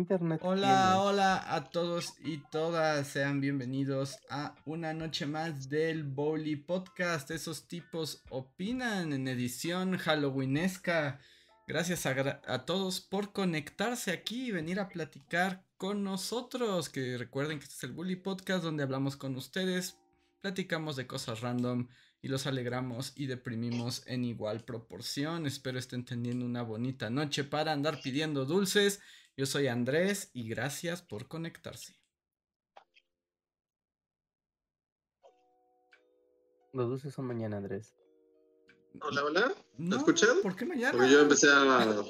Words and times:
Internet. 0.00 0.40
Hola, 0.42 0.98
hola 0.98 1.54
a 1.54 1.64
todos 1.68 2.14
y 2.24 2.38
todas. 2.50 3.06
Sean 3.06 3.42
bienvenidos 3.42 4.18
a 4.30 4.54
una 4.64 4.94
noche 4.94 5.26
más 5.26 5.68
del 5.68 6.04
Bowly 6.04 6.56
Podcast. 6.56 7.30
Esos 7.30 7.68
tipos 7.68 8.22
opinan 8.30 9.12
en 9.12 9.28
edición 9.28 9.98
halloweenesca. 9.98 11.20
Gracias 11.68 12.06
a, 12.06 12.64
todos 12.64 13.02
por 13.02 13.32
conectarse 13.32 14.10
aquí 14.10 14.46
y 14.46 14.52
venir 14.52 14.80
a 14.80 14.88
platicar 14.88 15.66
con 15.76 16.02
nosotros. 16.02 16.88
Que 16.88 17.18
recuerden 17.18 17.58
que 17.58 17.64
este 17.64 17.76
es 17.76 17.84
el 17.84 17.92
Bully 17.92 18.16
Podcast 18.16 18.64
donde 18.64 18.82
hablamos 18.82 19.18
con 19.18 19.36
ustedes, 19.36 19.98
platicamos 20.40 20.96
de 20.96 21.06
cosas 21.06 21.42
random 21.42 21.88
y 22.22 22.28
los 22.28 22.46
alegramos 22.46 23.12
y 23.16 23.26
deprimimos 23.26 24.02
en 24.06 24.24
igual 24.24 24.64
proporción. 24.64 25.46
Espero 25.46 25.78
estén 25.78 26.06
teniendo 26.06 26.46
una 26.46 26.62
bonita 26.62 27.10
noche 27.10 27.44
para 27.44 27.72
andar 27.72 28.00
pidiendo 28.00 28.46
dulces 28.46 29.00
yo 29.40 29.46
soy 29.46 29.68
Andrés 29.68 30.30
y 30.34 30.46
gracias 30.46 31.00
por 31.00 31.26
conectarse. 31.26 31.98
Los 36.74 36.90
dulces 36.90 37.14
son 37.14 37.24
mañana, 37.24 37.56
Andrés. 37.56 37.94
Hola, 39.00 39.24
hola. 39.24 39.54
¿Me 39.78 39.96
escuchan? 39.96 40.42
¿Por 40.42 40.54
qué 40.56 40.66
mañana? 40.66 40.92
Porque 40.92 41.10
yo 41.10 41.22
empecé 41.22 41.48
a. 41.50 42.04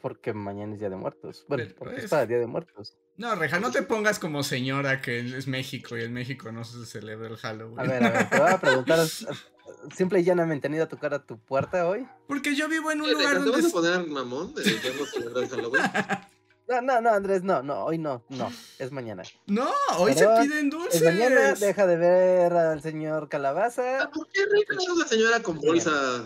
Porque 0.00 0.32
mañana 0.32 0.72
es 0.72 0.80
Día 0.80 0.88
de 0.88 0.96
Muertos. 0.96 1.44
Bueno, 1.48 1.70
porque 1.76 1.96
es 1.96 2.08
para 2.08 2.24
Día 2.24 2.38
de 2.38 2.46
Muertos. 2.46 2.96
No, 3.18 3.34
Reja, 3.34 3.60
no 3.60 3.70
te 3.70 3.82
pongas 3.82 4.18
como 4.18 4.42
señora 4.42 5.02
que 5.02 5.20
es 5.20 5.46
México 5.48 5.98
y 5.98 6.04
en 6.04 6.14
México 6.14 6.50
no 6.50 6.64
se 6.64 6.86
celebra 6.86 7.28
el 7.28 7.36
Halloween. 7.36 7.78
A 7.78 7.82
ver, 7.82 8.04
a 8.04 8.10
ver, 8.10 8.30
te 8.30 8.38
voy 8.38 8.50
a 8.50 8.58
preguntar 8.58 9.06
simple 9.94 10.20
y 10.20 10.24
llanamente 10.24 10.66
han 10.66 10.74
ido 10.74 10.84
a 10.84 10.88
tocar 10.88 11.12
a 11.12 11.26
tu 11.26 11.38
puerta 11.38 11.86
hoy. 11.86 12.08
Porque 12.26 12.54
yo 12.54 12.70
vivo 12.70 12.90
en 12.90 13.02
un 13.02 13.12
lugar 13.12 13.34
donde. 13.34 13.50
¿Te 13.50 13.56
vas 13.58 13.66
a 13.66 13.70
poner 13.70 14.06
mamón 14.06 14.54
de 14.54 14.62
que 14.62 14.94
no 14.98 15.04
celebra 15.04 15.42
el 15.42 15.48
Halloween? 15.50 15.82
No, 16.68 16.82
no, 16.82 17.00
no, 17.00 17.10
Andrés, 17.10 17.42
no, 17.42 17.62
no, 17.62 17.86
hoy 17.86 17.96
no, 17.96 18.22
no, 18.28 18.52
es 18.78 18.92
mañana. 18.92 19.22
No, 19.46 19.70
hoy 19.96 20.12
se 20.12 20.26
piden 20.42 20.68
dulces. 20.68 21.00
Es 21.00 21.02
mañana, 21.02 21.54
deja 21.54 21.86
de 21.86 21.96
ver 21.96 22.52
al 22.52 22.82
señor 22.82 23.30
Calabaza. 23.30 24.02
Ah, 24.02 24.10
¿Por 24.10 24.28
qué 24.28 24.44
rica 24.52 24.74
es 24.78 24.98
la 24.98 25.06
señora 25.06 25.42
con 25.42 25.58
bolsa 25.58 26.22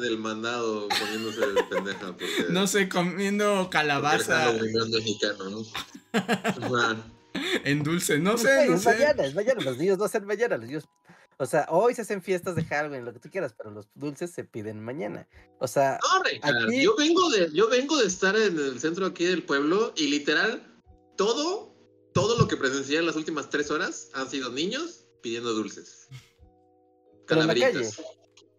del 0.00 0.18
mandado 0.18 0.88
poniéndose 0.88 1.42
pendeja? 1.70 2.16
no 2.50 2.66
sé, 2.66 2.88
comiendo 2.88 3.70
calabaza. 3.70 4.50
Es 4.50 4.88
mexicano, 4.88 5.50
¿no? 5.50 5.62
en 7.64 7.82
dulce, 7.84 8.18
no 8.18 8.36
sé, 8.36 8.66
no 8.66 8.74
es 8.74 8.84
mañana, 8.84 9.24
es 9.24 9.34
mañana, 9.34 9.60
los 9.60 9.78
niños 9.78 9.98
no 9.98 10.04
hacen 10.04 10.24
mañana, 10.24 10.56
los 10.56 10.66
niños 10.66 10.88
o 11.38 11.46
sea, 11.46 11.66
hoy 11.68 11.94
se 11.94 12.02
hacen 12.02 12.22
fiestas 12.22 12.56
de 12.56 12.64
Halloween, 12.64 13.04
lo 13.04 13.12
que 13.12 13.20
tú 13.20 13.30
quieras, 13.30 13.54
pero 13.56 13.70
los 13.70 13.88
dulces 13.94 14.30
se 14.30 14.44
piden 14.44 14.82
mañana. 14.82 15.28
O 15.58 15.68
sea, 15.68 15.98
no, 16.02 16.72
yo 16.72 16.96
vengo 16.96 17.30
de, 17.30 17.50
yo 17.52 17.68
vengo 17.68 17.96
de 17.98 18.06
estar 18.06 18.36
en 18.36 18.58
el 18.58 18.80
centro 18.80 19.06
aquí 19.06 19.24
del 19.24 19.44
pueblo 19.44 19.92
y 19.96 20.08
literal 20.08 20.62
todo, 21.16 21.74
todo 22.12 22.38
lo 22.38 22.48
que 22.48 22.56
presencié 22.56 22.98
en 22.98 23.06
las 23.06 23.16
últimas 23.16 23.50
tres 23.50 23.70
horas 23.70 24.10
han 24.14 24.28
sido 24.28 24.50
niños 24.50 25.06
pidiendo 25.22 25.52
dulces. 25.52 26.08
Calaveritas. 27.26 28.02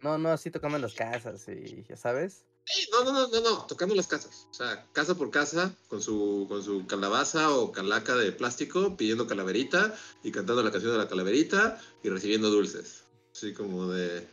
No, 0.00 0.18
no, 0.18 0.30
así 0.30 0.50
tocamos 0.50 0.76
en 0.76 0.82
las 0.82 0.94
casas 0.94 1.46
y 1.48 1.84
ya 1.84 1.96
sabes 1.96 2.45
no, 2.92 3.04
no, 3.04 3.12
no, 3.12 3.28
no, 3.28 3.40
no, 3.40 3.66
tocando 3.66 3.94
las 3.94 4.06
casas. 4.06 4.46
O 4.50 4.54
sea, 4.54 4.86
casa 4.92 5.14
por 5.14 5.30
casa, 5.30 5.74
con 5.88 6.02
su, 6.02 6.46
con 6.48 6.62
su 6.62 6.86
calabaza 6.86 7.50
o 7.50 7.70
calaca 7.72 8.16
de 8.16 8.32
plástico, 8.32 8.96
pidiendo 8.96 9.26
calaverita 9.26 9.94
y 10.22 10.32
cantando 10.32 10.62
la 10.62 10.72
canción 10.72 10.92
de 10.92 10.98
la 10.98 11.08
calaverita 11.08 11.80
y 12.02 12.08
recibiendo 12.08 12.50
dulces. 12.50 13.04
Así 13.32 13.52
como 13.52 13.88
de. 13.88 14.26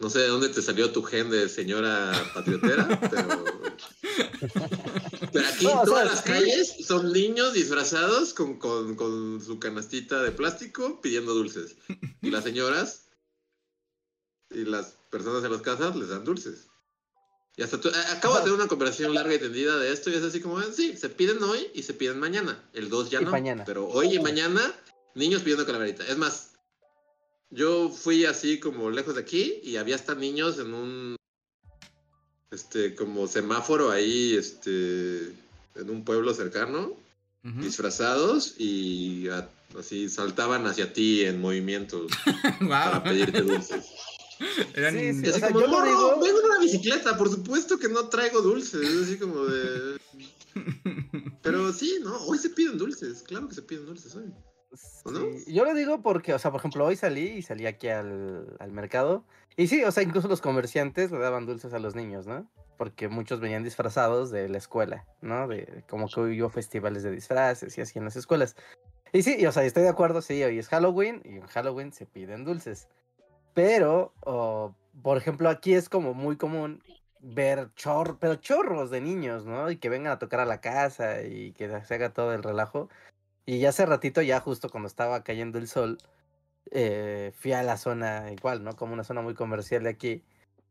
No 0.00 0.08
sé 0.08 0.20
de 0.20 0.28
dónde 0.28 0.48
te 0.48 0.62
salió 0.62 0.92
tu 0.92 1.02
gen 1.02 1.28
de 1.28 1.48
señora 1.48 2.12
patriotera, 2.34 3.00
pero. 3.10 3.44
Pero 5.32 5.48
aquí 5.48 5.66
todas 5.84 6.06
las 6.06 6.22
calles 6.22 6.76
son 6.86 7.12
niños 7.12 7.52
disfrazados 7.52 8.32
con, 8.32 8.58
con, 8.58 8.94
con 8.94 9.42
su 9.44 9.58
canastita 9.58 10.22
de 10.22 10.30
plástico 10.30 11.00
pidiendo 11.02 11.34
dulces. 11.34 11.76
Y 12.22 12.30
las 12.30 12.44
señoras 12.44 13.08
y 14.50 14.64
las 14.64 14.96
personas 15.10 15.44
en 15.44 15.52
las 15.52 15.62
casas 15.62 15.96
les 15.96 16.08
dan 16.08 16.24
dulces. 16.24 16.67
Y 17.58 17.62
hasta 17.64 17.80
tú, 17.80 17.90
acabo 18.12 18.36
de 18.36 18.42
tener 18.42 18.54
una 18.54 18.68
conversación 18.68 19.12
larga 19.12 19.34
y 19.34 19.38
tendida 19.40 19.76
de 19.78 19.92
esto 19.92 20.10
y 20.10 20.14
es 20.14 20.22
así 20.22 20.40
como, 20.40 20.62
sí, 20.62 20.96
se 20.96 21.08
piden 21.08 21.42
hoy 21.42 21.66
y 21.74 21.82
se 21.82 21.92
piden 21.92 22.20
mañana. 22.20 22.62
El 22.72 22.88
2 22.88 23.10
ya 23.10 23.20
no. 23.20 23.32
Mañana. 23.32 23.64
Pero 23.64 23.88
hoy 23.88 24.14
y 24.14 24.20
mañana, 24.20 24.72
niños 25.16 25.42
pidiendo 25.42 25.66
calaverita. 25.66 26.06
Es 26.06 26.16
más, 26.16 26.52
yo 27.50 27.90
fui 27.90 28.26
así 28.26 28.60
como 28.60 28.90
lejos 28.90 29.16
de 29.16 29.22
aquí 29.22 29.58
y 29.64 29.76
había 29.76 29.96
hasta 29.96 30.14
niños 30.14 30.60
en 30.60 30.72
un, 30.72 31.16
este, 32.52 32.94
como 32.94 33.26
semáforo 33.26 33.90
ahí, 33.90 34.36
este, 34.36 35.32
en 35.74 35.90
un 35.90 36.04
pueblo 36.04 36.34
cercano, 36.34 36.92
disfrazados 37.42 38.54
y 38.58 39.26
así 39.76 40.08
saltaban 40.08 40.64
hacia 40.66 40.92
ti 40.92 41.24
en 41.24 41.40
movimientos 41.40 42.12
para 42.68 43.02
pedirte 43.02 43.40
dulces. 43.40 43.86
Eran 44.74 44.94
sí, 44.94 45.14
sí, 45.14 45.28
así 45.30 45.40
como, 45.40 45.60
no, 45.60 45.84
digo... 45.84 46.20
vengo 46.20 46.40
en 46.40 46.46
una 46.46 46.58
bicicleta, 46.60 47.16
por 47.16 47.30
supuesto 47.30 47.78
que 47.78 47.88
no 47.88 48.08
traigo 48.08 48.40
dulces. 48.40 48.80
Es 48.80 49.02
así 49.04 49.18
como 49.18 49.44
de. 49.44 49.98
Pero 51.42 51.72
sí, 51.72 51.98
no, 52.02 52.16
hoy 52.26 52.38
se 52.38 52.50
piden 52.50 52.78
dulces, 52.78 53.22
claro 53.22 53.48
que 53.48 53.54
se 53.54 53.62
piden 53.62 53.86
dulces 53.86 54.14
hoy. 54.14 54.32
Yo 55.46 55.64
lo 55.64 55.74
digo 55.74 56.02
porque, 56.02 56.34
o 56.34 56.38
sea, 56.38 56.50
por 56.50 56.60
ejemplo, 56.60 56.84
hoy 56.84 56.96
salí 56.96 57.28
y 57.28 57.42
salí 57.42 57.66
aquí 57.66 57.88
al, 57.88 58.56
al 58.58 58.72
mercado. 58.72 59.24
Y 59.56 59.66
sí, 59.66 59.82
o 59.82 59.90
sea, 59.90 60.02
incluso 60.02 60.28
los 60.28 60.40
comerciantes 60.40 61.10
le 61.10 61.18
daban 61.18 61.46
dulces 61.46 61.72
a 61.72 61.78
los 61.78 61.94
niños, 61.94 62.26
¿no? 62.26 62.48
Porque 62.76 63.08
muchos 63.08 63.40
venían 63.40 63.64
disfrazados 63.64 64.30
de 64.30 64.48
la 64.48 64.58
escuela, 64.58 65.06
¿no? 65.20 65.48
De 65.48 65.84
como 65.88 66.08
que 66.08 66.20
hubo 66.20 66.50
festivales 66.50 67.02
de 67.02 67.10
disfraces 67.10 67.76
y 67.76 67.80
así 67.80 67.98
en 67.98 68.04
las 68.04 68.16
escuelas. 68.16 68.54
Y 69.12 69.22
sí, 69.22 69.44
o 69.46 69.52
sea, 69.52 69.64
estoy 69.64 69.84
de 69.84 69.88
acuerdo, 69.88 70.20
sí, 70.20 70.42
hoy 70.44 70.58
es 70.58 70.68
Halloween 70.68 71.22
y 71.24 71.36
en 71.36 71.46
Halloween 71.46 71.92
se 71.92 72.06
piden 72.06 72.44
dulces. 72.44 72.88
Pero, 73.58 74.14
por 75.02 75.16
ejemplo, 75.16 75.48
aquí 75.48 75.74
es 75.74 75.88
como 75.88 76.14
muy 76.14 76.36
común 76.36 76.80
ver 77.18 77.74
chorros, 77.74 78.16
pero 78.20 78.36
chorros 78.36 78.88
de 78.88 79.00
niños, 79.00 79.46
¿no? 79.46 79.68
Y 79.68 79.78
que 79.78 79.88
vengan 79.88 80.12
a 80.12 80.20
tocar 80.20 80.38
a 80.38 80.46
la 80.46 80.60
casa 80.60 81.22
y 81.24 81.50
que 81.54 81.68
se 81.84 81.94
haga 81.94 82.12
todo 82.12 82.34
el 82.34 82.44
relajo. 82.44 82.88
Y 83.46 83.58
ya 83.58 83.70
hace 83.70 83.84
ratito, 83.84 84.22
ya 84.22 84.38
justo 84.38 84.70
cuando 84.70 84.86
estaba 84.86 85.24
cayendo 85.24 85.58
el 85.58 85.66
sol, 85.66 85.98
eh, 86.70 87.32
fui 87.34 87.52
a 87.52 87.64
la 87.64 87.78
zona 87.78 88.30
igual, 88.30 88.62
¿no? 88.62 88.76
Como 88.76 88.92
una 88.92 89.02
zona 89.02 89.22
muy 89.22 89.34
comercial 89.34 89.82
de 89.82 89.90
aquí. 89.90 90.22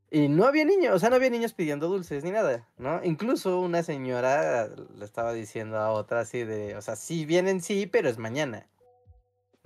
Y 0.09 0.29
no 0.29 0.45
había 0.45 0.63
niños, 0.63 0.95
o 0.95 0.99
sea, 0.99 1.09
no 1.09 1.17
había 1.17 1.29
niños 1.29 1.53
pidiendo 1.53 1.89
dulces 1.89 2.23
ni 2.23 2.31
nada, 2.31 2.69
¿no? 2.77 3.03
Incluso 3.03 3.59
una 3.59 3.83
señora 3.83 4.69
le 4.95 5.03
estaba 5.03 5.33
diciendo 5.33 5.77
a 5.77 5.91
otra 5.91 6.21
así 6.21 6.45
de, 6.45 6.77
o 6.77 6.81
sea, 6.81 6.95
sí 6.95 7.25
vienen, 7.25 7.59
sí, 7.61 7.85
pero 7.85 8.07
es 8.07 8.17
mañana. 8.17 8.65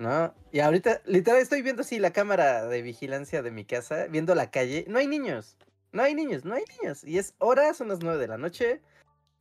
¿No? 0.02 0.34
Y 0.52 0.60
ahorita, 0.60 1.02
literal, 1.06 1.40
estoy 1.40 1.62
viendo 1.62 1.84
así 1.84 2.00
la 2.00 2.12
cámara 2.12 2.66
de 2.66 2.82
vigilancia 2.82 3.42
de 3.42 3.52
mi 3.52 3.66
casa, 3.66 4.08
viendo 4.08 4.36
la 4.36 4.50
calle. 4.50 4.84
No 4.88 4.98
hay 4.98 5.08
niños, 5.08 5.56
no 5.92 6.02
hay 6.02 6.16
niños, 6.16 6.44
no 6.44 6.56
hay 6.56 6.64
niños. 6.80 7.04
Y 7.04 7.20
es 7.20 7.36
hora, 7.38 7.74
son 7.74 7.88
las 7.88 8.00
nueve 8.02 8.20
de 8.20 8.28
la 8.28 8.38
noche 8.38 8.82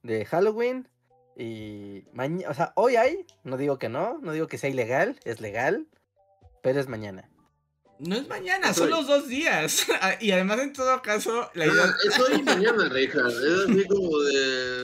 de 0.03 0.25
Halloween. 0.27 0.87
Y 1.35 2.05
mañana, 2.13 2.51
o 2.51 2.55
sea, 2.55 2.73
hoy 2.77 2.97
hay, 2.97 3.25
no 3.43 3.57
digo 3.57 3.79
que 3.79 3.89
no, 3.89 4.19
no 4.19 4.33
digo 4.33 4.47
que 4.47 4.59
sea 4.59 4.69
ilegal, 4.69 5.19
es 5.25 5.41
legal, 5.41 5.87
pero 6.63 6.79
es 6.79 6.89
mañana. 6.89 7.29
No 7.99 8.17
es 8.17 8.29
mañana, 8.29 8.73
son 8.75 8.91
los 8.91 9.07
dos 9.07 9.29
días. 9.29 9.87
Ah, 10.03 10.17
y 10.21 10.31
además, 10.31 10.61
en 10.61 10.73
todo 10.73 11.01
caso, 11.03 11.51
la 11.55 11.67
idea. 11.67 11.95
es 12.07 12.19
hoy 12.19 12.41
y 12.41 12.43
mañana, 12.43 12.89
Reija. 12.89 13.21
Es 13.29 13.69
así 13.69 13.87
como 13.87 14.19
de. 14.21 14.83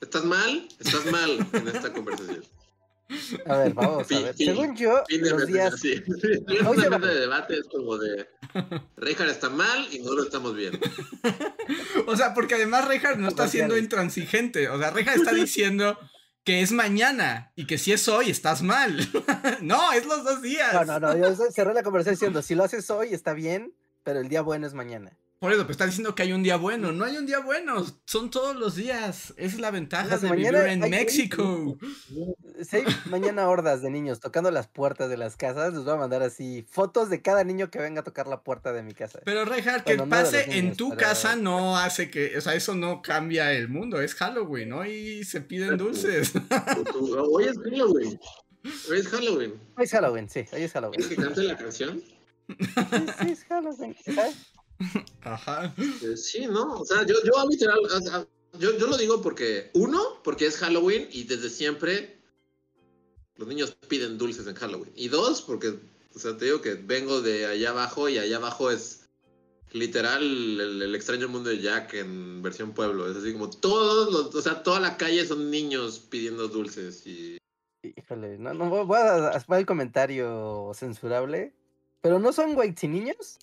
¿Estás 0.00 0.24
mal? 0.24 0.68
Estás 0.80 1.06
mal 1.06 1.46
en 1.52 1.68
esta 1.68 1.92
conversación. 1.92 2.44
A 3.46 3.56
ver, 3.58 3.74
vamos 3.74 4.10
a 4.10 4.20
ver. 4.20 4.36
Según 4.36 4.76
yo, 4.76 5.02
los 5.08 5.46
días. 5.46 5.78
Sí. 5.80 6.02
Hoy 6.66 6.80
se 6.80 6.88
de 6.90 7.14
debate 7.14 7.58
es 7.58 7.66
como 7.68 7.98
de. 7.98 8.28
Reinhardt 8.96 9.30
está 9.30 9.50
mal 9.50 9.86
y 9.90 10.00
no 10.00 10.12
lo 10.12 10.24
estamos 10.24 10.54
viendo. 10.54 10.78
o 12.06 12.16
sea, 12.16 12.34
porque 12.34 12.54
además 12.54 12.86
Reinhardt 12.86 13.18
no 13.18 13.28
está 13.28 13.48
siendo 13.48 13.76
intransigente. 13.76 14.68
O 14.68 14.78
sea, 14.78 14.90
Reinhardt 14.90 15.18
está 15.18 15.32
diciendo 15.32 15.98
que 16.44 16.60
es 16.60 16.72
mañana 16.72 17.52
y 17.54 17.66
que 17.66 17.78
si 17.78 17.92
es 17.92 18.08
hoy 18.08 18.30
estás 18.30 18.62
mal. 18.62 19.08
no, 19.60 19.92
es 19.92 20.06
los 20.06 20.24
dos 20.24 20.42
días. 20.42 20.72
No, 20.74 20.84
no, 20.84 21.00
no. 21.00 21.16
Yo 21.16 21.34
cerré 21.50 21.74
la 21.74 21.82
conversación 21.82 22.14
diciendo: 22.14 22.42
si 22.42 22.54
lo 22.54 22.64
haces 22.64 22.90
hoy 22.90 23.14
está 23.14 23.32
bien, 23.32 23.74
pero 24.04 24.20
el 24.20 24.28
día 24.28 24.42
bueno 24.42 24.66
es 24.66 24.74
mañana. 24.74 25.16
Por 25.42 25.50
eso, 25.52 25.62
pero 25.62 25.72
está 25.72 25.86
diciendo 25.86 26.14
que 26.14 26.22
hay 26.22 26.32
un 26.32 26.44
día 26.44 26.54
bueno. 26.54 26.92
No 26.92 27.04
hay 27.04 27.16
un 27.16 27.26
día 27.26 27.40
bueno. 27.40 27.84
Son 28.06 28.30
todos 28.30 28.54
los 28.54 28.76
días. 28.76 29.34
Esa 29.36 29.56
es 29.56 29.58
la 29.58 29.72
ventaja 29.72 30.08
Pues 30.10 30.20
de 30.20 30.28
mañana 30.28 30.58
vivir 30.60 30.84
en 30.84 30.88
México. 30.88 31.76
Hay 32.70 32.84
mañana 33.06 33.48
hordas 33.48 33.82
de 33.82 33.90
niños 33.90 34.20
tocando 34.20 34.52
las 34.52 34.68
puertas 34.68 35.10
de 35.10 35.16
las 35.16 35.36
casas, 35.36 35.74
les 35.74 35.82
voy 35.82 35.94
a 35.94 35.96
mandar 35.96 36.22
así 36.22 36.64
fotos 36.70 37.10
de 37.10 37.22
cada 37.22 37.42
niño 37.42 37.72
que 37.72 37.80
venga 37.80 38.02
a 38.02 38.04
tocar 38.04 38.28
la 38.28 38.44
puerta 38.44 38.72
de 38.72 38.84
mi 38.84 38.94
casa. 38.94 39.18
Pero 39.24 39.44
Reinhardt, 39.44 39.82
que 39.84 39.96
Bueno, 39.96 40.06
no 40.06 40.16
de 40.16 40.22
pase 40.22 40.58
en 40.58 40.76
tu 40.76 40.90
pero- 40.90 41.00
casa 41.00 41.34
no 41.34 41.76
hace 41.76 42.08
que. 42.08 42.38
O 42.38 42.40
sea, 42.40 42.54
eso 42.54 42.76
no 42.76 43.02
cambia 43.02 43.52
el 43.52 43.68
mundo. 43.68 44.00
Es 44.00 44.14
Halloween, 44.14 44.68
¿no? 44.68 44.86
Y 44.86 45.24
se 45.24 45.40
piden 45.40 45.76
dulces. 45.76 46.34
Hoy 47.32 47.46
es 47.46 47.58
Halloween. 47.58 48.20
Hoy 48.88 48.98
es 49.00 49.08
Halloween. 49.08 49.54
Hoy 49.76 49.82
es 49.84 49.90
Halloween, 49.90 50.28
sí, 50.30 50.44
hoy 50.52 50.62
es 50.62 50.72
Halloween. 50.72 51.00
¿Quieres 51.00 51.16
que 51.18 51.20
cante 51.24 51.42
la 51.42 51.56
canción? 51.56 52.00
Sí, 52.00 52.56
sí, 53.24 53.32
es 53.32 53.44
Halloween. 53.46 53.96
¿sabes? 54.14 54.51
Ajá. 55.22 55.74
Eh, 55.78 56.16
sí, 56.16 56.46
¿no? 56.46 56.80
O 56.80 56.84
sea, 56.84 57.04
yo, 57.06 57.14
yo 57.24 57.32
literal, 57.48 57.78
o 57.78 58.00
sea, 58.00 58.26
yo, 58.58 58.76
yo 58.78 58.86
lo 58.86 58.96
digo 58.96 59.22
porque, 59.22 59.70
uno, 59.74 60.20
porque 60.22 60.46
es 60.46 60.56
Halloween 60.56 61.08
y 61.10 61.24
desde 61.24 61.50
siempre 61.50 62.18
los 63.36 63.48
niños 63.48 63.76
piden 63.88 64.18
dulces 64.18 64.46
en 64.46 64.54
Halloween. 64.54 64.92
Y 64.94 65.08
dos, 65.08 65.42
porque, 65.42 65.78
o 66.14 66.18
sea, 66.18 66.36
te 66.36 66.46
digo 66.46 66.60
que 66.60 66.74
vengo 66.74 67.20
de 67.20 67.46
allá 67.46 67.70
abajo 67.70 68.08
y 68.08 68.18
allá 68.18 68.36
abajo 68.36 68.70
es 68.70 69.08
literal 69.72 70.22
el, 70.22 70.82
el 70.82 70.94
extraño 70.94 71.28
mundo 71.28 71.48
de 71.50 71.60
Jack 71.60 71.94
en 71.94 72.42
versión 72.42 72.72
pueblo. 72.72 73.10
Es 73.10 73.16
así 73.16 73.32
como 73.32 73.48
todos 73.48 74.12
los, 74.12 74.34
o 74.34 74.42
sea, 74.42 74.62
toda 74.62 74.80
la 74.80 74.96
calle 74.96 75.24
son 75.26 75.50
niños 75.50 75.98
pidiendo 75.98 76.48
dulces 76.48 77.06
y... 77.06 77.38
Híjole, 77.82 78.38
no, 78.38 78.54
no, 78.54 78.68
voy 78.68 78.84
voy 78.84 78.98
a 78.98 79.28
hacer 79.30 79.58
el 79.58 79.66
comentario 79.66 80.70
censurable. 80.74 81.52
Pero 82.02 82.18
no 82.18 82.32
son 82.32 82.56
white 82.56 82.88
niños. 82.88 83.38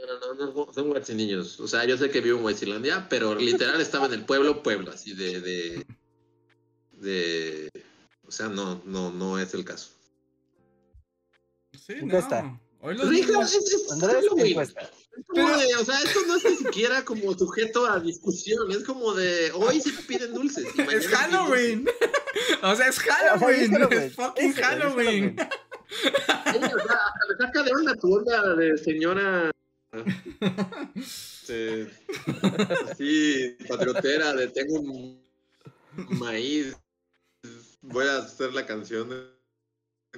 No, 0.00 0.34
no, 0.34 0.34
no, 0.34 0.66
no, 0.66 0.72
son 0.72 0.88
guachi 0.88 1.14
niños. 1.14 1.60
O 1.60 1.68
sea, 1.68 1.84
yo 1.84 1.96
sé 1.96 2.10
que 2.10 2.20
vivo 2.20 2.38
en 2.38 2.44
Huachilandia, 2.44 3.06
pero 3.08 3.34
literal 3.34 3.80
estaba 3.80 4.06
en 4.06 4.14
el 4.14 4.24
pueblo, 4.24 4.62
pueblo, 4.62 4.90
así 4.90 5.14
de, 5.14 5.40
de, 5.40 5.86
de, 6.92 7.70
o 8.26 8.30
sea, 8.30 8.48
no, 8.48 8.82
no, 8.84 9.10
no 9.10 9.38
es 9.38 9.54
el 9.54 9.64
caso. 9.64 9.90
Sí, 11.86 11.94
no. 12.02 12.60
Hoy 12.80 12.96
los 12.96 13.08
Rija, 13.08 13.32
niños. 13.32 13.54
es, 13.54 13.72
es 13.72 13.92
Andrés, 13.92 14.26
encuesta. 14.36 14.82
Es 14.82 15.26
como 15.26 15.56
de, 15.56 15.74
o 15.76 15.84
sea, 15.84 16.02
esto 16.02 16.20
no 16.26 16.36
es 16.36 16.44
ni 16.44 16.56
siquiera 16.56 17.04
como 17.04 17.32
sujeto 17.32 17.86
a 17.86 18.00
discusión, 18.00 18.70
es 18.70 18.84
como 18.84 19.14
de, 19.14 19.52
hoy 19.52 19.80
se 19.80 19.90
piden 20.02 20.34
dulces. 20.34 20.66
Es 20.92 21.08
Halloween. 21.08 21.88
o 22.62 22.76
sea, 22.76 22.88
es 22.88 22.98
O 22.98 23.00
sea, 23.00 23.14
Halloween. 23.14 23.72
Halloween. 23.72 24.02
Es 24.02 24.14
fucking 24.14 24.52
Halloween. 24.52 25.36
Sí, 25.88 26.08
o 26.08 26.60
sea, 26.60 26.66
hasta 26.66 27.26
le 27.28 27.36
saca 27.38 27.62
de 27.62 27.72
onda 27.72 27.94
tu 27.96 28.14
onda 28.14 28.54
de 28.54 28.76
señora. 28.76 29.50
Este, 30.94 31.88
así, 32.90 33.56
patriotera, 33.68 34.32
de 34.34 34.48
tengo 34.48 34.80
un 34.80 35.22
maíz. 36.18 36.76
Voy 37.82 38.06
a 38.06 38.18
hacer 38.18 38.52
la 38.54 38.64
canción. 38.66 39.08
de- 39.10 39.34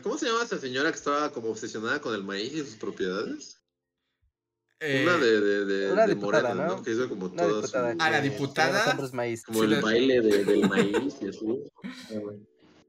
¿Cómo 0.02 0.18
se 0.18 0.26
llama 0.26 0.44
esa 0.44 0.58
señora 0.58 0.90
que 0.90 0.98
estaba 0.98 1.32
como 1.32 1.48
obsesionada 1.50 2.00
con 2.00 2.14
el 2.14 2.22
maíz 2.22 2.52
y 2.54 2.58
sus 2.60 2.76
propiedades? 2.76 3.60
Eh, 4.78 5.04
una 5.04 5.16
de, 5.16 5.40
de, 5.40 5.64
de, 5.64 5.92
una 5.92 6.06
de 6.06 6.14
diputada, 6.14 6.48
Morena, 6.50 6.66
¿no? 6.68 6.76
¿no? 6.76 6.82
Que 6.82 6.90
hizo 6.92 7.08
como 7.08 7.26
Una 7.26 7.42
toda 7.42 7.60
diputada. 7.62 7.92
su... 7.92 7.98
Ah, 8.00 8.10
la 8.10 8.20
diputada. 8.20 9.10
maíz. 9.14 9.42
Como 9.42 9.60
Sí, 9.60 9.72
el 9.72 9.80
baile 9.80 10.20
de- 10.20 10.44
del 10.44 10.68
maíz 10.68 11.16
y 11.22 11.28
así. 11.28 11.62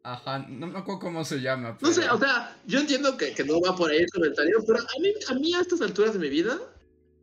Ajá, 0.04 0.40
no 0.50 0.68
me 0.68 0.80
acuerdo 0.80 1.00
cómo 1.00 1.24
se 1.26 1.40
llama. 1.40 1.78
No 1.82 1.92
sé, 1.94 2.10
o 2.10 2.18
sea, 2.18 2.58
yo 2.66 2.80
entiendo 2.80 3.16
que, 3.18 3.34
que 3.34 3.44
no 3.46 3.60
va 3.62 3.76
por 3.76 3.90
ahí 3.92 4.00
el 4.00 4.10
comentario, 4.12 4.64
pero 4.68 4.80
a 4.80 5.00
mí, 5.02 5.14
a 5.30 5.34
mí 5.36 5.54
a 5.56 5.62
estas 5.62 5.82
alturas 5.82 6.14
de 6.14 6.20
mi 6.20 6.30
vida 6.30 6.60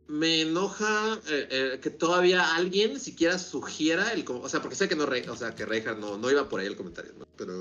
me 0.07 0.41
enoja 0.41 1.19
eh, 1.27 1.47
eh, 1.49 1.79
que 1.81 1.89
todavía 1.89 2.55
alguien 2.55 2.99
siquiera 2.99 3.39
sugiera 3.39 4.11
el... 4.13 4.23
O 4.27 4.47
sea, 4.49 4.61
porque 4.61 4.75
sé 4.75 4.87
que 4.87 4.95
no, 4.95 5.05
Re- 5.05 5.29
o 5.29 5.35
sea, 5.35 5.55
que 5.55 5.65
Reinhardt 5.65 5.99
no, 5.99 6.17
no 6.17 6.29
iba 6.31 6.47
por 6.47 6.59
ahí 6.59 6.67
el 6.67 6.75
comentario, 6.75 7.13
¿no? 7.17 7.27
Pero, 7.37 7.57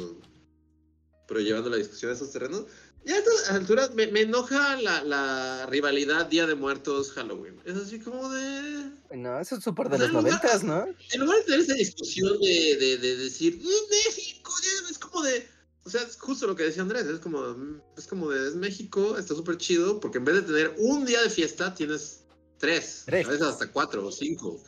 pero 1.26 1.40
llevando 1.40 1.70
la 1.70 1.76
discusión 1.76 2.10
a 2.10 2.14
esos 2.14 2.30
terrenos, 2.32 2.66
ya 3.04 3.14
a 3.16 3.18
estas 3.18 3.50
alturas 3.50 3.94
me, 3.94 4.06
me 4.08 4.22
enoja 4.22 4.80
la, 4.80 5.02
la 5.04 5.66
rivalidad 5.66 6.26
Día 6.26 6.46
de 6.46 6.54
Muertos 6.54 7.12
Halloween. 7.12 7.60
Es 7.64 7.76
así 7.76 7.98
como 7.98 8.28
de... 8.30 8.90
No, 9.16 9.38
eso 9.40 9.56
es 9.56 9.64
súper 9.64 9.88
de 9.88 9.96
O 9.96 9.98
sea, 9.98 10.08
los 10.08 10.22
noventas, 10.22 10.64
¿no? 10.64 10.86
En 11.12 11.20
lugar 11.20 11.38
de 11.38 11.44
tener 11.44 11.60
esa 11.60 11.74
discusión 11.74 12.38
de, 12.40 12.76
de, 12.76 12.98
de 12.98 13.16
decir, 13.16 13.56
"Mm, 13.58 13.90
México, 13.90 14.52
ya", 14.62 14.90
es 14.90 14.98
como 14.98 15.22
de, 15.22 15.46
o 15.84 15.90
sea, 15.90 16.02
es 16.02 16.16
justo 16.16 16.46
lo 16.46 16.56
que 16.56 16.64
decía 16.64 16.82
Andrés, 16.82 17.04
es 17.06 17.20
como, 17.20 17.40
mm, 17.40 17.80
es 17.96 18.06
como 18.06 18.30
de, 18.30 18.48
es 18.48 18.54
México, 18.56 19.16
está 19.18 19.34
súper 19.34 19.56
chido, 19.58 20.00
porque 20.00 20.18
en 20.18 20.24
vez 20.24 20.34
de 20.36 20.42
tener 20.42 20.74
un 20.78 21.04
día 21.04 21.22
de 21.22 21.30
fiesta, 21.30 21.74
tienes 21.74 22.23
tres, 22.58 23.02
Tres. 23.06 23.26
a 23.26 23.30
veces 23.30 23.46
hasta 23.46 23.70
cuatro 23.70 24.06
o 24.06 24.12
cinco. 24.12 24.60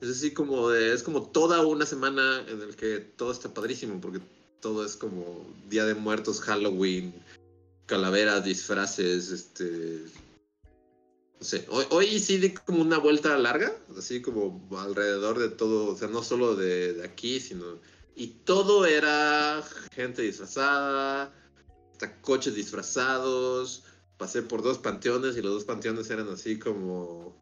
Es 0.00 0.10
así 0.10 0.32
como 0.32 0.70
de, 0.70 0.92
es 0.92 1.02
como 1.02 1.22
toda 1.30 1.66
una 1.66 1.84
semana 1.84 2.44
en 2.48 2.62
el 2.62 2.76
que 2.76 2.98
todo 2.98 3.32
está 3.32 3.52
padrísimo, 3.52 4.00
porque 4.00 4.20
todo 4.60 4.84
es 4.84 4.96
como 4.96 5.46
Día 5.68 5.84
de 5.84 5.94
Muertos, 5.94 6.40
Halloween, 6.40 7.12
calaveras, 7.86 8.44
disfraces, 8.44 9.30
este... 9.30 10.04
No 11.40 11.44
sé, 11.44 11.66
hoy, 11.70 11.84
hoy 11.90 12.18
sí 12.18 12.38
di 12.38 12.50
como 12.50 12.82
una 12.82 12.98
vuelta 12.98 13.36
larga, 13.38 13.72
así 13.96 14.20
como 14.20 14.68
alrededor 14.76 15.38
de 15.38 15.48
todo, 15.48 15.92
o 15.92 15.96
sea, 15.96 16.08
no 16.08 16.22
solo 16.22 16.54
de, 16.54 16.94
de 16.94 17.04
aquí, 17.04 17.40
sino... 17.40 17.78
Y 18.16 18.28
todo 18.44 18.84
era 18.84 19.62
gente 19.92 20.22
disfrazada, 20.22 21.32
hasta 21.92 22.20
coches 22.20 22.56
disfrazados, 22.56 23.84
pasé 24.18 24.42
por 24.42 24.62
dos 24.62 24.78
panteones 24.78 25.36
y 25.36 25.42
los 25.42 25.52
dos 25.52 25.64
panteones 25.64 26.10
eran 26.10 26.28
así 26.28 26.58
como... 26.58 27.38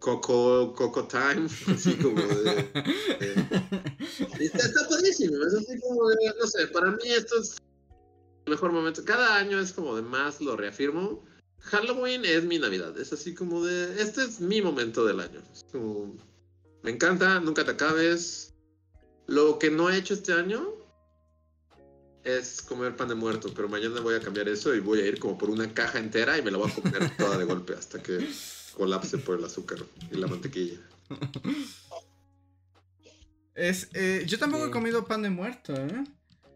Coco, 0.00 0.72
Coco 0.74 1.08
Time, 1.08 1.46
así 1.74 1.94
como 1.96 2.20
de... 2.20 2.54
de- 2.54 4.44
Está, 4.44 4.58
está 4.58 4.88
padrísimo, 4.88 5.44
es 5.44 5.54
así 5.54 5.80
como 5.80 6.08
de, 6.08 6.16
no 6.38 6.46
sé, 6.46 6.68
para 6.68 6.92
mí 6.92 7.02
esto 7.06 7.40
es 7.40 7.56
el 8.46 8.52
mejor 8.52 8.70
momento. 8.72 9.04
Cada 9.04 9.36
año 9.36 9.58
es 9.58 9.72
como 9.72 9.96
de 9.96 10.02
más, 10.02 10.40
lo 10.40 10.56
reafirmo. 10.56 11.24
Halloween 11.58 12.24
es 12.24 12.44
mi 12.44 12.58
Navidad, 12.60 12.96
es 12.98 13.12
así 13.12 13.34
como 13.34 13.64
de, 13.64 14.00
este 14.00 14.22
es 14.22 14.40
mi 14.40 14.62
momento 14.62 15.04
del 15.04 15.18
año. 15.18 15.42
Es 15.52 15.64
como, 15.72 16.16
me 16.82 16.90
encanta, 16.92 17.40
nunca 17.40 17.64
te 17.64 17.72
acabes. 17.72 18.54
Lo 19.26 19.58
que 19.58 19.70
no 19.70 19.90
he 19.90 19.96
hecho 19.98 20.14
este 20.14 20.32
año 20.32 20.72
es 22.36 22.62
comer 22.62 22.94
pan 22.96 23.08
de 23.08 23.14
muerto, 23.14 23.50
pero 23.54 23.68
mañana 23.68 24.00
voy 24.00 24.14
a 24.14 24.20
cambiar 24.20 24.48
eso 24.48 24.74
y 24.74 24.80
voy 24.80 25.00
a 25.00 25.06
ir 25.06 25.18
como 25.18 25.38
por 25.38 25.50
una 25.50 25.72
caja 25.72 25.98
entera 25.98 26.36
y 26.38 26.42
me 26.42 26.50
la 26.50 26.58
voy 26.58 26.70
a 26.70 26.74
comer 26.74 27.10
toda 27.16 27.38
de 27.38 27.44
golpe 27.44 27.74
hasta 27.74 28.02
que 28.02 28.28
colapse 28.76 29.18
por 29.18 29.38
el 29.38 29.44
azúcar 29.44 29.78
y 30.10 30.16
la 30.16 30.26
mantequilla. 30.26 30.78
Es, 33.54 33.88
eh, 33.94 34.24
yo 34.26 34.38
tampoco 34.38 34.66
he 34.66 34.70
comido 34.70 35.06
pan 35.06 35.22
de 35.22 35.30
muerto, 35.30 35.74
¿eh? 35.74 36.04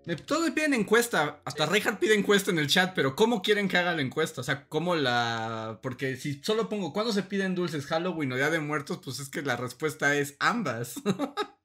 Me- 0.05 0.17
Todos 0.17 0.51
piden 0.51 0.75
encuesta, 0.75 1.41
hasta 1.45 1.67
Reinhardt 1.67 1.99
pide 1.99 2.15
encuesta 2.15 2.51
en 2.51 2.59
el 2.59 2.67
chat, 2.69 2.93
pero 2.95 3.15
¿cómo 3.17 3.41
quieren 3.43 3.69
que 3.69 3.77
haga 3.79 3.95
la 3.95 4.03
encuesta? 4.03 4.41
O 4.41 4.45
sea, 4.45 4.67
¿cómo 4.69 4.95
la...? 4.97 5.79
Porque 5.83 6.17
si 6.17 6.41
solo 6.43 6.69
pongo, 6.69 6.93
¿cuándo 6.93 7.13
se 7.13 7.23
piden 7.23 7.55
dulces? 7.55 7.87
¿Halloween 7.87 8.33
o 8.33 8.37
Día 8.37 8.51
de 8.51 8.61
Muertos? 8.61 8.99
Pues 9.05 9.21
es 9.21 9.29
que 9.29 9.43
la 9.43 9.57
respuesta 9.57 10.15
es 10.17 10.35
ambas. 10.39 10.95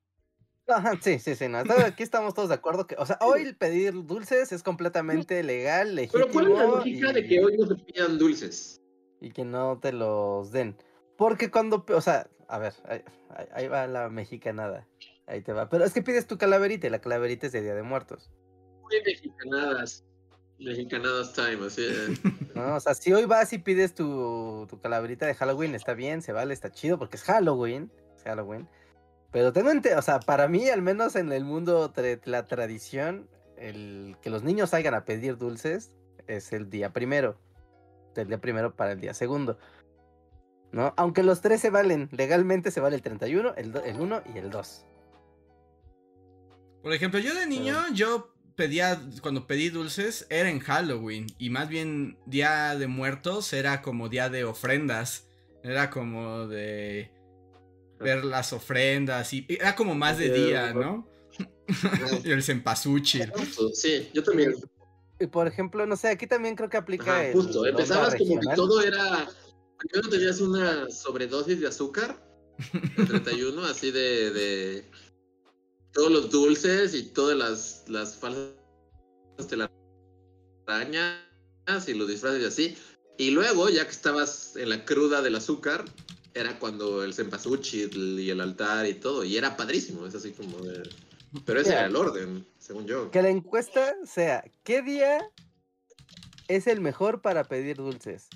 Ajá, 0.68 0.98
sí, 1.02 1.20
sí, 1.20 1.36
sí, 1.36 1.48
no. 1.48 1.60
Aquí 1.60 2.04
estamos 2.04 2.34
todos 2.34 2.50
de 2.50 2.56
acuerdo 2.56 2.88
que, 2.88 2.96
o 2.98 3.06
sea, 3.06 3.18
hoy 3.22 3.54
pedir 3.54 3.94
dulces 4.06 4.52
es 4.52 4.64
completamente 4.64 5.42
legal, 5.44 6.00
Pero 6.12 6.30
¿cuál 6.30 6.52
es 6.52 6.58
la 6.58 6.66
legítimo 6.66 6.76
lógica 6.76 7.10
y, 7.10 7.14
de 7.14 7.28
que 7.28 7.44
hoy 7.44 7.58
no 7.58 7.68
se 7.68 7.76
pidan 7.76 8.18
dulces? 8.18 8.82
y 9.20 9.32
que 9.32 9.46
no 9.46 9.80
te 9.80 9.92
los 9.92 10.52
den. 10.52 10.76
Porque 11.18 11.50
cuando, 11.50 11.86
o 11.88 12.02
sea, 12.02 12.30
a 12.48 12.60
ver, 12.60 12.74
ahí 13.54 13.68
va 13.68 13.88
la 13.88 14.10
mexicanada. 14.10 14.88
Ahí 15.26 15.42
te 15.42 15.52
va. 15.52 15.70
Pero 15.70 15.84
es 15.84 15.94
que 15.94 16.02
pides 16.02 16.28
tu 16.28 16.38
calaverita 16.38 16.88
y 16.88 16.90
la 16.90 17.00
calaverita 17.00 17.48
es 17.48 17.54
de 17.54 17.62
Día 17.62 17.76
de 17.76 17.84
Muertos. 17.84 18.30
Muy 18.84 19.02
mexicanadas. 19.06 20.06
Mexicanadas 20.60 21.34
time, 21.34 21.66
así 21.66 21.86
es. 21.86 22.20
¿no? 22.56 22.76
O 22.76 22.80
sea, 22.80 22.94
si 22.96 23.14
hoy 23.14 23.26
vas 23.26 23.52
y 23.54 23.58
pides 23.58 23.94
tu, 23.94 24.66
tu 24.70 24.80
calaverita 24.80 25.26
de 25.26 25.36
Halloween, 25.36 25.76
está 25.76 25.94
bien, 25.94 26.22
se 26.22 26.32
vale, 26.32 26.54
está 26.54 26.72
chido, 26.72 26.98
porque 26.98 27.18
es 27.18 27.24
Halloween. 27.24 27.92
Es 28.16 28.24
Halloween. 28.24 28.68
Pero 29.32 29.52
tengo 29.54 29.70
o 29.98 30.02
sea, 30.02 30.20
para 30.20 30.48
mí, 30.48 30.70
al 30.70 30.82
menos 30.82 31.16
en 31.16 31.32
el 31.32 31.44
mundo 31.44 31.90
de 31.90 32.20
la 32.26 32.48
tradición, 32.48 33.30
el 33.58 34.16
que 34.22 34.30
los 34.30 34.44
niños 34.44 34.70
salgan 34.70 34.94
a 34.94 35.06
pedir 35.06 35.38
dulces 35.38 35.92
es 36.28 36.54
el 36.54 36.70
día 36.70 36.94
primero. 36.94 37.38
Del 38.16 38.28
día 38.28 38.40
primero 38.40 38.76
para 38.76 38.94
el 38.94 39.02
día 39.02 39.14
segundo. 39.14 39.58
¿No? 40.72 40.94
Aunque 40.98 41.24
los 41.24 41.42
tres 41.42 41.62
se 41.62 41.70
valen, 41.70 42.10
legalmente 42.12 42.72
se 42.72 42.80
vale 42.80 42.96
el 42.96 43.02
31, 43.02 43.54
el, 43.56 43.72
do- 43.72 43.84
el 43.84 44.00
1 44.00 44.24
y 44.34 44.38
el 44.38 44.50
2. 44.50 44.86
Por 46.84 46.94
ejemplo, 46.94 47.20
yo 47.20 47.34
de 47.34 47.46
niño, 47.48 47.76
yo 47.94 48.34
pedía, 48.56 49.00
cuando 49.22 49.48
pedí 49.48 49.70
dulces, 49.70 50.26
era 50.30 50.50
en 50.50 50.60
Halloween. 50.60 51.28
Y 51.38 51.50
más 51.50 51.70
bien 51.70 52.18
Día 52.26 52.76
de 52.76 52.88
Muertos 52.88 53.54
era 53.54 53.82
como 53.82 54.10
Día 54.10 54.30
de 54.30 54.44
Ofrendas. 54.46 55.28
Era 55.64 55.90
como 55.90 56.48
de 56.48 57.12
ver 58.00 58.24
las 58.26 58.54
ofrendas 58.54 59.34
y 59.34 59.46
era 59.50 59.76
como 59.76 59.96
más 59.96 60.18
de 60.18 60.30
día, 60.30 60.74
¿no? 60.74 61.08
y 61.68 61.68
el 62.32 62.44
cempasúchil. 62.44 63.32
Sí, 63.74 64.10
yo 64.14 64.24
también. 64.24 64.56
Y 65.20 65.28
por 65.28 65.48
ejemplo, 65.48 65.86
no 65.86 65.96
sé, 65.96 66.10
aquí 66.10 66.28
también 66.28 66.56
creo 66.56 66.70
que 66.70 66.78
aplica 66.78 67.20
Ajá, 67.20 67.32
justo. 67.34 67.66
Empezabas 67.66 68.16
como 68.16 68.40
que 68.40 68.56
todo 68.56 68.82
era 68.82 69.28
Primero 69.78 70.10
tenías 70.10 70.42
una 70.42 70.90
sobredosis 70.90 71.62
de 71.62 71.68
azúcar, 71.68 72.18
el 72.98 73.08
31, 73.08 73.64
así 73.66 73.92
de, 73.92 74.32
de 74.32 74.86
todos 75.94 76.12
los 76.12 76.32
dulces 76.32 76.96
y 76.96 77.04
todas 77.04 77.38
las, 77.38 77.84
las 77.88 78.16
falsas 78.16 78.56
telarañas 80.66 81.20
y 81.88 81.94
los 81.94 82.08
disfraces 82.08 82.42
y 82.42 82.46
así. 82.46 82.78
Y 83.20 83.32
luego, 83.32 83.70
ya 83.70 83.86
que 83.86 83.92
estabas 83.92 84.56
en 84.56 84.70
la 84.70 84.84
cruda 84.84 85.22
del 85.22 85.36
azúcar, 85.36 85.86
era 86.38 86.60
cuando 86.60 87.04
el 87.04 87.14
cempasúchil 87.14 88.20
y 88.20 88.30
el 88.30 88.40
altar 88.42 88.86
y 88.88 88.94
todo, 88.96 89.24
y 89.24 89.38
era 89.38 89.58
padrísimo, 89.58 90.06
es 90.06 90.16
así 90.16 90.32
como 90.32 90.60
de... 90.60 90.88
Pero 91.46 91.60
ese 91.60 91.70
Mira. 91.70 91.80
era 91.82 91.90
el 91.90 91.96
orden, 91.96 92.48
según 92.58 92.86
yo. 92.88 93.12
Que 93.12 93.22
la 93.22 93.30
encuesta 93.30 93.96
sea, 94.06 94.44
¿qué 94.64 94.82
día 94.82 95.30
es 96.48 96.68
el 96.68 96.80
mejor 96.80 97.22
para 97.22 97.44
pedir 97.44 97.78
dulces? 97.78 98.28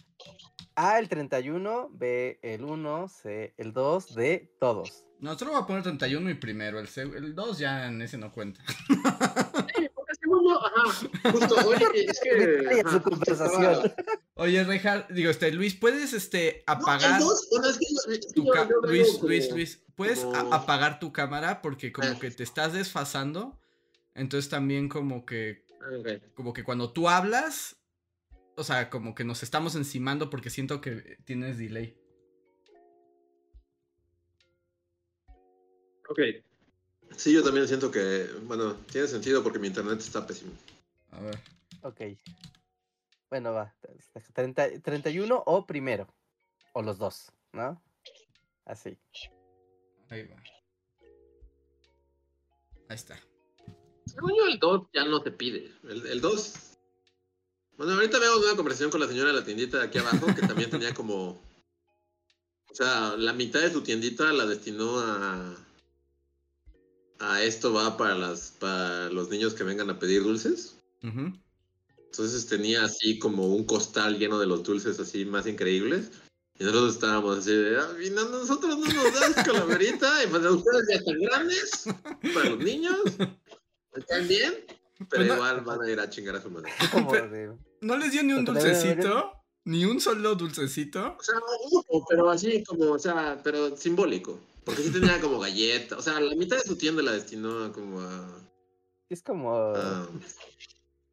A, 0.75 0.99
el 0.99 1.07
31, 1.09 1.89
B, 1.93 2.39
el 2.41 2.63
1, 2.63 3.07
C, 3.07 3.53
el 3.57 3.71
2, 3.73 4.15
D, 4.15 4.51
todos. 4.59 5.05
No, 5.19 5.37
solo 5.37 5.51
voy 5.51 5.61
a 5.61 5.65
poner 5.67 5.83
31 5.83 6.29
y 6.31 6.33
primero. 6.33 6.79
El, 6.79 6.87
seg- 6.87 7.15
el 7.15 7.35
2 7.35 7.59
ya 7.59 7.87
en 7.87 8.01
ese 8.01 8.17
no 8.17 8.31
cuenta. 8.31 8.61
Sí, 8.67 9.87
porque 9.93 10.13
según 10.19 10.43
yo, 10.49 10.59
ajá, 10.65 11.31
justo, 11.31 11.55
oye, 11.67 11.85
es 12.07 12.19
que... 12.19 12.35
Detalle 12.35 12.81
ajá, 12.81 12.91
su 12.91 13.01
conversación. 13.03 13.63
estaba- 13.85 13.95
Oye, 14.41 14.63
Rejar, 14.63 15.07
digo, 15.13 15.29
este, 15.29 15.51
Luis, 15.51 15.75
¿puedes 15.75 16.13
este, 16.13 16.63
apagar 16.65 17.13
el 17.13 17.19
dos, 17.27 17.47
bueno, 17.51 17.69
es 17.69 17.77
que 17.77 17.85
yo- 17.85 18.11
es 18.11 18.25
que 18.25 18.33
tu 18.33 18.45
yo- 18.45 18.51
ca- 18.51 18.67
yo 18.67 18.81
veo 18.81 18.91
Luis, 18.91 19.11
como- 19.13 19.27
Luis, 19.27 19.51
Luis, 19.51 19.83
¿puedes 19.95 20.23
apagar 20.51 20.99
tu 20.99 21.13
cámara? 21.13 21.61
Porque 21.61 21.91
como 21.91 22.17
que 22.19 22.31
te 22.31 22.41
estás 22.41 22.73
desfasando. 22.73 23.59
Entonces 24.15 24.49
también 24.49 24.89
como 24.89 25.27
que, 25.27 25.63
como 26.33 26.53
que 26.53 26.63
cuando 26.63 26.91
tú 26.91 27.07
hablas, 27.07 27.75
o 28.55 28.63
sea, 28.63 28.89
como 28.89 29.13
que 29.13 29.23
nos 29.23 29.43
estamos 29.43 29.75
encimando 29.75 30.31
porque 30.31 30.49
siento 30.49 30.81
que 30.81 31.17
tienes 31.23 31.59
delay. 31.59 31.95
Ok. 36.09 36.19
Sí, 37.15 37.31
yo 37.31 37.43
también 37.43 37.67
siento 37.67 37.91
que, 37.91 38.27
bueno, 38.45 38.73
tiene 38.91 39.07
sentido 39.07 39.43
porque 39.43 39.59
mi 39.59 39.67
internet 39.67 39.99
está 39.99 40.25
pésimo. 40.25 40.51
A 41.11 41.19
ver. 41.21 41.39
Ok. 41.83 42.01
Bueno, 43.31 43.53
va. 43.53 43.73
30 44.33 44.81
31 44.81 45.43
o 45.45 45.65
primero. 45.65 46.07
O 46.73 46.81
los 46.81 46.97
dos, 46.97 47.31
¿no? 47.53 47.81
Así. 48.65 48.97
Ahí 50.09 50.27
va. 50.27 50.35
Ahí 52.89 52.95
está. 52.95 53.17
Según 54.05 54.31
yo, 54.35 54.47
el 54.51 54.59
2 54.59 54.87
ya 54.93 55.05
no 55.05 55.23
te 55.23 55.31
pide. 55.31 55.73
El, 55.83 56.05
el 56.07 56.19
2. 56.19 56.77
Bueno, 57.77 57.93
ahorita 57.93 58.19
veo 58.19 58.37
una 58.37 58.57
conversación 58.57 58.91
con 58.91 58.99
la 58.99 59.07
señora 59.07 59.31
de 59.31 59.39
la 59.39 59.45
tiendita 59.45 59.77
de 59.77 59.85
aquí 59.85 59.97
abajo 59.97 60.27
que 60.35 60.41
también 60.41 60.69
tenía 60.69 60.93
como. 60.93 61.41
O 62.69 62.73
sea, 62.73 63.15
la 63.15 63.31
mitad 63.31 63.61
de 63.61 63.71
su 63.71 63.81
tiendita 63.81 64.31
la 64.33 64.45
destinó 64.45 64.99
a. 64.99 65.55
A 67.19 67.43
esto 67.43 67.71
va 67.71 67.95
para 67.95 68.15
las 68.15 68.51
para 68.59 69.09
los 69.09 69.29
niños 69.29 69.53
que 69.53 69.63
vengan 69.63 69.89
a 69.89 69.99
pedir 69.99 70.23
dulces. 70.23 70.75
Ujú. 71.01 71.31
Entonces 72.11 72.45
tenía 72.45 72.83
así 72.83 73.17
como 73.19 73.47
un 73.55 73.63
costal 73.63 74.19
lleno 74.19 74.37
de 74.37 74.45
los 74.45 74.63
dulces 74.63 74.99
así 74.99 75.23
más 75.23 75.47
increíbles. 75.47 76.11
Y 76.59 76.63
nosotros 76.65 76.93
estábamos 76.95 77.37
así 77.39 77.51
de, 77.53 77.77
"Ah, 77.79 77.87
y 78.05 78.09
no, 78.09 78.25
nosotros 78.27 78.77
no 78.77 78.85
nos 78.85 79.13
das 79.13 79.45
calaverita, 79.45 80.21
y 80.23 80.27
pues 80.27 80.45
ustedes 80.45 80.87
ya 80.89 80.95
están 80.97 81.19
grandes 81.21 81.83
para 82.33 82.49
los 82.49 82.59
niños. 82.59 82.99
Están 83.95 84.27
bien, 84.27 84.53
pero 84.67 85.07
Pues 85.09 85.27
no- 85.27 85.33
igual 85.35 85.61
van 85.61 85.81
a 85.81 85.89
ir 85.89 85.99
a 86.01 86.09
chingar 86.09 86.35
a 86.35 86.41
su 86.41 86.49
madre. 86.51 86.69
Pero- 87.09 87.57
¿No 87.79 87.97
les 87.97 88.11
dio 88.11 88.23
ni 88.23 88.33
un 88.33 88.43
Pero 88.45 88.59
dulcecito? 88.59 89.31
¿Ni 89.63 89.85
un 89.85 90.01
solo 90.01 90.35
dulcecito? 90.35 91.15
O 91.17 91.23
sea, 91.23 91.35
uno, 91.71 92.05
pero 92.09 92.29
así 92.29 92.61
como, 92.65 92.91
o 92.91 92.99
sea, 92.99 93.39
pero 93.41 93.75
simbólico. 93.77 94.37
Porque 94.65 94.83
sí 94.83 94.91
tenía 94.91 95.19
como 95.21 95.39
galleta. 95.39 95.97
O 95.97 96.01
sea, 96.01 96.19
la 96.19 96.35
mitad 96.35 96.57
de 96.57 96.63
su 96.63 96.75
tienda 96.75 97.01
la 97.01 97.13
destinó 97.13 97.71
como 97.71 98.01
a. 98.01 98.37
Es 99.09 99.23
como... 99.23 99.55
a- 99.55 100.07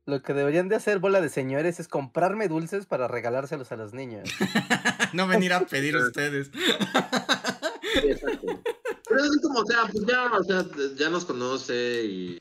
Lo 0.09 0.23
que 0.23 0.33
deberían 0.33 0.71
de 0.71 0.77
hacer 0.77 1.01
bola 1.01 1.21
de 1.21 1.29
señores 1.29 1.81
es 1.81 1.87
comprarme 1.87 2.49
dulces 2.49 2.87
para 2.87 3.09
regalárselos 3.09 3.71
a 3.73 3.77
los 3.77 3.93
niños. 3.93 4.27
no 5.13 5.29
venir 5.29 5.53
a 5.53 5.67
pedir 5.67 5.95
ustedes. 5.99 6.51
Sí, 6.51 8.09
exacto. 8.09 8.63
Pero 9.07 9.23
es 9.23 9.39
como, 9.43 9.61
o 9.61 9.67
sea, 9.67 9.87
pues 9.93 10.07
ya, 10.07 10.33
o 10.33 10.43
sea, 10.45 10.65
ya 10.97 11.11
nos 11.11 11.27
conoce 11.27 12.07
y 12.07 12.39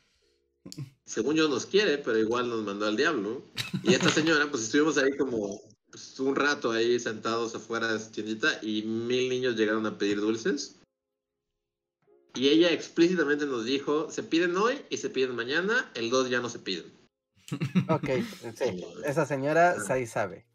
según 1.04 1.36
yo 1.36 1.50
nos 1.50 1.66
quiere, 1.66 1.98
pero 1.98 2.18
igual 2.18 2.48
nos 2.48 2.64
mandó 2.64 2.86
al 2.88 2.96
diablo. 2.96 3.44
Y 3.84 3.96
esta 3.96 4.12
señora, 4.12 4.50
pues 4.50 4.64
estuvimos 4.64 4.98
ahí 4.98 5.18
como 5.18 5.60
pues, 5.92 6.18
un 6.22 6.38
rato 6.38 6.72
ahí 6.72 6.98
sentados 7.02 7.54
afuera 7.54 7.92
de 7.92 8.00
su 8.00 8.12
tiendita 8.12 8.60
y 8.62 8.84
mil 8.84 9.28
niños 9.28 9.58
llegaron 9.58 9.86
a 9.86 9.98
pedir 9.98 10.22
dulces. 10.22 10.78
Y 12.34 12.48
ella 12.48 12.72
explícitamente 12.72 13.46
nos 13.46 13.66
dijo, 13.66 14.10
se 14.10 14.24
piden 14.24 14.56
hoy 14.56 14.80
y 14.90 14.96
se 14.96 15.10
piden 15.10 15.36
mañana, 15.36 15.92
el 15.96 16.10
2 16.10 16.30
ya 16.30 16.40
no 16.40 16.48
se 16.48 16.60
piden. 16.60 16.97
Ok, 17.90 18.10
sí. 18.56 18.86
Esa 19.04 19.26
señora 19.26 19.80
sí 19.80 20.06
sabe. 20.08 20.46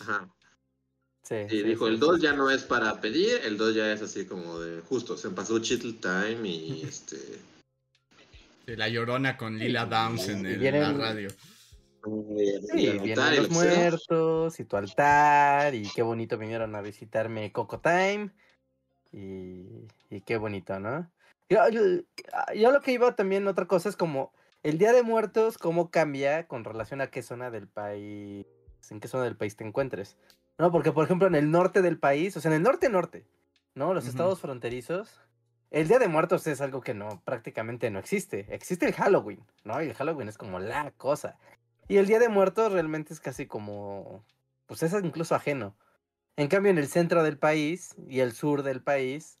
Ajá. 0.00 0.28
Sí, 1.22 1.34
Y 1.46 1.48
sí, 1.50 1.62
dijo, 1.62 1.86
sí, 1.86 1.92
el 1.92 1.96
sí. 1.96 2.00
2 2.00 2.20
ya 2.22 2.32
no 2.32 2.50
es 2.50 2.62
para 2.64 3.00
pedir, 3.00 3.40
el 3.44 3.58
2 3.58 3.74
ya 3.74 3.92
es 3.92 4.00
así 4.02 4.24
como 4.26 4.58
de 4.60 4.80
justo, 4.80 5.16
se 5.16 5.30
pasó 5.30 5.58
Chittle 5.58 5.94
Time 5.94 6.48
y 6.48 6.82
este... 6.88 7.16
La 8.66 8.88
llorona 8.88 9.36
con 9.38 9.58
Lila 9.58 9.86
Downs 9.86 10.28
en 10.28 10.44
Y 10.44 10.52
el- 10.52 10.58
vienen- 10.60 10.82
la 10.82 10.92
radio. 10.92 11.28
Sí, 12.70 12.80
y 12.80 12.88
al 12.88 13.00
vienen 13.00 13.32
y 13.32 13.36
los 13.36 13.50
muertos 13.50 14.60
y 14.60 14.64
tu 14.64 14.76
altar 14.76 15.74
y 15.74 15.82
qué 15.90 16.02
bonito 16.02 16.38
vinieron 16.38 16.74
a 16.76 16.80
visitarme 16.82 17.50
Coco 17.52 17.80
Time 17.80 18.30
y, 19.12 19.88
y 20.10 20.20
qué 20.20 20.36
bonito, 20.36 20.78
¿no? 20.78 21.10
Yo, 21.48 21.66
yo, 21.70 21.80
yo 22.54 22.70
lo 22.72 22.80
que 22.82 22.92
iba 22.92 23.14
también 23.16 23.48
otra 23.48 23.66
cosa 23.66 23.88
es 23.88 23.96
como 23.96 24.32
el 24.68 24.76
Día 24.76 24.92
de 24.92 25.02
Muertos 25.02 25.56
cómo 25.56 25.90
cambia 25.90 26.46
con 26.46 26.62
relación 26.62 27.00
a 27.00 27.10
qué 27.10 27.22
zona 27.22 27.50
del 27.50 27.68
país, 27.68 28.46
en 28.90 29.00
qué 29.00 29.08
zona 29.08 29.24
del 29.24 29.36
país 29.36 29.56
te 29.56 29.64
encuentres, 29.64 30.18
¿no? 30.58 30.70
Porque 30.70 30.92
por 30.92 31.04
ejemplo 31.04 31.26
en 31.26 31.34
el 31.34 31.50
norte 31.50 31.80
del 31.80 31.98
país, 31.98 32.36
o 32.36 32.40
sea 32.40 32.50
en 32.50 32.56
el 32.58 32.62
norte 32.62 32.90
norte, 32.90 33.24
¿no? 33.74 33.94
Los 33.94 34.06
estados 34.06 34.40
fronterizos. 34.40 35.22
El 35.70 35.88
Día 35.88 35.98
de 35.98 36.08
Muertos 36.08 36.46
es 36.46 36.60
algo 36.60 36.82
que 36.82 36.92
no, 36.92 37.22
prácticamente 37.24 37.90
no 37.90 37.98
existe. 37.98 38.46
Existe 38.50 38.86
el 38.86 38.92
Halloween, 38.92 39.42
¿no? 39.64 39.82
Y 39.82 39.86
el 39.86 39.94
Halloween 39.94 40.28
es 40.28 40.36
como 40.36 40.58
la 40.58 40.90
cosa. 40.92 41.38
Y 41.88 41.96
el 41.96 42.06
Día 42.06 42.18
de 42.18 42.28
Muertos 42.28 42.70
realmente 42.70 43.14
es 43.14 43.20
casi 43.20 43.46
como, 43.46 44.22
pues 44.66 44.82
es 44.82 44.92
incluso 45.02 45.34
ajeno. 45.34 45.76
En 46.36 46.48
cambio, 46.48 46.70
en 46.70 46.78
el 46.78 46.88
centro 46.88 47.22
del 47.22 47.38
país 47.38 47.94
y 48.06 48.20
el 48.20 48.32
sur 48.32 48.62
del 48.62 48.82
país, 48.82 49.38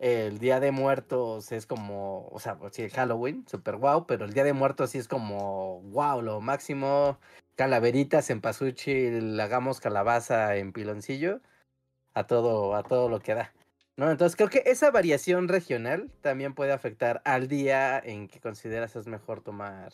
el 0.00 0.38
Día 0.38 0.60
de 0.60 0.72
Muertos 0.72 1.52
es 1.52 1.66
como, 1.66 2.26
o 2.28 2.40
sea, 2.40 2.56
pues 2.56 2.74
sí, 2.74 2.82
el 2.82 2.90
Halloween, 2.90 3.46
super 3.46 3.76
guau, 3.76 4.06
pero 4.06 4.24
el 4.24 4.32
Día 4.32 4.44
de 4.44 4.54
Muertos 4.54 4.90
sí 4.90 4.98
es 4.98 5.06
como, 5.08 5.82
wow, 5.82 6.22
lo 6.22 6.40
máximo, 6.40 7.20
calaveritas 7.54 8.30
en 8.30 8.40
pasuchi, 8.40 9.08
hagamos 9.38 9.78
calabaza 9.78 10.56
en 10.56 10.72
piloncillo, 10.72 11.40
a 12.14 12.26
todo, 12.26 12.74
a 12.74 12.82
todo 12.82 13.08
lo 13.08 13.20
que 13.20 13.34
da. 13.34 13.52
¿No? 13.96 14.10
Entonces 14.10 14.36
creo 14.36 14.48
que 14.48 14.62
esa 14.64 14.90
variación 14.90 15.48
regional 15.48 16.10
también 16.22 16.54
puede 16.54 16.72
afectar 16.72 17.20
al 17.26 17.48
día 17.48 17.98
en 17.98 18.28
que 18.28 18.40
consideras 18.40 18.96
es 18.96 19.06
mejor 19.06 19.42
tomar 19.42 19.92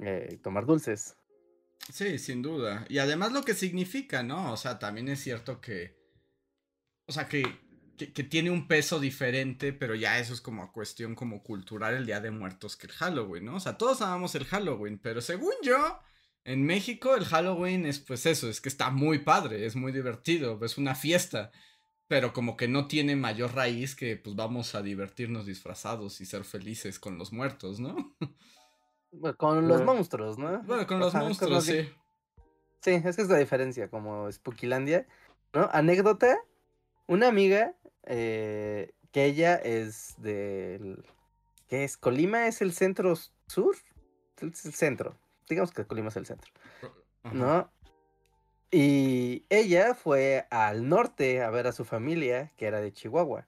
eh, 0.00 0.38
tomar 0.42 0.64
dulces. 0.64 1.16
Sí, 1.92 2.18
sin 2.18 2.42
duda. 2.42 2.84
Y 2.88 2.98
además 2.98 3.32
lo 3.32 3.42
que 3.42 3.54
significa, 3.54 4.22
¿no? 4.22 4.52
O 4.52 4.56
sea, 4.56 4.78
también 4.78 5.08
es 5.08 5.20
cierto 5.20 5.60
que. 5.60 5.96
O 7.06 7.12
sea, 7.12 7.28
que, 7.28 7.42
que, 7.98 8.12
que 8.14 8.24
tiene 8.24 8.50
un 8.50 8.66
peso 8.68 9.00
diferente, 9.00 9.72
pero 9.74 9.94
ya 9.94 10.18
eso 10.18 10.32
es 10.32 10.40
como 10.40 10.72
cuestión 10.72 11.14
como 11.14 11.42
cultural 11.42 11.94
el 11.96 12.06
Día 12.06 12.20
de 12.20 12.30
Muertos 12.30 12.76
que 12.76 12.86
el 12.86 12.92
Halloween, 12.94 13.44
¿no? 13.44 13.56
O 13.56 13.60
sea, 13.60 13.76
todos 13.76 14.00
amamos 14.00 14.34
el 14.34 14.46
Halloween, 14.46 14.98
pero 14.98 15.20
según 15.20 15.52
yo, 15.62 15.98
en 16.44 16.64
México 16.64 17.14
el 17.16 17.24
Halloween 17.26 17.84
es 17.84 17.98
pues 17.98 18.24
eso, 18.24 18.48
es 18.48 18.60
que 18.62 18.70
está 18.70 18.90
muy 18.90 19.18
padre, 19.18 19.66
es 19.66 19.76
muy 19.76 19.92
divertido, 19.92 20.58
es 20.64 20.78
una 20.78 20.94
fiesta. 20.94 21.50
Pero 22.06 22.32
como 22.32 22.56
que 22.56 22.68
no 22.68 22.88
tiene 22.88 23.16
mayor 23.16 23.54
raíz 23.54 23.94
que 23.94 24.16
pues 24.16 24.34
vamos 24.34 24.74
a 24.74 24.80
divertirnos 24.80 25.44
disfrazados 25.44 26.22
y 26.22 26.24
ser 26.24 26.44
felices 26.44 26.98
con 26.98 27.18
los 27.18 27.34
muertos, 27.34 27.80
¿no? 27.80 28.16
Bueno, 29.12 29.36
con 29.36 29.68
los 29.68 29.82
monstruos, 29.82 30.38
¿no? 30.38 30.62
Bueno, 30.62 30.86
con 30.86 31.00
los 31.00 31.14
Ajá, 31.14 31.24
monstruos, 31.24 31.66
bien- 31.66 31.86
sí. 31.86 31.92
Sí, 32.80 32.90
esa 32.92 33.22
es 33.22 33.28
la 33.28 33.38
diferencia, 33.38 33.90
como 33.90 34.30
Spookylandia, 34.30 35.06
¿no? 35.52 35.68
Anécdota, 35.72 36.38
una 37.06 37.28
amiga, 37.28 37.74
eh, 38.08 38.92
que 39.12 39.24
ella 39.24 39.54
es 39.54 40.14
del... 40.18 41.04
¿Qué 41.68 41.84
es? 41.84 41.96
¿Colima 41.96 42.46
es 42.46 42.62
el 42.62 42.72
centro 42.72 43.14
sur? 43.46 43.76
Es 44.40 44.64
el 44.64 44.72
centro. 44.72 45.16
Digamos 45.48 45.72
que 45.72 45.84
Colima 45.84 46.08
es 46.08 46.16
el 46.16 46.26
centro. 46.26 46.50
¿no? 47.32 47.70
Y 48.70 49.44
ella 49.48 49.94
fue 49.94 50.46
al 50.50 50.88
norte 50.88 51.42
a 51.42 51.50
ver 51.50 51.66
a 51.66 51.72
su 51.72 51.84
familia, 51.84 52.52
que 52.56 52.66
era 52.66 52.80
de 52.80 52.92
Chihuahua, 52.92 53.46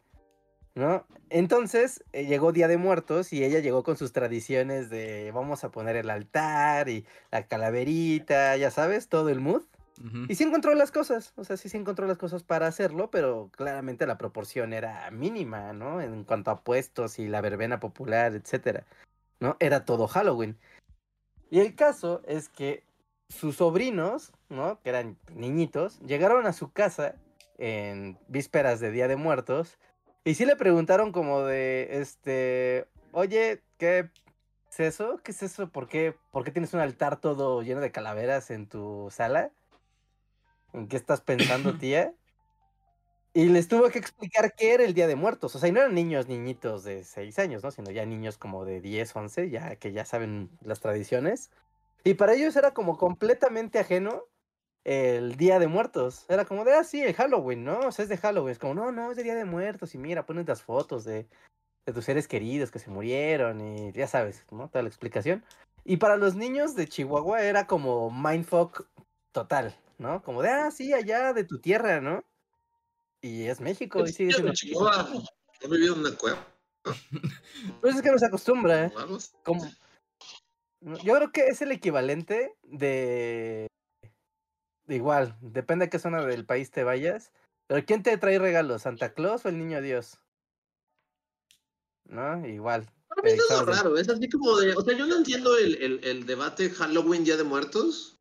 ¿no? 0.75 1.07
Entonces 1.29 2.02
eh, 2.12 2.25
llegó 2.25 2.52
Día 2.52 2.69
de 2.69 2.79
Muertos 2.79 3.33
y 3.33 3.45
ella 3.45 3.61
llegó 3.61 3.83
con 3.83 3.99
sus 3.99 4.12
tradiciones 4.12 4.88
de 4.88 5.31
vamos 5.33 5.62
a 5.62 5.71
poner 5.71 5.97
el 5.97 6.09
altar 6.09 6.88
y 6.88 7.05
la 7.31 7.47
calaverita, 7.47 8.57
ya 8.57 8.71
sabes, 8.71 9.09
todo 9.09 9.29
el 9.29 9.40
mood. 9.40 9.62
Y 10.28 10.35
sí 10.35 10.45
encontró 10.45 10.75
las 10.75 10.90
cosas, 10.90 11.35
o 11.37 11.45
sea, 11.45 11.59
sí 11.59 11.69
se 11.69 11.76
encontró 11.76 12.07
las 12.07 12.16
cosas 12.16 12.42
para 12.42 12.66
hacerlo, 12.66 13.11
pero 13.11 13.50
claramente 13.54 14.07
la 14.07 14.16
proporción 14.16 14.73
era 14.73 15.11
mínima, 15.11 15.75
¿no? 15.75 16.00
En 16.00 16.25
cuanto 16.25 16.50
a 16.50 16.61
puestos 16.62 17.19
y 17.19 17.28
la 17.28 17.42
verbena 17.42 17.80
popular, 17.80 18.35
etcétera, 18.35 18.87
¿no? 19.40 19.57
Era 19.61 19.85
todo 19.85 20.09
Halloween. 20.09 20.57
Y 21.50 21.61
el 21.61 21.75
caso 21.75 22.23
es 22.26 22.49
que 22.49 22.83
sus 23.28 23.57
sobrinos, 23.57 24.33
¿no? 24.49 24.80
Que 24.83 24.88
eran 24.88 25.19
niñitos, 25.35 26.00
llegaron 26.00 26.47
a 26.47 26.54
su 26.54 26.73
casa 26.73 27.16
en 27.59 28.19
vísperas 28.28 28.80
de 28.80 28.90
Día 28.92 29.07
de 29.07 29.16
Muertos 29.16 29.78
y 30.25 30.35
sí 30.35 30.47
le 30.47 30.57
preguntaron 30.57 31.12
como 31.12 31.42
de, 31.42 32.00
este, 32.00 32.87
oye, 33.12 33.62
¿qué 33.76 34.11
es 34.71 34.80
eso? 34.80 35.21
¿Qué 35.23 35.33
es 35.33 35.42
eso? 35.42 35.69
¿Por 35.69 35.88
qué, 35.88 36.16
¿Por 36.30 36.45
qué 36.45 36.50
tienes 36.50 36.73
un 36.73 36.80
altar 36.80 37.21
todo 37.21 37.62
lleno 37.62 37.80
de 37.80 37.92
calaveras 37.92 38.50
en 38.50 38.66
tu 38.66 39.09
sala? 39.11 39.50
¿En 40.73 40.89
qué 40.89 40.97
estás 40.97 41.21
pensando, 41.21 41.75
tía? 41.79 42.15
Y 43.33 43.49
les 43.49 43.69
tuvo 43.69 43.89
que 43.91 43.99
explicar 43.99 44.55
qué 44.57 44.75
era 44.75 44.85
el 44.85 44.95
Día 44.95 45.07
de 45.07 45.15
Muertos. 45.15 45.55
O 45.55 45.59
sea, 45.59 45.69
y 45.69 45.73
no 45.73 45.81
eran 45.81 45.95
niños, 45.95 46.27
niñitos 46.27 46.83
de 46.83 47.05
6 47.05 47.39
años, 47.39 47.62
¿no? 47.62 47.71
Sino 47.71 47.91
ya 47.91 48.05
niños 48.05 48.39
como 48.39 48.65
de 48.65 48.81
10, 48.81 49.15
11, 49.15 49.50
ya 49.50 49.77
que 49.77 49.93
ya 49.93 50.05
saben 50.05 50.50
las 50.62 50.81
tradiciones. 50.81 51.50
Y 52.03 52.15
para 52.15 52.35
ellos 52.35 52.57
era 52.57 52.75
como 52.75 52.99
completamente 52.99 53.79
ajeno 53.79 54.25
el 54.85 55.37
Día 55.37 55.61
de 55.61 55.69
Muertos. 55.69 56.27
Era 56.29 56.45
como 56.45 56.65
de, 56.65 56.75
ah, 56.75 56.83
sí, 56.83 57.03
el 57.03 57.15
Halloween, 57.15 57.65
¿no? 57.65 57.81
O 57.81 57.93
sea, 57.93 58.03
es 58.03 58.09
de 58.09 58.17
Halloween. 58.17 58.53
Es 58.53 58.59
como, 58.59 58.75
no, 58.75 58.91
no, 58.91 59.12
es 59.12 59.17
de 59.17 59.23
Día 59.23 59.37
de 59.37 59.45
Muertos. 59.45 59.95
Y 59.95 59.99
mira, 59.99 60.27
ponen 60.27 60.45
las 60.47 60.62
fotos 60.62 61.05
de, 61.05 61.29
de 61.87 61.93
tus 61.93 62.05
seres 62.05 62.27
queridos 62.27 62.71
que 62.71 62.81
se 62.81 62.91
murieron 62.91 63.61
y 63.61 63.93
ya 63.93 64.09
sabes, 64.09 64.45
¿no? 64.50 64.69
Toda 64.69 64.83
la 64.83 64.89
explicación. 64.89 65.45
Y 65.85 65.97
para 65.99 66.17
los 66.17 66.35
niños 66.35 66.75
de 66.75 66.89
Chihuahua 66.89 67.43
era 67.43 67.67
como 67.67 68.11
mindfuck 68.11 68.87
total, 69.33 69.75
¿no? 70.00 70.23
Como 70.23 70.40
de, 70.42 70.49
ah, 70.49 70.71
sí, 70.71 70.92
allá 70.95 71.33
de 71.35 71.45
tu 71.45 71.61
tierra, 71.61 72.00
¿no? 72.00 72.25
Y 73.21 73.45
es 73.45 73.61
México 73.61 74.02
y 74.02 74.12
sigue 74.12 74.30
Yo 74.30 74.37
siendo 74.37 74.50
en 74.50 74.54
Chihuahua 74.54 75.09
he 75.61 75.69
vivido 75.69 75.95
en 75.95 76.00
una 76.00 76.16
cueva. 76.16 76.47
Pues 77.83 77.95
es 77.95 78.02
que 78.02 78.11
no 78.11 78.19
se 78.19 78.26
acostumbra, 78.26 78.87
¿eh? 78.87 78.92
Como... 79.45 79.71
Yo 80.80 81.14
creo 81.14 81.30
que 81.30 81.49
es 81.49 81.61
el 81.61 81.73
equivalente 81.73 82.57
de... 82.62 83.66
de 84.87 84.95
Igual, 84.95 85.37
depende 85.42 85.85
a 85.85 85.90
qué 85.90 85.99
zona 85.99 86.25
del 86.25 86.47
país 86.47 86.71
te 86.71 86.83
vayas. 86.83 87.30
Pero 87.66 87.85
¿quién 87.85 88.02
te 88.02 88.16
trae 88.16 88.38
regalos? 88.38 88.83
¿Santa 88.83 89.12
Claus 89.12 89.45
o 89.45 89.50
el 89.50 89.59
Niño 89.59 89.83
Dios? 89.83 90.19
¿No? 92.07 92.47
Igual. 92.47 92.90
Para 93.07 93.23
mí 93.23 93.33
eso 93.33 93.45
es 93.50 93.61
lo 93.61 93.66
raro, 93.66 93.99
es 93.99 94.09
así 94.09 94.30
como 94.30 94.57
de, 94.57 94.75
o 94.75 94.80
sea, 94.80 94.97
yo 94.97 95.07
no 95.07 95.19
entiendo 95.19 95.59
el, 95.59 95.75
el, 95.83 96.04
el 96.04 96.25
debate 96.25 96.71
Halloween 96.71 97.25
Día 97.25 97.37
de 97.37 97.45
Muertos. 97.45 98.20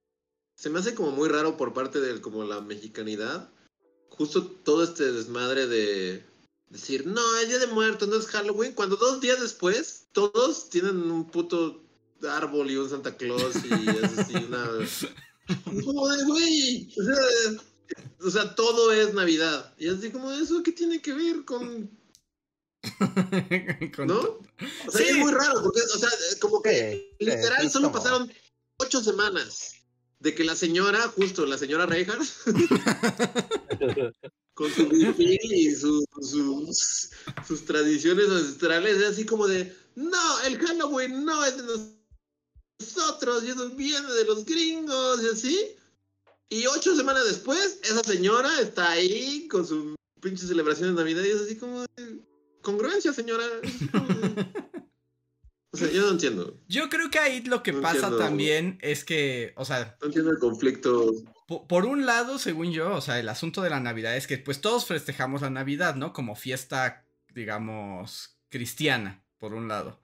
Se 0.60 0.70
me 0.70 0.80
hace 0.80 0.94
como 0.94 1.12
muy 1.12 1.30
raro 1.30 1.56
por 1.56 1.74
parte 1.74 2.01
de 2.01 2.20
como 2.20 2.44
la 2.44 2.60
mexicanidad. 2.60 3.50
Justo 4.10 4.44
todo 4.46 4.84
este 4.84 5.10
desmadre 5.13 5.68
de 5.68 6.25
decir, 6.68 7.08
no, 7.08 7.38
es 7.38 7.48
Día 7.48 7.60
de 7.60 7.68
Muertos, 7.68 8.10
no 8.10 8.18
es 8.18 8.28
Halloween, 8.28 8.74
cuando 8.74 8.98
dos 8.98 9.22
días 9.22 9.39
después 9.39 10.08
todos 10.12 10.70
tienen 10.70 11.10
un 11.10 11.32
puto 11.32 11.82
árbol 12.30 12.70
y 12.70 12.75
un 12.75 12.89
Santa 12.89 13.16
Claus 13.16 13.56
y 13.63 13.89
es 13.89 14.20
así 14.20 14.36
una... 14.36 14.70
Como 15.86 16.10
de, 16.10 16.24
güey, 16.25 16.94
o 17.00 17.04
sea, 17.06 17.62
o 18.28 18.30
sea, 18.30 18.56
todo 18.56 18.92
es 18.92 19.13
Navidad. 19.13 19.74
Y 19.80 19.88
así 19.88 20.12
como, 20.12 20.30
¿eso 20.34 20.62
qué 20.62 20.74
tiene 20.74 21.01
que 21.01 21.13
ver 21.13 21.46
con 21.46 21.89
Con- 23.96 24.08
¿No? 24.08 24.20
O 24.88 24.92
sea, 24.92 25.06
Sí. 25.06 25.12
es 25.12 25.18
muy 25.20 25.32
raro, 25.32 25.63
porque, 25.63 25.80
o 25.82 25.98
sea, 25.98 26.10
como 26.42 26.62
que 26.62 27.16
Sí, 27.18 27.25
literal 27.25 27.72
solo 27.72 27.89
como- 27.92 28.04
pasaron 28.04 28.32
ocho 28.78 29.01
semanas 29.01 29.75
de 30.20 30.36
que 30.36 30.44
la 30.44 30.56
señora, 30.56 31.08
justo 31.10 31.46
la 31.46 31.58
señora 31.58 31.86
Reinhardt, 31.86 32.28
con 34.54 34.70
su 34.72 34.84
y 34.92 35.76
su- 35.76 36.06
sus, 36.22 37.10
sus 37.48 37.66
tradiciones 37.66 38.30
ancestrales, 38.30 38.98
es 38.98 39.08
así 39.12 39.26
como 39.26 39.48
de, 39.48 39.74
no, 39.96 40.42
el 40.42 40.58
Halloween 40.60 41.24
no 41.24 41.46
es 41.46 41.56
de 41.58 41.64
nosotros, 42.82 43.44
y 43.44 43.50
eso 43.52 43.70
viene 43.72 44.12
de 44.14 44.26
los 44.26 44.46
gringos, 44.46 45.24
y 45.24 45.28
así. 45.30 45.76
Y 46.50 46.66
ocho 46.66 46.96
semanas 46.96 47.26
después, 47.26 47.79
esa 47.84 48.03
señora 48.03 48.50
está 48.60 48.92
ahí 48.92 49.48
con 49.48 49.66
su 49.66 49.96
pinche 50.20 50.48
celebración 50.48 50.96
de 50.96 51.01
Navidad 51.01 51.24
y 51.24 51.29
es 51.29 51.42
así 51.42 51.55
como 51.55 51.82
de, 51.96 52.20
congruencia, 52.62 53.14
señora. 53.14 53.46
Es 53.64 53.75
así 53.75 53.88
como 53.88 54.08
de- 54.08 54.46
O 55.72 55.77
sea, 55.77 55.90
yo 55.92 56.01
no 56.01 56.10
entiendo. 56.12 56.58
Yo 56.68 56.90
creo 56.90 57.12
que 57.12 57.20
ahí 57.20 57.42
lo 57.42 57.62
que 57.62 57.72
No 57.74 57.82
pasa 57.82 57.96
entiendo. 57.98 58.18
también 58.18 58.77
es 58.82 59.05
que, 59.05 59.53
o 59.55 59.66
sea, 59.66 59.96
No 60.01 60.08
entiendo 60.08 60.32
el 60.32 60.40
conflicto. 60.40 61.12
po- 61.48 61.68
por 61.68 61.86
un 61.86 62.05
lado, 62.08 62.40
según 62.40 62.72
yo, 62.72 62.96
o 62.96 63.01
sea, 63.01 63.20
el 63.20 63.29
asunto 63.29 63.62
de 63.62 63.70
la 63.70 63.79
Navidad 63.79 64.18
es 64.18 64.25
que 64.25 64.38
pues 64.40 64.62
todos 64.62 64.86
festejamos 64.88 65.42
la 65.42 65.50
Navidad, 65.51 65.96
¿no? 65.96 66.12
Como 66.12 66.36
fiesta, 66.36 67.05
digamos, 67.36 68.38
cristiana, 68.50 69.24
por 69.38 69.53
un 69.53 69.68
lado. 69.68 70.00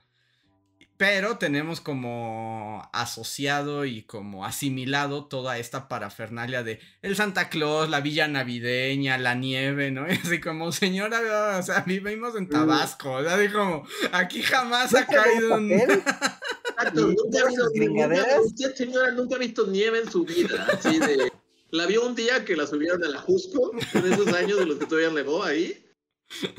Pero 0.98 1.38
tenemos 1.38 1.82
como 1.82 2.90
asociado 2.94 3.84
y 3.84 4.04
como 4.04 4.46
asimilado 4.46 5.26
toda 5.26 5.58
esta 5.58 5.90
parafernalia 5.90 6.64
de 6.64 6.80
el 7.02 7.18
Santa 7.18 7.50
Claus, 7.50 7.90
la 7.90 8.00
villa 8.00 8.30
navideña, 8.30 9.18
la 9.18 9.36
nieve, 9.36 9.92
¿no? 9.92 10.08
Y 10.12 10.14
así 10.14 10.40
como, 10.40 10.72
señora, 10.72 11.58
o 11.60 11.64
sea, 11.64 11.82
vivimos 11.86 12.36
en 12.38 12.48
Tabasco, 12.48 13.12
o 13.12 13.24
sea, 13.24 13.36
de 13.36 13.52
como, 13.52 13.86
aquí 14.14 14.42
jamás 14.42 14.96
ha 14.96 15.02
¿No 15.02 15.08
te 15.08 15.16
da 15.16 15.24
caído 15.24 15.56
un... 15.56 15.72
Exacto, 15.72 17.12
¿Y 17.12 17.16
nunca 17.16 17.40
ha 17.42 17.48
visto, 17.48 17.70
nunca- 17.76 18.42
usted, 18.42 18.76
señora, 18.76 19.12
nunca 19.12 19.36
ha 19.36 19.40
visto 19.40 19.68
nieve 19.68 20.00
en 20.00 20.12
su 20.12 20.24
vida. 20.24 20.68
Así 20.74 21.00
de. 21.00 21.32
La 21.72 21.86
vio 21.88 22.06
un 22.06 22.16
día 22.16 22.46
que 22.46 22.56
la 22.56 22.68
subieron 22.68 23.04
a 23.04 23.08
la 23.10 23.20
Jusco, 23.20 23.72
en 23.94 24.14
esos 24.14 24.28
años 24.34 24.60
de 24.60 24.66
los 24.66 24.78
que 24.78 24.86
todavía 24.86 25.10
nevó 25.10 25.44
ahí. 25.44 25.86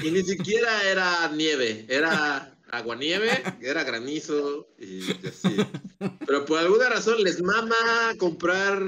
Y 0.03 0.11
ni 0.11 0.23
siquiera 0.23 0.83
era 0.83 1.31
nieve, 1.35 1.87
era 1.89 2.56
aguanieve, 2.71 3.31
era 3.61 3.85
granizo 3.85 4.69
y 4.79 5.03
así. 5.27 5.57
Pero 6.27 6.45
por 6.45 6.59
alguna 6.59 6.89
razón 6.89 7.23
les 7.23 7.43
mama 7.43 7.77
comprar 8.19 8.83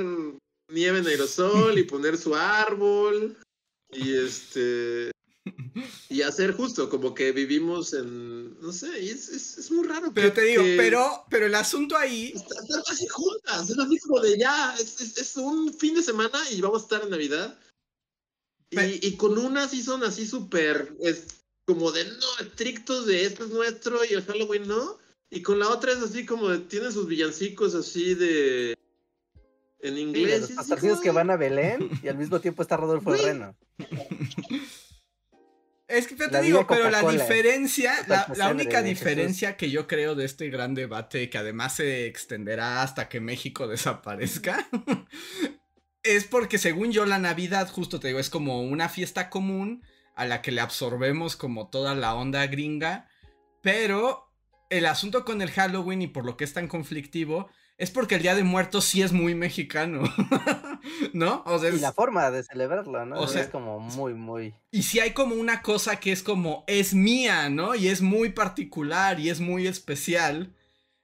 nieve 0.70 0.98
en 0.98 1.06
aerosol 1.06 1.78
y 1.78 1.84
poner 1.84 2.16
su 2.18 2.34
árbol. 2.34 3.36
Y 3.90 4.14
este. 4.16 5.10
Y 6.10 6.20
hacer 6.20 6.52
justo, 6.52 6.90
como 6.90 7.14
que 7.14 7.32
vivimos 7.32 7.94
en. 7.94 8.60
No 8.60 8.70
sé, 8.72 9.00
y 9.02 9.08
es, 9.08 9.30
es, 9.30 9.56
es 9.56 9.70
muy 9.70 9.86
raro. 9.86 10.12
Pero 10.12 10.28
que- 10.28 10.34
te 10.40 10.46
digo, 10.46 10.62
que- 10.62 10.76
pero, 10.76 11.24
pero 11.30 11.46
el 11.46 11.54
asunto 11.54 11.96
ahí 11.96 12.32
Están 12.34 12.82
así 12.90 13.06
juntas, 13.08 13.70
es 13.70 13.78
así 13.78 13.98
como 14.00 14.20
de 14.20 14.38
ya, 14.38 14.74
es, 14.78 15.00
es- 15.00 15.16
es 15.16 15.36
un 15.36 15.72
fin 15.72 15.94
de 15.94 16.02
semana 16.02 16.38
y 16.50 16.60
vamos 16.60 16.82
a 16.82 16.84
estar 16.84 17.02
en 17.02 17.10
Navidad. 17.10 17.58
Y, 18.70 18.76
Pe- 18.76 19.00
y 19.02 19.16
con 19.16 19.38
unas 19.38 19.70
sí 19.70 19.82
son 19.82 20.04
así 20.04 20.26
súper, 20.26 20.94
como 21.68 21.92
de 21.92 22.02
no, 22.06 22.46
estrictos 22.46 23.04
de 23.04 23.26
esto 23.26 23.44
es 23.44 23.50
nuestro 23.50 24.02
y 24.02 24.14
el 24.14 24.24
Halloween 24.24 24.66
no. 24.66 24.96
Y 25.28 25.42
con 25.42 25.58
la 25.58 25.68
otra 25.68 25.92
es 25.92 25.98
así 25.98 26.24
como 26.24 26.48
de, 26.48 26.60
tiene 26.60 26.90
sus 26.90 27.06
villancicos 27.06 27.74
así 27.74 28.14
de... 28.14 28.74
En 29.80 29.94
Sí, 29.94 30.00
inglés. 30.00 30.24
los 30.24 30.36
es 30.38 30.44
así 30.44 30.54
pastorcillos 30.54 31.00
que 31.02 31.10
van 31.10 31.28
a 31.28 31.36
Belén 31.36 31.90
y 32.02 32.08
al 32.08 32.16
mismo 32.16 32.40
tiempo 32.40 32.62
está 32.62 32.78
Rodolfo. 32.78 33.12
Reno. 33.12 33.54
Es 35.88 36.06
que 36.06 36.14
te 36.14 36.30
La 36.30 36.40
digo, 36.40 36.66
pero 36.66 36.88
la 36.88 37.02
diferencia, 37.02 37.94
la, 38.06 38.50
única 38.50 38.80
diferencia 38.82 39.58
que 39.58 39.70
yo 39.70 39.86
creo 39.86 40.14
de 40.14 40.24
este 40.24 40.48
gran 40.48 40.74
debate, 40.74 41.28
que 41.28 41.36
además 41.36 41.76
se 41.76 42.06
extenderá 42.06 42.82
hasta 42.82 43.10
que 43.10 43.20
México 43.20 43.68
desaparezca, 43.68 44.66
es 46.02 46.24
porque 46.24 46.56
según 46.56 46.92
yo 46.92 47.04
la 47.04 47.18
Navidad, 47.18 47.68
justo 47.68 48.00
te 48.00 48.08
digo, 48.08 48.20
es 48.20 48.30
como 48.30 48.62
una 48.62 48.88
fiesta 48.88 49.28
común 49.28 49.82
a 50.18 50.26
la 50.26 50.42
que 50.42 50.52
le 50.52 50.60
absorbemos 50.60 51.36
como 51.36 51.68
toda 51.68 51.94
la 51.94 52.14
onda 52.14 52.46
gringa, 52.46 53.08
pero 53.62 54.30
el 54.70 54.86
asunto 54.86 55.24
con 55.24 55.40
el 55.42 55.50
Halloween 55.50 56.02
y 56.02 56.06
por 56.08 56.24
lo 56.26 56.36
que 56.36 56.44
es 56.44 56.52
tan 56.52 56.68
conflictivo 56.68 57.48
es 57.78 57.90
porque 57.92 58.16
el 58.16 58.22
Día 58.22 58.34
de 58.34 58.42
Muertos 58.44 58.84
sí 58.84 59.02
es 59.02 59.12
muy 59.12 59.34
mexicano, 59.36 60.02
¿no? 61.12 61.42
O 61.46 61.58
sea, 61.58 61.70
Y 61.70 61.76
es- 61.76 61.80
la 61.80 61.92
forma 61.92 62.30
de 62.30 62.42
celebrarlo, 62.42 63.06
¿no? 63.06 63.20
O 63.20 63.28
sea- 63.28 63.42
es 63.42 63.48
como 63.48 63.78
muy, 63.80 64.14
muy... 64.14 64.54
y 64.70 64.82
si 64.82 65.00
hay 65.00 65.12
como 65.12 65.34
una 65.36 65.62
cosa 65.62 65.96
que 66.00 66.12
es 66.12 66.22
como, 66.22 66.64
es 66.66 66.92
mía, 66.94 67.48
¿no? 67.50 67.74
Y 67.74 67.88
es 67.88 68.02
muy 68.02 68.30
particular 68.30 69.20
y 69.20 69.30
es 69.30 69.40
muy 69.40 69.66
especial. 69.66 70.54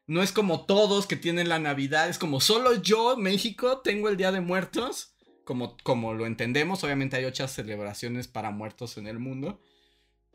No 0.06 0.22
es 0.22 0.32
como 0.32 0.66
todos 0.66 1.06
que 1.06 1.16
tienen 1.16 1.48
la 1.48 1.58
Navidad, 1.58 2.08
es 2.10 2.18
como 2.18 2.40
solo 2.40 2.74
yo, 2.74 3.16
México, 3.16 3.80
tengo 3.80 4.08
el 4.08 4.16
Día 4.18 4.32
de 4.32 4.40
Muertos. 4.42 5.13
Como, 5.44 5.76
como 5.82 6.14
lo 6.14 6.26
entendemos, 6.26 6.82
obviamente 6.84 7.16
hay 7.16 7.24
otras 7.24 7.52
celebraciones 7.52 8.28
para 8.28 8.50
muertos 8.50 8.96
en 8.96 9.06
el 9.06 9.18
mundo. 9.18 9.60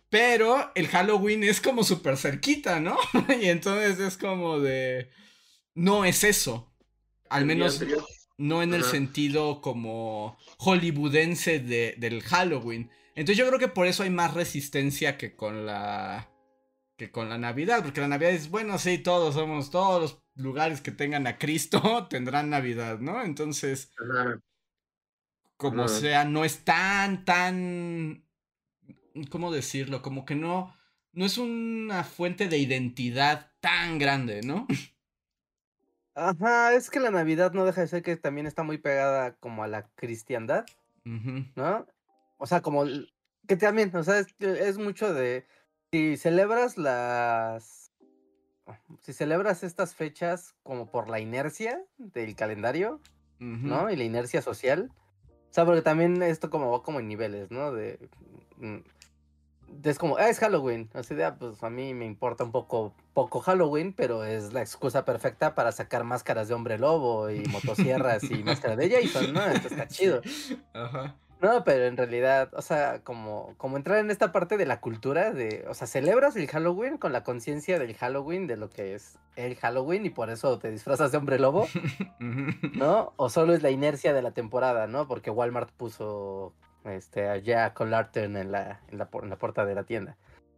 Pero 0.10 0.72
el 0.76 0.88
Halloween 0.88 1.44
es 1.44 1.62
como 1.62 1.84
súper 1.84 2.18
cerquita, 2.18 2.80
¿no? 2.80 2.98
y 3.42 3.48
entonces 3.48 4.00
es 4.00 4.18
como 4.18 4.60
de... 4.60 5.10
No 5.76 6.04
es 6.04 6.24
eso. 6.24 6.72
Al 7.30 7.46
menos 7.46 7.82
no 8.38 8.64
en 8.64 8.74
el 8.74 8.82
Ajá. 8.82 8.92
sentido 8.92 9.62
como 9.62 10.38
hollywoodense 10.58 11.60
de, 11.60 11.96
del 11.98 12.24
Halloween. 12.24 12.90
Entonces 13.16 13.38
yo 13.38 13.48
creo 13.48 13.60
que 13.60 13.68
por 13.68 13.86
eso 13.86 14.04
hay 14.04 14.10
más 14.10 14.34
resistencia 14.34 15.18
que 15.18 15.36
con 15.36 15.66
la 15.66 16.32
que 16.98 17.12
con 17.12 17.30
la 17.30 17.38
Navidad, 17.38 17.82
porque 17.84 18.02
la 18.02 18.10
Navidad 18.10 18.32
es 18.32 18.50
bueno, 18.50 18.78
sí, 18.78 18.98
todos 18.98 19.36
somos 19.36 19.72
todos 19.72 20.02
los 20.02 20.24
lugares 20.36 20.82
que 20.82 20.92
tengan 20.92 21.28
a 21.28 21.38
Cristo 21.38 22.08
tendrán 22.10 22.50
Navidad, 22.50 23.00
¿no? 23.00 23.24
Entonces, 23.24 23.92
Ajá. 23.98 24.40
Como 25.60 25.90
sea, 25.90 26.24
no 26.24 26.46
es 26.46 26.64
tan, 26.64 27.26
tan, 27.26 28.24
¿cómo 29.30 29.52
decirlo? 29.52 30.02
Como 30.02 30.24
que 30.24 30.34
no, 30.34 30.74
no 31.12 31.26
es 31.26 31.38
una 31.38 32.06
fuente 32.06 32.48
de 32.48 32.58
identidad 32.58 33.52
tan 33.60 34.00
grande, 34.00 34.40
¿no? 34.42 34.68
Ajá, 36.16 36.74
es 36.74 36.90
que 36.90 37.02
la 37.02 37.12
Navidad 37.12 37.52
no 37.52 37.66
deja 37.66 37.82
de 37.82 37.88
ser 37.88 38.04
que 38.04 38.16
también 38.16 38.48
está 38.48 38.64
muy 38.64 38.78
pegada 38.78 39.36
como 39.36 39.62
a 39.62 39.68
la 39.68 39.90
cristiandad, 39.96 40.66
¿no? 41.04 41.86
O 42.38 42.48
sea, 42.48 42.62
como 42.62 42.86
que 43.46 43.58
también, 43.58 43.94
o 43.94 44.04
sea, 44.04 44.26
es, 44.40 44.78
mucho 44.78 45.14
de 45.14 45.46
si 45.92 46.16
celebras 46.16 46.78
las 46.78 47.92
si 49.02 49.12
celebras 49.12 49.64
estas 49.64 49.94
fechas 49.94 50.56
como 50.64 50.90
por 50.90 51.10
la 51.10 51.20
inercia 51.20 51.84
del 51.98 52.38
calendario, 52.38 53.02
¿no? 53.40 53.90
Y 53.90 53.98
la 53.98 54.06
inercia 54.06 54.42
social. 54.42 54.90
O 55.50 55.54
sea, 55.54 55.66
porque 55.66 55.82
también 55.82 56.22
esto 56.22 56.50
como 56.50 56.72
va 56.72 56.84
como 56.84 57.00
en 57.00 57.08
niveles, 57.08 57.50
¿no? 57.50 57.72
De 57.72 58.00
mm, 58.58 58.78
es 59.84 59.98
como, 59.98 60.18
ah, 60.18 60.30
es 60.30 60.40
Halloween. 60.40 60.90
Así 60.94 61.16
de, 61.16 61.26
ah, 61.26 61.36
pues 61.38 61.64
a 61.64 61.70
mí 61.70 61.94
me 61.94 62.06
importa 62.06 62.44
un 62.44 62.52
poco, 62.52 62.94
poco 63.14 63.40
Halloween, 63.40 63.94
pero 63.94 64.24
es 64.24 64.54
la 64.54 64.62
excusa 64.62 65.06
perfecta 65.06 65.56
para 65.56 65.72
sacar 65.72 66.04
máscaras 66.04 66.48
de 66.48 66.54
hombre 66.54 66.78
lobo 66.78 67.30
y 67.30 67.44
motosierras 67.48 68.24
y 68.30 68.44
máscara 68.44 68.76
de 68.76 68.90
Jason, 68.90 69.34
¿no? 69.34 69.46
Esto 69.46 69.70
está 69.70 69.88
chido. 69.88 70.22
Ajá. 70.74 71.16
No, 71.42 71.64
pero 71.64 71.86
en 71.86 71.96
realidad, 71.96 72.50
o 72.54 72.62
sea, 72.62 73.00
como, 73.02 73.54
como 73.56 73.78
entrar 73.78 74.00
en 74.00 74.12
esta 74.12 74.34
parte 74.34 74.58
de 74.58 74.66
la 74.66 74.82
cultura 74.82 75.32
de, 75.32 75.66
o 75.70 75.74
sea, 75.74 75.88
celebras 75.88 76.36
el 76.36 76.48
Halloween 76.48 76.98
con 76.98 77.14
la 77.14 77.24
conciencia 77.24 77.80
del 77.80 77.96
Halloween, 77.96 78.46
de 78.46 78.58
lo 78.58 78.70
que 78.70 78.94
es 78.94 79.18
el 79.38 79.56
Halloween 79.56 80.06
y 80.06 80.10
por 80.10 80.30
eso 80.30 80.60
te 80.60 80.70
disfrazas 80.70 81.14
de 81.14 81.18
hombre 81.18 81.40
lobo, 81.40 81.68
¿no? 82.76 83.14
O 83.16 83.30
solo 83.30 83.54
es 83.54 83.64
la 83.64 83.70
inercia 83.70 84.14
de 84.14 84.22
la 84.22 84.32
temporada, 84.32 84.88
¿no? 84.88 85.08
Porque 85.08 85.30
Walmart 85.30 85.72
puso 85.72 86.54
este, 86.84 87.30
allá 87.30 87.74
con 87.74 87.90
Larten 87.90 88.36
en 88.36 88.52
la, 88.52 88.82
en, 88.90 88.98
la, 88.98 89.10
en 89.14 89.30
la 89.30 89.38
puerta 89.38 89.66
de 89.66 89.76
la 89.76 89.84
tienda, 89.84 90.18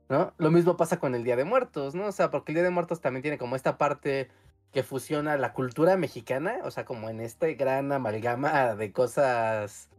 ¿no? 0.09 0.33
Lo 0.39 0.49
mismo 0.49 0.77
pasa 0.77 0.99
con 0.99 1.13
el 1.13 1.23
Día 1.23 1.35
de 1.35 1.43
Muertos, 1.43 1.93
¿no? 1.93 2.07
O 2.07 2.11
sea, 2.11 2.31
porque 2.31 2.53
el 2.53 2.55
Día 2.55 2.63
de 2.63 2.71
Muertos 2.71 3.01
también 3.01 3.21
tiene 3.21 3.37
como 3.37 3.55
esta 3.55 3.77
parte 3.77 4.29
que 4.71 4.81
fusiona 4.81 5.37
la 5.37 5.53
cultura 5.53 5.95
mexicana, 5.95 6.59
o 6.63 6.71
sea, 6.71 6.85
como 6.85 7.09
en 7.09 7.19
este 7.19 7.53
gran 7.53 7.91
amalgama 7.91 8.73
de 8.73 8.91
cosas 8.91 9.91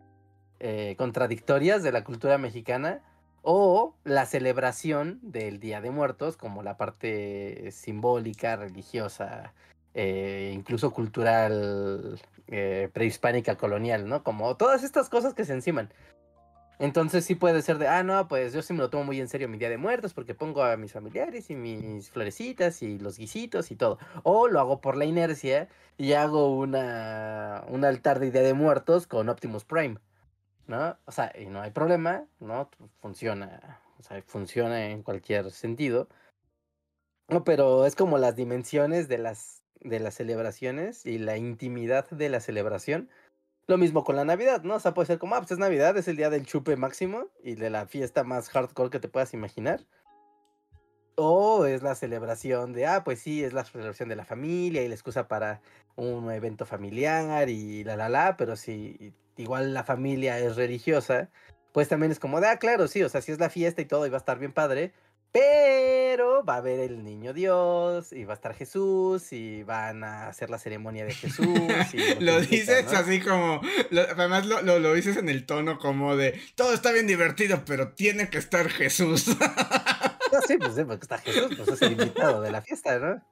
eh, 0.62 0.94
contradictorias 0.96 1.83
de 1.83 1.92
la 1.92 2.05
cultura 2.05 2.38
mexicana, 2.38 3.03
o 3.42 3.94
la 4.05 4.25
celebración 4.27 5.18
del 5.22 5.59
Día 5.59 5.81
de 5.81 5.90
Muertos, 5.90 6.37
como 6.37 6.62
la 6.62 6.77
parte 6.77 7.70
simbólica, 7.72 8.57
religiosa, 8.57 9.53
eh, 9.94 10.53
incluso 10.55 10.92
cultural, 10.92 12.20
eh, 12.46 12.88
prehispánica, 12.92 13.57
colonial, 13.57 14.09
¿no? 14.09 14.22
Como 14.22 14.57
todas 14.57 14.85
estas 14.85 15.09
cosas 15.09 15.35
que 15.35 15.44
se 15.44 15.55
enciman. 15.55 15.90
Entonces 16.79 17.25
sí 17.25 17.35
puede 17.35 17.62
ser 17.62 17.79
de, 17.79 17.88
ah, 17.88 18.03
no, 18.03 18.27
pues 18.29 18.53
yo 18.53 18.62
sí 18.62 18.72
me 18.72 18.81
lo 18.81 18.90
tomo 18.90 19.05
muy 19.05 19.20
en 19.20 19.29
serio 19.29 19.48
mi 19.48 19.59
Día 19.59 19.70
de 19.70 19.79
Muertos 19.79 20.14
porque 20.14 20.35
pongo 20.35 20.64
a 20.64 20.77
mis 20.77 20.92
familiares 20.92 21.51
y 21.51 21.55
mis 21.55 22.11
florecitas 22.11 22.83
y 22.83 22.98
los 22.98 23.18
guisitos 23.18 23.70
y 23.70 23.77
todo. 23.77 23.98
O 24.22 24.48
lo 24.48 24.61
hago 24.61 24.81
por 24.81 24.96
la 24.96 25.05
inercia 25.05 25.68
y 25.98 26.14
hago 26.14 26.57
una, 26.57 27.64
un 27.68 27.85
altar 27.85 28.18
de 28.20 28.31
Día 28.31 28.42
de 28.42 28.55
Muertos 28.55 29.07
con 29.07 29.29
Optimus 29.29 29.64
Prime, 29.64 29.98
¿no? 30.73 30.99
O 31.05 31.13
sea, 31.13 31.33
y 31.39 31.47
no 31.47 31.61
hay 31.61 31.71
problema, 31.71 32.27
¿no? 32.41 32.71
Funciona, 33.01 33.81
o 33.99 34.03
sea, 34.03 34.23
funciona 34.23 34.87
en 34.87 35.03
cualquier 35.03 35.51
sentido. 35.51 36.09
No, 37.29 37.45
pero 37.45 37.87
es 37.87 37.95
como 37.95 38.19
las 38.19 38.37
dimensiones 38.37 39.07
de 39.07 39.19
las, 39.19 39.63
de 39.81 40.01
las 40.01 40.15
celebraciones 40.15 41.05
y 41.07 41.19
la 41.19 41.37
intimidad 41.37 42.09
de 42.11 42.29
la 42.31 42.41
celebración 42.41 43.11
lo 43.69 43.79
mismo 43.79 44.03
con 44.03 44.17
la 44.17 44.25
Navidad, 44.25 44.63
¿no? 44.65 44.75
O 44.75 44.81
sea, 44.81 44.93
puede 44.93 45.07
ser 45.07 45.19
como, 45.19 45.35
ah, 45.37 45.39
pues 45.39 45.53
es 45.53 45.59
Navidad, 45.59 45.97
es 45.97 46.09
el 46.09 46.17
día 46.17 46.31
del 46.31 46.47
chupe 46.47 46.77
máximo 46.77 47.29
y 47.45 47.55
de 47.55 47.71
la 47.71 47.87
fiesta 47.87 48.25
más 48.25 48.49
hardcore 48.49 48.91
que 48.91 48.99
te 48.99 49.09
puedas 49.09 49.35
imaginar. 49.35 49.87
O 51.15 51.67
es 51.67 51.83
la 51.83 51.95
celebración 51.95 52.73
de, 52.73 52.87
ah, 52.87 53.05
pues 53.05 53.21
sí, 53.21 53.45
es 53.45 53.53
la 53.53 53.65
celebración 53.65 54.09
de 54.09 54.17
la 54.17 54.25
familia 54.25 54.83
y 54.83 54.89
la 54.89 54.95
excusa 54.95 55.29
para 55.29 55.61
un 55.95 56.31
evento 56.33 56.67
familiar 56.67 57.49
y 57.49 57.85
la 57.85 57.97
la 57.97 58.09
la, 58.09 58.37
pero 58.37 58.57
si 58.57 59.15
igual 59.37 59.75
la 59.75 59.85
familia 59.85 60.38
es 60.38 60.57
religiosa, 60.57 61.31
pues 61.73 61.88
también 61.88 62.12
es 62.12 62.18
como 62.18 62.40
de, 62.40 62.49
ah, 62.49 62.59
claro, 62.59 62.88
sí, 62.88 63.03
o 63.03 63.09
sea, 63.09 63.23
si 63.23 63.33
es 63.33 63.38
la 63.38 63.51
fiesta 63.51 63.81
y 63.81 63.87
todo 63.87 64.07
y 64.07 64.11
va 64.11 64.16
a 64.16 64.18
estar 64.18 64.38
bien 64.38 64.53
padre, 64.53 64.92
pero 65.33 66.45
va 66.45 66.55
a 66.55 66.59
haber 66.59 66.81
el 66.81 67.03
niño 67.03 67.33
Dios 67.33 68.12
y 68.12 68.25
va 68.25 68.35
a 68.35 68.37
estar 68.37 68.55
Jesús 68.55 69.33
y 69.33 69.62
van 69.62 70.05
a 70.05 70.29
hacer 70.29 70.51
la 70.51 70.59
ceremonia 70.59 71.07
de 71.07 71.14
Jesús. 71.14 71.47
lo, 72.21 72.40
dices 72.40 72.92
así 72.92 73.21
como, 73.21 73.62
además 73.90 74.45
lo, 74.47 74.61
lo, 74.61 74.92
dices 74.92 75.16
en 75.16 75.31
el 75.31 75.47
tono 75.47 75.79
como 75.79 76.16
de, 76.16 76.38
todo 76.55 76.75
está 76.75 76.92
bien 76.92 77.07
divertido, 77.07 77.64
pero 77.64 77.92
tiene 77.95 78.29
que 78.29 78.37
estar 78.37 78.68
Jesús. 78.68 79.25
sí, 80.47 80.59
pues 80.59 80.75
sí, 80.75 80.85
porque 80.85 81.05
está 81.05 81.18
Jesús, 81.18 81.55
pues 81.57 81.68
es 81.68 81.83
el 81.83 81.92
invitado 81.92 82.42
de 82.42 82.53
la 82.53 82.61
fiesta, 82.61 82.99
¿no? 82.99 83.23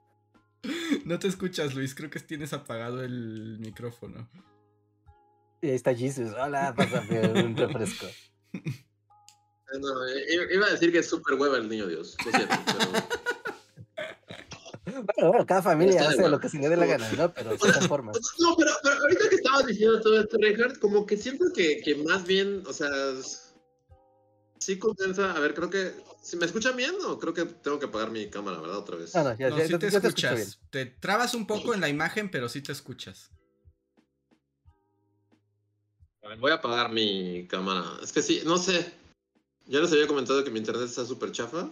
No 1.04 1.18
te 1.18 1.28
escuchas, 1.28 1.74
Luis, 1.74 1.94
creo 1.94 2.10
que 2.10 2.20
tienes 2.20 2.52
apagado 2.54 3.02
el 3.04 3.58
micrófono. 3.60 4.28
Y 5.62 5.68
ahí 5.68 5.75
está 5.75 5.94
Jesús, 5.94 6.31
hola, 6.40 6.75
pásame 6.77 7.42
un 7.42 7.57
refresco. 7.57 8.07
No, 8.53 10.09
iba 10.53 10.66
a 10.66 10.70
decir 10.70 10.90
que 10.90 10.99
es 10.99 11.09
súper 11.09 11.38
hueva 11.38 11.59
el 11.59 11.68
niño 11.68 11.87
Dios. 11.87 12.16
Lo 12.25 12.31
siento, 12.33 12.55
pero... 12.66 13.20
Bueno, 15.29 15.46
cada 15.46 15.62
familia 15.62 16.09
hace 16.09 16.29
lo 16.29 16.40
que 16.40 16.49
se 16.49 16.59
le 16.59 16.68
dé 16.68 16.77
la 16.77 16.87
gana, 16.87 17.11
¿no? 17.12 17.33
Pero 17.33 17.51
de 17.51 17.59
todas 17.59 17.87
formas. 17.87 18.18
No, 18.38 18.57
pero, 18.57 18.73
pero, 18.83 18.96
ahorita 18.96 19.29
que 19.29 19.37
estabas 19.37 19.66
diciendo 19.66 20.01
todo 20.01 20.20
esto, 20.20 20.37
Reinhardt, 20.40 20.79
como 20.79 21.07
que 21.07 21.16
siento 21.16 21.44
que, 21.55 21.81
que 21.81 21.94
más 21.96 22.27
bien, 22.27 22.64
o 22.66 22.73
sea, 22.73 22.88
sí 24.59 24.79
condensa. 24.79 25.33
A 25.33 25.40
ver, 25.40 25.55
creo 25.55 25.70
que. 25.70 25.92
¿Si 26.23 26.37
me 26.37 26.44
escuchan 26.44 26.77
bien 26.77 26.94
o 27.07 27.18
creo 27.18 27.33
que 27.33 27.46
tengo 27.46 27.79
que 27.79 27.87
apagar 27.87 28.11
mi 28.11 28.29
cámara, 28.29 28.61
verdad? 28.61 28.79
Otra 28.79 28.96
vez. 28.96 29.16
Ah, 29.16 29.23
no, 29.23 29.38
ya, 29.38 29.49
no, 29.49 29.59
sí 29.59 29.79
te, 29.79 29.87
escuchas. 29.87 30.61
Te, 30.70 30.87
trabas 30.87 31.35
un 31.35 31.46
poco 31.46 31.73
en 31.73 31.81
la 31.81 31.88
imagen, 31.88 32.31
pero 32.31 32.49
sí 32.49 32.61
te 32.61 32.73
escuchas. 32.73 33.31
Ver, 36.30 36.38
voy 36.38 36.52
a 36.52 36.54
apagar 36.54 36.92
mi 36.92 37.44
cámara. 37.48 37.98
Es 38.04 38.12
que 38.12 38.22
sí, 38.22 38.42
no 38.44 38.56
sé. 38.56 38.92
Ya 39.66 39.80
les 39.80 39.90
había 39.90 40.06
comentado 40.06 40.44
que 40.44 40.50
mi 40.52 40.60
internet 40.60 40.84
está 40.84 41.04
súper 41.04 41.32
chafa, 41.32 41.68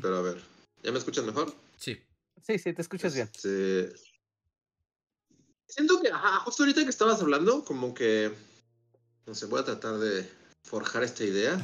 pero 0.00 0.18
a 0.18 0.22
ver, 0.22 0.40
¿ya 0.84 0.92
me 0.92 0.98
escuchan 0.98 1.26
mejor? 1.26 1.52
Sí. 1.78 2.00
Sí, 2.40 2.60
sí, 2.60 2.72
te 2.72 2.82
escuchas 2.82 3.12
bien. 3.12 3.28
Este, 3.34 3.92
siento 5.66 6.00
que, 6.00 6.12
ajá, 6.12 6.38
justo 6.40 6.62
ahorita 6.62 6.84
que 6.84 6.90
estabas 6.90 7.20
hablando, 7.20 7.64
como 7.64 7.92
que, 7.92 8.32
no 9.26 9.34
sé, 9.34 9.46
voy 9.46 9.60
a 9.60 9.64
tratar 9.64 9.98
de 9.98 10.30
forjar 10.62 11.02
esta 11.02 11.24
idea. 11.24 11.60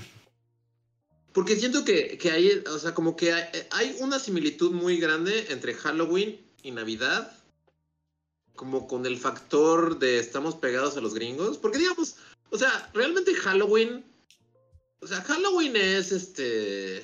Porque 1.33 1.55
siento 1.55 1.85
que, 1.85 2.19
que 2.19 2.33
hay, 2.33 2.65
o 2.69 2.79
sea, 2.81 2.95
como 2.95 3.15
que 3.15 3.33
hay, 3.33 3.45
hay 3.71 3.97
una 4.01 4.19
similitud 4.19 4.73
muy 4.73 4.99
grande 4.99 5.53
entre 5.53 5.75
Halloween 5.75 6.45
y 6.65 6.73
Navidad, 6.73 7.33
como 8.57 8.87
con 8.87 9.07
el 9.07 9.19
factor 9.19 9.99
de 9.99 10.19
estamos 10.19 10.55
pegados 10.55 10.97
a 10.97 11.01
los 11.01 11.15
gringos, 11.15 11.59
porque 11.59 11.79
digamos, 11.79 12.17
o 12.51 12.59
sea, 12.59 12.91
realmente 12.95 13.35
Halloween 13.35 14.05
o 15.05 15.07
sea, 15.07 15.21
Halloween 15.21 15.77
es 15.77 16.13
este. 16.13 17.01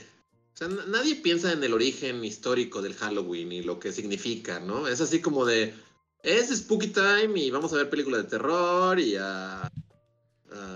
O 0.55 0.57
sea, 0.57 0.69
nadie 0.69 1.17
piensa 1.17 1.53
en 1.53 1.63
el 1.63 1.75
origen 1.75 2.25
histórico 2.25 2.81
del 2.81 2.95
Halloween 2.95 3.53
y 3.53 3.63
lo 3.63 3.79
que 3.79 3.93
significa, 3.93 4.59
¿no? 4.59 4.89
Es 4.89 5.03
así 5.03 5.21
como 5.21 5.45
de. 5.45 5.75
Es 6.23 6.49
Spooky 6.49 6.89
Time 6.89 7.39
y 7.39 7.51
vamos 7.51 7.73
a 7.73 7.77
ver 7.77 7.91
películas 7.91 8.23
de 8.23 8.31
terror 8.31 8.99
y 8.99 9.17
a. 9.17 9.71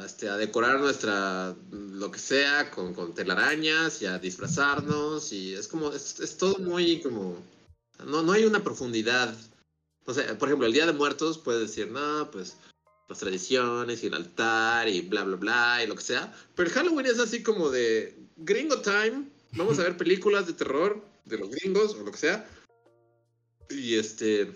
este, 0.04 0.28
a 0.28 0.36
decorar 0.36 0.78
nuestra. 0.80 1.56
lo 1.70 2.10
que 2.10 2.18
sea 2.18 2.70
con, 2.70 2.92
con 2.92 3.14
telarañas 3.14 4.02
y 4.02 4.06
a 4.06 4.18
disfrazarnos 4.18 5.32
y 5.32 5.54
es 5.54 5.66
como. 5.66 5.92
Es, 5.92 6.20
es 6.20 6.36
todo 6.36 6.58
muy 6.58 7.00
como. 7.00 7.38
No, 8.04 8.22
no 8.22 8.32
hay 8.32 8.44
una 8.44 8.62
profundidad. 8.62 9.34
O 10.06 10.12
sea, 10.12 10.36
por 10.38 10.48
ejemplo, 10.48 10.66
el 10.66 10.72
Día 10.72 10.86
de 10.86 10.92
Muertos 10.92 11.38
puedes 11.38 11.62
decir, 11.62 11.90
no, 11.90 12.30
pues 12.30 12.56
las 13.08 13.18
tradiciones 13.18 14.02
y 14.02 14.06
el 14.06 14.14
altar 14.14 14.88
y 14.88 15.02
bla, 15.02 15.24
bla, 15.24 15.36
bla 15.36 15.80
y 15.84 15.86
lo 15.86 15.94
que 15.94 16.02
sea. 16.02 16.34
Pero 16.54 16.70
Halloween 16.70 17.06
es 17.06 17.18
así 17.18 17.42
como 17.42 17.70
de 17.70 18.16
gringo 18.36 18.80
time. 18.80 19.28
Vamos 19.52 19.78
a 19.78 19.84
ver 19.84 19.96
películas 19.96 20.46
de 20.46 20.52
terror 20.52 21.02
de 21.24 21.38
los 21.38 21.50
gringos 21.50 21.94
o 21.94 22.02
lo 22.02 22.10
que 22.10 22.18
sea. 22.18 22.48
Y 23.70 23.94
este. 23.96 24.52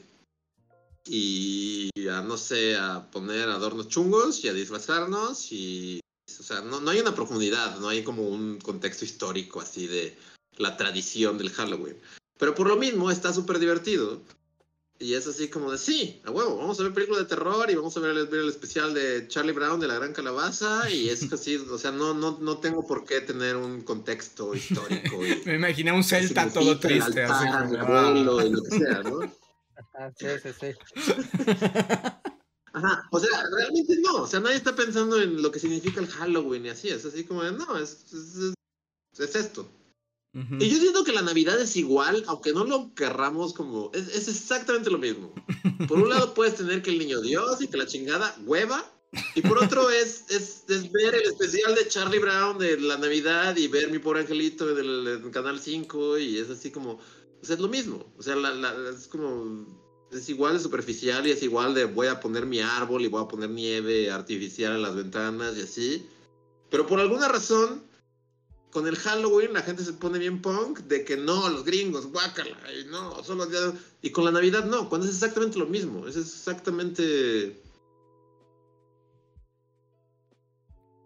Y 1.06 1.90
a, 2.08 2.20
no 2.20 2.36
sé, 2.36 2.76
a 2.76 3.10
poner 3.10 3.48
adornos 3.48 3.88
chungos 3.88 4.44
y 4.44 4.48
a 4.48 4.52
disfrazarnos 4.52 5.50
y. 5.52 6.00
O 6.38 6.42
sea, 6.42 6.60
no, 6.60 6.80
no 6.80 6.90
hay 6.90 7.00
una 7.00 7.14
profundidad, 7.14 7.78
no 7.80 7.88
hay 7.88 8.04
como 8.04 8.28
un 8.28 8.58
contexto 8.58 9.04
histórico 9.04 9.60
así 9.60 9.86
de 9.86 10.16
la 10.58 10.76
tradición 10.76 11.38
del 11.38 11.50
Halloween. 11.50 11.96
Pero 12.38 12.54
por 12.54 12.68
lo 12.68 12.76
mismo 12.76 13.10
está 13.10 13.32
súper 13.32 13.58
divertido 13.58 14.20
y 15.00 15.14
es 15.14 15.26
así 15.28 15.48
como 15.48 15.70
de, 15.70 15.78
sí, 15.78 16.20
a 16.24 16.30
huevo, 16.30 16.56
vamos 16.56 16.78
a 16.80 16.82
ver 16.82 16.92
películas 16.92 17.22
de 17.22 17.28
terror 17.28 17.70
y 17.70 17.76
vamos 17.76 17.96
a 17.96 18.00
ver 18.00 18.16
el, 18.16 18.48
especial 18.48 18.92
de 18.94 19.28
Charlie 19.28 19.52
Brown 19.52 19.78
de 19.78 19.86
la 19.86 19.94
Gran 19.94 20.12
Calabaza 20.12 20.90
y 20.90 21.08
es 21.08 21.22
así, 21.32 21.56
o 21.56 21.78
sea, 21.78 21.92
no, 21.92 22.14
no, 22.14 22.38
no 22.40 22.58
tengo 22.58 22.84
por 22.86 23.04
qué 23.04 23.20
tener 23.20 23.56
un 23.56 23.82
contexto 23.82 24.54
histórico. 24.54 25.18
Me 25.46 25.54
imaginé 25.54 25.92
un 25.92 26.02
Celta 26.02 26.50
todo 26.52 26.78
triste. 26.80 27.22
así 27.22 27.46
como, 27.46 27.94
ah". 27.94 28.10
lo 28.10 28.62
que 28.62 28.78
sea, 28.78 29.02
¿no? 29.02 29.20
sí, 30.16 30.26
sí, 30.42 30.50
sí. 30.60 30.66
Ajá, 32.72 33.08
o 33.10 33.20
sea, 33.20 33.44
realmente 33.56 33.96
no, 34.00 34.22
o 34.22 34.26
sea, 34.26 34.40
nadie 34.40 34.56
está 34.56 34.74
pensando 34.74 35.20
en 35.20 35.40
lo 35.40 35.50
que 35.50 35.58
significa 35.58 36.00
el 36.00 36.08
Halloween 36.08 36.66
y 36.66 36.68
así, 36.70 36.88
es 36.88 37.04
así 37.04 37.24
como 37.24 37.42
de, 37.42 37.52
no, 37.52 37.78
es, 37.78 38.04
es, 38.12 38.54
es 39.18 39.34
esto. 39.36 39.68
Ujú. 40.38 40.56
Y 40.62 40.68
yo 40.70 40.78
siento 40.78 41.04
que 41.04 41.12
la 41.12 41.22
Navidad 41.22 41.60
es 41.60 41.74
igual, 41.76 42.22
aunque 42.26 42.52
no 42.52 42.64
lo 42.64 42.94
querramos 42.94 43.52
como, 43.54 43.90
es, 43.94 44.08
es 44.14 44.28
exactamente 44.28 44.90
lo 44.90 44.98
mismo. 44.98 45.32
Por 45.88 45.98
un 45.98 46.08
lado 46.10 46.32
puedes 46.34 46.54
tener 46.56 46.82
que 46.82 46.90
el 46.90 46.98
niño 46.98 47.20
Dios 47.20 47.60
y 47.60 47.68
que 47.68 47.76
la 47.76 47.86
chingada 47.86 48.36
hueva, 48.44 48.84
y 49.34 49.40
por 49.40 49.56
otro 49.62 49.88
es, 49.88 50.24
es, 50.28 50.64
es 50.68 50.92
ver 50.92 51.14
el 51.14 51.22
especial 51.22 51.74
de 51.74 51.88
Charlie 51.88 52.18
Brown 52.18 52.58
de 52.58 52.78
la 52.78 52.98
Navidad 52.98 53.56
y 53.56 53.66
ver 53.66 53.90
mi 53.90 53.98
pobre 53.98 54.20
angelito 54.20 54.66
del, 54.74 55.04
del 55.22 55.30
Canal 55.30 55.58
5 55.58 56.18
y 56.18 56.38
es 56.38 56.50
así 56.50 56.70
como, 56.70 56.92
o 56.92 57.44
sea, 57.44 57.54
es 57.56 57.60
lo 57.60 57.68
mismo, 57.68 58.04
o 58.18 58.22
sea, 58.22 58.36
la, 58.36 58.52
la- 58.54 58.90
es 58.90 59.08
como, 59.08 59.66
es 60.12 60.28
igual 60.28 60.54
de 60.54 60.60
superficial 60.60 61.26
y 61.26 61.30
es 61.30 61.42
igual 61.42 61.72
de 61.74 61.86
voy 61.86 62.08
a 62.08 62.20
poner 62.20 62.44
mi 62.44 62.60
árbol 62.60 63.00
y 63.02 63.08
voy 63.08 63.22
a 63.24 63.28
poner 63.28 63.48
nieve 63.48 64.10
artificial 64.10 64.74
en 64.76 64.82
las 64.82 64.94
ventanas 64.94 65.56
y 65.56 65.62
así, 65.62 66.06
pero 66.70 66.86
por 66.86 67.00
alguna 67.00 67.28
razón, 67.28 67.87
con 68.70 68.86
el 68.86 68.96
Halloween 68.96 69.52
la 69.54 69.62
gente 69.62 69.82
se 69.82 69.94
pone 69.94 70.18
bien 70.18 70.42
punk 70.42 70.80
de 70.80 71.04
que 71.04 71.16
no, 71.16 71.48
los 71.48 71.64
gringos, 71.64 72.06
guácala, 72.06 72.56
y 72.78 72.84
no, 72.86 73.22
solo 73.24 73.46
día- 73.46 73.72
y 74.02 74.10
con 74.10 74.24
la 74.24 74.30
Navidad 74.30 74.64
no, 74.66 74.88
cuando 74.88 75.06
es 75.06 75.14
exactamente 75.14 75.58
lo 75.58 75.66
mismo, 75.66 76.06
es 76.06 76.16
exactamente... 76.16 77.62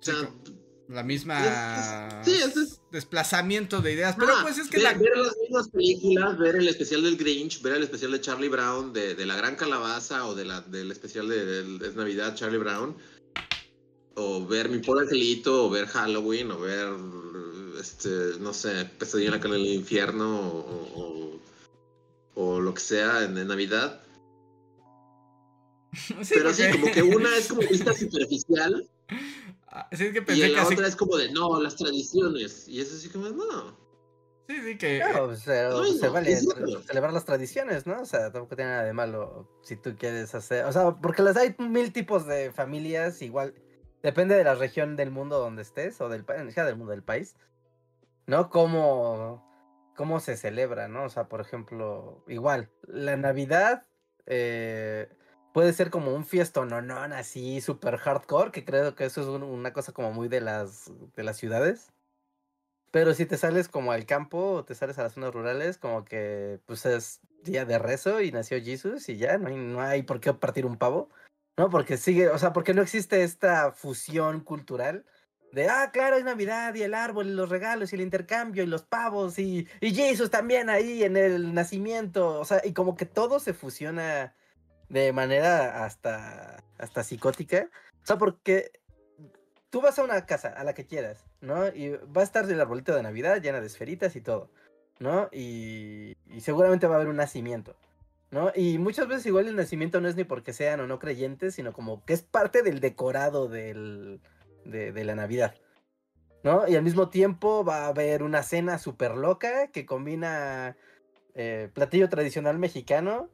O 0.01 0.05
sea, 0.05 0.33
la 0.89 1.05
misma 1.05 1.39
Es- 1.47 2.27
es- 2.29 2.35
sí, 2.35 2.43
es- 2.43 2.57
es- 2.57 2.81
desplazamiento 2.91 3.81
de 3.81 3.93
ideas. 3.93 4.17
Pero 4.19 4.33
Ah, 4.37 4.41
pues 4.43 4.59
es 4.59 4.69
que 4.69 4.79
ver, 4.79 4.85
la. 4.85 4.95
ver 4.99 5.17
las 5.17 5.37
mismas 5.41 5.69
películas, 5.69 6.39
ver 6.39 6.57
el 6.57 6.69
especial 6.69 7.03
del 7.05 7.17
Grinch, 7.17 7.63
ver 7.63 7.75
el 7.77 7.85
especial 7.85 8.11
de 8.13 8.21
Charlie 8.21 8.49
Brown, 8.49 8.93
de, 8.93 9.15
de 9.15 9.25
la 9.25 9.37
Gran 9.37 9.55
Calabaza 9.55 10.27
o 10.27 10.35
de 10.35 10.45
la, 10.45 10.61
del 10.63 10.91
especial 10.91 11.29
de, 11.29 11.63
de 11.79 11.93
Navidad 11.95 12.35
Charlie 12.35 12.59
Brown, 12.59 12.97
o 14.17 14.45
ver 14.45 14.69
Mi 14.69 14.79
Pobre 14.79 15.03
Angelito, 15.05 15.67
o 15.67 15.71
ver 15.71 15.87
Halloween, 15.87 16.51
o 16.51 16.59
ver, 16.59 16.89
este, 17.83 18.09
no 18.41 18.55
sé, 18.55 18.87
Pesadilla 18.99 19.29
en 19.29 19.35
la 19.35 19.41
Cala 19.41 19.55
del 19.55 19.67
Infierno, 19.67 20.41
o, 20.41 20.89
o- 20.97 21.41
o 22.35 22.61
lo 22.61 22.73
que 22.73 22.81
sea 22.81 23.25
en, 23.25 23.37
en 23.37 23.49
Navidad. 23.49 24.01
Sí, 25.93 26.35
Pero 26.35 26.53
sí, 26.55 26.63
porque- 26.63 26.81
como 26.81 26.93
que 26.93 27.03
una 27.03 27.37
es 27.37 27.49
como 27.49 27.61
vista 27.63 27.93
superficial 27.95 28.89
Ah, 29.75 29.89
Sí, 29.93 30.05
es 30.05 30.13
que 30.13 30.19
y 30.35 30.41
que 30.41 30.49
la 30.51 30.63
así. 30.63 30.75
otra 30.75 30.87
es 30.87 30.97
como 30.97 31.17
de, 31.17 31.33
no, 31.33 31.59
las 31.61 31.77
tradiciones. 31.77 32.69
Y 32.69 32.81
es 32.83 32.93
así 32.93 33.09
como, 33.09 33.31
no. 33.31 33.75
Sí, 34.47 34.57
sí, 34.63 34.77
que. 34.77 34.99
Claro, 34.99 35.29
pues, 35.29 35.41
se 35.41 35.63
no, 35.71 36.13
vale 36.13 36.37
celebrar 36.87 37.11
las 37.15 37.25
tradiciones, 37.25 37.87
¿no? 37.87 38.03
O 38.03 38.05
sea, 38.05 38.31
tampoco 38.31 38.55
tiene 38.57 38.71
nada 38.71 38.85
de 38.85 38.93
malo 38.93 39.49
si 39.63 39.77
tú 39.77 39.97
quieres 39.99 40.35
hacer. 40.35 40.67
O 40.67 40.73
sea, 40.73 40.97
porque 41.01 41.23
las 41.23 41.39
hay 41.39 41.55
mil 41.59 41.91
tipos 41.91 42.27
de 42.27 42.53
familias, 42.53 43.23
igual. 43.23 43.55
Depende 44.03 44.35
de 44.35 44.45
la 44.45 44.55
región 44.57 44.95
del 44.95 45.11
mundo 45.11 45.39
donde 45.39 45.63
estés, 45.63 45.99
o 46.03 46.11
del 46.11 46.25
país, 46.25 46.55
del 46.55 46.77
mundo 46.77 46.91
del 46.93 47.03
país, 47.03 47.35
¿no? 48.27 48.51
Cómo, 48.51 49.43
cómo 49.97 50.21
se 50.21 50.37
celebra, 50.37 50.89
¿no? 50.89 51.05
O 51.05 51.09
sea, 51.09 51.29
por 51.29 51.41
ejemplo, 51.41 52.25
igual, 52.29 52.71
la 52.87 53.17
Navidad 53.17 53.87
eh, 54.27 55.09
puede 55.53 55.73
ser 55.73 55.91
como 55.91 56.15
un 56.15 56.25
fiestononón 56.25 57.13
así, 57.13 57.61
súper 57.61 57.97
hardcore, 57.99 58.53
que 58.53 58.65
creo 58.65 58.95
que 58.95 59.05
eso 59.05 59.21
es 59.21 59.27
un- 59.29 59.43
una 59.43 59.73
cosa 59.73 59.93
como 59.93 60.13
muy 60.13 60.29
de 60.29 60.41
las, 60.41 60.91
de 61.17 61.23
las 61.25 61.37
ciudades. 61.37 61.93
Pero 62.91 63.15
si 63.15 63.25
te 63.27 63.39
sales 63.39 63.69
como 63.69 63.93
al 63.93 64.05
campo 64.07 64.53
o 64.53 64.65
te 64.65 64.75
sales 64.75 64.99
a 64.99 65.03
las 65.05 65.15
zonas 65.15 65.33
rurales, 65.33 65.79
como 65.79 66.05
que 66.05 66.61
pues 66.67 66.85
es 66.87 67.21
día 67.43 67.65
de 67.65 67.79
rezo 67.79 68.21
y 68.21 68.31
nació 68.33 68.63
Jesús 68.63 69.09
y 69.09 69.17
ya, 69.17 69.39
no 69.39 69.49
hay, 69.49 69.57
no 69.57 69.81
hay 69.81 70.03
por 70.03 70.21
qué 70.21 70.33
partir 70.35 70.67
un 70.67 70.77
pavo, 70.77 71.09
¿no? 71.57 71.71
Porque 71.71 71.97
sigue, 71.97 72.29
o 72.29 72.39
sea, 72.39 72.53
porque 72.53 72.75
no 72.75 72.83
existe 72.83 73.23
esta 73.23 73.73
fusión 73.73 74.41
cultural 74.41 75.07
de, 75.53 75.69
ah, 75.69 75.91
claro, 75.93 76.17
es 76.17 76.25
Navidad 76.25 76.75
y 76.75 76.83
el 76.83 76.95
árbol 76.95 77.29
y 77.29 77.35
los 77.35 77.51
regalos 77.51 77.93
y 77.93 77.97
el 77.97 78.03
intercambio 78.03 78.63
y 78.63 78.67
los 78.67 78.83
pavos 78.83 79.39
y, 79.39 79.69
y 79.81 79.95
Jesús 79.95 80.31
también 80.31 80.71
ahí 80.71 81.05
en 81.05 81.17
el 81.17 81.53
nacimiento, 81.53 82.41
o 82.41 82.45
sea, 82.45 82.63
y 82.65 82.73
como 82.73 82.97
que 82.97 83.05
todo 83.05 83.39
se 83.39 83.53
fusiona 83.53 84.35
de 84.89 85.13
manera 85.13 85.85
hasta, 85.85 86.65
hasta 86.79 87.03
psicótica, 87.05 87.69
o 88.03 88.07
sea, 88.07 88.17
porque 88.17 88.73
tú 89.69 89.83
vas 89.83 89.99
a 89.99 90.05
una 90.05 90.25
casa, 90.25 90.49
a 90.49 90.65
la 90.65 90.75
que 90.75 90.87
quieras, 90.87 91.25
¿no? 91.43 91.69
Y 91.69 91.91
va 92.17 92.23
a 92.23 92.25
estar 92.25 92.51
el 92.51 92.61
arbolito 92.61 92.95
de 92.95 93.03
Navidad 93.03 93.41
llena 93.43 93.61
de 93.61 93.67
esferitas 93.67 94.17
y 94.17 94.23
todo, 94.23 94.51
¿no? 95.01 95.29
Y, 95.33 96.17
y 96.29 96.41
seguramente 96.41 96.87
va 96.87 96.95
a 96.95 96.97
haber 96.97 97.09
un 97.09 97.17
nacimiento, 97.17 97.77
¿no? 98.31 98.53
Y 98.55 98.79
muchas 98.79 99.07
veces 99.07 99.27
igual 99.27 99.49
el 99.49 99.57
nacimiento 99.57 100.01
no 100.01 100.09
es 100.09 100.17
ni 100.17 100.25
porque 100.25 100.55
sean 100.55 100.81
o 100.81 100.87
no 100.87 100.99
creyentes, 100.99 101.55
sino 101.57 101.75
como 101.75 102.03
que 102.07 102.15
es 102.15 102.23
parte 102.23 102.63
del 102.63 102.81
decorado 102.81 103.49
del, 103.49 104.21
de, 104.65 105.05
la 105.05 105.15
Navidad, 105.15 105.55
¿no? 106.43 106.69
Y 106.69 106.77
al 106.77 106.83
mismo 106.83 107.09
tiempo 107.09 107.65
va 107.65 107.85
a 107.85 107.89
haber 107.89 108.23
una 108.23 108.43
cena 108.43 108.79
súper 108.79 109.17
loca 109.17 109.69
que 109.69 109.87
combina 109.87 110.77
eh, 111.35 111.71
platillo 111.75 112.09
tradicional 112.09 112.59
mexicano, 112.59 113.29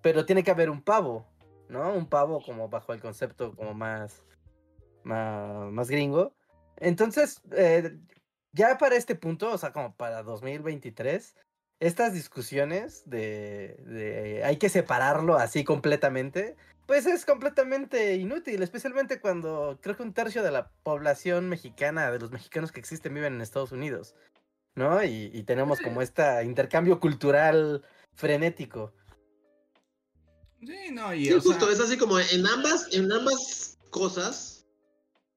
pero 0.00 0.26
tiene 0.26 0.42
que 0.44 0.50
haber 0.50 0.70
un 0.70 0.82
pavo, 0.82 1.26
¿no? 1.68 1.92
Un 1.92 2.06
pavo 2.06 2.42
como 2.42 2.68
bajo 2.68 2.92
el 2.92 3.00
concepto 3.00 3.54
como 3.54 3.74
más 3.74 4.24
más, 5.04 5.72
más 5.72 5.88
gringo. 5.90 6.34
Entonces, 6.76 7.42
eh, 7.52 7.98
ya 8.52 8.78
para 8.78 8.96
este 8.96 9.14
punto, 9.14 9.52
o 9.52 9.58
sea, 9.58 9.72
como 9.72 9.94
para 9.96 10.22
2023, 10.22 11.36
estas 11.82 12.14
discusiones 12.14 13.02
de, 13.06 13.76
de 13.86 14.44
hay 14.44 14.56
que 14.56 14.68
separarlo 14.68 15.36
así 15.36 15.64
completamente, 15.64 16.56
pues 16.86 17.06
es 17.06 17.26
completamente 17.26 18.14
inútil, 18.14 18.62
especialmente 18.62 19.20
cuando 19.20 19.80
creo 19.82 19.96
que 19.96 20.04
un 20.04 20.14
tercio 20.14 20.44
de 20.44 20.52
la 20.52 20.70
población 20.84 21.48
mexicana, 21.48 22.12
de 22.12 22.20
los 22.20 22.30
mexicanos 22.30 22.70
que 22.70 22.78
existen, 22.78 23.14
viven 23.14 23.34
en 23.34 23.40
Estados 23.40 23.72
Unidos, 23.72 24.14
¿no? 24.76 25.02
Y, 25.02 25.32
y 25.34 25.42
tenemos 25.42 25.80
como 25.80 26.02
este 26.02 26.44
intercambio 26.44 27.00
cultural 27.00 27.82
frenético. 28.14 28.92
Sí, 30.60 30.92
no, 30.92 31.12
y 31.12 31.24
Sí, 31.24 31.32
o 31.32 31.40
sea, 31.40 31.50
justo, 31.50 31.68
es 31.68 31.80
así 31.80 31.96
como 31.96 32.20
en 32.20 32.46
ambas, 32.46 32.86
en 32.92 33.10
ambas 33.10 33.76
cosas, 33.90 34.66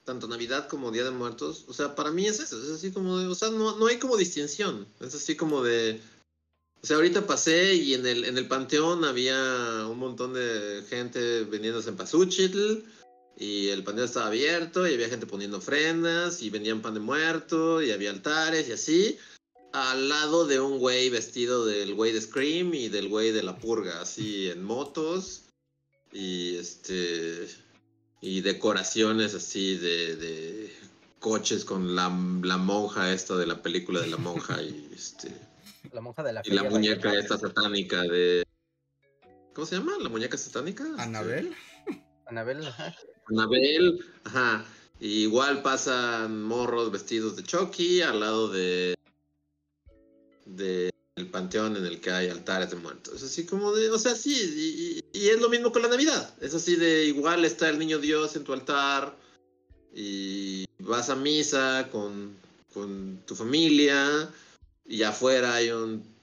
tanto 0.03 0.27
Navidad 0.27 0.67
como 0.67 0.91
Día 0.91 1.05
de 1.05 1.09
Muertos, 1.09 1.65
o 1.67 1.73
sea, 1.73 1.95
para 1.95 2.11
mí 2.11 2.27
es 2.27 2.39
eso, 2.39 2.61
es 2.61 2.69
así 2.69 2.91
como 2.91 3.17
de, 3.17 3.25
o 3.25 3.33
sea, 3.33 3.49
no, 3.49 3.75
no 3.77 3.87
hay 3.87 3.97
como 3.97 4.15
distinción, 4.15 4.87
es 4.99 5.15
así 5.15 5.35
como 5.35 5.63
de, 5.63 5.99
o 6.85 6.87
sea, 6.87 6.97
ahorita 6.97 7.25
pasé 7.25 7.73
y 7.73 7.95
en 7.95 8.05
el, 8.05 8.25
en 8.25 8.37
el 8.37 8.47
panteón 8.47 9.05
había 9.05 9.87
un 9.89 9.97
montón 9.97 10.35
de 10.35 10.83
gente 10.87 11.43
vendiéndose 11.45 11.89
en 11.89 11.95
Pazúchitl, 11.95 12.83
y 13.35 13.69
el 13.69 13.83
panteón 13.83 14.07
estaba 14.07 14.27
abierto, 14.27 14.87
y 14.87 14.93
había 14.93 15.09
gente 15.09 15.25
poniendo 15.25 15.57
ofrendas, 15.57 16.43
y 16.43 16.51
vendían 16.51 16.83
pan 16.83 16.93
de 16.93 16.99
muerto, 16.99 17.81
y 17.81 17.89
había 17.89 18.11
altares, 18.11 18.69
y 18.69 18.73
así, 18.73 19.17
al 19.73 20.09
lado 20.09 20.45
de 20.45 20.59
un 20.59 20.77
güey 20.77 21.09
vestido 21.09 21.65
del 21.65 21.95
güey 21.95 22.11
de 22.11 22.21
Scream 22.21 22.75
y 22.75 22.89
del 22.89 23.09
güey 23.09 23.31
de 23.31 23.41
la 23.41 23.57
purga, 23.57 24.01
así 24.01 24.51
en 24.51 24.63
motos 24.63 25.41
y 26.13 26.55
este 26.57 27.47
y 28.21 28.41
decoraciones 28.41 29.33
así 29.33 29.75
de, 29.75 30.17
de 30.17 30.71
coches 31.17 31.65
con 31.65 31.95
la, 31.95 32.15
la 32.43 32.57
monja 32.57 33.11
esta 33.11 33.35
de 33.37 33.47
la 33.47 33.63
película 33.63 34.01
de 34.01 34.07
la 34.07 34.17
monja 34.17 34.61
y 34.61 34.91
este 34.93 35.33
La 35.91 36.01
monja 36.01 36.23
de 36.23 36.33
la 36.33 36.41
y 36.43 36.51
la 36.51 36.63
muñeca 36.63 37.13
esta 37.13 37.37
satánica 37.37 38.03
de 38.03 38.43
¿cómo 39.53 39.65
se 39.65 39.77
llama? 39.77 39.93
la 40.01 40.09
muñeca 40.09 40.37
satánica 40.37 40.85
Anabel. 40.97 41.55
Anabel, 42.27 42.65
ajá. 42.67 42.95
Anabel, 43.27 43.99
ajá. 44.23 44.65
Y 44.99 45.23
igual 45.23 45.61
pasan 45.61 46.43
morros 46.43 46.91
vestidos 46.91 47.35
de 47.35 47.43
Chucky 47.43 48.01
al 48.01 48.19
lado 48.19 48.49
de 48.49 48.95
de 50.45 50.89
el 51.15 51.27
panteón 51.27 51.77
en 51.77 51.85
el 51.85 52.01
que 52.01 52.11
hay 52.11 52.29
altares 52.29 52.71
de 52.71 52.75
muertos. 52.75 53.15
Es 53.15 53.23
así 53.23 53.45
como 53.45 53.73
de, 53.73 53.89
o 53.89 53.97
sea, 53.97 54.15
sí, 54.15 55.01
y, 55.13 55.17
y 55.17 55.29
es 55.29 55.39
lo 55.39 55.49
mismo 55.49 55.71
con 55.71 55.81
la 55.81 55.87
Navidad. 55.87 56.33
Es 56.41 56.53
así 56.53 56.75
de 56.75 57.05
igual 57.05 57.45
está 57.45 57.69
el 57.69 57.79
niño 57.79 57.99
Dios 57.99 58.35
en 58.35 58.43
tu 58.43 58.51
altar 58.51 59.15
y 59.93 60.65
vas 60.79 61.09
a 61.09 61.15
misa 61.15 61.87
con, 61.91 62.35
con 62.73 63.21
tu 63.25 63.35
familia 63.35 64.29
y 64.85 65.03
afuera 65.03 65.55
hay 65.55 65.71
un 65.71 66.15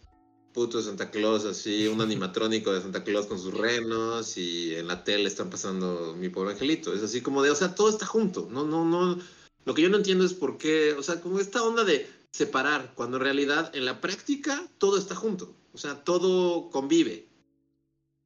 puto 0.53 0.83
Santa 0.83 1.11
Claus 1.11 1.45
así, 1.45 1.87
un 1.89 2.01
animatrónico 2.01 2.73
de 2.73 2.83
Santa 2.83 3.05
Claus 3.05 3.27
con 3.27 3.39
sus 3.39 3.55
renos 3.55 4.37
y 4.37 4.75
en 4.75 4.87
la 4.87 5.03
tele 5.03 5.29
están 5.29 5.51
pasando 5.51 6.15
mi 6.17 6.29
pobre 6.29 6.53
angelito. 6.53 6.93
Es 6.95 7.03
así 7.03 7.23
como 7.23 7.43
de, 7.43 7.51
o 7.51 7.55
sea, 7.55 7.75
todo 7.75 7.89
está 7.89 8.07
junto. 8.07 8.49
No, 8.51 8.65
no, 8.65 8.85
no. 8.85 9.19
Lo 9.65 9.75
que 9.75 9.83
yo 9.83 9.89
no 9.89 9.97
entiendo 9.97 10.25
es 10.25 10.35
por 10.35 10.59
qué, 10.59 10.93
o 10.93 11.03
sea, 11.03 11.21
como 11.21 11.41
esta 11.41 11.63
onda 11.63 11.85
de 11.85 12.09
separar, 12.31 12.93
cuando 12.95 13.17
en 13.17 13.23
realidad 13.25 13.75
en 13.75 13.85
la 13.85 14.01
práctica 14.01 14.67
todo 14.79 14.99
está 14.99 15.15
junto. 15.15 15.57
O 15.73 15.79
sea, 15.79 16.05
todo 16.05 16.71
convive. 16.71 17.29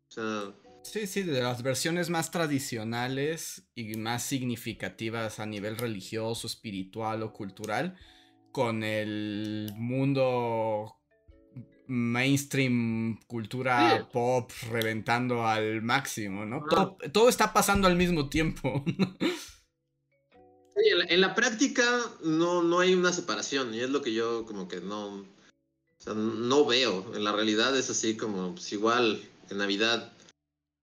O 0.09 0.14
sea, 0.14 0.55
Sí, 0.87 1.09
sí, 1.09 1.25
de 1.25 1.42
las 1.42 1.64
versiones 1.64 2.11
más 2.11 2.31
tradicionales 2.31 3.64
y 3.75 3.96
más 3.96 4.22
significativas 4.22 5.40
a 5.40 5.46
nivel 5.46 5.77
religioso, 5.77 6.46
espiritual 6.46 7.25
o 7.25 7.33
cultural, 7.33 7.96
con 8.57 8.83
el 8.83 9.71
mundo 9.77 10.95
mainstream 11.88 13.21
cultura 13.27 13.99
Sí. 13.99 14.05
pop 14.14 14.51
reventando 14.71 15.47
al 15.47 15.83
máximo, 15.83 16.47
¿no? 16.47 16.64
Todo, 16.64 16.97
todo 17.12 17.29
está 17.29 17.53
pasando 17.53 17.87
al 17.87 17.97
mismo 17.97 18.31
tiempo. 18.31 18.83
Sí, 20.79 20.90
en, 20.90 20.99
la, 20.99 21.05
en 21.07 21.21
la 21.23 21.35
práctica 21.35 21.85
no, 22.23 22.62
no 22.62 22.81
hay 22.81 22.92
una 22.95 23.11
separación 23.12 23.75
y 23.75 23.81
es 23.81 23.88
lo 23.88 24.03
que 24.03 24.12
yo 24.12 24.45
como 24.45 24.69
que 24.69 24.81
no, 24.83 25.07
o 25.21 25.25
sea, 25.99 26.12
no 26.14 26.66
veo. 26.66 27.14
En 27.14 27.25
la 27.25 27.33
realidad 27.33 27.75
es 27.79 27.88
así 27.88 28.14
como, 28.16 28.53
pues 28.55 28.71
igual 28.75 29.23
en 29.49 29.57
Navidad 29.57 30.12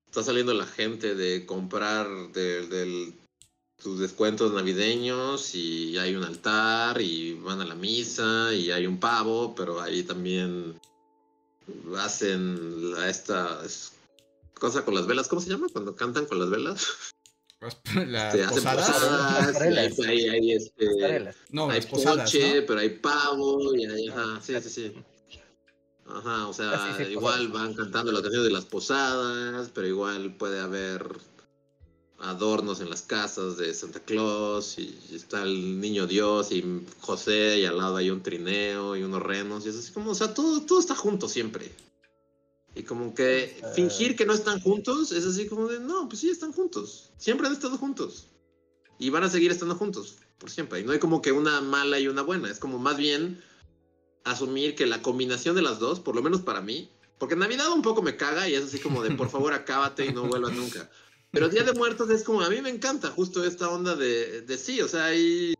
está 0.08 0.24
saliendo 0.24 0.54
la 0.56 0.66
gente 0.66 1.14
de 1.14 1.46
comprar 1.46 2.08
de, 2.34 2.66
del- 2.68 3.14
sus 3.78 4.00
descuentos 4.00 4.54
navideños 4.54 5.56
y 5.56 5.98
hay 5.98 6.16
un 6.16 6.24
altar 6.24 7.02
y 7.02 7.34
van 7.34 7.60
a 7.62 7.66
la 7.66 7.76
misa 7.76 8.54
y 8.54 8.72
hay 8.72 8.88
un 8.88 9.00
pavo, 9.00 9.54
pero 9.56 9.82
ahí 9.82 10.04
también 10.04 10.80
hacen 11.98 12.92
la, 12.94 13.10
esta 13.10 13.62
es- 13.66 13.94
cosa 14.54 14.86
con 14.86 14.96
las 14.96 15.08
velas, 15.08 15.28
¿cómo 15.28 15.42
se 15.42 15.50
llama? 15.50 15.68
Cuando 15.72 15.96
cantan 15.96 16.26
con 16.26 16.40
las 16.40 16.50
velas. 16.50 16.88
Las 18.08 18.34
Este, 18.36 18.44
hacen 18.44 18.64
posadas. 18.64 19.56
y 19.62 19.64
hay, 19.64 19.90
Pasarelas. 19.90 20.00
hay- 20.00 20.30
hay, 20.30 20.52
este, 20.52 20.86
Pasarelas. 20.86 21.36
No, 21.50 21.70
hay 21.70 21.78
las 21.78 21.86
posadas, 21.86 22.32
poche, 22.32 22.60
¿no? 22.62 22.68
pero 22.68 22.80
hay 22.82 22.90
pavo, 22.90 23.74
y 23.76 23.86
hay, 23.86 24.08
ajá, 24.10 24.42
sí, 24.42 24.54
sí, 24.62 24.70
sí. 24.70 24.94
Ajá, 26.06 26.48
o 26.48 26.54
sea, 26.54 26.72
Ah, 26.74 26.96
sí, 26.98 27.06
sí, 27.06 27.12
igual 27.14 27.48
posadas. 27.50 27.54
van 27.54 27.74
cantando 27.74 28.12
las 28.12 28.22
canciones 28.22 28.48
de 28.48 28.54
las 28.54 28.66
posadas, 28.66 29.72
pero 29.74 29.88
igual 29.88 30.36
puede 30.36 30.60
haber 30.60 31.08
adornos 32.24 32.80
en 32.80 32.90
las 32.90 33.02
casas 33.02 33.58
de 33.58 33.74
Santa 33.74 34.00
Claus, 34.00 34.78
y 34.80 34.98
está 35.12 35.44
el 35.44 35.80
niño 35.80 36.08
Dios 36.08 36.52
y 36.52 36.86
José, 37.02 37.60
y 37.60 37.66
al 37.66 37.78
lado 37.78 37.98
hay 37.98 38.10
un 38.10 38.24
trineo 38.24 38.96
y 38.96 39.04
unos 39.04 39.22
renos, 39.22 39.66
y 39.66 39.70
es 39.70 39.76
así 39.76 39.92
como, 39.92 40.12
o 40.12 40.16
sea, 40.16 40.34
todo, 40.34 40.62
todo 40.62 40.80
está 40.80 40.96
junto 40.96 41.28
siempre. 41.28 41.72
Y 42.76 42.84
como 42.84 43.14
que 43.14 43.62
fingir 43.76 44.16
que 44.16 44.26
no 44.26 44.34
están 44.34 44.60
juntos 44.60 45.12
es 45.12 45.26
así 45.26 45.48
como 45.48 45.68
de, 45.68 45.80
no, 45.80 46.08
pues 46.08 46.22
sí, 46.22 46.30
están 46.30 46.54
juntos. 46.54 47.12
Siempre 47.18 47.46
han 47.46 47.54
estado 47.54 47.78
juntos. 47.78 48.28
Y 48.98 49.10
van 49.10 49.24
a 49.24 49.30
seguir 49.30 49.52
estando 49.52 49.76
juntos, 49.76 50.16
por 50.40 50.50
siempre. 50.50 50.80
Y 50.80 50.84
no 50.84 50.92
hay 50.92 51.00
como 51.00 51.22
que 51.22 51.32
una 51.32 51.62
mala 51.62 52.00
y 52.00 52.08
una 52.08 52.24
buena. 52.24 52.50
Es 52.50 52.58
como 52.58 52.80
más 52.80 52.98
bien 52.98 53.44
asumir 54.24 54.76
que 54.76 54.88
la 54.88 55.02
combinación 55.02 55.56
de 55.56 55.62
las 55.62 55.78
dos, 55.80 56.00
por 56.00 56.16
lo 56.16 56.24
menos 56.24 56.42
para 56.42 56.62
mí, 56.62 56.90
porque 57.20 57.36
Navidad 57.36 57.72
un 57.72 57.84
poco 57.84 58.02
me 58.02 58.18
caga 58.18 58.50
y 58.50 58.56
es 58.56 58.64
así 58.64 58.80
como 58.80 59.04
de, 59.04 59.12
por 59.12 59.30
favor, 59.30 59.54
acábate 59.54 60.06
y 60.06 60.14
no 60.14 60.24
vuelvas 60.24 60.54
nunca. 60.54 60.90
Pero 61.34 61.50
Día 61.50 61.64
de 61.64 61.74
Muertos 61.74 62.12
es 62.12 62.24
como, 62.24 62.42
a 62.42 62.50
mí 62.50 62.62
me 62.62 62.70
encanta 62.70 63.10
justo 63.10 63.44
esta 63.44 63.68
onda 63.68 63.96
de, 63.96 64.42
de 64.42 64.58
sí, 64.58 64.80
o 64.82 64.88
sea, 64.88 65.06
hay... 65.06 65.56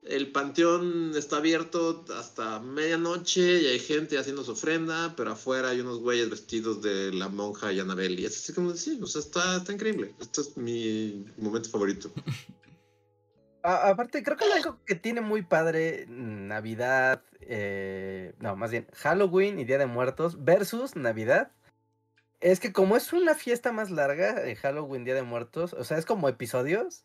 El 0.00 0.32
panteón 0.32 1.12
está 1.14 1.36
abierto 1.36 2.04
hasta 2.18 2.58
medianoche 2.60 3.60
y 3.60 3.66
hay 3.66 3.78
gente 3.78 4.18
haciendo 4.18 4.42
su 4.42 4.52
ofrenda, 4.52 5.14
pero 5.14 5.32
afuera 5.32 5.68
hay 5.68 5.80
unos 5.80 6.00
güeyes 6.00 6.28
vestidos 6.28 6.82
de 6.82 7.12
la 7.12 7.28
monja 7.28 7.72
y 7.72 7.78
Anabel. 7.78 8.18
Y 8.18 8.24
es 8.24 8.36
así 8.36 8.52
como, 8.52 8.74
sí, 8.74 8.98
o 9.00 9.06
sea, 9.06 9.20
está, 9.20 9.58
está 9.58 9.72
increíble. 9.72 10.14
Este 10.18 10.40
es 10.40 10.56
mi 10.56 11.24
momento 11.36 11.68
favorito. 11.68 12.10
Aparte, 13.62 14.24
creo 14.24 14.36
que 14.36 14.44
algo 14.44 14.80
que 14.84 14.96
tiene 14.96 15.20
muy 15.20 15.42
padre 15.42 16.06
Navidad, 16.08 17.22
eh, 17.40 18.34
no, 18.40 18.56
más 18.56 18.72
bien 18.72 18.88
Halloween 18.94 19.60
y 19.60 19.64
Día 19.64 19.78
de 19.78 19.86
Muertos 19.86 20.42
versus 20.42 20.96
Navidad, 20.96 21.52
es 22.42 22.58
que 22.58 22.72
como 22.72 22.96
es 22.96 23.12
una 23.12 23.34
fiesta 23.34 23.72
más 23.72 23.90
larga, 23.90 24.34
de 24.34 24.56
Halloween, 24.56 25.04
Día 25.04 25.14
de 25.14 25.22
Muertos, 25.22 25.72
o 25.72 25.84
sea, 25.84 25.96
es 25.96 26.04
como 26.04 26.28
episodios, 26.28 27.04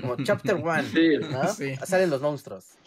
como 0.00 0.16
Chapter 0.16 0.54
1, 0.62 0.82
Sí, 0.84 1.18
¿no? 1.18 1.52
Sí. 1.52 1.76
Salen 1.76 2.10
los 2.10 2.22
monstruos. 2.22 2.78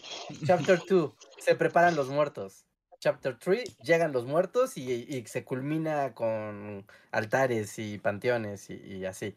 Chapter 0.44 0.80
2, 0.88 1.12
se 1.38 1.54
preparan 1.54 1.94
los 1.94 2.08
muertos. 2.08 2.64
Chapter 2.98 3.36
3, 3.38 3.78
llegan 3.78 4.12
los 4.12 4.26
muertos 4.26 4.76
y, 4.76 4.92
y 4.92 5.24
se 5.26 5.44
culmina 5.44 6.12
con 6.14 6.86
altares 7.12 7.78
y 7.78 7.98
panteones 7.98 8.68
y, 8.70 8.74
y 8.74 9.04
así. 9.04 9.36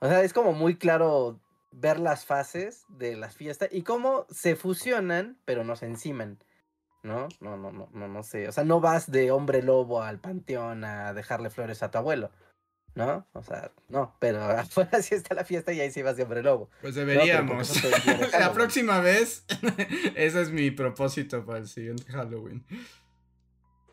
O 0.00 0.08
sea, 0.08 0.22
es 0.22 0.32
como 0.32 0.52
muy 0.52 0.76
claro 0.76 1.38
ver 1.70 2.00
las 2.00 2.24
fases 2.24 2.84
de 2.88 3.16
la 3.16 3.30
fiesta 3.30 3.68
y 3.70 3.82
cómo 3.82 4.26
se 4.30 4.56
fusionan, 4.56 5.38
pero 5.44 5.64
no 5.64 5.76
se 5.76 5.86
enciman. 5.86 6.38
¿No? 7.02 7.28
No, 7.40 7.56
no, 7.56 7.72
no, 7.72 7.88
no, 7.92 8.08
no 8.08 8.22
sé. 8.22 8.48
O 8.48 8.52
sea, 8.52 8.64
no 8.64 8.80
vas 8.80 9.10
de 9.10 9.30
hombre 9.30 9.62
lobo 9.62 10.02
al 10.02 10.18
panteón 10.18 10.84
a 10.84 11.14
dejarle 11.14 11.48
flores 11.50 11.82
a 11.82 11.90
tu 11.90 11.98
abuelo. 11.98 12.30
¿No? 12.94 13.24
O 13.34 13.42
sea, 13.42 13.70
no, 13.88 14.16
pero 14.18 14.42
afuera 14.58 15.00
sí 15.00 15.14
está 15.14 15.34
la 15.34 15.44
fiesta 15.44 15.72
y 15.72 15.80
ahí 15.80 15.90
sí 15.90 16.02
vas 16.02 16.16
de 16.16 16.24
hombre 16.24 16.42
lobo. 16.42 16.68
Pues 16.82 16.94
deberíamos. 16.96 17.72
La 18.32 18.52
próxima 18.52 19.00
vez, 19.00 19.44
ese 20.16 20.42
es 20.42 20.50
mi 20.50 20.70
propósito 20.70 21.44
para 21.46 21.58
el 21.60 21.68
siguiente 21.68 22.04
Halloween. 22.12 22.64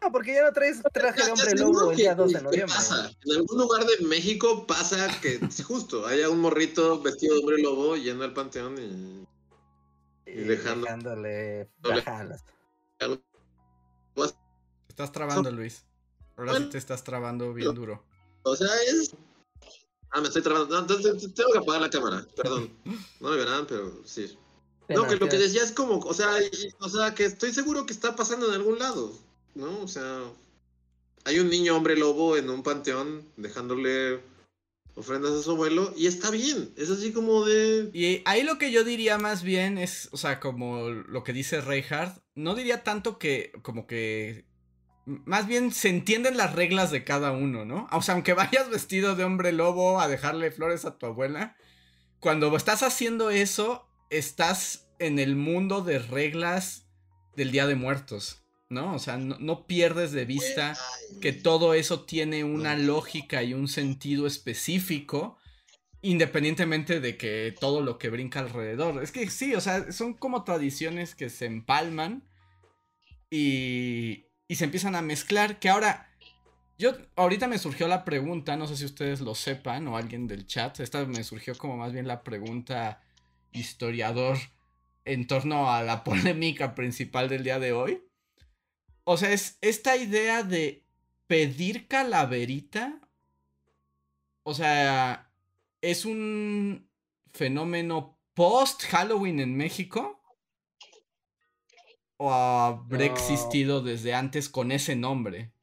No, 0.01 0.11
porque 0.11 0.33
ya 0.33 0.43
no 0.43 0.51
traes 0.53 0.81
traje 0.93 1.23
de 1.25 1.31
hombre 1.31 1.55
lobo 1.55 1.91
el 1.91 1.97
día 1.97 2.13
2 2.15 2.31
de 2.33 2.41
noviembre. 2.41 2.75
pasa. 2.75 3.09
En 3.25 3.37
algún 3.37 3.57
lugar 3.57 3.83
de 3.85 4.05
México 4.05 4.67
pasa 4.67 5.07
que 5.21 5.39
justo 5.63 6.05
haya 6.05 6.29
un 6.29 6.39
morrito 6.39 7.01
vestido 7.01 7.35
de 7.35 7.39
hombre 7.41 7.61
lobo 7.63 7.95
yendo 7.97 8.23
al 8.23 8.33
panteón 8.33 8.75
y 8.79 9.27
Y 10.29 10.41
dejando- 10.43 10.85
dejándole 10.85 11.67
Te 12.99 13.13
estás 14.89 15.11
trabando, 15.11 15.51
Luis. 15.51 15.83
Ahora 16.35 16.57
sí 16.57 16.65
te 16.65 16.77
estás 16.77 17.03
trabando 17.03 17.53
bien 17.53 17.73
duro. 17.73 18.03
O 18.43 18.55
sea, 18.55 18.67
es. 18.87 19.11
Ah, 20.11 20.21
me 20.21 20.27
estoy 20.27 20.41
trabando. 20.41 20.73
No, 20.73 20.81
entonces 20.81 21.33
tengo 21.33 21.51
que 21.51 21.57
apagar 21.59 21.81
la 21.81 21.89
cámara. 21.89 22.25
Perdón. 22.35 22.71
No 23.19 23.29
me 23.29 23.37
verán, 23.37 23.65
pero 23.67 24.01
sí. 24.05 24.37
No, 24.89 25.05
que 25.07 25.17
lo 25.17 25.27
que 25.27 25.37
decía 25.37 25.63
es 25.63 25.71
como, 25.73 25.99
o 25.99 26.13
sea, 26.13 26.41
y- 26.41 26.73
o 26.79 26.87
sea, 26.87 27.13
que 27.13 27.25
estoy 27.25 27.51
seguro 27.51 27.85
que 27.85 27.91
está 27.93 28.15
pasando 28.15 28.47
en 28.47 28.53
algún 28.53 28.79
lado, 28.79 29.11
¿no? 29.53 29.81
O 29.81 29.87
sea, 29.87 30.21
hay 31.25 31.39
un 31.39 31.49
niño 31.49 31.75
hombre 31.75 31.97
lobo 31.97 32.37
en 32.37 32.49
un 32.49 32.63
panteón 32.63 33.27
dejándole 33.35 34.21
ofrendas 34.97 35.31
a 35.31 35.43
su 35.43 35.51
abuelo 35.51 35.93
y 35.95 36.07
está 36.07 36.31
bien. 36.31 36.73
Es 36.75 36.89
así 36.89 37.13
como 37.13 37.45
de. 37.45 37.89
Y 37.93 38.21
ahí 38.25 38.43
lo 38.43 38.57
que 38.57 38.71
yo 38.71 38.83
diría 38.83 39.17
más 39.17 39.43
bien 39.43 39.77
es, 39.77 40.09
o 40.11 40.17
sea, 40.17 40.39
como 40.39 40.89
lo 40.89 41.23
que 41.23 41.33
dice 41.33 41.61
Reinhardt, 41.61 42.19
no 42.35 42.55
diría 42.55 42.83
tanto 42.83 43.19
que, 43.19 43.51
como 43.61 43.87
que, 43.87 44.45
más 45.05 45.47
bien 45.47 45.71
se 45.71 45.89
entienden 45.89 46.35
las 46.35 46.53
reglas 46.53 46.91
de 46.91 47.03
cada 47.03 47.31
uno, 47.31 47.63
¿no? 47.63 47.87
O 47.91 48.01
sea, 48.01 48.15
aunque 48.15 48.33
vayas 48.33 48.69
vestido 48.69 49.15
de 49.15 49.23
hombre 49.23 49.53
lobo 49.53 50.01
a 50.01 50.07
dejarle 50.07 50.51
flores 50.51 50.83
a 50.85 50.97
tu 50.97 51.05
abuela, 51.05 51.55
cuando 52.19 52.55
estás 52.57 52.81
haciendo 52.83 53.29
eso, 53.29 53.87
estás 54.09 54.89
en 54.99 55.19
el 55.19 55.35
mundo 55.35 55.81
de 55.81 55.99
reglas 55.99 56.87
del 57.35 57.51
Día 57.51 57.67
de 57.67 57.75
Muertos, 57.75 58.46
¿no? 58.69 58.95
O 58.95 58.99
sea, 58.99 59.17
no, 59.17 59.37
no 59.39 59.65
pierdes 59.65 60.11
de 60.11 60.25
vista 60.25 60.77
que 61.21 61.33
todo 61.33 61.73
eso 61.73 62.01
tiene 62.01 62.43
una 62.43 62.75
lógica 62.75 63.43
y 63.43 63.53
un 63.53 63.67
sentido 63.67 64.27
específico, 64.27 65.37
independientemente 66.01 66.99
de 66.99 67.17
que 67.17 67.55
todo 67.59 67.81
lo 67.81 67.97
que 67.97 68.09
brinca 68.09 68.39
alrededor. 68.39 69.01
Es 69.03 69.11
que 69.11 69.29
sí, 69.29 69.55
o 69.55 69.61
sea, 69.61 69.91
son 69.91 70.13
como 70.13 70.43
tradiciones 70.43 71.15
que 71.15 71.29
se 71.29 71.45
empalman 71.45 72.23
y, 73.29 74.25
y 74.47 74.55
se 74.55 74.65
empiezan 74.65 74.95
a 74.95 75.01
mezclar, 75.01 75.59
que 75.59 75.69
ahora... 75.69 76.03
Yo, 76.79 76.95
ahorita 77.15 77.47
me 77.47 77.57
surgió 77.57 77.87
la 77.87 78.05
pregunta, 78.05 78.55
no 78.55 78.67
sé 78.67 78.77
si 78.77 78.85
ustedes 78.85 79.19
lo 79.21 79.33
sepan 79.33 79.87
o 79.87 79.97
alguien 79.97 80.27
del 80.27 80.45
chat, 80.45 80.79
esta 80.79 81.03
me 81.05 81.23
surgió 81.23 81.57
como 81.57 81.75
más 81.75 81.91
bien 81.91 82.07
la 82.07 82.21
pregunta 82.23 83.01
historiador 83.51 84.37
en 85.03 85.25
torno 85.25 85.71
a 85.71 85.81
la 85.81 86.03
polémica 86.03 86.75
principal 86.75 87.29
del 87.29 87.43
día 87.43 87.57
de 87.57 87.73
hoy. 87.73 88.06
O 89.09 89.15
sea, 89.15 89.31
es 89.31 89.57
esta 89.61 89.95
idea 89.95 90.43
de 90.43 90.83
pedir 91.27 91.87
calaverita. 91.87 92.99
O 94.43 94.53
sea, 94.53 95.31
es 95.79 96.03
un 96.03 96.89
fenómeno 97.31 98.19
post 98.33 98.83
Halloween 98.83 99.39
en 99.39 99.55
México. 99.55 100.21
¿O 102.17 102.33
habrá 102.33 102.97
No. 102.97 103.03
existido 103.05 103.81
desde 103.81 104.13
antes 104.13 104.49
con 104.49 104.73
ese 104.73 104.97
nombre? 104.97 105.53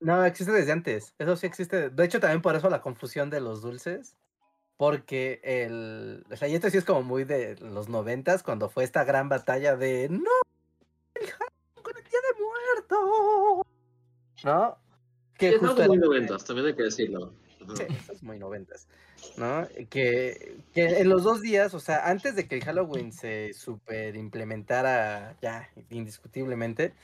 No, 0.00 0.24
existe 0.24 0.52
desde 0.52 0.72
antes. 0.72 1.12
Eso 1.18 1.36
sí 1.36 1.46
existe. 1.46 1.90
De 1.90 2.02
hecho, 2.02 2.18
también 2.18 2.40
por 2.40 2.56
eso 2.56 2.70
la 2.70 2.80
confusión 2.80 3.28
de 3.28 3.42
los 3.42 3.60
dulces. 3.60 4.16
Porque 4.78 5.40
el. 5.44 6.24
O 6.30 6.36
sea, 6.36 6.48
y 6.48 6.54
esto 6.54 6.70
sí 6.70 6.78
es 6.78 6.84
como 6.84 7.02
muy 7.02 7.24
de 7.24 7.56
los 7.56 7.90
noventas, 7.90 8.42
cuando 8.42 8.70
fue 8.70 8.84
esta 8.84 9.04
gran 9.04 9.28
batalla 9.28 9.76
de. 9.76 10.08
¡No! 10.08 10.30
Día 12.10 12.20
de 12.20 12.42
Muertos! 12.42 13.66
¿No? 14.44 14.78
Que 15.38 15.48
Es 15.50 15.62
algo 15.62 15.84
muy 15.84 15.98
noventas, 15.98 16.44
también 16.44 16.68
hay 16.68 16.74
que 16.74 16.84
decirlo. 16.84 17.32
Sí, 17.74 17.84
es 18.12 18.22
muy 18.22 18.38
noventas. 18.38 18.88
¿No? 19.36 19.66
Que, 19.90 20.58
que 20.72 21.00
en 21.00 21.08
los 21.08 21.24
dos 21.24 21.42
días, 21.42 21.74
o 21.74 21.80
sea, 21.80 22.08
antes 22.08 22.36
de 22.36 22.46
que 22.46 22.56
el 22.56 22.64
Halloween 22.64 23.12
se 23.12 23.52
super 23.54 24.14
implementara 24.14 25.36
ya 25.42 25.68
indiscutiblemente, 25.90 26.94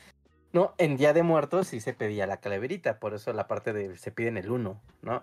¿no? 0.53 0.75
En 0.79 0.97
Día 0.97 1.13
de 1.13 1.23
Muertos 1.23 1.69
sí 1.69 1.81
se 1.81 1.95
pedía 1.95 2.27
la 2.27 2.39
calaverita, 2.39 3.01
por 3.01 3.15
eso 3.15 3.33
la 3.33 3.49
parte 3.49 3.73
de 3.73 3.97
se 3.97 4.13
piden 4.13 4.37
el 4.37 4.51
1, 4.51 4.81
¿no? 5.03 5.23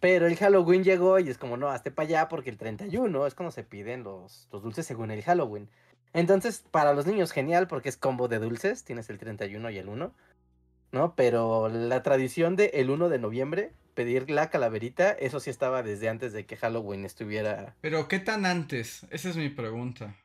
Pero 0.00 0.26
el 0.26 0.36
Halloween 0.36 0.84
llegó 0.84 1.18
y 1.18 1.30
es 1.30 1.38
como, 1.38 1.56
no, 1.56 1.70
hazte 1.70 1.90
para 1.90 2.06
allá 2.06 2.28
porque 2.28 2.50
el 2.50 2.58
31 2.58 3.26
es 3.26 3.34
cuando 3.34 3.52
se 3.52 3.64
piden 3.64 4.02
los, 4.02 4.48
los 4.52 4.62
dulces 4.62 4.86
según 4.86 5.10
el 5.10 5.22
Halloween. 5.22 5.70
Entonces, 6.14 6.64
para 6.70 6.94
los 6.94 7.06
niños, 7.06 7.32
genial 7.32 7.66
porque 7.66 7.90
es 7.90 7.98
combo 7.98 8.28
de 8.28 8.38
dulces, 8.38 8.84
tienes 8.84 9.10
el 9.10 9.18
31 9.18 9.70
y 9.70 9.78
el 9.78 9.88
1. 9.88 10.14
¿no? 10.94 11.14
Pero 11.16 11.68
la 11.68 12.02
tradición 12.02 12.56
de 12.56 12.66
el 12.74 12.88
1 12.88 13.10
de 13.10 13.18
noviembre, 13.18 13.72
pedir 13.94 14.30
la 14.30 14.48
calaverita, 14.48 15.10
eso 15.10 15.40
sí 15.40 15.50
estaba 15.50 15.82
desde 15.82 16.08
antes 16.08 16.32
de 16.32 16.46
que 16.46 16.56
Halloween 16.56 17.04
estuviera. 17.04 17.74
Pero 17.80 18.08
¿qué 18.08 18.20
tan 18.20 18.46
antes? 18.46 19.04
Esa 19.10 19.28
es 19.28 19.36
mi 19.36 19.50
pregunta. 19.50 20.16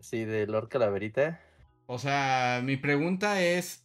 Sí, 0.00 0.24
de 0.24 0.46
Lord 0.46 0.68
Calaverita. 0.68 1.40
O 1.86 1.98
sea, 1.98 2.60
mi 2.64 2.76
pregunta 2.76 3.42
es, 3.42 3.84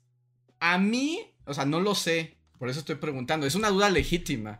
a 0.59 0.77
mí, 0.77 1.33
o 1.45 1.53
sea, 1.53 1.65
no 1.65 1.79
lo 1.79 1.95
sé, 1.95 2.37
por 2.57 2.69
eso 2.69 2.79
estoy 2.79 2.95
preguntando, 2.95 3.45
es 3.45 3.55
una 3.55 3.69
duda 3.69 3.89
legítima. 3.89 4.59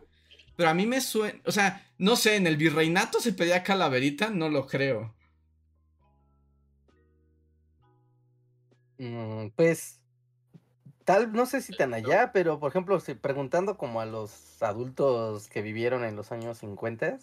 Pero 0.60 0.68
a 0.68 0.74
mí 0.74 0.84
me 0.84 1.00
suena, 1.00 1.40
o 1.46 1.52
sea, 1.52 1.90
no 1.96 2.16
sé, 2.16 2.36
en 2.36 2.46
el 2.46 2.58
virreinato 2.58 3.18
se 3.18 3.32
pedía 3.32 3.62
calaverita, 3.62 4.28
no 4.28 4.50
lo 4.50 4.66
creo. 4.66 5.14
Mm, 8.98 9.46
pues, 9.56 10.02
tal, 11.06 11.32
no 11.32 11.46
sé 11.46 11.62
si 11.62 11.74
tan 11.74 11.94
allá, 11.94 12.30
pero 12.34 12.60
por 12.60 12.68
ejemplo, 12.68 12.98
preguntando 13.22 13.78
como 13.78 14.02
a 14.02 14.04
los 14.04 14.62
adultos 14.62 15.48
que 15.48 15.62
vivieron 15.62 16.04
en 16.04 16.14
los 16.14 16.30
años 16.30 16.58
50, 16.58 17.16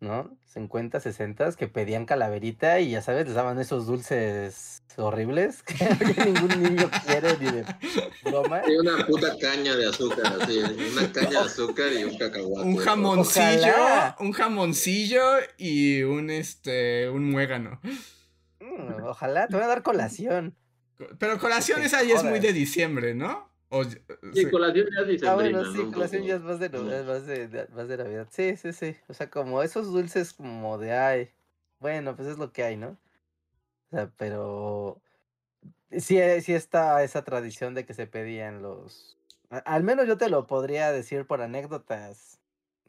¿no? 0.00 0.36
50, 0.46 1.00
60, 1.00 1.52
que 1.52 1.68
pedían 1.68 2.06
calaverita 2.06 2.80
y 2.80 2.90
ya 2.90 3.02
sabes, 3.02 3.26
les 3.26 3.34
daban 3.34 3.58
esos 3.58 3.86
dulces 3.86 4.82
horribles 4.96 5.62
que 5.64 6.24
ningún 6.24 6.62
niño 6.62 6.90
quiere 7.06 7.36
ni 7.38 7.50
de 7.50 7.64
broma. 8.24 8.62
Y 8.66 8.76
una 8.76 9.06
puta 9.06 9.36
caña 9.40 9.76
de 9.76 9.88
azúcar, 9.88 10.38
así, 10.40 10.58
una 10.58 11.12
caña 11.12 11.30
de 11.30 11.38
azúcar 11.38 11.92
y 11.92 12.04
un 12.04 12.18
cacahuate. 12.18 12.68
Un 12.68 12.76
jamoncillo, 12.76 13.74
un 14.20 14.32
jamoncillo 14.32 15.22
y 15.56 16.02
un 16.02 16.30
este 16.30 17.08
un 17.08 17.30
muégano. 17.30 17.80
Mm, 18.60 19.04
ojalá, 19.04 19.46
te 19.46 19.54
voy 19.54 19.64
a 19.64 19.68
dar 19.68 19.82
colación. 19.82 20.56
Pero 21.18 21.38
colación 21.38 21.82
esa 21.82 22.02
ya 22.02 22.16
es 22.16 22.24
muy 22.24 22.40
de 22.40 22.52
diciembre, 22.52 23.14
¿no? 23.14 23.47
O, 23.70 23.84
sí, 23.84 24.50
colación 24.50 24.88
ya 24.94 25.12
es 25.12 25.22
Ah, 25.24 25.34
bueno, 25.34 25.62
sí, 25.72 25.84
colación 25.92 26.22
ya 26.24 26.36
es 26.36 26.40
más 26.40 26.58
de, 26.58 26.70
más, 26.70 27.26
de, 27.26 27.68
más 27.74 27.88
de 27.88 27.96
Navidad. 27.98 28.28
Sí, 28.30 28.56
sí, 28.56 28.72
sí. 28.72 28.96
O 29.08 29.14
sea, 29.14 29.28
como 29.28 29.62
esos 29.62 29.92
dulces 29.92 30.32
como 30.32 30.78
de, 30.78 30.92
ay, 30.92 31.30
bueno, 31.78 32.16
pues 32.16 32.28
es 32.28 32.38
lo 32.38 32.52
que 32.52 32.62
hay, 32.62 32.76
¿no? 32.76 32.96
O 33.90 33.90
sea, 33.90 34.10
pero 34.16 35.02
sí, 35.90 36.18
sí 36.40 36.54
está 36.54 37.02
esa 37.02 37.24
tradición 37.24 37.74
de 37.74 37.84
que 37.84 37.94
se 37.94 38.06
pedían 38.06 38.62
los... 38.62 39.18
Al 39.50 39.82
menos 39.84 40.06
yo 40.06 40.16
te 40.16 40.28
lo 40.28 40.46
podría 40.46 40.92
decir 40.92 41.26
por 41.26 41.42
anécdotas, 41.42 42.38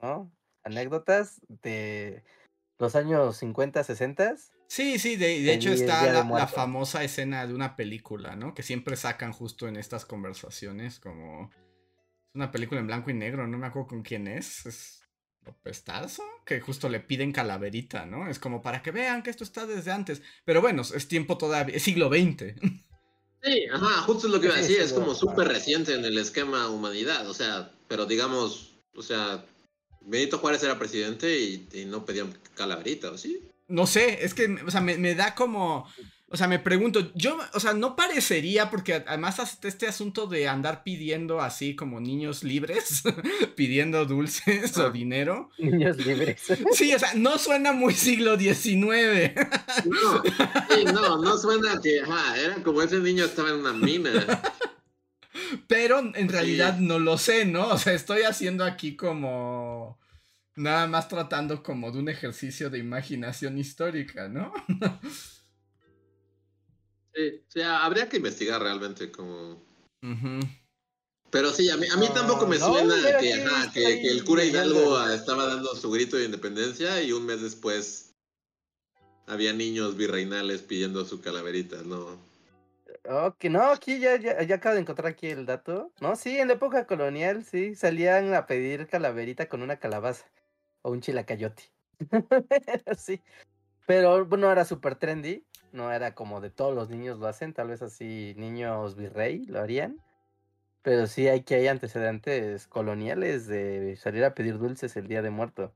¿no? 0.01 0.32
Anécdotas 0.63 1.41
de 1.61 2.23
los 2.77 2.95
años 2.95 3.38
50, 3.38 3.84
60 3.84 4.36
Sí, 4.70 4.99
sí, 4.99 5.15
de, 5.15 5.51
hecho 5.51 5.72
está 5.72 6.24
la, 6.24 6.45
famosa 6.45 7.03
escena 7.03 7.47
de 7.47 7.55
una 7.55 7.76
película, 7.76 8.36
¿no? 8.36 8.53
Que 8.53 8.61
siempre 8.61 8.95
sacan 8.97 9.34
justo 9.34 9.67
en 9.67 9.76
estas 9.76 10.05
conversaciones, 10.05 10.99
como... 10.99 11.49
Es 11.51 12.36
una 12.36 12.51
película 12.51 12.80
en 12.80 12.86
blanco 12.86 13.09
y 13.09 13.15
negro, 13.15 13.47
no 13.47 13.57
me 13.57 13.65
acuerdo 13.65 13.88
con 13.88 14.03
quién 14.03 14.28
es. 14.28 14.67
Es 14.67 15.01
López 15.43 15.84
que 16.45 16.61
justo 16.61 16.88
le 16.88 16.99
piden 16.99 17.32
calaverita, 17.32 18.05
¿no? 18.05 18.30
Es 18.30 18.38
como 18.38 18.61
para 18.61 18.84
que 18.84 18.91
vean 18.91 19.24
que 19.24 19.32
esto 19.32 19.43
está 19.43 19.65
desde 19.65 19.91
antes. 19.91 20.22
Pero 20.45 20.61
bueno, 20.61 20.84
es 20.84 21.07
tiempo 21.07 21.36
todavía, 21.39 21.76
es 21.76 21.82
siglo 21.82 22.09
XX. 22.09 22.53
Sí, 23.41 23.65
ajá, 23.74 24.01
justo 24.03 24.28
es 24.28 24.34
lo 24.34 24.39
que 24.39 24.47
iba 24.47 24.55
a 24.55 24.61
decir, 24.61 24.82
es 24.82 24.93
como 24.93 25.15
súper 25.15 25.47
reciente 25.47 25.95
en 25.95 26.05
el 26.05 26.17
esquema 26.20 26.70
humanidad, 26.70 27.28
o 27.28 27.34
sea, 27.34 27.72
pero 27.88 28.05
digamos, 28.05 28.76
o 28.93 29.01
sea, 29.01 29.43
Benito 30.01 30.38
Juárez 30.38 30.61
era 30.61 30.78
presidente 30.78 31.39
y, 31.39 31.67
y 31.74 31.86
no 31.86 32.05
pedían 32.05 32.38
calaverita, 32.53 33.09
¿o 33.09 33.17
sí? 33.17 33.49
No 33.70 33.88
sé, 33.88 34.26
es 34.26 34.34
que, 34.34 34.57
o 34.65 34.72
sea, 34.72 34.82
me, 34.82 35.15
da 35.15 35.36
como... 35.36 35.88
O 36.32 36.38
sea, 36.38 36.47
me 36.47 36.59
pregunto, 36.59 37.11
yo, 37.15 37.39
o 37.53 37.59
sea, 37.59 37.74
no 37.74 37.95
parecería, 37.95 38.70
porque 38.70 39.03
además 39.07 39.39
este 39.63 39.88
asunto 39.88 40.28
de 40.28 40.47
andar 40.47 40.84
pidiendo 40.84 41.41
así 41.41 41.76
como 41.76 41.99
niños 41.99 42.43
libres, 42.43 43.01
pidiendo 43.55 44.05
dulces 44.05 44.78
o 44.78 44.91
dinero. 44.91 45.49
Niños 45.57 45.97
libres. 45.97 46.43
Sí, 46.72 46.93
o 46.93 46.99
sea, 46.99 47.15
no 47.15 47.39
suena 47.39 47.74
muy 47.74 47.95
siglo 47.95 48.38
XIX. 48.38 49.34
No, 49.86 50.22
sí, 50.70 50.86
no, 50.86 51.17
no 51.24 51.38
suena 51.38 51.80
que, 51.82 52.01
ajá, 52.01 52.39
era 52.39 52.55
como 52.61 52.84
ese 52.84 52.99
niño 52.99 53.26
estaba 53.26 53.49
en 53.49 53.55
una 53.55 53.74
mina. 53.74 54.41
Pero 55.67 55.99
en 55.99 56.30
realidad 56.30 56.78
no 56.78 56.99
lo 56.99 57.17
sé, 57.17 57.45
¿no? 57.45 57.70
O 57.70 57.78
sea, 57.78 57.93
estoy 57.93 58.22
haciendo 58.22 58.65
aquí 58.65 58.95
como 58.95 59.99
Nada 60.60 60.88
más 60.88 61.07
tratando 61.07 61.64
como 61.64 61.89
de 61.89 61.99
un 61.99 62.10
ejercicio 62.10 62.70
de 62.70 62.80
imaginación 62.80 63.57
histórica, 63.57 64.28
¿no? 64.28 64.51
sí, 67.16 67.41
o 67.47 67.51
sea, 67.51 67.86
habría 67.86 68.10
que 68.10 68.18
investigar 68.18 68.62
realmente 68.62 69.10
como... 69.10 69.64
Pero 71.32 71.51
sí, 71.53 71.70
a 71.70 71.78
mí, 71.78 71.88
a 71.89 71.95
mí 71.95 72.10
tampoco 72.14 72.45
me 72.45 72.57
suena 72.57 72.93
que, 73.74 74.01
el 74.12 74.26
cura 74.26 74.43
Hidalgo 74.43 75.01
estaba 75.10 75.45
dando 75.45 75.74
su 75.78 75.89
grito 75.91 76.18
de 76.18 76.26
independencia 76.26 77.01
y 77.01 77.14
un 77.14 77.26
mes 77.26 77.41
después 77.41 78.14
había 79.28 79.53
niños 79.53 79.95
virreinales 79.95 80.62
pidiendo 80.62 81.05
su 81.05 81.22
calaverita, 81.22 81.84
¿no? 81.84 82.20
Ok, 83.05 83.45
no, 83.45 83.72
aquí 83.72 83.99
ya, 83.99 84.18
ya, 84.18 84.43
ya, 84.43 84.55
acabo 84.55 84.76
de 84.76 84.82
encontrar 84.82 85.07
aquí 85.07 85.28
el 85.28 85.45
dato. 85.45 85.93
No, 86.01 86.18
sí, 86.18 86.38
en 86.38 86.49
la 86.49 86.55
época 86.55 86.86
colonial, 86.86 87.45
sí, 87.45 87.76
salían 87.76 88.34
a 88.34 88.45
pedir 88.45 88.88
calaverita 88.88 89.47
con 89.47 89.62
una 89.62 89.78
calabaza 89.78 90.26
o 90.82 90.91
un 90.91 91.01
chilacayote. 91.01 91.71
sí. 92.97 93.21
Pero 93.86 94.25
bueno, 94.25 94.51
era 94.51 94.65
súper 94.65 94.95
trendy. 94.95 95.45
No 95.71 95.91
era 95.91 96.15
como 96.15 96.41
de 96.41 96.49
todos 96.49 96.75
los 96.75 96.89
niños 96.89 97.19
lo 97.19 97.27
hacen. 97.27 97.53
Tal 97.53 97.67
vez 97.67 97.82
así 97.82 98.34
niños 98.38 98.95
virrey 98.95 99.45
lo 99.45 99.59
harían. 99.59 99.99
Pero 100.82 101.07
sí 101.07 101.27
hay 101.27 101.43
que 101.43 101.55
hay 101.55 101.67
antecedentes 101.67 102.67
coloniales 102.67 103.47
de 103.47 103.95
salir 103.97 104.23
a 104.23 104.34
pedir 104.34 104.57
dulces 104.57 104.95
el 104.95 105.07
día 105.07 105.21
de 105.21 105.30
muerto. 105.30 105.75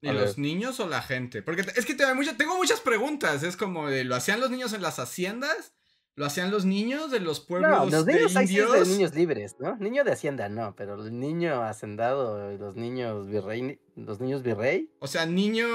¿Y 0.00 0.12
los 0.12 0.38
niños 0.38 0.78
o 0.80 0.86
la 0.86 1.02
gente? 1.02 1.42
Porque 1.42 1.62
es 1.62 1.84
que 1.86 1.94
tengo 1.94 2.54
muchas 2.56 2.80
preguntas. 2.80 3.42
Es 3.42 3.56
como 3.56 3.88
¿lo 3.88 4.14
hacían 4.14 4.40
los 4.40 4.50
niños 4.50 4.72
en 4.72 4.82
las 4.82 4.98
haciendas? 4.98 5.74
¿Lo 6.16 6.24
hacían 6.24 6.50
los 6.50 6.64
niños 6.64 7.10
de 7.10 7.20
los 7.20 7.40
pueblos 7.40 7.70
no, 7.70 7.84
los 7.90 8.06
niños 8.06 8.32
de 8.32 8.42
indios? 8.42 8.72
de 8.72 8.86
niños 8.86 9.14
libres, 9.14 9.56
¿no? 9.58 9.76
Niño 9.76 10.02
de 10.02 10.12
hacienda 10.12 10.48
no, 10.48 10.74
pero 10.74 10.94
el 10.94 11.20
niño 11.20 11.62
hacendado 11.62 12.50
y 12.52 12.56
los 12.56 12.74
niños 12.74 13.28
virrey, 13.28 13.78
los 13.96 14.18
niños 14.18 14.42
virrey. 14.42 14.88
O 14.98 15.08
sea, 15.08 15.26
niño, 15.26 15.66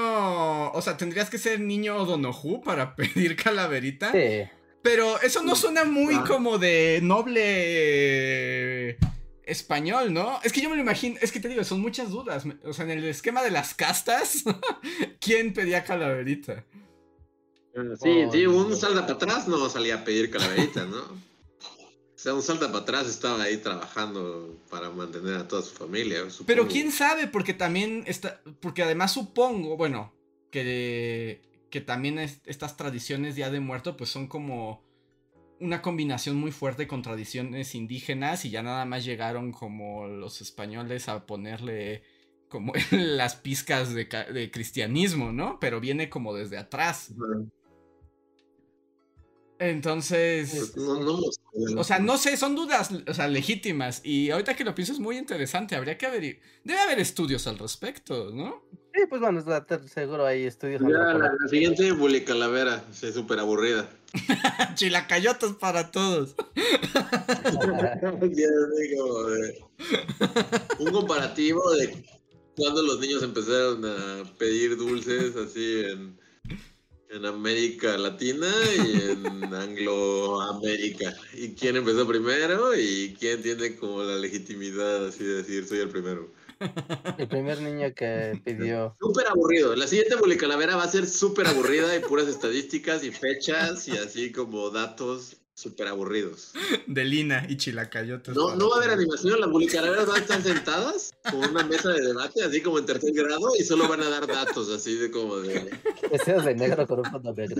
o 0.72 0.82
sea, 0.82 0.96
tendrías 0.96 1.30
que 1.30 1.38
ser 1.38 1.60
niño 1.60 2.04
donojú 2.04 2.60
para 2.60 2.96
pedir 2.96 3.36
calaverita. 3.36 4.10
Sí. 4.10 4.42
Pero 4.82 5.20
eso 5.20 5.44
no 5.44 5.54
suena 5.54 5.84
muy 5.84 6.16
ah. 6.16 6.24
como 6.26 6.58
de 6.58 6.98
noble 7.04 8.98
español, 9.44 10.12
¿no? 10.12 10.40
Es 10.42 10.52
que 10.52 10.60
yo 10.60 10.68
me 10.68 10.74
lo 10.74 10.82
imagino, 10.82 11.18
es 11.20 11.30
que 11.30 11.38
te 11.38 11.46
digo, 11.46 11.62
son 11.62 11.80
muchas 11.80 12.10
dudas. 12.10 12.42
O 12.64 12.72
sea, 12.72 12.84
en 12.84 12.90
el 12.90 13.04
esquema 13.04 13.44
de 13.44 13.52
las 13.52 13.74
castas, 13.74 14.42
¿quién 15.20 15.52
pedía 15.52 15.84
calaverita? 15.84 16.64
Sí, 18.00 18.24
sí, 18.30 18.46
un 18.46 18.76
salda 18.76 19.02
para 19.02 19.14
atrás 19.14 19.48
no 19.48 19.68
salía 19.68 19.96
a 19.96 20.04
pedir 20.04 20.30
calaverita, 20.30 20.84
¿no? 20.84 20.98
O 21.00 22.18
sea, 22.22 22.34
un 22.34 22.42
salda 22.42 22.68
para 22.68 22.80
atrás 22.80 23.06
estaba 23.08 23.42
ahí 23.42 23.56
trabajando 23.56 24.56
para 24.70 24.90
mantener 24.90 25.34
a 25.36 25.48
toda 25.48 25.62
su 25.62 25.74
familia. 25.74 26.20
Pero 26.46 26.68
quién 26.68 26.92
sabe, 26.92 27.26
porque 27.26 27.54
también 27.54 28.04
está, 28.06 28.40
porque 28.60 28.82
además 28.82 29.12
supongo, 29.12 29.76
bueno, 29.76 30.12
que, 30.50 31.40
que 31.70 31.80
también 31.80 32.18
estas 32.18 32.76
tradiciones 32.76 33.36
ya 33.36 33.50
de 33.50 33.60
muerto, 33.60 33.96
pues 33.96 34.10
son 34.10 34.28
como 34.28 34.84
una 35.58 35.80
combinación 35.80 36.36
muy 36.36 36.50
fuerte 36.50 36.86
con 36.86 37.02
tradiciones 37.02 37.74
indígenas 37.74 38.44
y 38.44 38.50
ya 38.50 38.62
nada 38.62 38.84
más 38.84 39.04
llegaron 39.04 39.52
como 39.52 40.06
los 40.06 40.40
españoles 40.42 41.08
a 41.08 41.24
ponerle 41.24 42.02
como 42.48 42.72
las 42.90 43.36
pizcas 43.36 43.94
de, 43.94 44.50
cristianismo, 44.52 45.32
¿no? 45.32 45.58
Pero 45.58 45.80
viene 45.80 46.10
como 46.10 46.34
desde 46.34 46.58
atrás. 46.58 47.14
Entonces. 49.62 50.72
Pues, 50.74 51.74
o 51.76 51.84
sea, 51.84 52.00
no 52.00 52.18
sé, 52.18 52.36
son 52.36 52.56
dudas, 52.56 52.90
o 53.06 53.14
sea, 53.14 53.28
legítimas. 53.28 54.00
Y 54.04 54.30
ahorita 54.30 54.56
que 54.56 54.64
lo 54.64 54.74
pienso 54.74 54.92
es 54.92 54.98
muy 54.98 55.16
interesante. 55.16 55.76
Habría 55.76 55.96
que 55.96 56.06
haber. 56.06 56.40
Debe 56.64 56.80
haber 56.80 56.98
estudios 56.98 57.46
al 57.46 57.58
respecto, 57.58 58.32
¿no? 58.32 58.64
Sí, 58.92 59.02
pues 59.08 59.20
bueno, 59.20 59.40
seguro 59.86 60.26
hay 60.26 60.46
estudios. 60.46 60.82
Ya, 60.82 60.88
la, 60.88 61.30
siguiente 61.48 61.92
Bully 61.92 62.24
Calavera, 62.24 62.82
sí, 62.90 63.12
súper 63.12 63.38
aburrida. 63.38 63.88
Chilacayotas 64.74 65.52
para 65.52 65.92
todos. 65.92 66.34
Un 70.80 70.90
comparativo 70.90 71.70
de 71.76 72.04
cuando 72.56 72.82
los 72.82 72.98
niños 72.98 73.22
empezaron 73.22 73.84
a 73.84 74.24
pedir 74.38 74.76
dulces 74.76 75.36
así 75.36 75.84
en 75.84 76.20
en 77.12 77.26
América 77.26 77.96
Latina 77.98 78.48
y 78.76 79.10
en 79.10 79.44
Angloamérica. 79.54 81.14
¿Y 81.34 81.50
quién 81.54 81.76
empezó 81.76 82.06
primero 82.06 82.74
y 82.74 83.14
quién 83.18 83.42
tiene 83.42 83.76
como 83.76 84.02
la 84.02 84.16
legitimidad 84.16 85.06
así 85.06 85.22
de 85.24 85.34
decir 85.36 85.66
soy 85.66 85.80
el 85.80 85.90
primero? 85.90 86.32
El 87.18 87.28
primer 87.28 87.60
niño 87.60 87.92
que 87.94 88.40
pidió. 88.44 88.96
Súper 89.00 89.26
aburrido. 89.28 89.74
La 89.76 89.86
siguiente 89.86 90.16
Calavera 90.38 90.76
va 90.76 90.84
a 90.84 90.88
ser 90.88 91.06
súper 91.06 91.46
aburrida 91.46 91.94
y 91.96 92.00
puras 92.00 92.28
estadísticas 92.28 93.04
y 93.04 93.10
fechas 93.10 93.86
y 93.88 93.92
así 93.92 94.32
como 94.32 94.70
datos 94.70 95.41
súper 95.54 95.88
aburridos. 95.88 96.52
De 96.86 97.04
Lina 97.04 97.46
y 97.48 97.56
Chilacayotes. 97.56 98.34
No, 98.34 98.54
no 98.56 98.70
va 98.70 98.76
a 98.76 98.78
haber 98.78 98.90
animación, 98.90 99.40
las 99.40 99.50
bulicalaveras 99.50 100.06
van 100.06 100.16
a 100.16 100.20
estar 100.20 100.42
sentadas 100.42 101.12
con 101.30 101.40
una 101.50 101.64
mesa 101.64 101.90
de 101.90 102.00
debate, 102.00 102.42
así 102.42 102.60
como 102.60 102.78
en 102.78 102.86
tercer 102.86 103.12
grado, 103.12 103.50
y 103.58 103.64
solo 103.64 103.88
van 103.88 104.02
a 104.02 104.08
dar 104.08 104.26
datos, 104.26 104.68
así 104.70 104.96
de 104.96 105.10
como 105.10 105.38
de. 105.38 105.70
Deseos 106.10 106.44
de 106.44 106.54
negro 106.54 106.86
con 106.86 107.00
un 107.00 107.04
fondo 107.10 107.34
negro. 107.34 107.56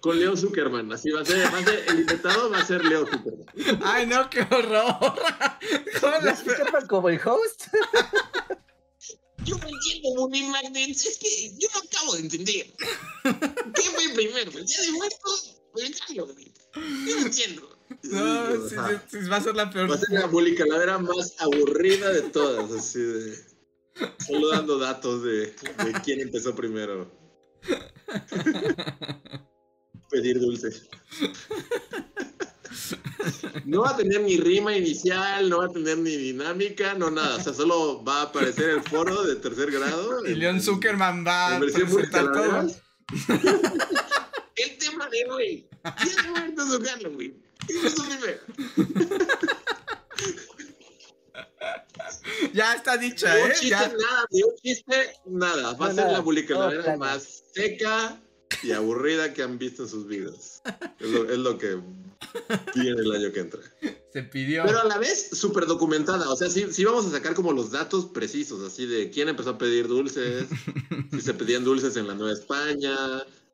Con 0.00 0.18
Leo 0.18 0.36
Zuckerman, 0.36 0.92
así 0.92 1.10
va 1.10 1.20
a 1.20 1.24
ser, 1.24 1.46
va 1.54 1.58
a 1.58 1.62
ser 1.62 1.84
el 1.88 2.00
invitado 2.00 2.50
va 2.50 2.58
a 2.58 2.66
ser 2.66 2.84
Leo 2.84 3.06
Zuckerman. 3.06 3.46
Ay, 3.84 4.06
no, 4.06 4.28
qué 4.28 4.40
horror. 4.40 5.14
¿Leo 6.24 6.36
Zuckerman 6.36 6.86
como 6.88 7.08
el 7.08 7.20
host? 7.24 7.66
Yo 9.44 9.56
no 9.58 9.68
entiendo, 9.68 10.14
Movie 10.16 10.48
Magnets. 10.48 11.06
Es 11.06 11.18
que 11.18 11.52
yo 11.58 11.68
no 11.74 11.80
acabo 11.80 12.14
de 12.14 12.20
entender. 12.20 12.66
¿Qué 13.22 13.82
fue 13.82 14.08
primero? 14.14 14.50
¿El 14.50 14.66
día 14.66 14.80
de 14.80 14.92
muertos 14.92 15.60
o 15.72 15.80
el 15.80 15.94
Halloween? 15.94 16.52
Yo 16.74 17.20
no 17.20 17.26
entiendo. 17.26 17.78
No, 18.04 18.68
sí, 18.68 18.76
sí, 19.10 19.18
sí, 19.20 19.28
va 19.28 19.36
a 19.36 19.42
ser 19.42 19.54
la 19.54 19.70
peor. 19.70 19.90
Va 19.90 19.96
a 19.96 19.98
ser 19.98 20.08
la 20.10 20.30
calavera 20.56 20.98
más 20.98 21.34
aburrida 21.38 22.10
de 22.10 22.22
todas, 22.22 22.70
así 22.70 23.00
de. 23.00 23.36
Solo 24.26 24.48
dando 24.48 24.78
datos 24.78 25.22
de, 25.22 25.48
de 25.48 26.00
quién 26.04 26.20
empezó 26.20 26.54
primero. 26.54 27.10
Pedir 30.10 30.40
dulces. 30.40 30.88
No 33.64 33.82
va 33.82 33.90
a 33.90 33.96
tener 33.96 34.20
ni 34.20 34.36
rima 34.36 34.76
inicial, 34.76 35.48
no 35.48 35.58
va 35.58 35.66
a 35.66 35.68
tener 35.68 35.98
ni 35.98 36.16
dinámica, 36.16 36.94
no 36.94 37.10
nada. 37.10 37.36
O 37.36 37.40
sea, 37.40 37.54
solo 37.54 38.02
va 38.02 38.20
a 38.20 38.22
aparecer 38.22 38.70
el 38.70 38.82
foro 38.82 39.22
de 39.24 39.36
tercer 39.36 39.70
grado. 39.70 40.24
Y 40.26 40.34
Leon 40.34 40.60
Zuckerman 40.60 41.26
va 41.26 41.56
a 41.56 41.60
presentar 41.60 42.32
todo. 42.32 42.66
el 44.56 44.78
tema 44.78 45.08
de 45.08 45.30
hoy. 45.30 45.66
Ya 45.84 46.30
muerto 46.30 46.66
su 46.66 46.82
Halloween. 46.82 47.42
Eso 47.68 48.04
primero. 48.04 48.40
Ya 52.52 52.74
está 52.74 52.96
dicha, 52.96 53.38
¿eh? 53.38 53.52
Chiste, 53.52 53.68
ya. 53.68 53.88
nada, 53.88 54.26
un 54.30 54.56
chiste, 54.62 55.12
nada. 55.26 55.72
Va 55.74 55.86
a 55.86 55.94
ser 55.94 56.10
la 56.10 56.22
publicación 56.22 56.98
más 56.98 57.44
seca 57.54 58.20
y 58.62 58.72
aburrida 58.72 59.32
que 59.32 59.42
han 59.42 59.58
visto 59.58 59.82
en 59.82 59.88
sus 59.88 60.06
vidas. 60.06 60.62
Es 60.98 61.10
lo, 61.10 61.30
es 61.30 61.38
lo 61.38 61.58
que 61.58 61.80
viene 62.74 63.00
el 63.00 63.12
año 63.12 63.32
que 63.32 63.40
entra. 63.40 63.60
Se 64.12 64.22
pidió. 64.22 64.64
Pero 64.64 64.80
a 64.80 64.84
la 64.84 64.98
vez 64.98 65.30
súper 65.32 65.66
documentada. 65.66 66.30
O 66.30 66.36
sea, 66.36 66.50
sí, 66.50 66.66
sí 66.70 66.84
vamos 66.84 67.06
a 67.06 67.10
sacar 67.10 67.34
como 67.34 67.52
los 67.52 67.70
datos 67.70 68.06
precisos, 68.06 68.62
así 68.62 68.86
de 68.86 69.10
quién 69.10 69.28
empezó 69.28 69.50
a 69.50 69.58
pedir 69.58 69.88
dulces, 69.88 70.48
si 71.10 71.20
se 71.20 71.34
pedían 71.34 71.64
dulces 71.64 71.96
en 71.96 72.06
la 72.06 72.14
Nueva 72.14 72.32
España, 72.32 72.96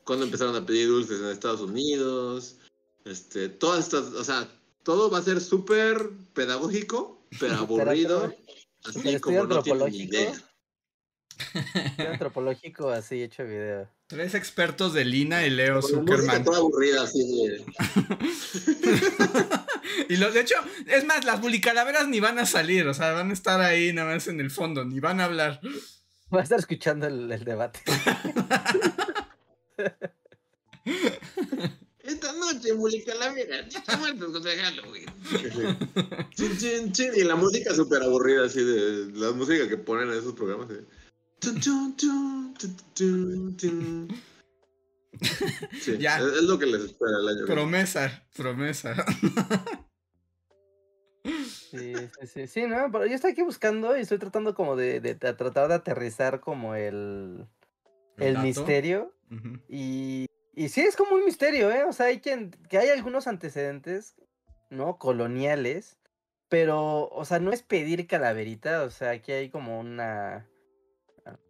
cuándo 0.04 0.24
empezaron 0.24 0.56
a 0.56 0.64
pedir 0.64 0.88
dulces 0.88 1.20
en 1.20 1.28
Estados 1.28 1.60
Unidos. 1.60 2.56
Este, 3.04 3.48
todas 3.48 3.84
estas, 3.84 4.12
o 4.12 4.24
sea, 4.24 4.48
todo 4.82 5.10
va 5.10 5.18
a 5.18 5.22
ser 5.22 5.40
súper 5.40 6.10
pedagógico, 6.34 7.26
pero 7.38 7.54
aburrido. 7.54 8.34
así 8.84 9.20
como 9.20 9.44
no 9.44 9.62
tienen 9.62 9.90
ni 9.90 9.98
idea. 9.98 10.32
antropológico 12.10 12.90
así 12.90 13.22
hecho 13.22 13.44
video. 13.44 13.88
Tres 14.08 14.34
expertos 14.34 14.92
de 14.94 15.04
Lina 15.04 15.46
y 15.46 15.50
Leo 15.50 15.82
Zuckerman. 15.82 16.42
Toda 16.42 16.56
aburrida 16.56 17.02
así 17.02 17.18
de... 17.18 17.62
y 20.08 20.16
lo, 20.16 20.32
de 20.32 20.40
hecho, 20.40 20.54
es 20.86 21.04
más, 21.04 21.26
las 21.26 21.42
bulicalaveras 21.42 22.08
ni 22.08 22.18
van 22.18 22.38
a 22.38 22.46
salir, 22.46 22.88
o 22.88 22.94
sea, 22.94 23.12
van 23.12 23.28
a 23.28 23.34
estar 23.34 23.60
ahí 23.60 23.92
nada 23.92 24.14
más 24.14 24.26
en 24.26 24.40
el 24.40 24.50
fondo, 24.50 24.86
ni 24.86 24.98
van 24.98 25.20
a 25.20 25.26
hablar. 25.26 25.60
Va 26.34 26.40
a 26.40 26.42
estar 26.42 26.58
escuchando 26.58 27.06
el, 27.06 27.30
el 27.30 27.44
debate. 27.44 27.80
Esta 32.02 32.32
noche, 32.32 32.72
Bulicalavera, 32.72 33.58
está 33.58 33.98
muertos 33.98 34.32
contra 34.32 34.52
Halloween. 34.56 35.04
chin, 36.34 36.56
chin, 36.56 36.92
chin. 36.92 37.10
Y 37.14 37.24
la 37.24 37.36
música 37.36 37.74
súper 37.74 38.02
aburrida, 38.02 38.46
así 38.46 38.64
de 38.64 39.12
la 39.12 39.32
música 39.32 39.68
que 39.68 39.76
ponen 39.76 40.10
en 40.10 40.18
esos 40.18 40.32
programas. 40.32 40.70
¿eh? 40.70 40.82
Sí, 45.80 45.98
ya. 45.98 46.18
Es, 46.18 46.42
lo 46.42 46.58
que 46.58 46.66
les 46.66 46.82
espera 46.82 47.18
el 47.20 47.28
año. 47.28 47.46
Promesa, 47.46 48.26
promesa. 48.36 48.94
Sí, 51.70 51.92
sí, 51.94 52.26
sí, 52.26 52.46
sí, 52.46 52.62
no, 52.66 52.90
pero 52.90 53.04
yo 53.06 53.14
estoy 53.14 53.32
aquí 53.32 53.42
buscando 53.42 53.96
y 53.96 54.00
estoy 54.00 54.18
tratando 54.18 54.54
como 54.54 54.74
de, 54.74 55.00
de, 55.00 55.14
tratar 55.14 55.68
de 55.68 55.74
aterrizar 55.74 56.40
como 56.40 56.74
el, 56.74 57.46
el, 58.16 58.38
misterio. 58.38 59.14
y, 59.68 60.26
y 60.54 60.68
sí, 60.70 60.80
es 60.80 60.96
como 60.96 61.16
un 61.16 61.26
misterio, 61.26 61.70
¿eh? 61.70 61.84
O 61.84 61.92
sea, 61.92 62.06
hay 62.06 62.20
quien, 62.20 62.52
que 62.70 62.78
hay 62.78 62.88
algunos 62.88 63.26
antecedentes, 63.26 64.14
¿no? 64.70 64.96
Coloniales, 64.96 65.98
pero, 66.48 67.08
o 67.10 67.24
sea, 67.26 67.38
no 67.38 67.52
es 67.52 67.62
pedir 67.62 68.06
calaverita, 68.06 68.84
o 68.84 68.90
sea, 68.90 69.10
aquí 69.10 69.32
hay 69.32 69.50
como 69.50 69.78
una 69.78 70.48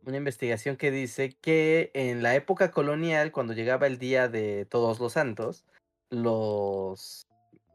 una 0.05 0.17
investigación 0.17 0.77
que 0.77 0.91
dice 0.91 1.37
que 1.41 1.91
en 1.95 2.23
la 2.23 2.35
época 2.35 2.71
colonial, 2.71 3.33
cuando 3.33 3.53
llegaba 3.53 3.87
el 3.87 3.99
día 3.99 4.29
de 4.29 4.65
Todos 4.65 5.01
los 5.01 5.13
Santos, 5.13 5.65
los, 6.11 7.27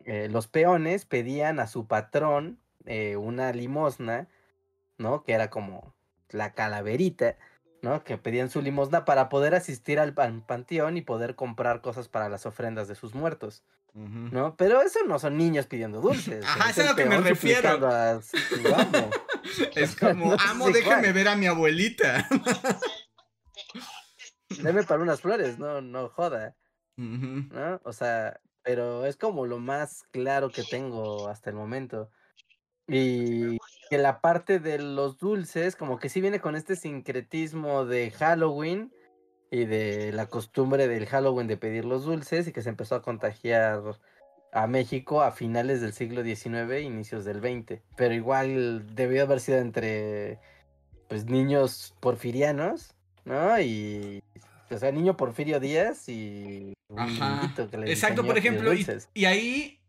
eh, 0.06 0.28
los 0.30 0.48
peones 0.48 1.06
pedían 1.06 1.60
a 1.60 1.68
su 1.68 1.88
patrón 1.88 2.60
eh, 2.86 3.16
una 3.16 3.52
limosna, 3.54 4.28
¿no? 4.98 5.24
Que 5.24 5.34
era 5.34 5.50
como 5.50 5.94
la 6.30 6.54
calaverita, 6.54 7.38
¿no? 7.82 8.04
Que 8.04 8.18
pedían 8.18 8.50
su 8.50 8.62
limosna 8.62 9.06
para 9.06 9.30
poder 9.30 9.56
asistir 9.56 10.00
al 10.00 10.14
panteón 10.14 10.98
y 10.98 11.02
poder 11.02 11.36
comprar 11.36 11.82
cosas 11.82 12.10
para 12.10 12.30
las 12.30 12.46
ofrendas 12.46 12.88
de 12.88 12.96
sus 12.96 13.14
muertos. 13.14 13.64
¿No? 13.94 14.56
Pero 14.56 14.82
eso 14.82 15.02
no 15.06 15.20
son 15.20 15.38
niños 15.38 15.68
pidiendo 15.68 16.02
dulces. 16.02 16.44
Ajá, 16.44 16.72
es 16.72 16.80
a 16.80 16.90
lo 16.90 16.96
que 16.96 17.06
me 17.06 17.20
refiero. 17.20 17.70
es 19.76 19.96
como, 19.96 20.36
amo, 20.40 20.72
déjame 20.72 21.12
ver 21.12 21.28
a 21.28 21.36
mi 21.36 21.46
abuelita. 21.46 22.28
Deme 24.62 24.84
para 24.84 25.04
unas 25.04 25.22
flores, 25.22 25.60
no, 25.60 25.82
no 25.82 26.10
joda. 26.10 26.56
¿No? 26.96 27.82
O 27.84 27.94
sea, 27.94 28.40
pero 28.64 29.06
es 29.06 29.18
como 29.18 29.46
lo 29.46 29.60
más 29.60 30.04
claro 30.12 30.50
que 30.50 30.64
tengo 30.64 31.28
hasta 31.28 31.52
el 31.52 31.56
momento. 31.56 32.10
Y 32.88 33.58
que 33.90 33.98
la 33.98 34.22
parte 34.22 34.60
de 34.60 34.80
los 34.80 35.20
dulces, 35.20 35.76
como 35.76 36.00
que 36.00 36.10
sí 36.10 36.20
viene 36.20 36.42
con 36.42 36.56
este 36.56 36.76
sincretismo 36.76 37.86
de 37.86 38.12
Halloween, 38.12 38.92
y 39.54 39.66
de 39.66 40.12
la 40.12 40.26
costumbre 40.26 40.88
del 40.88 41.06
Halloween 41.06 41.46
de 41.46 41.58
pedir 41.58 41.86
los 41.86 42.06
dulces 42.06 42.48
y 42.48 42.52
que 42.52 42.64
se 42.64 42.70
empezó 42.70 42.96
a 42.96 43.04
contagiar 43.04 43.84
a 44.52 44.66
México 44.66 45.22
a 45.22 45.32
finales 45.32 45.80
del 45.80 45.94
siglo 45.94 46.24
XIX, 46.24 46.82
inicios 46.82 47.24
del 47.24 47.38
XX. 47.40 47.80
Pero 47.96 48.16
igual 48.16 48.96
debió 48.96 49.22
haber 49.22 49.40
sido 49.40 49.60
entre 49.60 50.40
pues 51.08 51.26
niños 51.26 51.94
porfirianos, 52.00 52.96
¿no? 53.26 53.60
Y 53.60 54.24
o 54.72 54.78
sea, 54.80 54.92
niño 54.92 55.16
Porfirio 55.16 55.60
Díaz 55.60 56.10
y 56.10 56.74
Ajá. 56.98 57.54
Exacto, 57.86 58.26
por 58.26 58.40
ejemplo, 58.40 58.74
y, 58.74 58.88
y, 59.14 59.26
ahí 59.26 59.80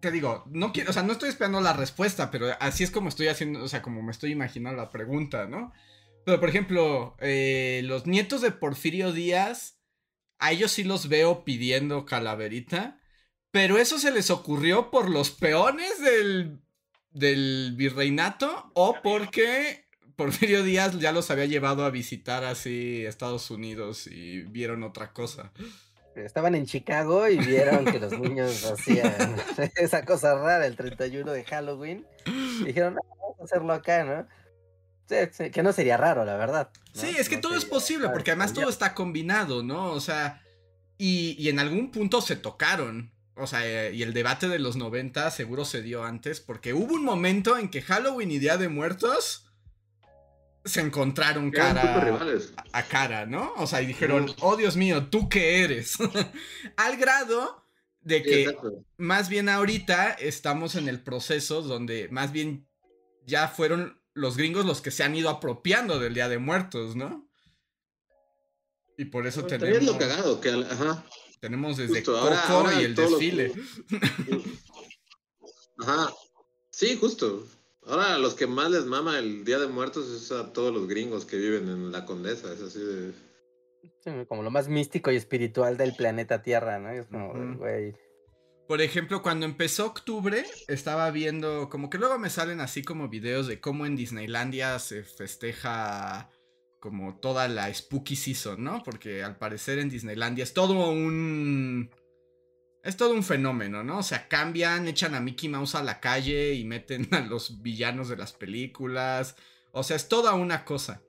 te 0.00 0.10
digo, 0.10 0.44
no 0.50 0.70
quiero, 0.74 0.90
o 0.90 0.92
sea, 0.92 1.02
no 1.02 1.12
estoy 1.12 1.30
esperando 1.30 1.62
la 1.62 1.72
respuesta, 1.72 2.30
pero 2.30 2.48
así 2.60 2.84
es 2.84 2.90
como 2.90 3.08
estoy 3.08 3.28
haciendo, 3.28 3.64
o 3.64 3.68
sea, 3.68 3.80
como 3.80 4.02
me 4.02 4.12
estoy 4.12 4.32
imaginando 4.32 4.82
la 4.82 4.90
pregunta, 4.90 5.46
¿no? 5.46 5.72
Pero, 6.24 6.40
por 6.40 6.48
ejemplo, 6.48 7.16
eh, 7.20 7.82
los 7.84 8.06
nietos 8.06 8.40
de 8.40 8.50
Porfirio 8.50 9.12
Díaz, 9.12 9.78
a 10.38 10.52
ellos 10.52 10.72
sí 10.72 10.84
los 10.84 11.08
veo 11.08 11.44
pidiendo 11.44 12.06
calaverita. 12.06 13.00
Pero 13.50 13.78
eso 13.78 13.98
se 13.98 14.10
les 14.10 14.30
ocurrió 14.30 14.90
por 14.90 15.08
los 15.08 15.30
peones 15.30 16.00
del, 16.00 16.60
del 17.12 17.74
virreinato 17.76 18.72
o 18.74 18.96
porque 19.00 19.84
Porfirio 20.16 20.64
Díaz 20.64 20.98
ya 20.98 21.12
los 21.12 21.30
había 21.30 21.46
llevado 21.46 21.84
a 21.84 21.90
visitar 21.90 22.44
así 22.44 23.04
Estados 23.06 23.50
Unidos 23.50 24.08
y 24.08 24.42
vieron 24.42 24.82
otra 24.82 25.12
cosa. 25.12 25.52
Estaban 26.16 26.54
en 26.54 26.66
Chicago 26.66 27.28
y 27.28 27.38
vieron 27.38 27.84
que 27.84 27.98
los 27.98 28.18
niños 28.18 28.64
hacían 28.64 29.14
esa 29.76 30.04
cosa 30.04 30.34
rara 30.34 30.66
el 30.66 30.76
31 30.76 31.30
de 31.30 31.44
Halloween. 31.44 32.06
Y 32.26 32.64
dijeron, 32.64 32.94
vamos 32.94 33.40
a 33.40 33.44
hacerlo 33.44 33.72
acá, 33.72 34.04
¿no? 34.04 34.26
Sí, 35.06 35.50
que 35.50 35.62
no 35.62 35.72
sería 35.72 35.96
raro, 35.96 36.24
la 36.24 36.36
verdad. 36.36 36.70
Sí, 36.92 37.14
es 37.18 37.28
que 37.28 37.36
todo 37.36 37.56
es 37.56 37.64
posible, 37.64 38.08
porque 38.08 38.30
además 38.30 38.52
todo 38.52 38.68
está 38.68 38.94
combinado, 38.94 39.62
¿no? 39.62 39.92
O 39.92 40.00
sea, 40.00 40.42
y, 40.96 41.48
en 41.48 41.58
algún 41.58 41.90
punto 41.90 42.20
se 42.20 42.36
tocaron. 42.36 43.12
O 43.36 43.46
sea, 43.46 43.90
y 43.90 44.02
el 44.02 44.14
debate 44.14 44.48
de 44.48 44.60
los 44.60 44.76
90 44.76 45.30
seguro 45.30 45.64
se 45.64 45.82
dio 45.82 46.04
antes, 46.04 46.40
porque 46.40 46.72
hubo 46.72 46.94
un 46.94 47.04
momento 47.04 47.58
en 47.58 47.68
que 47.68 47.82
Halloween 47.82 48.30
y 48.30 48.38
Día 48.38 48.56
de 48.56 48.68
Muertos 48.68 49.50
se 50.64 50.80
encontraron 50.80 51.50
cara 51.50 52.00
a 52.72 52.82
cara, 52.84 53.26
¿no? 53.26 53.52
O 53.56 53.66
sea, 53.66 53.82
y 53.82 53.86
dijeron, 53.86 54.32
oh 54.40 54.56
Dios 54.56 54.76
mío, 54.76 55.08
¿tú 55.08 55.28
qué 55.28 55.64
eres? 55.64 55.96
Al 56.76 56.96
grado 56.96 57.66
de 58.00 58.22
que 58.22 58.56
más 58.96 59.28
bien 59.28 59.48
ahorita 59.48 60.12
estamos 60.12 60.76
en 60.76 60.88
el 60.88 61.02
proceso 61.02 61.60
donde 61.60 62.08
más 62.10 62.32
bien 62.32 62.68
ya 63.26 63.48
fueron 63.48 64.00
los 64.14 64.36
gringos 64.36 64.64
los 64.64 64.80
que 64.80 64.90
se 64.90 65.02
han 65.04 65.14
ido 65.14 65.28
apropiando 65.28 65.98
del 65.98 66.14
Día 66.14 66.28
de 66.28 66.38
Muertos, 66.38 66.96
¿no? 66.96 67.28
Y 68.96 69.06
por 69.06 69.26
eso 69.26 69.40
es 69.40 69.46
tenemos, 69.48 69.82
lo 69.82 69.98
cagado, 69.98 70.40
que 70.40 70.50
ajá. 70.50 71.04
tenemos 71.40 71.76
desde 71.76 71.96
Justo, 71.96 72.12
Coco 72.12 72.24
ahora- 72.24 72.42
ahora 72.48 72.80
y 72.80 72.84
el 72.84 72.94
los- 72.94 73.10
desfile. 73.10 73.52
Ajá. 75.78 76.12
Sí, 76.70 76.96
justo. 76.96 77.46
Ahora 77.86 78.18
los 78.18 78.34
que 78.34 78.46
más 78.46 78.70
les 78.70 78.84
mama 78.86 79.18
el 79.18 79.44
Día 79.44 79.58
de 79.58 79.66
Muertos 79.66 80.08
es 80.08 80.32
a 80.32 80.52
todos 80.52 80.72
los 80.72 80.88
gringos 80.88 81.24
que 81.24 81.36
viven 81.36 81.68
en 81.68 81.92
la 81.92 82.04
Condesa. 82.06 82.52
Es 82.52 82.60
así 82.62 82.78
de. 82.78 83.12
Sí, 84.02 84.10
como 84.28 84.42
lo 84.42 84.50
más 84.50 84.68
místico 84.68 85.10
y 85.10 85.16
espiritual 85.16 85.76
del 85.76 85.94
planeta 85.94 86.42
Tierra, 86.42 86.78
¿no? 86.78 86.90
Es 86.90 87.06
como, 87.06 87.56
güey. 87.58 87.94
Por 88.66 88.80
ejemplo, 88.80 89.22
cuando 89.22 89.44
empezó 89.44 89.86
octubre, 89.86 90.46
estaba 90.68 91.10
viendo, 91.10 91.68
como 91.68 91.90
que 91.90 91.98
luego 91.98 92.18
me 92.18 92.30
salen 92.30 92.60
así 92.60 92.82
como 92.82 93.08
videos 93.08 93.46
de 93.46 93.60
cómo 93.60 93.84
en 93.84 93.94
Disneylandia 93.94 94.78
se 94.78 95.02
festeja 95.02 96.30
como 96.80 97.18
toda 97.18 97.46
la 97.48 97.72
spooky 97.72 98.16
season, 98.16 98.64
¿no? 98.64 98.82
Porque 98.82 99.22
al 99.22 99.36
parecer 99.36 99.78
en 99.78 99.90
Disneylandia 99.90 100.44
es 100.44 100.54
todo 100.54 100.90
un... 100.90 101.90
Es 102.82 102.96
todo 102.96 103.14
un 103.14 103.22
fenómeno, 103.22 103.82
¿no? 103.84 103.98
O 103.98 104.02
sea, 104.02 104.28
cambian, 104.28 104.88
echan 104.88 105.14
a 105.14 105.20
Mickey 105.20 105.48
Mouse 105.48 105.74
a 105.74 105.82
la 105.82 106.00
calle 106.00 106.54
y 106.54 106.64
meten 106.64 107.08
a 107.14 107.20
los 107.20 107.60
villanos 107.60 108.08
de 108.08 108.16
las 108.16 108.32
películas. 108.32 109.36
O 109.72 109.82
sea, 109.82 109.96
es 109.96 110.08
toda 110.08 110.34
una 110.34 110.64
cosa. 110.64 111.02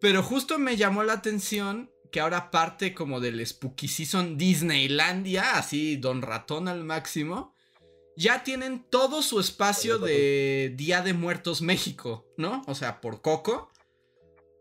Pero 0.00 0.22
justo 0.24 0.58
me 0.58 0.76
llamó 0.76 1.04
la 1.04 1.12
atención 1.12 1.91
que 2.12 2.20
ahora 2.20 2.50
parte 2.50 2.94
como 2.94 3.20
del 3.20 3.44
Spooky 3.44 3.88
Season 3.88 4.36
Disneylandia, 4.36 5.56
así 5.56 5.96
Don 5.96 6.20
Ratón 6.20 6.68
al 6.68 6.84
máximo, 6.84 7.54
ya 8.16 8.44
tienen 8.44 8.84
todo 8.90 9.22
su 9.22 9.40
espacio 9.40 9.98
de 9.98 10.74
Día 10.76 11.00
de 11.00 11.14
Muertos 11.14 11.62
México, 11.62 12.26
¿no? 12.36 12.62
O 12.66 12.74
sea, 12.74 13.00
por 13.00 13.22
Coco. 13.22 13.72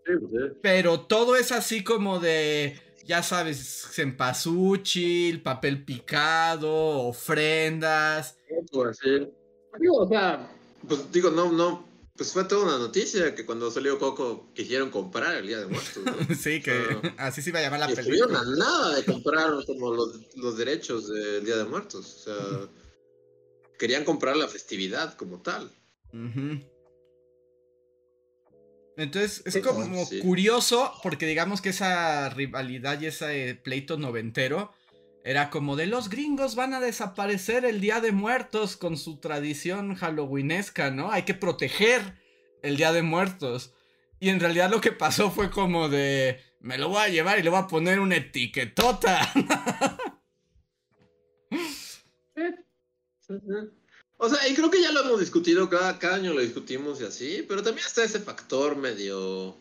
Sí, 0.05 0.13
pues, 0.17 0.31
sí. 0.31 0.57
Pero 0.61 1.01
todo 1.01 1.35
es 1.35 1.51
así 1.51 1.83
como 1.83 2.19
de, 2.19 2.79
ya 3.05 3.21
sabes, 3.21 3.85
cempasúchil, 3.91 5.41
papel 5.41 5.83
picado, 5.83 7.01
ofrendas. 7.01 8.37
Digo, 9.77 9.97
o 9.97 10.07
sea, 10.07 10.49
pues 10.87 11.11
digo, 11.11 11.29
no, 11.29 11.51
no. 11.51 11.90
Pues 12.17 12.33
fue 12.33 12.43
toda 12.43 12.65
una 12.65 12.77
noticia 12.77 13.33
que 13.33 13.45
cuando 13.45 13.71
salió 13.71 13.97
Coco 13.97 14.51
quisieron 14.53 14.91
comprar 14.91 15.37
el 15.37 15.47
Día 15.47 15.59
de 15.59 15.67
Muertos. 15.67 16.03
¿no? 16.03 16.35
sí, 16.35 16.61
que 16.61 17.13
así 17.17 17.41
se 17.41 17.49
iba 17.49 17.59
a 17.59 17.63
llamar 17.63 17.79
la 17.79 17.89
Y 17.89 17.93
estuvieron 17.93 18.29
película. 18.29 18.39
a 18.39 18.57
nada 18.57 18.95
de 18.95 19.05
comprar 19.05 19.65
como 19.65 19.93
los, 19.93 20.35
los 20.35 20.57
derechos 20.57 21.07
del 21.07 21.45
Día 21.45 21.57
de 21.57 21.65
Muertos. 21.65 22.15
O 22.15 22.19
sea, 22.19 22.69
querían 23.79 24.03
comprar 24.03 24.37
la 24.37 24.47
festividad 24.47 25.15
como 25.15 25.41
tal. 25.41 25.71
Entonces 28.97 29.41
es 29.45 29.57
como 29.65 30.05
sí. 30.05 30.19
curioso 30.19 30.91
porque 31.01 31.25
digamos 31.25 31.61
que 31.61 31.69
esa 31.69 32.29
rivalidad 32.29 32.99
y 33.01 33.07
ese 33.07 33.59
pleito 33.63 33.97
noventero 33.97 34.73
era 35.23 35.49
como 35.49 35.75
de 35.75 35.85
los 35.85 36.09
gringos 36.09 36.55
van 36.55 36.73
a 36.73 36.79
desaparecer 36.79 37.65
el 37.65 37.79
Día 37.79 38.01
de 38.01 38.11
Muertos 38.11 38.75
con 38.75 38.97
su 38.97 39.17
tradición 39.17 39.95
halloweenesca, 39.95 40.89
¿no? 40.89 41.11
Hay 41.11 41.23
que 41.23 41.33
proteger 41.33 42.19
el 42.63 42.77
Día 42.77 42.91
de 42.91 43.03
Muertos. 43.03 43.73
Y 44.19 44.29
en 44.29 44.39
realidad 44.39 44.71
lo 44.71 44.81
que 44.81 44.91
pasó 44.91 45.31
fue 45.31 45.51
como 45.51 45.89
de 45.89 46.39
me 46.59 46.77
lo 46.77 46.89
voy 46.89 47.01
a 47.01 47.09
llevar 47.09 47.39
y 47.39 47.43
le 47.43 47.49
voy 47.49 47.59
a 47.59 47.67
poner 47.67 47.99
una 47.99 48.17
etiquetota. 48.17 49.31
O 54.23 54.29
sea, 54.29 54.47
y 54.47 54.53
creo 54.53 54.69
que 54.69 54.81
ya 54.81 54.91
lo 54.91 55.03
hemos 55.03 55.19
discutido, 55.19 55.67
cada, 55.67 55.97
cada 55.97 56.17
año 56.17 56.33
lo 56.33 56.41
discutimos 56.41 57.01
y 57.01 57.05
así, 57.05 57.45
pero 57.47 57.63
también 57.63 57.87
está 57.87 58.03
ese 58.03 58.19
factor 58.19 58.75
medio 58.75 59.57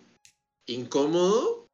incómodo 0.67 1.70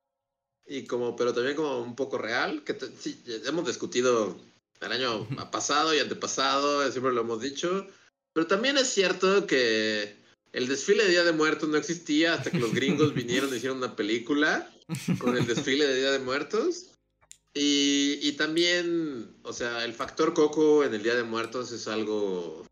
y 0.67 0.85
como, 0.85 1.17
pero 1.17 1.33
también 1.33 1.57
como 1.57 1.81
un 1.81 1.95
poco 1.97 2.19
real, 2.19 2.65
que 2.65 2.75
te- 2.75 2.91
sí, 2.99 3.23
hemos 3.45 3.67
discutido 3.67 4.37
el 4.81 4.93
año 4.93 5.27
pasado 5.51 5.95
y 5.95 5.99
antepasado, 5.99 6.91
siempre 6.91 7.13
lo 7.13 7.23
hemos 7.23 7.41
dicho, 7.41 7.87
pero 8.35 8.47
también 8.47 8.77
es 8.77 8.89
cierto 8.89 9.47
que 9.47 10.17
el 10.53 10.69
desfile 10.69 11.05
de 11.05 11.11
Día 11.11 11.25
de 11.25 11.33
Muertos 11.33 11.69
no 11.69 11.77
existía 11.79 12.35
hasta 12.35 12.51
que 12.51 12.59
los 12.59 12.75
gringos 12.75 13.15
vinieron 13.15 13.53
y 13.53 13.57
hicieron 13.57 13.79
una 13.79 13.97
película 13.97 14.71
con 15.19 15.37
el 15.37 15.47
desfile 15.47 15.87
de 15.87 15.97
Día 15.97 16.11
de 16.11 16.19
Muertos. 16.19 16.87
Y, 17.55 18.19
y 18.21 18.33
también, 18.33 19.35
o 19.43 19.53
sea, 19.55 19.87
el 19.87 19.95
factor 19.95 20.35
Coco 20.35 20.85
en 20.85 20.93
el 20.93 21.03
Día 21.03 21.15
de 21.15 21.23
Muertos 21.23 21.73
es 21.73 21.89
algo 21.89 22.66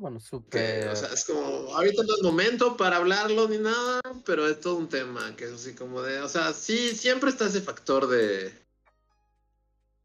Bueno, 0.00 0.18
que, 0.18 0.24
súper. 0.24 0.88
o 0.88 0.96
sea, 0.96 1.12
es 1.12 1.24
como, 1.24 1.74
ahorita 1.74 2.04
no 2.04 2.14
es 2.14 2.22
momento 2.22 2.76
para 2.76 2.98
hablarlo 2.98 3.48
ni 3.48 3.58
nada, 3.58 4.00
pero 4.24 4.46
es 4.46 4.60
todo 4.60 4.76
un 4.76 4.88
tema 4.88 5.34
que 5.36 5.44
es 5.46 5.52
así 5.52 5.74
como 5.74 6.02
de, 6.02 6.20
o 6.20 6.28
sea, 6.28 6.52
sí, 6.52 6.94
siempre 6.94 7.30
está 7.30 7.46
ese 7.46 7.60
factor 7.60 8.06
de, 8.06 8.52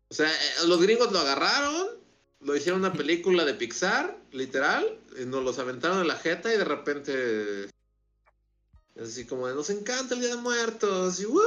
o 0.10 0.14
sea, 0.14 0.32
eh, 0.32 0.68
los 0.68 0.82
gringos 0.82 1.12
lo 1.12 1.20
agarraron, 1.20 1.88
lo 2.40 2.56
hicieron 2.56 2.82
una 2.82 2.94
película 2.94 3.46
de 3.46 3.54
Pixar, 3.54 4.18
literal, 4.32 5.00
y 5.20 5.26
nos 5.26 5.44
los 5.44 5.60
aventaron 5.60 6.02
en 6.02 6.08
la 6.08 6.18
jeta 6.18 6.54
y 6.54 6.58
de 6.58 6.66
repente 6.66 7.64
es 8.96 9.10
así 9.10 9.26
como 9.26 9.48
de, 9.48 9.54
nos 9.54 9.70
encanta 9.70 10.16
el 10.16 10.22
Día 10.22 10.36
de 10.36 10.42
Muertos, 10.42 11.20
y 11.20 11.26
¡woo! 11.26 11.42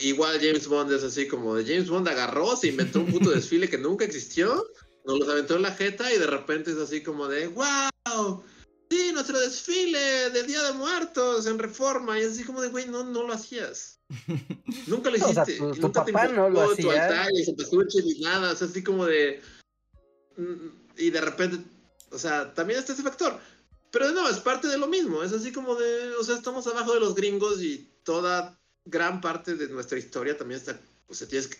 Igual 0.00 0.38
James 0.40 0.68
Bond 0.68 0.92
es 0.92 1.02
así 1.02 1.26
como 1.26 1.56
de, 1.56 1.64
James 1.64 1.88
Bond 1.88 2.06
agarró, 2.08 2.54
se 2.56 2.68
inventó 2.68 3.00
un 3.00 3.10
puto 3.10 3.30
desfile 3.30 3.68
que 3.68 3.78
nunca 3.78 4.04
existió, 4.04 4.66
nos 5.08 5.18
los 5.20 5.28
aventó 5.28 5.56
en 5.56 5.62
la 5.62 5.72
jeta 5.74 6.12
y 6.12 6.18
de 6.18 6.26
repente 6.26 6.70
es 6.70 6.76
así 6.76 7.02
como 7.02 7.26
de, 7.28 7.48
wow, 7.48 8.42
sí, 8.90 9.10
nuestro 9.12 9.40
desfile 9.40 10.30
del 10.30 10.46
Día 10.46 10.62
de 10.62 10.72
Muertos 10.74 11.46
en 11.46 11.58
Reforma, 11.58 12.18
y 12.18 12.22
es 12.22 12.32
así 12.32 12.44
como 12.44 12.60
de, 12.60 12.68
güey, 12.68 12.86
no, 12.88 13.02
no 13.04 13.26
lo 13.26 13.32
hacías. 13.32 13.98
Nunca 14.86 15.10
lo 15.10 15.16
O 15.16 15.32
sea, 15.32 15.42
hiciste. 15.44 15.58
tu- 15.58 15.70
y 15.70 15.74
tu 15.76 15.80
nunca 15.86 16.04
te 16.04 16.12
papá 16.12 16.28
no 16.28 16.48
lo 16.50 16.60
importó 16.60 16.82
tu 16.82 16.90
hacía. 16.90 17.04
altar 17.04 17.32
y 17.34 17.44
cempasúchil 17.44 18.04
ni 18.04 18.20
nada, 18.20 18.52
o 18.52 18.56
sea, 18.56 18.68
así 18.68 18.84
como 18.84 19.06
de... 19.06 19.42
mm, 20.36 20.68
Y 20.98 21.10
de 21.10 21.20
repente, 21.20 21.58
o 22.10 22.18
sea, 22.18 22.52
también 22.54 22.78
está 22.78 22.92
ese 22.92 23.02
factor. 23.02 23.38
Pero 23.90 24.12
no, 24.12 24.28
es 24.28 24.36
parte 24.38 24.68
de 24.68 24.76
lo 24.76 24.86
mismo, 24.86 25.22
es 25.22 25.32
así 25.32 25.50
como 25.52 25.74
de, 25.74 26.14
o 26.16 26.22
sea, 26.22 26.36
estamos 26.36 26.66
abajo 26.66 26.92
de 26.92 27.00
los 27.00 27.14
gringos 27.14 27.62
y 27.62 27.90
toda 28.02 28.60
gran 28.84 29.20
parte 29.22 29.54
de 29.54 29.68
nuestra 29.68 29.98
historia 29.98 30.36
también 30.36 30.60
está, 30.60 30.78
sea, 31.14 31.28
tienes 31.28 31.48
que 31.48 31.58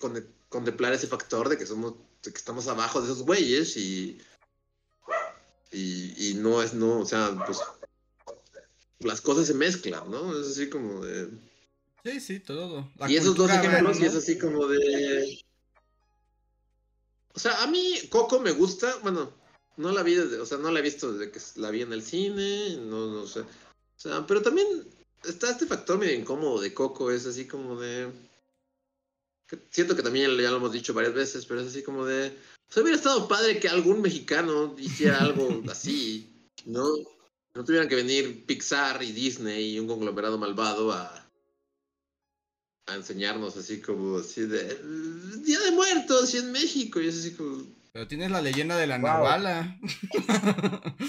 contemplar 0.49 0.93
ese 0.93 1.07
factor 1.07 1.49
de 1.49 1.59
que 1.59 1.67
somos, 1.67 1.95
de 2.23 2.33
que 2.33 2.39
estamos 2.39 2.69
abajo 2.69 3.01
de 3.01 3.07
esos 3.07 3.23
güeyes 3.23 3.77
y, 3.77 4.21
y, 5.73 6.31
y 6.31 6.35
no 6.35 6.63
es, 6.63 6.75
no, 6.75 7.01
o 7.01 7.07
sea, 7.07 7.37
pues 7.47 7.59
las 9.01 9.21
cosas 9.21 9.47
se 9.47 9.55
mezclan, 9.55 10.11
¿no? 10.11 10.39
Es 10.39 10.49
así 10.49 10.69
como 10.69 11.05
de... 11.05 11.29
Sí, 12.05 12.21
sí, 12.21 12.41
todo. 12.41 12.91
La 12.97 13.11
y 13.11 13.17
esos 13.17 13.35
dos 13.35 13.51
ejemplos, 13.51 14.01
y 14.01 14.05
es 14.05 14.15
así 14.15 14.39
como 14.39 14.67
de. 14.67 15.45
O 17.35 17.39
sea, 17.39 17.63
a 17.63 17.67
mí 17.67 17.95
Coco 18.09 18.41
me 18.41 18.53
gusta. 18.53 18.97
Bueno, 19.03 19.33
no 19.77 19.93
la 19.93 20.03
vi 20.03 20.15
desde. 20.15 20.41
O 20.41 20.47
sea, 20.47 20.59
no 20.59 20.71
la 20.71 20.79
he 20.79 20.83
visto 20.83 21.13
desde 21.13 21.31
que 21.31 21.41
la 21.61 21.71
vi 21.71 21.83
en 21.83 21.93
el 21.93 22.03
cine. 22.03 22.77
No, 22.77 23.09
no 23.09 23.27
sé. 23.27 23.41
O 23.41 23.47
sea, 23.97 24.27
pero 24.27 24.43
también 24.43 24.67
está 25.25 25.51
este 25.51 25.67
factor 25.67 25.99
medio 25.99 26.15
incómodo 26.15 26.61
de 26.61 26.73
Coco. 26.73 27.11
Es 27.11 27.27
así 27.27 27.47
como 27.47 27.79
de. 27.79 28.11
Siento 29.71 29.95
que 29.97 30.03
también 30.03 30.31
ya 30.37 30.51
lo 30.51 30.57
hemos 30.59 30.73
dicho 30.73 30.93
varias 30.95 31.15
veces, 31.15 31.47
pero 31.47 31.61
es 31.61 31.69
así 31.69 31.83
como 31.83 32.05
de. 32.05 32.29
O 32.69 32.73
sea, 32.73 32.83
hubiera 32.83 32.99
estado 32.99 33.27
padre 33.29 33.59
que 33.61 33.69
algún 33.69 34.03
mexicano 34.03 34.75
hiciera 34.79 35.23
algo 35.23 35.63
así, 35.71 36.49
¿no? 36.67 36.85
No 37.55 37.65
tuvieran 37.65 37.89
que 37.89 37.97
venir 37.97 38.45
Pixar 38.47 39.03
y 39.03 39.13
Disney 39.13 39.75
y 39.75 39.79
un 39.81 39.87
conglomerado 39.89 40.37
malvado 40.39 40.93
a, 40.93 41.27
a 42.87 42.95
enseñarnos 42.95 43.57
así 43.57 43.81
como 43.81 44.19
así 44.19 44.43
de 44.43 44.61
"Eh, 44.71 44.79
Día 45.45 45.59
de 45.61 45.71
Muertos 45.73 46.35
y 46.35 46.39
en 46.39 46.53
México 46.53 47.01
y 47.01 47.09
es 47.09 47.19
así 47.19 47.35
como 47.35 47.65
Pero 47.93 48.07
tienes 48.07 48.31
la 48.31 48.41
leyenda 48.43 48.77
de 48.77 48.87
la 48.87 48.99
Wow. 48.99 49.07
Navala. 49.09 49.79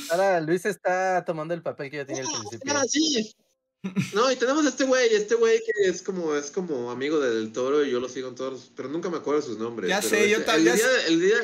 Ahora 0.09 0.41
Luis 0.41 0.65
está 0.65 1.23
tomando 1.25 1.53
el 1.53 1.61
papel 1.61 1.91
que 1.91 1.97
yo 1.97 2.05
tenía 2.05 2.23
al 2.23 2.29
"Ah, 2.29 2.39
principio. 2.39 2.73
ah, 2.77 2.83
sí. 2.87 3.35
No, 4.13 4.29
y 4.29 4.35
tenemos 4.35 4.65
a 4.65 4.69
este 4.69 4.83
güey, 4.83 5.13
este 5.13 5.35
güey 5.35 5.59
que 5.59 5.89
es 5.89 6.01
como 6.01 6.35
es 6.35 6.51
como 6.51 6.91
amigo 6.91 7.19
de 7.19 7.33
Del 7.33 7.53
Toro 7.53 7.85
y 7.85 7.91
yo 7.91 7.99
lo 8.01 8.09
sigo 8.09 8.27
en 8.27 8.35
todos, 8.35 8.71
pero 8.75 8.89
nunca 8.89 9.09
me 9.09 9.17
acuerdo 9.17 9.41
sus 9.41 9.57
nombres. 9.57 9.89
Ya 9.89 10.01
sé, 10.01 10.29
yo 10.29 10.43
también- 10.43 10.75
El 10.75 10.79
día, 10.81 11.05
el 11.07 11.21
día 11.21 11.37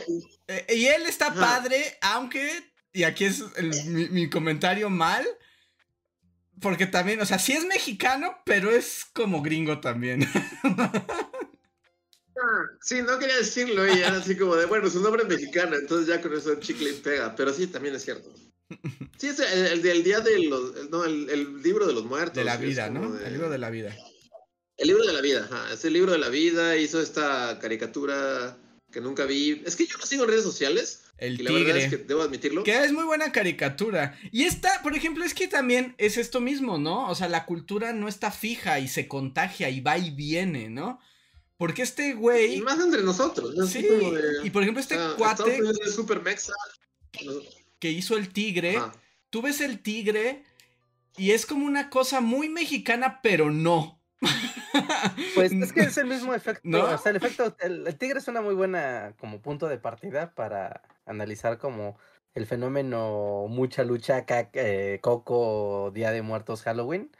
Eh, 0.47 0.65
y 0.75 0.85
él 0.87 1.03
está 1.03 1.27
Ajá. 1.27 1.39
padre, 1.39 1.97
aunque, 2.01 2.51
y 2.91 3.03
aquí 3.03 3.23
es 3.25 3.41
el- 3.55 3.71
mi, 3.85 4.09
mi 4.09 4.29
comentario 4.29 4.89
mal, 4.89 5.25
porque 6.61 6.87
también, 6.87 7.21
o 7.21 7.25
sea, 7.25 7.39
sí 7.39 7.53
es 7.53 7.65
mexicano, 7.65 8.35
pero 8.45 8.69
es 8.69 9.05
como 9.13 9.41
gringo 9.41 9.79
también. 9.79 10.19
Sí, 12.81 13.01
no 13.01 13.17
quería 13.17 13.37
decirlo 13.37 13.87
y 13.87 13.99
era 14.01 14.17
así 14.17 14.35
como 14.37 14.55
de, 14.55 14.65
bueno, 14.65 14.89
su 14.89 15.01
nombre 15.01 15.23
es 15.23 15.29
mexicano, 15.29 15.75
entonces 15.75 16.07
ya 16.07 16.21
con 16.21 16.35
eso 16.35 16.51
el 16.51 16.59
chicle 16.59 16.89
y 16.91 16.93
pega, 16.93 17.33
pero 17.35 17.51
sí, 17.53 17.65
también 17.65 17.95
es 17.95 18.03
cierto. 18.03 18.29
Sí, 19.17 19.27
es 19.27 19.39
el, 19.39 19.65
el 19.67 19.81
del 19.81 20.03
día 20.03 20.19
de 20.21 20.39
los. 20.45 20.89
No, 20.89 21.03
el, 21.05 21.29
el 21.29 21.61
libro 21.61 21.85
de 21.85 21.93
los 21.93 22.05
muertos. 22.05 22.35
De 22.35 22.43
la 22.43 22.57
vida, 22.57 22.89
¿no? 22.89 23.11
de- 23.13 23.25
El 23.27 23.33
libro 23.33 23.49
de 23.49 23.57
la 23.57 23.69
vida. 23.69 23.95
El 24.77 24.87
libro 24.87 25.05
de 25.05 25.13
la 25.13 25.21
vida, 25.21 25.47
ajá. 25.49 25.71
Es 25.73 25.85
el 25.85 25.93
libro 25.93 26.11
de 26.11 26.17
la 26.17 26.29
vida. 26.29 26.75
Hizo 26.75 26.99
esta 27.01 27.59
caricatura 27.59 28.57
que 28.91 29.01
nunca 29.01 29.25
vi. 29.25 29.61
Es 29.65 29.75
que 29.75 29.85
yo 29.85 29.97
lo 29.97 30.05
sigo 30.05 30.23
en 30.23 30.29
redes 30.29 30.43
sociales. 30.43 31.01
El 31.17 31.39
y 31.39 31.43
la 31.43 31.51
verdad 31.53 31.77
es 31.77 31.83
tigre. 31.85 31.97
que 32.01 32.07
debo 32.07 32.21
admitirlo. 32.23 32.63
Que 32.63 32.83
es 32.83 32.91
muy 32.91 33.05
buena 33.05 33.31
caricatura. 33.31 34.19
Y 34.33 34.43
esta, 34.43 34.81
por 34.83 34.95
ejemplo, 34.97 35.23
es 35.23 35.33
que 35.33 35.47
también 35.47 35.95
es 35.97 36.17
esto 36.17 36.41
mismo, 36.41 36.77
¿no? 36.77 37.09
O 37.09 37.15
sea, 37.15 37.29
la 37.29 37.45
cultura 37.45 37.93
no 37.93 38.09
está 38.09 38.31
fija 38.31 38.79
y 38.81 38.89
se 38.89 39.07
contagia 39.07 39.69
y 39.69 39.79
va 39.79 39.97
y 39.97 40.09
viene, 40.11 40.69
¿no? 40.69 40.99
Porque 41.57 41.83
este 41.83 42.09
Y 42.09 42.13
güey. 42.13 42.59
más 42.61 42.77
entre 42.83 43.01
nosotros. 43.01 43.55
¿no? 43.55 43.65
Sí, 43.65 43.81
de- 43.83 44.21
y 44.43 44.49
por 44.49 44.63
ejemplo, 44.63 44.81
este 44.81 44.95
sea, 44.95 45.13
cuate 45.17 45.57
es 45.85 45.95
super 45.95 46.21
mexa. 46.21 46.51
Que 47.85 47.91
hizo 47.91 48.17
el 48.17 48.29
tigre, 48.29 48.77
Ajá. 48.77 48.93
tú 49.29 49.43
ves 49.43 49.61
el 49.61 49.79
tigre 49.79 50.43
y 51.17 51.33
es 51.33 51.45
como 51.45 51.67
una 51.67 51.91
cosa 51.91 52.19
muy 52.19 52.49
mexicana, 52.49 53.19
pero 53.21 53.51
no. 53.51 54.01
Pues 55.35 55.51
es 55.51 55.71
que 55.71 55.81
es 55.81 55.97
el 55.99 56.07
mismo 56.07 56.33
efecto. 56.33 56.61
¿No? 56.63 56.83
O 56.85 56.97
sea, 56.97 57.11
el 57.11 57.17
efecto. 57.17 57.55
El, 57.59 57.85
el 57.85 57.95
tigre 57.95 58.17
es 58.17 58.27
una 58.27 58.41
muy 58.41 58.55
buena 58.55 59.13
como 59.19 59.39
punto 59.39 59.67
de 59.67 59.77
partida 59.77 60.33
para 60.33 60.81
analizar 61.05 61.59
como 61.59 61.99
el 62.33 62.47
fenómeno 62.47 63.45
mucha 63.47 63.83
lucha, 63.83 64.25
eh, 64.27 64.97
Coco, 65.01 65.91
Día 65.93 66.11
de 66.11 66.23
Muertos, 66.23 66.63
Halloween. 66.63 67.11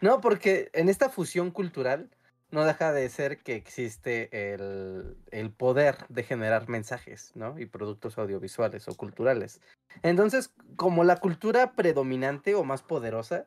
No, 0.00 0.20
porque 0.20 0.70
en 0.72 0.88
esta 0.88 1.10
fusión 1.10 1.50
cultural 1.50 2.10
no 2.52 2.64
deja 2.64 2.92
de 2.92 3.08
ser 3.08 3.38
que 3.38 3.56
existe 3.56 4.54
el, 4.54 5.16
el 5.30 5.50
poder 5.50 5.96
de 6.10 6.22
generar 6.22 6.68
mensajes, 6.68 7.32
¿no? 7.34 7.58
Y 7.58 7.66
productos 7.66 8.18
audiovisuales 8.18 8.86
o 8.88 8.94
culturales. 8.94 9.60
Entonces, 10.02 10.52
como 10.76 11.02
la 11.02 11.16
cultura 11.16 11.72
predominante 11.72 12.54
o 12.54 12.62
más 12.62 12.82
poderosa, 12.82 13.46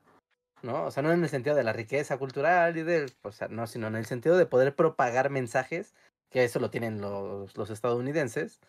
¿no? 0.64 0.86
O 0.86 0.92
sea, 0.92 1.04
no 1.04 1.12
en 1.12 1.24
el 1.24 1.30
sentido 1.30 1.56
de 1.56 1.64
la 1.64 1.72
riqueza 1.72 2.18
cultural 2.18 2.76
y 2.78 2.82
del, 2.82 3.14
o 3.22 3.32
sea, 3.32 3.48
no, 3.48 3.68
sino 3.68 3.88
en 3.88 3.96
el 3.96 4.08
sentido 4.08 4.38
de 4.38 4.48
poder 4.48 4.76
propagar 4.76 5.30
mensajes, 5.30 5.94
que 6.32 6.44
eso 6.44 6.60
lo 6.60 6.72
tienen 6.72 7.00
los, 7.00 7.56
los 7.56 7.70
estadounidenses, 7.70 8.60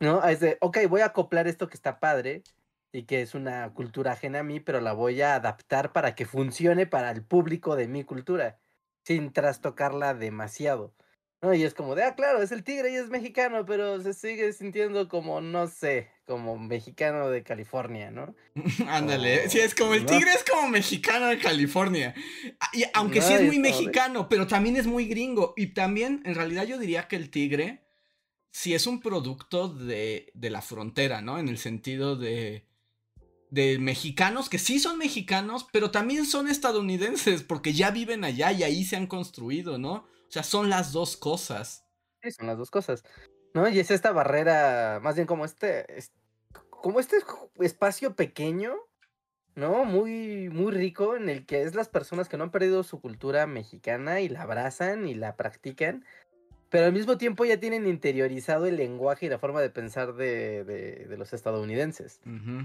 ¿no? 0.00 0.24
Es 0.24 0.40
de, 0.40 0.56
ok, 0.60 0.78
voy 0.88 1.02
a 1.02 1.06
acoplar 1.06 1.46
esto 1.46 1.68
que 1.68 1.76
está 1.76 2.00
padre 2.00 2.42
y 2.90 3.02
que 3.02 3.20
es 3.20 3.34
una 3.34 3.74
cultura 3.74 4.12
ajena 4.12 4.40
a 4.40 4.44
mí, 4.44 4.60
pero 4.60 4.80
la 4.80 4.94
voy 4.94 5.20
a 5.20 5.34
adaptar 5.34 5.92
para 5.92 6.14
que 6.14 6.24
funcione 6.24 6.86
para 6.86 7.10
el 7.10 7.22
público 7.22 7.76
de 7.76 7.86
mi 7.86 8.04
cultura, 8.04 8.58
sin 9.08 9.32
trastocarla 9.32 10.12
demasiado. 10.12 10.94
¿no? 11.40 11.54
Y 11.54 11.62
es 11.62 11.72
como 11.72 11.94
de, 11.94 12.02
ah, 12.02 12.14
claro, 12.14 12.42
es 12.42 12.52
el 12.52 12.62
tigre 12.62 12.92
y 12.92 12.96
es 12.96 13.08
mexicano, 13.08 13.64
pero 13.64 14.00
se 14.02 14.12
sigue 14.12 14.52
sintiendo 14.52 15.08
como, 15.08 15.40
no 15.40 15.66
sé, 15.68 16.10
como 16.26 16.58
mexicano 16.58 17.30
de 17.30 17.42
California, 17.42 18.10
¿no? 18.10 18.34
Ándale, 18.88 19.44
Oh, 19.46 19.48
sí, 19.48 19.60
es 19.60 19.74
como 19.74 19.94
el 19.94 20.02
no. 20.04 20.10
tigre 20.10 20.30
es 20.32 20.44
como 20.44 20.68
mexicano 20.68 21.28
de 21.28 21.38
California. 21.38 22.14
Ah, 22.60 22.68
Y 22.74 22.84
aunque 22.92 23.22
sí 23.22 23.30
No, 23.30 23.36
es 23.36 23.40
es 23.42 23.46
muy 23.46 23.56
de- 23.56 23.62
mexicano, 23.62 24.28
pero 24.28 24.46
también 24.46 24.76
es 24.76 24.86
muy 24.86 25.06
gringo. 25.06 25.54
Y 25.56 25.68
también, 25.68 26.20
en 26.26 26.34
realidad, 26.34 26.64
yo 26.66 26.76
diría 26.76 27.08
que 27.08 27.16
el 27.16 27.30
tigre 27.30 27.84
sí 28.50 28.74
es 28.74 28.86
un 28.86 29.00
producto 29.00 29.68
de, 29.68 30.30
de 30.34 30.50
la 30.50 30.60
frontera, 30.60 31.22
¿no? 31.22 31.38
En 31.38 31.48
el 31.48 31.56
sentido 31.58 32.16
de, 32.16 32.67
de 33.50 33.78
mexicanos 33.78 34.48
que 34.48 34.58
sí 34.58 34.78
son 34.78 34.98
mexicanos, 34.98 35.66
pero 35.72 35.90
también 35.90 36.26
son 36.26 36.48
estadounidenses, 36.48 37.42
porque 37.42 37.72
ya 37.72 37.90
viven 37.90 38.24
allá 38.24 38.52
y 38.52 38.62
ahí 38.62 38.84
se 38.84 38.96
han 38.96 39.06
construido, 39.06 39.78
¿no? 39.78 39.94
O 39.94 40.30
sea, 40.30 40.42
son 40.42 40.68
las 40.68 40.92
dos 40.92 41.16
cosas. 41.16 41.84
Sí, 42.22 42.30
son 42.32 42.46
las 42.46 42.58
dos 42.58 42.70
cosas. 42.70 43.02
¿No? 43.54 43.68
Y 43.68 43.78
es 43.80 43.90
esta 43.90 44.12
barrera, 44.12 45.00
más 45.02 45.14
bien 45.14 45.26
como 45.26 45.44
este, 45.44 45.98
es- 45.98 46.12
como 46.70 47.00
este 47.00 47.16
espacio 47.60 48.14
pequeño, 48.14 48.74
¿no? 49.54 49.84
Muy, 49.84 50.48
muy 50.50 50.72
rico 50.72 51.16
en 51.16 51.28
el 51.28 51.46
que 51.46 51.62
es 51.62 51.74
las 51.74 51.88
personas 51.88 52.28
que 52.28 52.36
no 52.36 52.44
han 52.44 52.50
perdido 52.50 52.82
su 52.84 53.00
cultura 53.00 53.46
mexicana 53.46 54.20
y 54.20 54.28
la 54.28 54.42
abrazan 54.42 55.08
y 55.08 55.14
la 55.14 55.36
practican, 55.36 56.04
pero 56.70 56.86
al 56.86 56.92
mismo 56.92 57.16
tiempo 57.18 57.44
ya 57.44 57.58
tienen 57.58 57.86
interiorizado 57.86 58.66
el 58.66 58.76
lenguaje 58.76 59.26
y 59.26 59.28
la 59.28 59.38
forma 59.38 59.60
de 59.60 59.70
pensar 59.70 60.14
de, 60.14 60.64
de- 60.64 61.06
de 61.06 61.16
los 61.16 61.32
estadounidenses. 61.32 62.20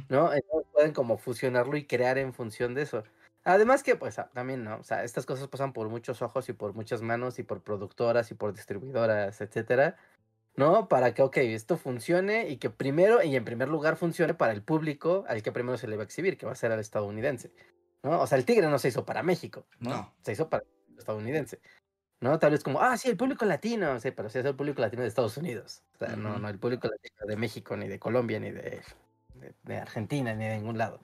¿no? 0.10 0.34
Entonces 0.34 0.68
pueden 0.74 0.91
como 0.93 1.18
fusionarlo 1.18 1.78
y 1.78 1.86
crear 1.86 2.18
en 2.18 2.34
función 2.34 2.74
de 2.74 2.82
eso. 2.84 3.04
Además 3.45 3.84
que, 3.84 3.95
pues, 3.97 4.20
ah, 4.20 4.30
también, 4.34 4.64
¿no? 4.64 4.78
O 4.78 4.84
sea, 4.84 5.04
estas 5.04 5.26
cosas 5.26 5.47
pasan 5.49 5.74
por 5.74 5.89
muchos 5.89 6.22
ojos 6.22 6.47
y 6.47 6.54
por 6.54 6.74
muchas 6.74 7.01
manos 7.01 7.39
y 7.39 7.43
por 7.43 7.62
productoras 7.62 8.32
y 8.32 8.36
por 8.36 8.54
distribuidoras, 8.54 9.41
etcétera, 9.41 9.97
¿no? 10.56 10.88
Para 10.88 11.14
que, 11.14 11.24
ok, 11.24 11.38
esto 11.38 11.76
funcione 11.78 12.47
y 12.47 12.56
que 12.56 12.70
primero 12.70 13.22
y 13.22 13.36
en 13.36 13.43
primer 13.43 13.68
lugar 13.68 13.97
funcione 13.97 14.34
para 14.34 14.54
el 14.54 14.62
público 14.62 15.26
al 15.28 15.43
que 15.43 15.51
primero 15.51 15.78
se 15.78 15.88
le 15.89 15.97
va 15.97 16.04
a 16.04 16.06
exhibir, 16.06 16.38
que 16.38 16.45
va 16.45 16.54
a 16.54 16.56
ser 16.56 16.72
al 16.72 16.80
estadounidense, 16.80 17.51
¿no? 18.01 18.22
O 18.22 18.28
sea, 18.28 18.38
el 18.38 18.45
tigre 18.45 18.68
no 18.70 18.80
se 18.80 18.88
hizo 18.88 19.06
para 19.06 19.24
México, 19.24 19.66
¿no? 19.80 19.89
No. 19.89 20.14
Se 20.22 20.32
hizo 20.32 20.49
para 20.49 20.64
el 20.91 20.97
estadounidense, 20.97 21.60
¿no? 22.24 22.39
Tal 22.39 22.51
vez 22.51 22.63
como, 22.63 22.82
ah, 22.82 22.97
sí, 22.97 23.09
el 23.09 23.17
público 23.17 23.43
latino, 23.45 23.99
sí, 23.99 24.11
pero 24.11 24.30
sí 24.30 24.39
es 24.39 24.45
el 24.45 24.55
público 24.55 24.82
latino 24.82 25.01
de 25.01 25.09
Estados 25.09 25.36
Unidos, 25.38 25.84
o 25.95 25.97
sea, 26.05 26.15
no, 26.15 26.39
no 26.39 26.47
el 26.47 26.57
público 26.57 26.88
latino 26.88 27.28
de 27.28 27.36
México, 27.36 27.76
ni 27.76 27.88
de 27.89 27.99
Colombia, 27.99 28.39
ni 28.39 28.49
de, 28.49 28.82
de, 29.36 29.53
de 29.63 29.78
Argentina, 29.78 30.34
ni 30.34 30.45
de 30.45 30.55
ningún 30.55 30.78
lado. 30.78 31.01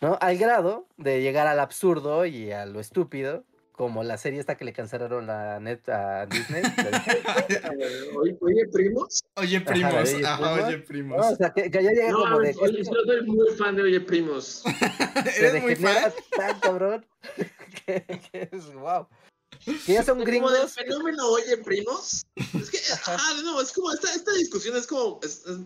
¿no? 0.00 0.16
Al 0.20 0.38
grado 0.38 0.88
de 0.96 1.20
llegar 1.20 1.46
al 1.46 1.60
absurdo 1.60 2.24
y 2.24 2.50
a 2.50 2.64
lo 2.64 2.80
estúpido, 2.80 3.44
como 3.72 4.02
la 4.04 4.16
serie 4.16 4.40
esta 4.40 4.56
que 4.56 4.64
le 4.64 4.72
cancelaron 4.72 5.26
la 5.26 5.60
net 5.60 5.86
a 5.90 6.24
Disney. 6.24 6.62
Oye, 8.16 8.36
oye, 8.40 8.66
primos. 8.72 9.22
Oye, 9.36 9.58
Ajá, 9.58 9.66
primos. 9.66 10.14
oye, 10.14 10.26
Ajá, 10.26 10.82
primos. 10.86 11.18
oye, 11.18 11.26
¿no? 11.28 11.32
O 11.34 11.36
sea, 11.36 11.50
que, 11.50 11.70
que 11.70 11.82
ya 11.82 11.90
llega 11.90 12.10
No, 12.10 12.20
como 12.20 12.38
de... 12.38 12.54
oye, 12.58 12.78
yo 12.82 12.84
soy 13.04 13.22
muy 13.26 13.50
fan 13.58 13.76
de 13.76 13.82
Oye 13.82 14.00
Primos. 14.00 14.64
¿Eres 15.38 15.62
muy 15.62 15.76
fan? 15.76 16.10
tan 16.36 16.58
cabrón 16.60 17.04
que, 17.86 18.02
que 18.32 18.48
es 18.50 18.72
wow. 18.72 19.06
Que 19.84 19.94
ya 19.94 20.02
son 20.04 20.18
Como 20.18 20.24
del 20.24 20.26
gringos. 20.58 20.72
fenómeno 20.72 21.26
Oye 21.28 21.56
Primos. 21.58 22.24
Es 22.36 22.70
que, 22.70 22.80
ah, 23.06 23.40
no, 23.44 23.60
es 23.60 23.72
como, 23.72 23.92
esta, 23.92 24.12
esta 24.14 24.32
discusión 24.34 24.76
es 24.76 24.86
como, 24.86 25.18
es, 25.22 25.42
es, 25.46 25.58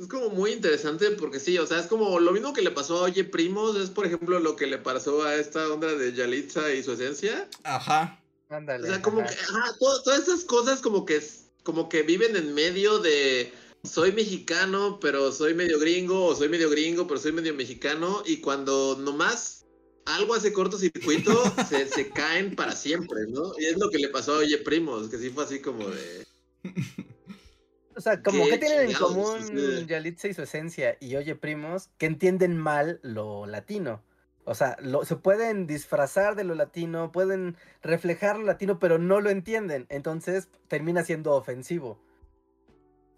es 0.00 0.06
como 0.08 0.30
muy 0.30 0.52
interesante 0.52 1.10
porque 1.12 1.40
sí, 1.40 1.58
o 1.58 1.66
sea, 1.66 1.80
es 1.80 1.86
como 1.86 2.18
lo 2.20 2.32
mismo 2.32 2.52
que 2.52 2.62
le 2.62 2.70
pasó 2.70 2.98
a 2.98 3.02
Oye 3.02 3.24
Primos, 3.24 3.76
es 3.76 3.90
por 3.90 4.06
ejemplo 4.06 4.38
lo 4.40 4.56
que 4.56 4.66
le 4.66 4.78
pasó 4.78 5.24
a 5.24 5.34
esta 5.36 5.68
onda 5.72 5.92
de 5.94 6.12
Yalitza 6.14 6.72
y 6.72 6.82
su 6.82 6.92
esencia. 6.92 7.48
Ajá. 7.64 8.22
Ándale. 8.48 8.88
O 8.88 8.92
sea, 8.92 9.02
como 9.02 9.20
ajá. 9.20 9.28
que, 9.28 9.34
ajá, 9.40 9.76
to- 9.78 10.02
todas 10.04 10.20
estas 10.20 10.44
cosas 10.44 10.80
como 10.80 11.04
que, 11.04 11.22
como 11.64 11.88
que 11.88 12.02
viven 12.02 12.34
en 12.36 12.54
medio 12.54 12.98
de 12.98 13.52
soy 13.84 14.12
mexicano, 14.12 14.98
pero 15.00 15.32
soy 15.32 15.52
medio 15.54 15.78
gringo, 15.78 16.26
o 16.26 16.34
soy 16.34 16.48
medio 16.48 16.70
gringo, 16.70 17.06
pero 17.06 17.20
soy 17.20 17.32
medio 17.32 17.52
mexicano, 17.54 18.22
y 18.24 18.38
cuando 18.38 18.96
nomás 18.98 19.57
algo 20.08 20.34
hace 20.34 20.52
cortocircuito, 20.52 21.32
se, 21.68 21.86
se 21.88 22.10
caen 22.10 22.54
para 22.54 22.72
siempre, 22.72 23.26
¿no? 23.28 23.52
Y 23.58 23.66
es 23.66 23.78
lo 23.78 23.90
que 23.90 23.98
le 23.98 24.08
pasó 24.08 24.34
a 24.34 24.38
Oye 24.38 24.58
Primos, 24.58 25.08
que 25.08 25.18
sí 25.18 25.30
fue 25.30 25.44
así 25.44 25.60
como 25.60 25.88
de... 25.88 26.26
O 27.96 28.00
sea, 28.00 28.22
como 28.22 28.44
qué 28.44 28.50
que 28.52 28.58
tienen 28.58 28.90
en 28.90 28.94
común 28.94 29.38
sí. 29.44 29.86
Yalitza 29.86 30.28
y 30.28 30.34
su 30.34 30.42
esencia 30.42 30.96
y 31.00 31.16
Oye 31.16 31.34
Primos 31.34 31.90
que 31.98 32.06
entienden 32.06 32.56
mal 32.56 33.00
lo 33.02 33.44
latino. 33.46 34.04
O 34.44 34.54
sea, 34.54 34.76
lo, 34.80 35.04
se 35.04 35.16
pueden 35.16 35.66
disfrazar 35.66 36.36
de 36.36 36.44
lo 36.44 36.54
latino, 36.54 37.10
pueden 37.10 37.56
reflejar 37.82 38.38
lo 38.38 38.44
latino, 38.44 38.78
pero 38.78 38.98
no 38.98 39.20
lo 39.20 39.30
entienden. 39.30 39.86
Entonces 39.88 40.48
termina 40.68 41.02
siendo 41.02 41.34
ofensivo. 41.34 42.00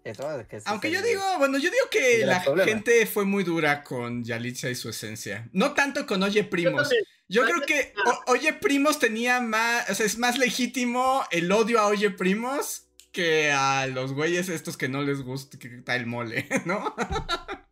Eso, 0.03 0.23
que 0.49 0.55
ese 0.55 0.57
es 0.57 0.67
Aunque 0.67 0.89
yo 0.91 1.01
digo, 1.01 1.21
bueno, 1.37 1.57
yo 1.59 1.69
digo 1.69 1.85
que 1.91 2.25
la 2.25 2.43
problema. 2.43 2.67
gente 2.69 3.05
fue 3.05 3.23
muy 3.25 3.43
dura 3.43 3.83
con 3.83 4.23
Yalitza 4.23 4.69
y 4.69 4.75
su 4.75 4.89
esencia. 4.89 5.47
No 5.53 5.73
tanto 5.73 6.05
con 6.07 6.23
Oye 6.23 6.43
Primos. 6.43 6.89
Yo 7.27 7.43
creo 7.45 7.61
que 7.61 7.93
O- 8.05 8.31
Oye 8.31 8.51
Primos 8.53 8.97
tenía 8.99 9.39
más, 9.39 9.89
o 9.89 9.95
sea, 9.95 10.05
es 10.05 10.17
más 10.17 10.37
legítimo 10.37 11.23
el 11.31 11.51
odio 11.51 11.79
a 11.79 11.87
Oye 11.87 12.09
Primos 12.09 12.87
que 13.11 13.51
a 13.51 13.87
los 13.87 14.13
güeyes 14.13 14.49
estos 14.49 14.75
que 14.77 14.87
no 14.89 15.01
les 15.03 15.21
gusta 15.21 15.59
que 15.59 15.67
está 15.67 15.95
el 15.95 16.05
mole, 16.07 16.47
¿no? 16.65 16.95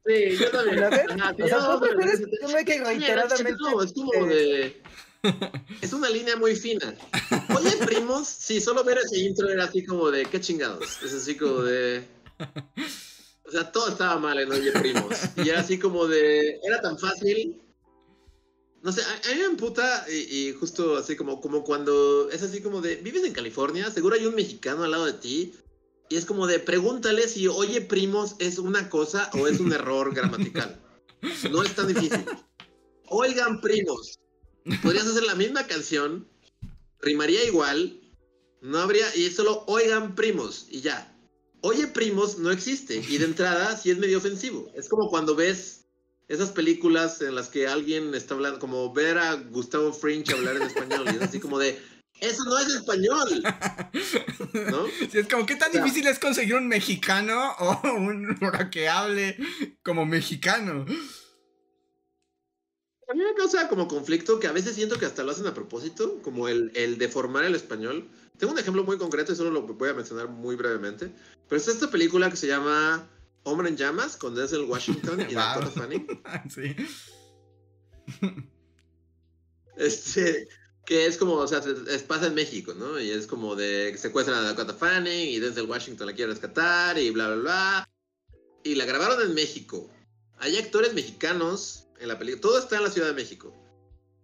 Sí, 0.05 0.37
yo 0.37 0.51
también. 0.51 0.83
A 0.83 0.89
ver, 0.89 1.05
o 1.41 1.47
sea, 1.47 1.57
no, 1.59 1.79
¿tú 1.79 1.85
pero- 1.85 1.97
prefieres 1.97 2.19
que 2.21 2.53
me 2.53 2.65
que 2.65 2.81
Oye, 2.81 2.99
reiteradamente, 2.99 3.53
no, 3.59 3.81
es 3.83 3.93
como 3.93 4.25
de... 4.27 4.81
Es 5.81 5.91
una 5.91 6.09
línea 6.09 6.37
muy 6.37 6.55
fina. 6.55 6.93
Oye, 7.55 7.71
primos, 7.85 8.25
sí, 8.27 8.61
solo 8.61 8.83
ver 8.85 8.99
ese 8.99 9.19
intro 9.19 9.49
era 9.49 9.65
así 9.65 9.85
como 9.85 10.09
de, 10.11 10.25
qué 10.25 10.39
chingados. 10.39 11.03
Es 11.03 11.13
así 11.13 11.35
como 11.35 11.61
de... 11.63 12.03
O 13.49 13.51
sea, 13.51 13.71
todo 13.71 13.89
estaba 13.89 14.19
mal 14.19 14.39
en 14.39 14.51
Oye, 14.51 14.71
primos. 14.73 15.17
Y 15.37 15.49
era 15.49 15.61
así 15.61 15.79
como 15.79 16.05
de... 16.05 16.59
Era 16.61 16.81
tan 16.83 16.99
fácil. 16.99 17.59
No 18.83 18.91
sé, 18.91 19.01
a, 19.01 19.31
a 19.31 19.33
mí 19.33 19.39
me 19.39 19.45
emputa 19.45 20.05
y, 20.07 20.49
y 20.49 20.53
justo 20.53 20.95
así 20.95 21.15
como, 21.15 21.41
como 21.41 21.63
cuando 21.63 22.29
es 22.29 22.43
así 22.43 22.61
como 22.61 22.79
de, 22.79 22.97
vives 22.97 23.23
en 23.23 23.33
California, 23.33 23.89
seguro 23.89 24.13
hay 24.13 24.27
un 24.27 24.35
mexicano 24.35 24.83
al 24.83 24.91
lado 24.91 25.07
de 25.07 25.13
ti. 25.13 25.53
Y 26.09 26.15
es 26.17 26.25
como 26.25 26.45
de, 26.45 26.59
pregúntale 26.59 27.27
si 27.27 27.47
oye 27.47 27.81
primos 27.81 28.35
es 28.37 28.59
una 28.59 28.87
cosa 28.87 29.31
o 29.33 29.47
es 29.47 29.59
un 29.59 29.73
error 29.73 30.13
gramatical. 30.13 30.79
No 31.49 31.63
es 31.63 31.75
tan 31.75 31.87
difícil. 31.87 32.25
Oigan 33.07 33.61
primos, 33.61 34.19
podrías 34.83 35.07
hacer 35.07 35.23
la 35.23 35.33
misma 35.33 35.65
canción, 35.65 36.27
rimaría 37.01 37.43
igual, 37.45 37.99
no 38.61 38.77
habría, 38.77 39.05
y 39.15 39.25
es 39.25 39.35
solo 39.35 39.63
oigan 39.65 40.13
primos, 40.13 40.67
y 40.69 40.81
ya. 40.81 41.08
Oye 41.61 41.87
primos 41.87 42.37
no 42.37 42.51
existe. 42.51 42.97
Y 43.07 43.17
de 43.17 43.25
entrada 43.25 43.75
sí 43.77 43.91
es 43.91 43.97
medio 43.97 44.17
ofensivo. 44.17 44.71
Es 44.75 44.87
como 44.89 45.09
cuando 45.09 45.35
ves 45.35 45.85
esas 46.27 46.49
películas 46.49 47.21
en 47.21 47.35
las 47.35 47.47
que 47.49 47.67
alguien 47.67 48.13
está 48.13 48.35
hablando, 48.35 48.59
como 48.59 48.93
ver 48.93 49.17
a 49.17 49.33
Gustavo 49.35 49.91
Fringe 49.93 50.33
hablar 50.33 50.57
en 50.57 50.63
español. 50.63 51.05
Y 51.05 51.15
es 51.15 51.21
así 51.21 51.39
como 51.39 51.57
de, 51.57 51.79
eso 52.21 52.43
no 52.45 52.57
es 52.59 52.67
español. 52.67 53.43
¿No? 54.71 54.85
Sí, 55.11 55.17
es 55.17 55.27
como, 55.27 55.45
¿qué 55.45 55.55
tan 55.55 55.69
O 55.69 55.73
sea- 55.73 55.83
difícil 55.83 56.07
es 56.07 56.19
conseguir 56.19 56.55
un 56.55 56.67
mexicano 56.67 57.51
o 57.59 57.81
un 57.89 58.37
que 58.71 58.87
hable 58.89 59.37
como 59.83 60.05
mexicano? 60.05 60.85
A 63.09 63.13
mí 63.15 63.23
me 63.23 63.33
causa 63.33 63.67
como 63.67 63.87
conflicto 63.87 64.39
que 64.39 64.45
a 64.45 64.51
veces 64.51 64.75
siento 64.75 64.99
que 64.99 65.05
hasta 65.07 65.23
lo 65.23 65.31
hacen 65.31 65.47
a 65.47 65.53
propósito, 65.55 66.21
como 66.21 66.47
el, 66.47 66.71
el 66.75 66.99
deformar 66.99 67.43
el 67.43 67.55
español. 67.55 68.07
Tengo 68.37 68.53
un 68.53 68.59
ejemplo 68.59 68.83
muy 68.83 68.99
concreto 68.99 69.33
y 69.33 69.35
solo 69.35 69.49
lo 69.49 69.63
voy 69.63 69.89
a 69.89 69.93
mencionar 69.95 70.27
muy 70.29 70.55
brevemente. 70.55 71.11
Pero 71.47 71.59
es 71.59 71.67
esta 71.67 71.89
película 71.89 72.29
que 72.29 72.35
se 72.37 72.45
llama 72.45 73.09
Hombre 73.43 73.69
en 73.69 73.77
Llamas 73.77 74.15
con 74.15 74.35
Denzel 74.35 74.65
Washington 74.65 75.25
y. 75.27 75.33
Dakota 75.33 75.71
Fanning. 75.71 76.07
Sí. 76.49 76.75
Este, 79.75 80.47
que 80.85 81.05
es 81.07 81.17
como, 81.17 81.33
o 81.33 81.47
sea, 81.47 81.59
es- 81.87 82.03
pasa 82.03 82.27
en 82.27 82.35
México, 82.35 82.73
¿no? 82.75 82.99
Y 82.99 83.09
es 83.09 83.25
como 83.27 83.55
de 83.55 83.89
que 83.91 83.97
secuestran 83.97 84.37
a 84.37 84.41
Dakota 84.43 84.73
Fanning 84.73 85.29
y 85.29 85.39
Denzel 85.39 85.65
Washington 85.69 86.07
la 86.07 86.13
quiere 86.13 86.31
rescatar 86.31 86.97
y 86.99 87.09
bla, 87.09 87.27
bla, 87.29 87.35
bla. 87.37 87.89
Y 88.63 88.75
la 88.75 88.85
grabaron 88.85 89.21
en 89.21 89.33
México. 89.33 89.89
Hay 90.37 90.57
actores 90.57 90.93
mexicanos 90.93 91.87
en 91.99 92.07
la 92.07 92.17
película. 92.17 92.41
Todo 92.41 92.59
está 92.59 92.77
en 92.77 92.83
la 92.83 92.91
Ciudad 92.91 93.07
de 93.07 93.13
México. 93.13 93.53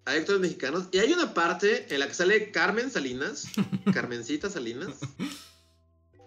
Hay 0.06 0.20
actores 0.20 0.42
mexicanos. 0.42 0.86
Y 0.92 1.00
hay 1.00 1.12
una 1.14 1.34
parte 1.34 1.94
en 1.94 2.00
la 2.00 2.08
que 2.08 2.14
sale 2.14 2.52
Carmen 2.52 2.92
Salinas, 2.92 3.48
Carmencita 3.94 4.50
Salinas. 4.50 4.96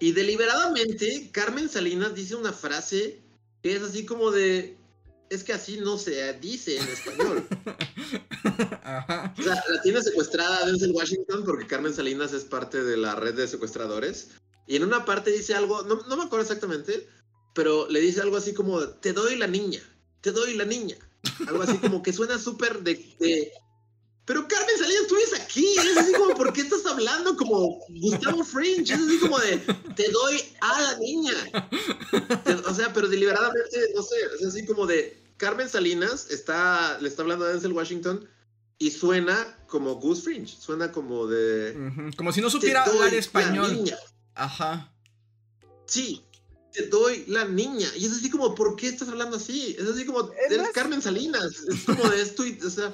Y 0.00 0.12
deliberadamente, 0.12 1.30
Carmen 1.32 1.68
Salinas 1.68 2.14
dice 2.14 2.34
una 2.34 2.52
frase 2.52 3.22
que 3.62 3.74
es 3.74 3.82
así 3.82 4.04
como 4.04 4.30
de. 4.30 4.76
Es 5.30 5.44
que 5.44 5.52
así 5.52 5.78
no 5.78 5.98
se 5.98 6.32
dice 6.34 6.78
en 6.78 6.88
español. 6.88 7.46
Ajá. 8.82 9.34
O 9.38 9.42
sea, 9.42 9.62
la 9.68 9.82
tiene 9.82 10.00
secuestrada 10.02 10.64
Denzel 10.64 10.92
Washington 10.92 11.44
porque 11.44 11.66
Carmen 11.66 11.92
Salinas 11.92 12.32
es 12.32 12.44
parte 12.44 12.82
de 12.82 12.96
la 12.96 13.14
red 13.14 13.34
de 13.34 13.46
secuestradores. 13.46 14.30
Y 14.66 14.76
en 14.76 14.84
una 14.84 15.04
parte 15.04 15.30
dice 15.30 15.54
algo, 15.54 15.82
no, 15.82 16.02
no 16.08 16.16
me 16.16 16.24
acuerdo 16.24 16.42
exactamente, 16.42 17.06
pero 17.54 17.88
le 17.88 18.00
dice 18.00 18.20
algo 18.20 18.36
así 18.36 18.54
como, 18.54 18.86
te 18.88 19.12
doy 19.12 19.36
la 19.36 19.46
niña, 19.46 19.80
te 20.20 20.32
doy 20.32 20.54
la 20.54 20.64
niña. 20.64 20.96
Algo 21.46 21.62
así 21.62 21.78
como 21.78 22.02
que 22.02 22.12
suena 22.12 22.38
súper 22.38 22.80
de, 22.82 22.94
de- 23.20 23.52
Pero 24.24 24.46
Carmen 24.46 24.76
Salinas, 24.78 25.06
tú 25.08 25.16
eres 25.16 25.40
aquí. 25.40 25.66
Es 25.78 25.96
así 25.96 26.12
como, 26.12 26.34
¿por 26.34 26.52
qué 26.52 26.60
estás 26.62 26.84
hablando 26.86 27.36
como 27.36 27.78
Gustavo 27.88 28.44
Fringe? 28.44 28.92
Es 28.94 29.00
así 29.00 29.18
como 29.20 29.38
de, 29.38 29.56
te 29.96 30.10
doy 30.10 30.40
a 30.60 30.80
la 30.82 30.98
niña. 30.98 31.34
O 32.68 32.74
sea, 32.74 32.92
pero 32.92 33.08
deliberadamente, 33.08 33.78
no 33.94 34.02
sé, 34.02 34.16
es 34.40 34.46
así 34.46 34.66
como 34.66 34.86
de, 34.86 35.22
Carmen 35.38 35.68
Salinas 35.68 36.30
está, 36.30 36.98
le 37.00 37.08
está 37.08 37.22
hablando 37.22 37.44
a 37.44 37.48
Denzel 37.50 37.72
Washington 37.72 38.28
y 38.78 38.90
suena 38.90 39.56
como 39.68 39.94
Goose 39.96 40.22
Fringe, 40.22 40.56
suena 40.60 40.90
como 40.92 41.26
de... 41.26 42.12
Como 42.16 42.32
si 42.32 42.40
no 42.40 42.48
"Te 42.48 42.52
supiera 42.52 42.84
hablar 42.84 43.12
la 43.12 43.18
español. 43.18 43.72
niña". 43.72 43.96
Ajá. 44.34 44.92
Sí, 45.86 46.22
te 46.78 46.86
doy 46.88 47.24
la 47.26 47.44
niña. 47.44 47.88
Y 47.96 48.06
es 48.06 48.12
así 48.12 48.30
como, 48.30 48.54
¿por 48.54 48.76
qué 48.76 48.88
estás 48.88 49.08
hablando 49.08 49.36
así? 49.36 49.76
Es 49.78 49.86
así 49.88 50.04
como, 50.04 50.30
Es 50.32 50.46
eres 50.46 50.58
más- 50.58 50.70
Carmen 50.72 51.02
Salinas. 51.02 51.64
Es 51.68 51.82
como 51.84 52.08
de 52.08 52.22
esto 52.22 52.46
y, 52.46 52.58
o 52.64 52.70
sea, 52.70 52.92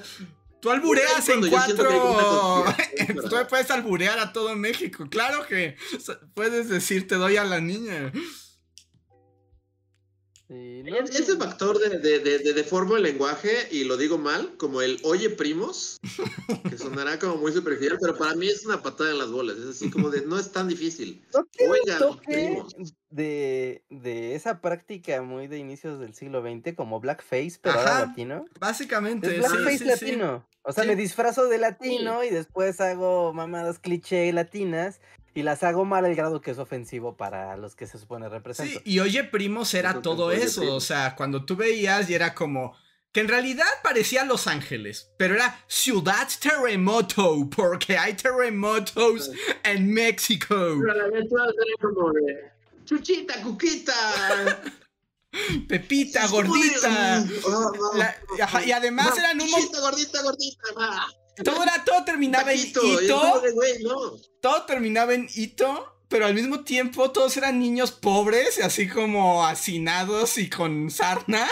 Tú 0.61 0.70
albureas 0.70 1.28
en 1.28 1.47
cuatro. 1.51 2.64
Tú 3.28 3.37
puedes 3.51 3.70
alburear 3.70 4.18
a 4.18 4.32
todo 4.32 4.57
México. 4.57 5.07
Claro 5.11 5.47
que 5.47 5.76
puedes 6.32 6.70
decir 6.70 7.07
te 7.07 7.16
doy 7.16 7.37
a 7.37 7.45
la 7.45 7.61
niña. 7.61 8.11
Sí, 10.49 10.82
no, 10.84 10.97
es- 10.97 11.18
ese 11.18 11.36
factor 11.36 11.78
de, 11.78 11.99
de, 11.99 12.18
de, 12.18 12.38
de 12.40 12.53
deformo 12.53 12.97
el 12.97 13.03
lenguaje, 13.03 13.51
y 13.70 13.84
lo 13.84 13.97
digo 13.97 14.18
mal, 14.18 14.57
como 14.59 14.82
el 14.82 14.99
oye 15.03 15.30
primos, 15.30 15.99
que 16.70 16.76
sonará 16.76 17.18
como 17.18 17.36
muy 17.36 17.51
superficial, 17.53 17.97
pero 18.01 18.16
para 18.18 18.34
mí 18.34 18.49
es 18.49 18.64
una 18.66 18.82
patada 18.82 19.11
en 19.11 19.18
las 19.18 19.30
bolas. 19.30 19.57
Es 19.57 19.66
así 19.76 19.90
como 19.90 20.11
de, 20.11 20.26
no 20.26 20.38
es 20.38 20.53
tan 20.53 20.68
difícil. 20.68 21.24
¿No 21.32 21.47
Oigan, 21.70 21.99
toque 21.99 22.24
primos. 22.26 22.74
de, 23.09 23.84
de 23.88 24.34
esa 24.34 24.61
práctica 24.61 25.22
muy 25.22 25.47
de 25.47 25.59
inicios 25.59 25.99
del 25.99 26.14
siglo 26.14 26.42
XX 26.42 26.74
como 26.76 27.01
blackface, 27.01 27.59
pero 27.62 27.78
ahora 27.78 27.97
Ajá. 27.97 28.07
latino? 28.09 28.45
Básicamente. 28.61 29.28
Es 29.28 29.38
blackface 29.38 29.78
sí, 29.78 29.84
sí. 29.84 29.84
latino. 29.86 30.47
O 30.62 30.72
sea, 30.72 30.84
Sí. 30.84 30.88
me 30.88 30.97
disfrazo 30.97 31.47
de 31.49 31.59
latino 31.59 32.22
y 32.24 32.30
después 32.30 32.80
hago 32.80 33.32
mamadas 33.32 33.78
cliché 33.78 34.32
latinas 34.32 35.01
y 35.35 35.43
las 35.43 35.62
hago 35.62 35.85
mal 35.85 36.05
al 36.05 36.14
grado 36.14 36.41
que 36.41 36.53
es 36.53 36.59
ofensivo 36.59 37.16
para 37.16 37.57
los 37.57 37.74
que 37.74 37.87
se 37.87 37.99
supone 37.99 38.28
represento. 38.28 38.78
Sí, 38.78 38.82
y 38.85 39.01
Oye 39.01 39.24
Primos 39.24 39.74
era 39.74 40.01
todo 40.01 40.30
eso. 40.30 40.61
Primos. 40.61 40.76
O 40.76 40.87
sea, 40.87 41.14
cuando 41.16 41.45
tú 41.45 41.57
veías 41.57 42.09
y 42.09 42.14
era 42.14 42.35
como. 42.35 42.76
Que 43.12 43.20
en 43.20 43.28
realidad 43.28 43.66
parecía 43.85 44.24
Los 44.24 44.49
Ángeles, 44.49 45.12
pero 45.16 45.35
era 45.37 45.57
Ciudad 45.68 46.26
Terremoto, 46.41 47.49
porque 47.55 47.97
hay 47.97 48.14
terremotos 48.14 49.30
en 49.62 49.93
México. 49.93 50.49
Pero 50.49 50.95
la 50.95 51.07
como 51.80 52.12
de, 52.12 52.51
Chuchita, 52.85 53.41
Cuquita. 53.43 53.95
Pepita, 55.68 56.26
gordita. 56.28 56.89
"Mm, 57.20 57.30
ah, 57.49 57.70
no, 57.74 57.95
La- 57.95 58.16
ajá, 58.43 58.64
y 58.64 58.72
además 58.72 59.16
eran 59.18 59.41
un 59.41 59.49
Chuchita, 59.49 59.80
gordita, 59.80 60.22
gordita. 60.22 60.62
va". 60.78 61.07
Todo 61.43 61.62
era 61.62 61.82
todo 61.85 62.05
terminaba 62.05 62.53
en 62.53 62.61
hito, 62.61 62.80
de, 62.99 63.09
no. 63.82 64.12
todo 64.41 64.62
terminaba 64.66 65.14
en 65.14 65.28
hito, 65.35 65.95
pero 66.09 66.26
al 66.26 66.35
mismo 66.35 66.62
tiempo 66.64 67.11
todos 67.11 67.37
eran 67.37 67.59
niños 67.59 67.93
pobres, 67.93 68.61
así 68.62 68.89
como 68.89 69.45
hacinados 69.45 70.39
y 70.39 70.49
con 70.49 70.91
sarna. 70.91 71.47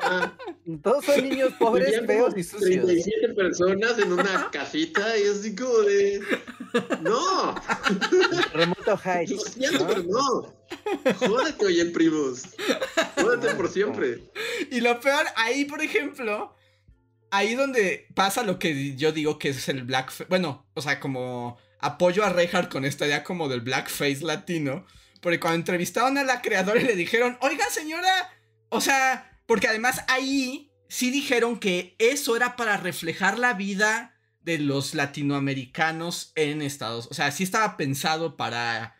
Ajá. 0.00 0.36
Todos 0.82 1.04
son 1.04 1.28
niños 1.28 1.52
pobres, 1.58 2.04
feos 2.06 2.34
y 2.36 2.42
sucios. 2.42 2.86
37 2.86 3.34
personas 3.34 3.98
en 3.98 4.12
una 4.12 4.50
casita 4.50 5.16
y 5.16 5.28
así 5.28 5.54
como 5.54 5.78
de. 5.78 6.20
No, 7.02 7.54
Remoto 8.52 8.96
high. 8.96 9.26
lo 9.28 9.38
siento, 9.40 9.78
¿no? 9.78 9.86
pero 9.86 10.02
no. 10.02 10.56
Jódete, 11.18 11.66
oye, 11.66 11.84
primos. 11.86 12.42
Jódete 13.14 13.54
por 13.54 13.68
siempre. 13.70 14.24
Y 14.70 14.80
lo 14.80 14.98
peor, 15.00 15.24
ahí, 15.36 15.64
por 15.64 15.80
ejemplo, 15.82 16.55
ahí 17.30 17.54
donde 17.54 18.08
pasa 18.14 18.42
lo 18.42 18.58
que 18.58 18.96
yo 18.96 19.12
digo 19.12 19.38
que 19.38 19.50
es 19.50 19.68
el 19.68 19.84
blackface. 19.84 20.26
Bueno, 20.28 20.66
o 20.74 20.82
sea, 20.82 21.00
como 21.00 21.58
apoyo 21.78 22.24
a 22.24 22.30
Reinhardt 22.30 22.70
con 22.70 22.84
esta 22.84 23.06
idea 23.06 23.24
como 23.24 23.48
del 23.48 23.60
blackface 23.60 24.22
latino. 24.22 24.86
Porque 25.20 25.40
cuando 25.40 25.56
entrevistaron 25.56 26.18
a 26.18 26.24
la 26.24 26.42
creadora 26.42 26.80
y 26.80 26.84
le 26.84 26.94
dijeron, 26.94 27.38
oiga, 27.40 27.64
señora, 27.70 28.30
o 28.68 28.80
sea, 28.80 29.40
porque 29.46 29.66
además 29.68 30.04
ahí 30.08 30.70
sí 30.88 31.10
dijeron 31.10 31.58
que 31.58 31.96
eso 31.98 32.36
era 32.36 32.56
para 32.56 32.76
reflejar 32.76 33.38
la 33.38 33.54
vida 33.54 34.14
de 34.42 34.58
los 34.58 34.94
latinoamericanos 34.94 36.32
en 36.36 36.62
Estados. 36.62 37.08
O 37.10 37.14
sea, 37.14 37.32
sí 37.32 37.42
estaba 37.42 37.76
pensado 37.76 38.36
para 38.36 38.96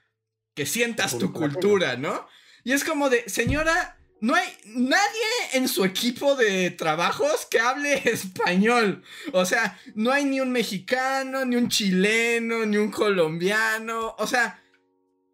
que 0.55 0.66
sientas 0.66 1.18
tu 1.18 1.33
Cultura. 1.33 1.51
cultura, 1.53 1.97
¿no? 1.97 2.27
Y 2.64 2.72
es 2.72 2.83
como 2.83 3.11
de, 3.11 3.29
señora, 3.29 3.97
no 4.21 4.35
hay 4.35 4.49
nadie 4.64 5.27
en 5.53 5.69
su 5.69 5.85
equipo 5.85 6.37
de 6.37 6.71
trabajos 6.71 7.47
que 7.47 7.61
hable 7.61 7.95
español. 8.05 9.03
O 9.33 9.45
sea, 9.45 9.79
no 9.95 10.11
hay 10.11 10.25
ni 10.25 10.41
un 10.41 10.53
mexicano, 10.53 11.45
ni 11.45 11.57
un 11.57 11.69
chileno, 11.69 12.64
ni 12.64 12.77
un 12.77 12.91
colombiano. 12.91 14.14
O 14.19 14.27
sea, 14.27 14.62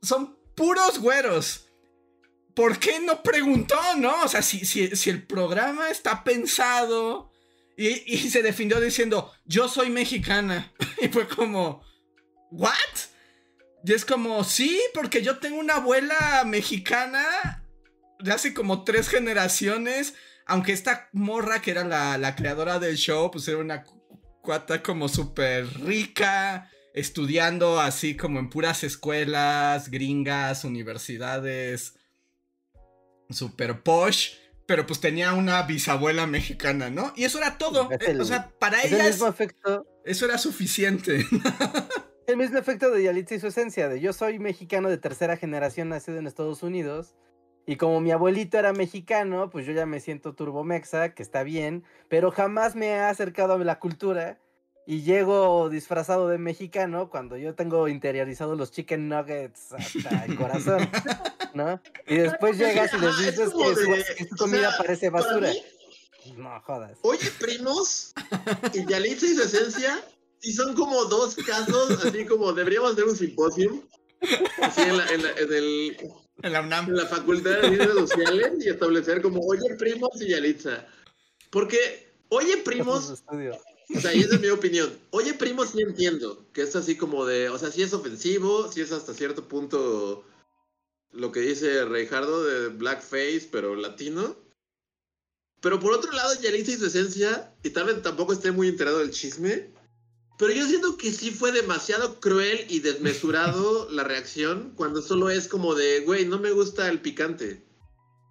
son 0.00 0.36
puros 0.54 0.98
güeros. 0.98 1.68
¿Por 2.54 2.78
qué 2.78 3.00
no 3.00 3.22
preguntó, 3.22 3.78
no? 3.96 4.24
O 4.24 4.28
sea, 4.28 4.42
si, 4.42 4.66
si, 4.66 4.94
si 4.94 5.10
el 5.10 5.26
programa 5.26 5.88
está 5.88 6.22
pensado 6.22 7.32
y, 7.76 7.88
y 8.12 8.30
se 8.30 8.42
defendió 8.42 8.80
diciendo, 8.80 9.32
yo 9.44 9.68
soy 9.68 9.90
mexicana. 9.90 10.72
Y 11.00 11.08
fue 11.08 11.26
como, 11.26 11.82
¿what? 12.52 12.72
Y 13.84 13.92
es 13.92 14.04
como, 14.04 14.44
sí, 14.44 14.80
porque 14.94 15.20
yo 15.20 15.38
tengo 15.38 15.58
una 15.58 15.76
abuela 15.76 16.44
mexicana 16.46 17.61
de 18.22 18.32
hace 18.32 18.54
como 18.54 18.84
tres 18.84 19.08
generaciones. 19.08 20.14
Aunque 20.46 20.72
esta 20.72 21.08
morra 21.12 21.62
que 21.62 21.70
era 21.70 21.84
la, 21.84 22.18
la 22.18 22.34
creadora 22.34 22.78
del 22.78 22.96
show, 22.96 23.30
pues 23.30 23.46
era 23.48 23.58
una 23.58 23.84
cu- 23.84 24.02
cuata 24.42 24.82
como 24.82 25.08
súper 25.08 25.66
rica, 25.84 26.68
estudiando 26.94 27.80
así 27.80 28.16
como 28.16 28.38
en 28.40 28.50
puras 28.50 28.82
escuelas, 28.84 29.88
gringas, 29.90 30.64
universidades, 30.64 31.94
súper 33.30 33.82
posh. 33.82 34.34
Pero 34.66 34.86
pues 34.86 35.00
tenía 35.00 35.32
una 35.32 35.62
bisabuela 35.62 36.26
mexicana, 36.26 36.88
¿no? 36.88 37.12
Y 37.16 37.24
eso 37.24 37.38
era 37.38 37.58
todo. 37.58 37.90
Es 37.90 38.08
el- 38.08 38.20
o 38.20 38.24
sea, 38.24 38.50
para 38.58 38.80
Es 38.82 38.92
el 38.92 38.94
ella 39.00 39.06
mismo 39.08 39.26
efecto. 39.28 39.86
eso 40.04 40.24
era 40.24 40.38
suficiente. 40.38 41.26
El 42.28 42.36
mismo 42.36 42.56
efecto 42.56 42.88
de 42.92 43.02
Yalitza 43.02 43.34
y 43.34 43.40
su 43.40 43.48
esencia, 43.48 43.88
de 43.88 44.00
yo 44.00 44.12
soy 44.12 44.38
mexicano 44.38 44.88
de 44.88 44.96
tercera 44.96 45.36
generación 45.36 45.88
nacido 45.88 46.18
en 46.18 46.28
Estados 46.28 46.62
Unidos, 46.62 47.16
y 47.66 47.76
como 47.76 48.00
mi 48.00 48.10
abuelito 48.10 48.58
era 48.58 48.72
mexicano, 48.72 49.50
pues 49.50 49.66
yo 49.66 49.72
ya 49.72 49.86
me 49.86 50.00
siento 50.00 50.34
turbomexa, 50.34 51.14
que 51.14 51.22
está 51.22 51.42
bien, 51.42 51.84
pero 52.08 52.30
jamás 52.30 52.74
me 52.74 52.88
he 52.88 52.98
acercado 53.00 53.54
a 53.54 53.58
la 53.58 53.78
cultura, 53.78 54.38
y 54.84 55.02
llego 55.02 55.68
disfrazado 55.68 56.26
de 56.28 56.38
mexicano 56.38 57.08
cuando 57.08 57.36
yo 57.36 57.54
tengo 57.54 57.86
interiorizado 57.86 58.56
los 58.56 58.72
chicken 58.72 59.08
nuggets 59.08 59.72
hasta 59.72 60.24
el 60.24 60.34
corazón. 60.36 60.88
¿no? 61.54 61.80
Y 62.08 62.16
después 62.16 62.58
llegas 62.58 62.92
y 62.94 62.98
les 62.98 63.10
es 63.10 63.18
dices 63.18 63.50
que, 63.50 63.74
su, 63.74 63.90
de- 63.92 64.04
que 64.16 64.24
su 64.26 64.34
o 64.34 64.38
comida 64.38 64.70
sea, 64.70 64.78
parece 64.78 65.10
basura. 65.10 65.50
mí, 65.50 65.62
No 66.36 66.60
jodas. 66.62 66.98
Oye, 67.02 67.30
primos 67.38 68.12
Yalitza 68.88 69.26
y 69.26 69.34
su 69.36 69.42
esencia, 69.42 70.02
y 70.40 70.52
son 70.52 70.74
como 70.74 71.04
dos 71.04 71.36
casos, 71.36 72.04
así 72.04 72.24
como 72.26 72.52
deberíamos 72.52 72.92
hacer 72.94 73.04
un 73.04 73.16
simposio, 73.16 73.84
así 74.62 74.80
en 74.80 74.96
la, 74.96 75.06
en 75.10 75.22
la- 75.22 75.30
en 75.32 75.52
el, 75.52 75.96
En 76.42 76.52
la 76.52 76.62
UNAM. 76.62 76.88
en 76.88 76.96
la 76.96 77.06
Facultad 77.06 77.60
de 77.60 77.68
Ciencias 77.68 77.94
Sociales 77.94 78.52
y 78.64 78.68
establecer 78.68 79.22
como, 79.22 79.40
oye, 79.40 79.74
primos 79.76 80.20
y 80.20 80.28
Yalitza. 80.28 80.86
Porque, 81.50 82.12
oye, 82.30 82.56
primos, 82.58 83.22
o 83.94 84.00
sea, 84.00 84.14
y 84.14 84.20
esa 84.20 84.34
es 84.34 84.40
mi 84.40 84.48
opinión. 84.48 84.90
Oye, 85.10 85.34
primos, 85.34 85.70
sí 85.70 85.82
entiendo 85.82 86.46
que 86.52 86.62
es 86.62 86.74
así 86.74 86.96
como 86.96 87.26
de, 87.26 87.48
o 87.48 87.58
sea, 87.58 87.70
sí 87.70 87.82
es 87.82 87.92
ofensivo, 87.92 88.70
sí 88.72 88.80
es 88.80 88.92
hasta 88.92 89.12
cierto 89.12 89.46
punto 89.46 90.24
lo 91.10 91.30
que 91.30 91.40
dice 91.40 91.84
Reijardo 91.84 92.44
de 92.44 92.68
blackface, 92.68 93.48
pero 93.52 93.76
latino. 93.76 94.36
Pero 95.60 95.78
por 95.78 95.92
otro 95.92 96.10
lado, 96.12 96.34
Yalitza 96.40 96.72
y 96.72 96.76
su 96.76 96.86
esencia, 96.86 97.54
y 97.62 97.70
tal 97.70 97.86
vez 97.86 98.02
tampoco 98.02 98.32
esté 98.32 98.50
muy 98.50 98.68
enterado 98.68 98.98
del 98.98 99.10
chisme, 99.10 99.70
pero 100.38 100.52
yo 100.52 100.66
siento 100.66 100.96
que 100.96 101.12
sí 101.12 101.30
fue 101.30 101.52
demasiado 101.52 102.20
cruel 102.20 102.66
y 102.68 102.80
desmesurado 102.80 103.88
la 103.90 104.04
reacción 104.04 104.72
cuando 104.76 105.02
solo 105.02 105.30
es 105.30 105.48
como 105.48 105.74
de, 105.74 106.00
güey, 106.00 106.26
no 106.26 106.38
me 106.38 106.50
gusta 106.50 106.88
el 106.88 107.00
picante. 107.00 107.64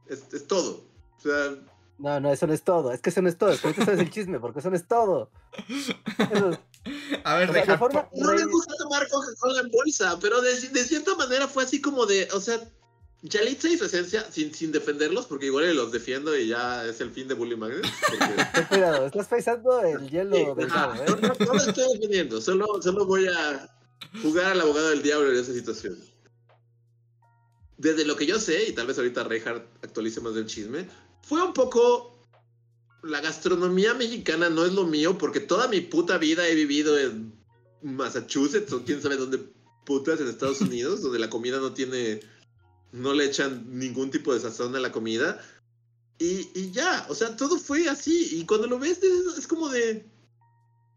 Es, 0.07 0.33
es 0.33 0.45
todo. 0.47 0.83
O 1.17 1.21
sea, 1.21 1.55
No, 1.99 2.19
no, 2.19 2.31
eso 2.33 2.47
no 2.47 2.53
es 2.53 2.63
todo. 2.63 2.91
Es 2.91 2.99
que 3.01 3.11
eso 3.11 3.21
no 3.21 3.29
es 3.29 3.37
todo. 3.37 3.51
Es 3.51 3.61
que 3.61 3.67
ahorita 3.67 3.85
sabes 3.85 3.99
el 3.99 4.09
chisme, 4.11 4.39
porque 4.39 4.59
eso 4.59 4.69
no 4.69 4.75
es 4.75 4.87
todo. 4.87 5.29
Eso- 5.67 6.59
A 7.23 7.35
ver, 7.35 7.49
O 7.51 7.53
sea, 7.53 7.63
de 7.65 7.77
forma- 7.77 8.09
No 8.15 8.33
me 8.33 8.43
gusta 8.45 8.73
tomar 8.79 9.07
Coca-Cola 9.07 9.61
en 9.61 9.69
bolsa, 9.69 10.17
pero 10.19 10.41
de, 10.41 10.59
de 10.69 10.83
cierta 10.83 11.13
manera 11.15 11.47
fue 11.47 11.63
así 11.63 11.79
como 11.79 12.07
de, 12.07 12.27
o 12.33 12.41
sea, 12.41 12.59
Yalitza 13.23 13.69
y 13.69 13.77
su 13.77 13.85
esencia, 13.85 14.25
sin, 14.31 14.53
sin 14.53 14.71
defenderlos, 14.71 15.27
porque 15.27 15.45
igual 15.45 15.75
los 15.75 15.91
defiendo 15.91 16.35
y 16.35 16.47
ya 16.47 16.85
es 16.85 16.99
el 17.01 17.11
fin 17.11 17.27
de 17.27 17.35
Bully 17.35 17.55
Magnet. 17.55 17.85
porque- 18.07 18.67
cuidado, 18.69 19.05
estás 19.05 19.27
pensando 19.27 19.79
el 19.81 20.09
hielo 20.09 20.35
Sí, 20.35 20.43
del 20.57 20.71
ajá, 20.71 20.87
lado, 20.87 21.05
no, 21.05 21.13
¿eh? 21.27 21.33
no- 21.39 21.45
no 21.45 21.53
lo 21.53 21.59
estoy 21.59 21.93
defendiendo, 21.93 22.41
solo, 22.41 22.81
solo 22.81 23.05
voy 23.05 23.27
a 23.27 23.69
jugar 24.23 24.53
al 24.53 24.61
abogado 24.61 24.89
del 24.89 25.03
diablo 25.03 25.31
en 25.31 25.37
esa 25.37 25.53
situación. 25.53 25.97
Desde 27.77 28.05
lo 28.05 28.15
que 28.15 28.25
yo 28.25 28.39
sé, 28.39 28.65
y 28.69 28.73
tal 28.73 28.87
vez 28.87 28.97
ahorita 28.97 29.23
Reinhardt 29.23 29.65
actualice 29.83 30.21
más 30.21 30.35
del 30.35 30.45
chisme, 30.45 30.87
fue 31.23 31.41
un 31.43 31.53
poco... 31.53 32.07
La 33.03 33.19
gastronomía 33.19 33.95
mexicana 33.95 34.51
no 34.51 34.63
es 34.63 34.73
lo 34.73 34.83
mío 34.85 35.17
porque 35.17 35.39
toda 35.39 35.67
mi 35.67 35.81
puta 35.81 36.19
vida 36.19 36.47
he 36.47 36.53
vivido 36.53 36.99
en 36.99 37.33
Massachusetts 37.81 38.71
o 38.73 38.83
quién 38.83 39.01
sabe 39.01 39.17
dónde 39.17 39.39
putas 39.87 40.21
en 40.21 40.27
Estados 40.27 40.61
Unidos, 40.61 41.01
donde 41.01 41.17
la 41.17 41.29
comida 41.29 41.57
no 41.59 41.73
tiene... 41.73 42.19
No 42.91 43.13
le 43.13 43.25
echan 43.25 43.65
ningún 43.69 44.11
tipo 44.11 44.33
de 44.33 44.39
sazón 44.39 44.75
a 44.75 44.79
la 44.79 44.91
comida. 44.91 45.41
Y, 46.19 46.49
y 46.53 46.71
ya, 46.71 47.05
o 47.09 47.15
sea, 47.15 47.35
todo 47.35 47.57
fue 47.57 47.87
así. 47.89 48.39
Y 48.39 48.45
cuando 48.45 48.67
lo 48.67 48.79
ves 48.79 48.99
es, 49.01 49.37
es 49.37 49.47
como 49.47 49.69
de... 49.69 50.05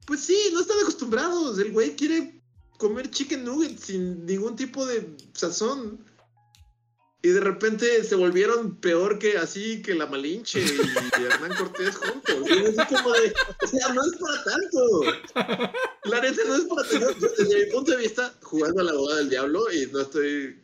Pues 0.07 0.20
sí, 0.20 0.36
no 0.53 0.61
están 0.61 0.78
acostumbrados. 0.80 1.59
El 1.59 1.72
güey 1.72 1.97
quiere 1.97 2.42
comer 2.78 3.11
chicken 3.11 3.45
nuggets 3.45 3.84
sin 3.84 4.26
ningún 4.26 4.57
tipo 4.57 4.84
de 4.84 5.16
sazón. 5.32 6.05
Y 7.24 7.28
de 7.28 7.40
repente 7.40 8.05
se 8.05 8.16
volvieron 8.16 8.76
peor 8.76 9.18
que 9.18 9.38
así 9.38 9.80
que 9.80 9.95
la 9.95 10.05
Malinche 10.05 10.61
y 10.61 10.64
Hernán 11.22 11.57
Cortés 11.57 11.97
juntos. 11.97 12.36
Y 12.47 12.53
es 12.53 12.76
como 12.86 13.12
de, 13.12 13.34
o 13.62 13.66
sea, 13.66 13.95
no 13.95 14.03
es 14.03 14.18
para 14.20 14.45
tanto. 14.45 15.80
La 16.05 16.20
neta 16.20 16.42
no 16.47 16.55
es 16.57 16.64
para 16.64 16.86
tanto. 16.86 17.26
Desde 17.38 17.64
mi 17.64 17.72
punto 17.72 17.92
de 17.92 17.97
vista, 17.97 18.34
jugando 18.42 18.82
a 18.82 18.84
la 18.84 18.90
abogada 18.90 19.20
del 19.20 19.30
diablo, 19.30 19.72
y 19.72 19.86
no 19.86 20.01
estoy 20.01 20.64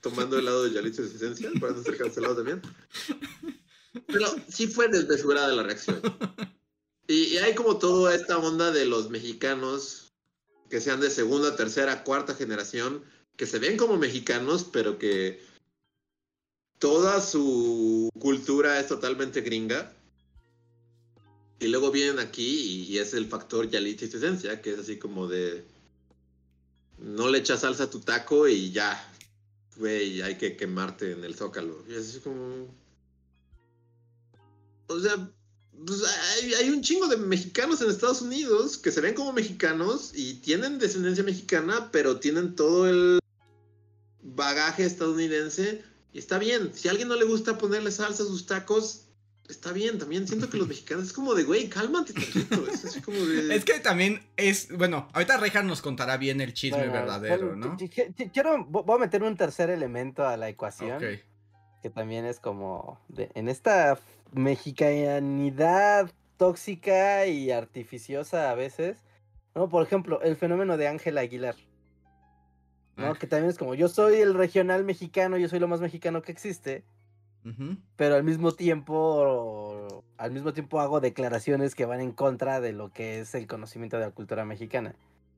tomando 0.00 0.38
el 0.38 0.44
lado 0.44 0.64
de 0.64 0.72
Yalitza 0.72 1.02
de 1.02 1.08
su 1.08 1.16
esencia, 1.16 1.50
para 1.60 1.72
no 1.72 1.82
ser 1.82 1.96
cancelado 1.96 2.36
también. 2.36 2.62
Pero 4.06 4.34
sí 4.48 4.66
fue 4.66 4.88
desmesurada 4.88 5.54
la 5.54 5.62
reacción. 5.62 6.00
Y, 7.06 7.38
hay 7.38 7.56
como 7.56 7.78
toda 7.78 8.14
esta 8.14 8.38
onda 8.38 8.70
de 8.70 8.86
los 8.86 9.10
mexicanos 9.10 10.12
que 10.68 10.80
sean 10.80 11.00
de 11.00 11.10
segunda, 11.10 11.56
tercera, 11.56 12.04
cuarta 12.04 12.36
generación, 12.36 13.02
que 13.36 13.46
se 13.46 13.58
ven 13.58 13.76
como 13.76 13.96
mexicanos, 13.96 14.64
pero 14.72 14.96
que 14.96 15.42
toda 16.78 17.20
su 17.20 18.08
cultura 18.20 18.78
es 18.78 18.86
totalmente 18.86 19.40
gringa. 19.40 19.92
Y 21.58 21.66
luego 21.66 21.90
vienen 21.90 22.20
aquí 22.20 22.86
y, 22.88 22.98
es 22.98 23.12
el 23.12 23.26
factor 23.26 23.68
Yalitza 23.68 24.04
y 24.04 24.08
esencia, 24.08 24.62
que 24.62 24.72
es 24.72 24.78
así 24.78 24.98
como 24.98 25.26
de... 25.26 25.64
No 26.98 27.28
le 27.28 27.38
echas 27.38 27.62
salsa 27.62 27.84
a 27.84 27.90
tu 27.90 27.98
taco 28.00 28.46
y 28.46 28.70
ya, 28.70 29.09
güey, 29.80 30.22
hay 30.22 30.36
que 30.36 30.56
quemarte 30.56 31.12
en 31.12 31.24
el 31.24 31.34
zócalo. 31.34 31.82
Y 31.88 31.96
así 31.96 32.20
como... 32.20 32.68
O 34.86 35.00
sea, 35.00 35.32
pues 35.86 36.02
hay, 36.04 36.54
hay 36.54 36.70
un 36.70 36.82
chingo 36.82 37.08
de 37.08 37.16
mexicanos 37.16 37.80
en 37.80 37.90
Estados 37.90 38.22
Unidos 38.22 38.76
que 38.76 38.92
se 38.92 39.00
ven 39.00 39.14
como 39.14 39.32
mexicanos 39.32 40.12
y 40.14 40.34
tienen 40.34 40.78
descendencia 40.78 41.24
mexicana, 41.24 41.90
pero 41.90 42.20
tienen 42.20 42.54
todo 42.54 42.88
el 42.88 43.18
bagaje 44.22 44.84
estadounidense. 44.84 45.82
Y 46.12 46.18
está 46.18 46.38
bien, 46.38 46.72
si 46.74 46.88
a 46.88 46.90
alguien 46.90 47.08
no 47.08 47.16
le 47.16 47.24
gusta 47.24 47.56
ponerle 47.56 47.90
salsa 47.90 48.24
a 48.24 48.26
sus 48.26 48.46
tacos, 48.46 49.06
está 49.50 49.72
bien. 49.72 49.98
También 49.98 50.26
siento 50.28 50.48
que 50.50 50.56
los 50.58 50.68
mexicanos 50.74 51.04
es 51.06 51.12
como 51.12 51.34
de, 51.34 51.44
güey, 51.44 51.68
cálmate 51.68 52.12
tantito. 52.12 52.66
Es 52.70 52.84
así 52.84 53.00
como 53.00 53.18
de... 53.18 53.54
Es 53.56 53.64
que 53.64 53.80
también 53.80 54.22
es. 54.36 54.68
Bueno, 54.76 55.08
ahorita 55.12 55.36
Rejar 55.38 55.64
nos 55.64 55.82
contará 55.82 56.16
bien 56.16 56.40
el 56.40 56.54
chisme 56.54 56.78
Bueno, 56.78 56.92
verdadero, 56.92 57.56
¿no? 57.56 57.76
qui- 57.76 57.90
qui- 57.90 58.14
qui- 58.14 58.30
Quiero, 58.32 58.58
vo- 58.66 58.84
voy 58.84 58.96
a 58.96 58.98
meter 59.00 59.22
un 59.22 59.36
tercer 59.36 59.70
elemento 59.70 60.26
a 60.26 60.36
la 60.36 60.48
ecuación, 60.48 60.98
que 61.82 61.90
también 61.90 62.24
es 62.26 62.40
como, 62.40 63.00
de- 63.08 63.30
en 63.34 63.48
esta 63.48 63.98
mexicanidad 64.32 66.10
tóxica 66.36 67.26
y 67.26 67.50
artificiosa 67.50 68.50
a 68.50 68.54
veces, 68.54 68.98
¿no? 69.54 69.68
Por 69.68 69.82
ejemplo, 69.84 70.20
el 70.22 70.36
fenómeno 70.36 70.76
de 70.76 70.88
Ángel 70.88 71.18
Aguilar, 71.18 71.56
¿no? 72.96 73.08
Ah. 73.12 73.16
Que 73.18 73.26
también 73.26 73.50
es 73.50 73.58
como, 73.58 73.74
yo 73.74 73.88
soy 73.88 74.16
el 74.20 74.34
regional 74.34 74.84
mexicano, 74.84 75.36
yo 75.36 75.48
soy 75.48 75.58
lo 75.58 75.68
más 75.68 75.80
mexicano 75.80 76.22
que 76.22 76.32
existe, 76.32 76.84
Pero 77.96 78.16
al 78.16 78.24
mismo 78.24 78.52
tiempo, 78.52 80.04
al 80.18 80.30
mismo 80.30 80.52
tiempo 80.52 80.80
hago 80.80 81.00
declaraciones 81.00 81.74
que 81.74 81.86
van 81.86 82.00
en 82.00 82.12
contra 82.12 82.60
de 82.60 82.72
lo 82.72 82.90
que 82.90 83.20
es 83.20 83.34
el 83.34 83.46
conocimiento 83.46 83.98
de 83.98 84.04
la 84.04 84.10
cultura 84.10 84.44
mexicana. 84.44 84.94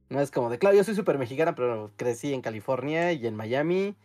No 0.09 0.21
es 0.21 0.31
como 0.31 0.51
de, 0.51 0.59
claro, 0.59 0.77
yo 0.77 0.85
soy 0.85 0.95
súper 0.95 1.19
mexicana, 1.19 1.55
pero 1.55 1.91
crecí 1.97 2.35
en 2.35 2.43
California 2.43 3.13
y 3.13 3.27
en 3.27 3.35
Miami 3.35 3.97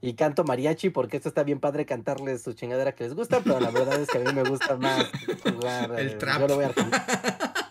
y 0.00 0.14
canto 0.14 0.44
mariachi 0.44 0.90
porque 0.90 1.18
esto 1.18 1.28
está 1.28 1.42
bien 1.42 1.60
padre 1.60 1.84
cantarles 1.84 2.42
su 2.42 2.54
chingadera 2.54 2.92
que 2.92 3.04
les 3.04 3.14
gusta, 3.14 3.40
pero 3.40 3.60
la 3.60 3.70
verdad 3.70 4.00
es 4.00 4.08
que 4.08 4.18
a 4.18 4.20
mí 4.22 4.32
me 4.32 4.48
gusta 4.48 4.76
más 4.76 5.10
jugar. 5.42 5.92
El 5.98 6.08
eh, 6.08 6.14
trap. 6.14 6.40
Yo 6.40 6.48
lo 6.48 6.54
voy 6.54 6.64
a 6.64 6.68
Argentina. 6.68 7.04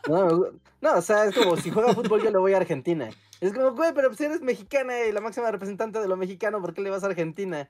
No, 0.07 0.51
no, 0.81 0.93
o 0.95 1.01
sea, 1.01 1.25
es 1.25 1.35
como 1.35 1.57
si 1.57 1.71
juega 1.71 1.93
fútbol 1.93 2.23
yo 2.23 2.31
le 2.31 2.37
voy 2.37 2.53
a 2.53 2.57
Argentina. 2.57 3.09
Es 3.41 3.53
como, 3.53 3.71
güey, 3.71 3.93
pero 3.93 4.13
si 4.13 4.25
eres 4.25 4.41
mexicana 4.41 5.05
y 5.05 5.11
la 5.11 5.21
máxima 5.21 5.49
representante 5.49 5.99
de 5.99 6.07
lo 6.07 6.17
mexicano, 6.17 6.61
¿por 6.61 6.73
qué 6.73 6.81
le 6.81 6.89
vas 6.89 7.03
a 7.03 7.07
Argentina? 7.07 7.69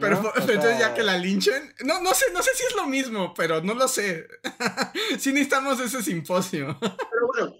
Pero, 0.00 0.32
entonces 0.36 0.78
ya 0.78 0.94
que 0.94 1.02
la 1.02 1.18
linchen. 1.18 1.74
No, 1.84 2.00
no 2.00 2.14
sé, 2.14 2.26
no 2.32 2.42
sé 2.42 2.50
si 2.54 2.64
es 2.64 2.74
lo 2.74 2.86
mismo, 2.86 3.34
pero 3.34 3.60
no 3.62 3.74
lo 3.74 3.86
sé. 3.88 4.26
sí 5.18 5.32
necesitamos 5.32 5.78
ese 5.80 6.02
simposio. 6.02 6.78
Pero 6.80 7.26
bueno, 7.26 7.54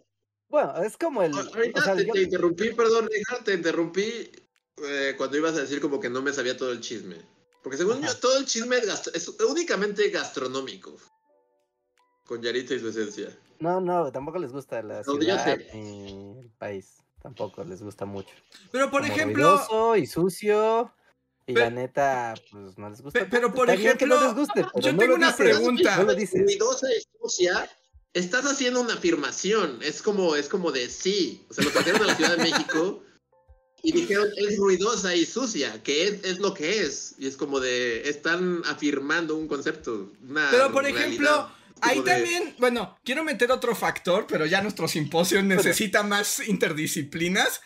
Bueno, 0.49 0.77
es 0.83 0.97
como 0.97 1.23
el. 1.23 1.33
ahorita 1.35 1.81
o 1.81 1.85
sea, 1.85 1.95
te, 1.97 2.07
yo- 2.07 2.13
te 2.13 2.23
interrumpí, 2.23 2.71
perdón, 2.71 3.09
Richard, 3.13 3.45
te 3.45 3.55
interrumpí 3.55 4.31
eh, 4.83 5.15
cuando 5.17 5.37
ibas 5.37 5.55
a 5.57 5.61
decir 5.61 5.81
como 5.81 6.01
que 6.01 6.09
no 6.11 6.23
me 6.23 6.33
sabía 6.33 6.57
todo 6.57 6.73
el 6.73 6.81
chisme. 6.81 7.17
Porque 7.63 7.77
según 7.77 8.01
yo, 8.01 8.17
todo 8.17 8.39
el 8.39 8.47
chisme 8.47 8.79
es, 8.79 8.87
gastro- 8.87 9.13
es 9.15 9.29
únicamente 9.49 10.09
gastronómico. 10.09 10.97
Con 12.25 12.41
Yarita 12.43 12.75
y 12.75 12.79
su 12.81 12.89
esencia. 12.89 13.37
No, 13.59 13.81
no, 13.81 14.11
tampoco 14.11 14.39
les 14.39 14.53
gusta 14.53 14.83
la 14.83 15.03
No, 15.03 15.15
ciudad 15.17 15.59
ni 15.75 16.39
el 16.41 16.51
país. 16.59 16.97
Tampoco 17.23 17.63
les 17.65 17.83
gusta 17.83 18.07
mucho. 18.07 18.31
Pero 18.73 18.91
por 18.91 19.03
Como 19.03 19.13
ejemplo. 19.13 19.97
y 19.97 20.07
sucio. 20.07 20.91
Y 21.51 21.55
la 21.55 21.71
neta, 21.71 22.35
pues 22.51 22.79
no 22.79 22.91
les 22.91 23.01
gusta. 23.01 23.21
Pe- 23.21 23.27
pero 23.27 23.53
por 23.53 23.69
Está 23.71 23.83
no 23.83 23.87
ejemplo, 23.89 24.21
les 24.27 24.35
guste, 24.35 24.53
pero 24.55 24.71
yo 24.81 24.93
no 24.93 24.99
tengo 24.99 25.11
lo 25.13 25.17
una 25.17 25.27
dices, 25.33 25.45
pregunta. 25.57 25.97
No 25.97 26.03
lo 26.05 26.15
dices. 26.15 26.43
Ruidosa 26.43 26.87
y 26.93 27.03
sucia. 27.21 27.71
Estás 28.13 28.45
haciendo 28.45 28.81
una 28.81 28.95
afirmación. 28.95 29.79
Es 29.83 30.03
como, 30.03 30.37
es 30.37 30.49
como 30.49 30.73
de 30.73 30.89
sí. 30.89 31.45
O 31.49 31.55
sea, 31.55 31.65
lo 31.65 31.71
trajeron 31.71 32.03
a 32.03 32.07
la 32.07 32.17
Ciudad 32.17 32.37
de 32.37 32.43
México 32.51 33.03
y 33.83 33.93
dijeron 33.93 34.29
es 34.37 34.57
ruidosa 34.59 35.15
y 35.15 35.25
sucia, 35.25 35.83
que 35.83 36.05
es, 36.09 36.25
es 36.25 36.39
lo 36.39 36.53
que 36.53 36.83
es. 36.83 37.15
Y 37.19 37.27
es 37.27 37.37
como 37.37 37.61
de 37.61 38.09
están 38.09 38.63
afirmando 38.67 39.37
un 39.37 39.47
concepto. 39.49 40.11
Una 40.29 40.49
Pero 40.51 40.73
por 40.73 40.83
realidad. 40.83 41.05
ejemplo, 41.07 41.51
ahí 41.83 42.01
de- 42.01 42.05
también, 42.11 42.55
bueno, 42.59 42.99
quiero 43.05 43.25
meter 43.25 43.51
otro 43.53 43.75
factor, 43.75 44.27
pero 44.29 44.45
ya 44.45 44.61
nuestro 44.61 44.87
simposio 44.89 45.43
necesita 45.43 46.03
más 46.03 46.47
interdisciplinas. 46.47 47.61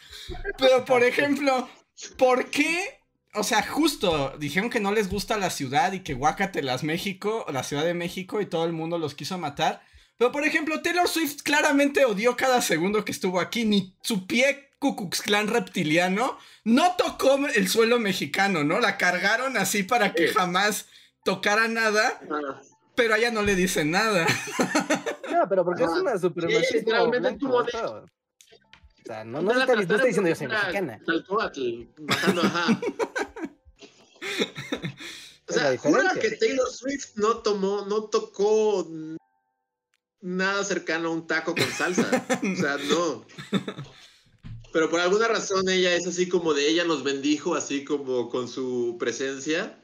Pero 0.59 0.85
por 0.85 1.03
ejemplo, 1.03 1.69
¿por 2.17 2.49
qué? 2.51 3.01
O 3.35 3.43
sea, 3.43 3.67
justo 3.67 4.35
dijeron 4.39 4.71
que 4.71 4.81
no 4.81 4.93
les 4.93 5.09
gusta 5.11 5.37
la 5.39 5.51
ciudad 5.51 5.93
y 5.93 6.01
que 6.01 6.15
Guacatelas 6.15 6.85
México, 6.85 7.45
la 7.53 7.65
Ciudad 7.65 7.85
de 7.85 7.95
México 7.95 8.41
y 8.41 8.47
todo 8.47 8.65
el 8.65 8.73
mundo 8.73 8.99
los 8.99 9.15
quiso 9.15 9.39
matar. 9.39 9.83
Pero 10.17 10.31
por 10.31 10.45
ejemplo, 10.45 10.81
Taylor 10.83 11.09
Swift 11.09 11.43
claramente 11.43 12.05
odió 12.05 12.37
cada 12.37 12.63
segundo 12.63 13.05
que 13.05 13.11
estuvo 13.13 13.41
aquí, 13.41 13.65
ni 13.65 13.97
su 14.03 14.27
pie 14.27 14.71
Ku 14.79 14.95
Klux 14.95 15.23
Klan 15.23 15.49
reptiliano, 15.49 16.39
no 16.65 16.95
tocó 16.97 17.39
el 17.55 17.69
suelo 17.69 17.99
mexicano, 17.99 18.63
¿no? 18.65 18.81
La 18.81 18.97
cargaron 18.99 19.57
así 19.57 19.83
para 19.83 20.13
que 20.13 20.29
jamás 20.29 20.87
tocara 21.25 21.69
nada, 21.69 22.21
pero 22.95 23.15
a 23.15 23.19
ella 23.19 23.31
no 23.31 23.43
le 23.43 23.55
dicen 23.57 23.91
nada. 23.91 24.27
No, 25.35 25.49
pero 25.49 25.65
porque 25.65 25.83
es 25.83 25.91
una 25.91 26.13
de- 26.13 26.17
eso. 26.19 26.29
O 29.05 29.07
sea, 29.07 29.25
no, 29.25 29.43
no, 29.43 29.51
está, 29.53 29.75
no 29.75 29.81
está 29.81 30.05
diciendo 30.05 30.29
yo 30.31 30.37
soy 30.37 30.47
mexicana. 30.47 31.01
Tlalcoatl, 31.05 31.89
bajando, 31.99 32.43
ajá. 32.43 32.81
O 35.47 35.53
sea, 35.53 35.77
jura 35.77 36.15
que 36.21 36.31
Taylor 36.31 36.71
Swift 36.71 37.17
no 37.17 37.43
tomó, 37.43 37.85
no 37.87 38.05
tocó 38.05 38.89
nada 40.21 40.65
cercano 40.65 41.09
a 41.09 41.13
un 41.13 41.27
taco 41.27 41.55
con 41.55 41.71
salsa. 41.71 42.27
O 42.43 42.57
sea, 42.57 42.79
no. 42.89 43.27
Pero 44.73 44.91
por 44.91 45.01
alguna 45.01 45.29
razón 45.29 45.69
ella 45.69 45.95
es 45.95 46.07
así 46.07 46.29
como 46.29 46.55
de 46.55 46.67
ella 46.69 46.85
nos 46.85 47.05
bendijo, 47.05 47.55
así 47.55 47.85
como 47.85 48.31
con 48.31 48.49
su 48.49 48.97
presencia. 48.99 49.79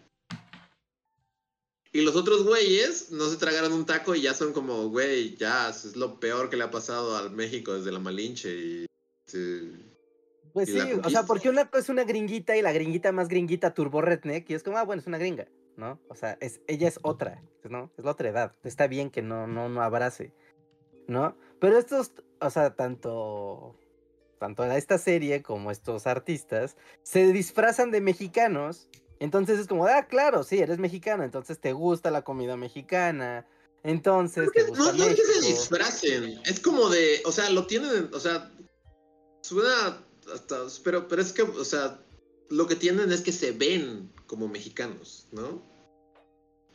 Y 1.93 2.03
los 2.03 2.16
otros 2.16 2.45
güeyes 2.45 3.11
no 3.11 3.28
se 3.28 3.36
tragaron 3.36 3.72
un 3.72 3.84
taco 3.84 4.14
y 4.14 4.22
ya 4.22 4.32
son 4.32 4.53
como, 4.53 4.88
güey, 4.88 5.36
ya, 5.36 5.68
es 5.68 5.97
lo 5.97 6.20
peor 6.20 6.49
que 6.49 6.57
le 6.57 6.64
ha 6.64 6.70
pasado 6.70 7.16
al 7.16 7.32
México 7.32 7.74
desde 7.74 7.93
la 7.93 7.99
Malinche. 7.99 8.49
Y, 8.55 8.86
sí. 9.26 9.89
Pues 10.53 10.68
sí, 10.68 10.78
o 11.03 11.11
sea, 11.11 11.24
porque 11.24 11.48
una 11.48 11.68
cosa 11.68 11.82
es 11.82 11.88
una 11.88 12.05
gringuita 12.05 12.57
y 12.57 12.62
la 12.62 12.72
gringuita 12.72 13.12
más 13.12 13.28
gringuita 13.28 13.74
turbo 13.74 14.01
redneck 14.01 14.48
y 14.51 14.55
es 14.55 14.62
como, 14.62 14.78
ah, 14.78 14.84
bueno, 14.84 15.01
es 15.01 15.07
una 15.07 15.18
gringa, 15.18 15.46
¿no? 15.76 16.01
O 16.09 16.14
sea, 16.14 16.36
es, 16.40 16.61
ella 16.66 16.88
es 16.88 16.98
otra, 17.03 17.42
¿no? 17.68 17.90
Es 17.96 18.05
la 18.05 18.11
otra 18.12 18.28
edad. 18.28 18.55
Está 18.64 18.86
bien 18.86 19.11
que 19.11 19.22
no, 19.22 19.46
no, 19.46 19.68
no 19.68 19.82
abrace, 19.82 20.32
¿no? 21.07 21.36
Pero 21.61 21.78
estos, 21.78 22.12
o 22.40 22.51
sea, 22.51 22.74
tanto, 22.74 23.76
tanto 24.38 24.64
esta 24.64 24.98
serie 24.98 25.42
como 25.42 25.70
estos 25.70 26.07
artistas 26.07 26.76
se 27.03 27.32
disfrazan 27.32 27.90
de 27.90 28.01
mexicanos. 28.01 28.88
Entonces 29.20 29.59
es 29.59 29.66
como, 29.66 29.86
ah, 29.86 30.07
claro, 30.07 30.42
sí, 30.42 30.59
eres 30.59 30.78
mexicano, 30.78 31.24
entonces 31.24 31.61
te 31.61 31.74
gusta 31.74 32.11
la 32.11 32.22
comida 32.22 32.57
mexicana, 32.57 33.46
entonces 33.82 34.51
te 34.51 34.64
gusta 34.64 34.92
No, 34.92 34.92
no 34.94 35.05
es 35.05 35.14
que 35.14 35.22
se 35.22 35.46
disfracen, 35.46 36.40
es 36.46 36.59
como 36.59 36.88
de, 36.88 37.20
o 37.26 37.32
sea, 37.32 37.51
lo 37.51 37.66
tienen, 37.66 38.09
o 38.14 38.18
sea, 38.18 38.51
suena 39.42 40.07
hasta, 40.33 40.66
pero, 40.85 41.09
pero 41.09 41.22
es 41.22 41.33
que, 41.33 41.43
o 41.43 41.64
sea, 41.64 42.01
lo 42.49 42.66
que 42.66 42.76
tienen 42.76 43.12
es 43.12 43.20
que 43.20 43.33
se 43.33 43.53
ven 43.53 44.11
como 44.26 44.49
mexicanos, 44.49 45.26
¿no? 45.33 45.62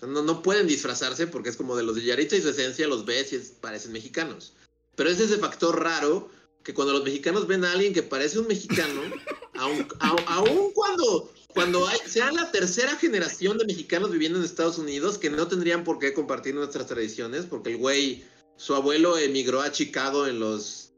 No, 0.01 0.21
no 0.21 0.41
pueden 0.43 0.67
disfrazarse 0.67 1.25
porque 1.27 1.49
es 1.49 1.55
como 1.57 1.75
de 1.75 1.83
los 1.83 1.95
de 1.95 2.01
y 2.21 2.41
su 2.41 2.49
esencia, 2.49 2.87
los 2.87 3.05
ves 3.05 3.33
y 3.33 3.37
es- 3.37 3.49
parecen 3.61 3.91
mexicanos. 3.93 4.53
Pero 4.95 5.09
es 5.09 5.19
ese 5.19 5.37
factor 5.37 5.81
raro 5.81 6.29
que 6.63 6.73
cuando 6.73 6.93
los 6.93 7.03
mexicanos 7.03 7.47
ven 7.47 7.63
a 7.65 7.71
alguien 7.71 7.93
que 7.93 8.03
parece 8.03 8.39
un 8.39 8.47
mexicano, 8.47 9.01
aun, 9.55 9.87
aun- 9.99 10.23
aun 10.27 10.71
cuando, 10.73 11.31
cuando 11.53 11.87
hay, 11.87 11.99
sea 12.07 12.31
la 12.31 12.51
tercera 12.51 12.95
generación 12.97 13.57
de 13.57 13.65
mexicanos 13.65 14.11
viviendo 14.11 14.37
en 14.39 14.45
Estados 14.45 14.77
Unidos, 14.77 15.17
que 15.17 15.29
no 15.29 15.47
tendrían 15.47 15.83
por 15.83 15.99
qué 15.99 16.13
compartir 16.13 16.55
nuestras 16.55 16.87
tradiciones, 16.87 17.45
porque 17.45 17.71
el 17.71 17.77
güey, 17.77 18.25
su 18.57 18.75
abuelo 18.75 19.17
emigró 19.17 19.61
a 19.61 19.71
Chicago 19.71 20.27
en 20.27 20.39
los 20.39 20.91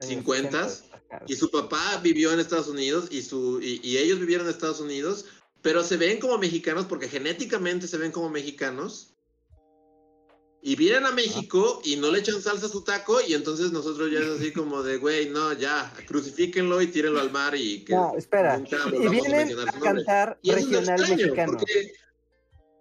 En 0.00 0.16
los 0.16 0.26
50s, 0.26 0.50
80s, 0.50 0.82
ajá. 0.87 0.87
Y 1.26 1.36
su 1.36 1.50
papá 1.50 2.00
vivió 2.02 2.32
en 2.32 2.40
Estados 2.40 2.68
Unidos 2.68 3.08
y, 3.10 3.22
su, 3.22 3.60
y, 3.62 3.80
y 3.82 3.98
ellos 3.98 4.18
vivieron 4.18 4.46
en 4.46 4.52
Estados 4.52 4.80
Unidos, 4.80 5.24
pero 5.62 5.82
se 5.82 5.96
ven 5.96 6.18
como 6.18 6.38
mexicanos 6.38 6.86
porque 6.86 7.08
genéticamente 7.08 7.88
se 7.88 7.98
ven 7.98 8.12
como 8.12 8.30
mexicanos. 8.30 9.14
Y 10.60 10.74
vienen 10.74 11.06
a 11.06 11.12
México 11.12 11.80
y 11.84 11.96
no 11.96 12.10
le 12.10 12.18
echan 12.18 12.42
salsa 12.42 12.66
a 12.66 12.68
su 12.68 12.82
taco 12.82 13.20
y 13.20 13.32
entonces 13.32 13.70
nosotros 13.70 14.10
ya 14.10 14.18
es 14.18 14.26
así 14.26 14.52
como 14.52 14.82
de, 14.82 14.96
güey, 14.98 15.28
no, 15.30 15.52
ya, 15.52 15.92
crucifíquenlo 16.06 16.82
y 16.82 16.88
tírenlo 16.88 17.20
al 17.20 17.30
mar 17.30 17.54
y 17.54 17.84
que... 17.84 17.94
No, 17.94 18.12
espera. 18.16 18.60
Y 18.68 18.74
a 18.74 19.08
vienen 19.08 19.52
a 19.52 19.64
nombre. 19.64 19.80
cantar 19.80 20.38
Y 20.42 20.50
es 20.50 20.56
regional 20.56 20.98
extraño, 20.98 21.16
mexicano. 21.16 21.52
porque 21.52 21.92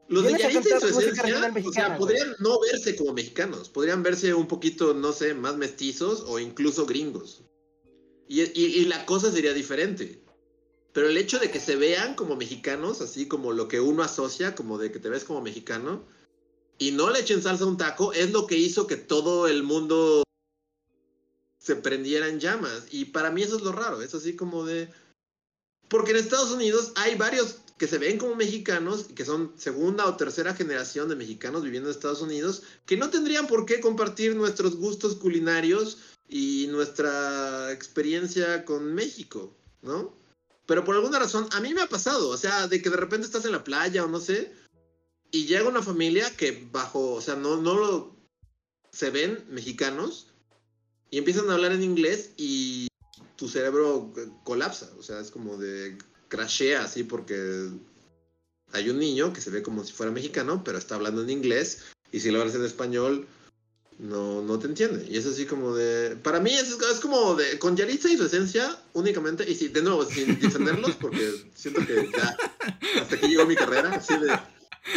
los 0.08 0.24
de 0.24 0.36
a 0.36 0.38
Yaritza 0.38 0.80
su 0.80 0.88
esencia, 0.88 1.54
o 1.66 1.72
sea, 1.72 1.98
podrían 1.98 2.36
no 2.40 2.60
verse 2.62 2.96
como 2.96 3.14
mexicanos, 3.14 3.70
podrían 3.70 4.02
verse 4.04 4.34
un 4.34 4.48
poquito, 4.48 4.94
no 4.94 5.12
sé, 5.12 5.34
más 5.34 5.58
mestizos 5.58 6.24
o 6.28 6.40
incluso 6.40 6.86
gringos. 6.86 7.44
Y, 8.28 8.86
la 8.86 9.06
cosa 9.06 9.32
sería 9.32 9.54
diferente. 9.54 10.22
Pero 10.94 11.10
el 11.10 11.18
hecho 11.18 11.40
de 11.40 11.52
que 11.52 11.60
se 11.60 11.76
vean 11.76 12.16
como 12.16 12.36
mexicanos, 12.36 13.02
así 13.02 13.28
como 13.28 13.54
lo 13.54 13.68
que 13.68 13.80
uno 13.80 14.04
asocia, 14.04 14.56
como 14.56 14.78
de 14.78 14.92
que 14.92 15.00
te 15.00 15.10
ves 15.10 15.24
como 15.24 15.42
mexicano, 15.42 16.04
y 16.78 16.92
no 16.92 17.10
le 17.10 17.20
echen 17.20 17.42
salsa 17.42 17.64
a 17.64 17.68
un 17.68 17.78
taco, 17.78 18.14
es 18.14 18.32
lo 18.32 18.48
que 18.48 18.58
hizo 18.58 18.88
que 18.88 18.98
todo 18.98 19.48
el 19.48 19.64
mundo 19.64 20.24
se 21.60 21.76
prendiera 21.76 22.28
en 22.28 22.40
llamas. 22.40 22.88
Y 22.92 23.06
para 23.06 23.32
mí 23.32 23.44
eso 23.44 23.58
es 23.58 23.64
lo 23.64 23.72
raro, 23.72 24.02
es 24.02 24.14
así 24.14 24.36
como 24.36 24.66
de... 24.66 24.90
Porque 25.88 26.12
en 26.12 26.18
Estados 26.18 26.52
Unidos 26.52 26.92
hay 26.96 27.16
varios 27.16 27.60
que 27.78 27.88
se 27.88 28.00
ven 28.00 28.18
como 28.18 28.36
mexicanos, 28.36 29.06
y 29.10 29.14
que 29.14 29.24
son 29.24 29.54
segunda 29.58 30.08
o 30.08 30.18
tercera 30.18 30.56
generación 30.56 31.10
de 31.10 31.16
mexicanos 31.16 31.64
viviendo 31.64 31.90
en 31.90 31.96
Estados 31.96 32.22
Unidos, 32.22 32.64
que 32.86 32.98
no 32.98 33.10
tendrían 33.10 33.48
por 33.48 33.66
qué 33.66 33.80
compartir 33.80 34.36
nuestros 34.36 34.76
gustos 34.76 35.16
culinarios 35.16 36.00
y 36.28 36.68
nuestra 36.70 37.72
experiencia 37.72 38.66
con 38.66 38.94
México, 38.94 39.56
¿no? 39.82 40.14
Pero 40.66 40.84
por 40.84 40.96
alguna 40.96 41.20
razón, 41.20 41.48
a 41.54 41.62
mí 41.62 41.74
me 41.74 41.82
ha 41.82 41.88
pasado, 41.88 42.30
o 42.30 42.38
sea, 42.38 42.68
de 42.68 42.82
que 42.82 42.90
de 42.90 42.98
repente 42.98 43.26
estás 43.26 43.46
en 43.46 43.54
la 43.54 43.64
playa 43.64 44.04
o 44.04 44.08
no 44.08 44.20
sé, 44.20 44.52
y 45.32 45.46
llega 45.46 45.68
una 45.68 45.82
familia 45.82 46.30
que 46.36 46.68
bajo, 46.72 47.14
o 47.14 47.22
sea, 47.22 47.36
no, 47.36 47.58
no 47.62 47.76
lo, 47.76 48.16
se 48.92 49.10
ven 49.10 49.46
mexicanos 49.50 50.28
y 51.10 51.18
empiezan 51.18 51.50
a 51.50 51.54
hablar 51.54 51.72
en 51.72 51.84
inglés 51.84 52.32
y 52.38 52.88
tu 53.38 53.48
cerebro 53.48 54.14
colapsa, 54.44 54.92
o 55.00 55.04
sea, 55.04 55.20
es 55.20 55.32
como 55.32 55.58
de 55.58 55.98
crashea 56.28 56.84
así 56.84 57.04
porque 57.04 57.70
hay 58.74 58.90
un 58.90 59.00
niño 59.00 59.32
que 59.32 59.42
se 59.42 59.50
ve 59.50 59.62
como 59.62 59.84
si 59.84 59.94
fuera 59.94 60.12
mexicano, 60.12 60.64
pero 60.66 60.78
está 60.78 60.96
hablando 60.96 61.22
en 61.22 61.30
inglés 61.30 61.84
y 62.12 62.20
si 62.20 62.32
lo 62.32 62.40
hablas 62.40 62.56
en 62.56 62.66
español 62.66 63.28
no, 64.00 64.42
no 64.42 64.60
te 64.60 64.68
entiende. 64.68 65.06
Y 65.10 65.18
es 65.18 65.26
así 65.26 65.46
como 65.46 65.76
de... 65.76 66.16
Para 66.18 66.40
mí 66.40 66.54
es, 66.54 66.70
es 66.70 67.00
como 67.02 67.36
de... 67.36 67.58
Con 67.60 67.76
Yaritza 67.76 68.10
y 68.10 68.18
su 68.18 68.26
esencia 68.26 68.78
únicamente, 68.94 69.50
y 69.50 69.56
si, 69.56 69.70
de 69.70 69.82
nuevo, 69.82 70.06
sin 70.06 70.40
defenderlos, 70.40 70.96
porque 70.96 71.32
siento 71.56 71.86
que 71.86 72.10
ya 72.16 72.38
hasta 73.02 73.16
aquí 73.16 73.28
llegó 73.28 73.46
mi 73.46 73.56
carrera, 73.56 73.94
así 73.94 74.14
de... 74.18 74.38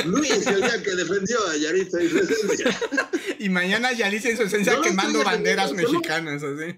Luis, 0.04 0.46
el 0.46 0.60
día 0.60 0.80
que 0.84 0.94
defendió 0.94 1.44
a 1.48 1.56
Yaritza 1.56 2.00
y 2.02 2.08
su 2.08 2.18
esencia. 2.18 2.78
Y 3.40 3.48
mañana 3.48 3.90
Yalicia 3.92 4.30
y 4.30 4.36
su 4.36 4.42
esencia 4.42 4.74
No 4.74 4.82
quemando 4.82 5.24
banderas 5.24 5.72
mexicanas, 5.72 6.42
así. 6.42 6.76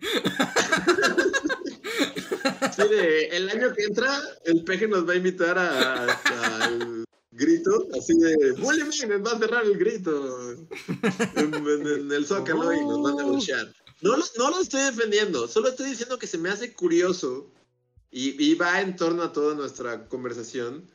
Sí, 2.77 2.89
de, 2.89 3.27
el 3.27 3.51
año 3.51 3.75
que 3.75 3.83
entra, 3.83 4.17
el 4.45 4.63
peje 4.63 4.87
nos 4.87 5.07
va 5.09 5.13
a 5.15 5.17
invitar 5.17 5.59
a, 5.59 6.05
a- 6.07 7.05
grito, 7.33 7.89
así 7.99 8.15
de, 8.19 8.53
William 8.63 8.89
nos 8.89 9.27
va 9.27 9.33
a 9.37 9.39
cerrar 9.39 9.65
el 9.65 9.77
grito 9.79 10.51
en, 10.53 10.69
en- 11.37 11.87
en 11.87 12.13
el 12.13 12.27
Zócalo 12.27 12.73
y 12.73 12.81
nos 12.85 13.03
van 13.03 13.19
a 13.21 13.27
luchar. 13.27 13.75
No, 14.03 14.17
lo- 14.17 14.25
no 14.39 14.51
lo 14.51 14.61
estoy 14.61 14.83
defendiendo, 14.83 15.49
solo 15.49 15.69
estoy 15.69 15.91
diciendo 15.91 16.19
que 16.19 16.27
se 16.27 16.39
me 16.39 16.51
hace 16.51 16.73
curioso 16.75 17.51
y, 18.11 18.43
y 18.43 18.55
va 18.55 18.81
en 18.81 18.97
torno 18.97 19.23
a 19.23 19.33
toda 19.33 19.55
nuestra 19.55 20.09
conversación 20.09 20.91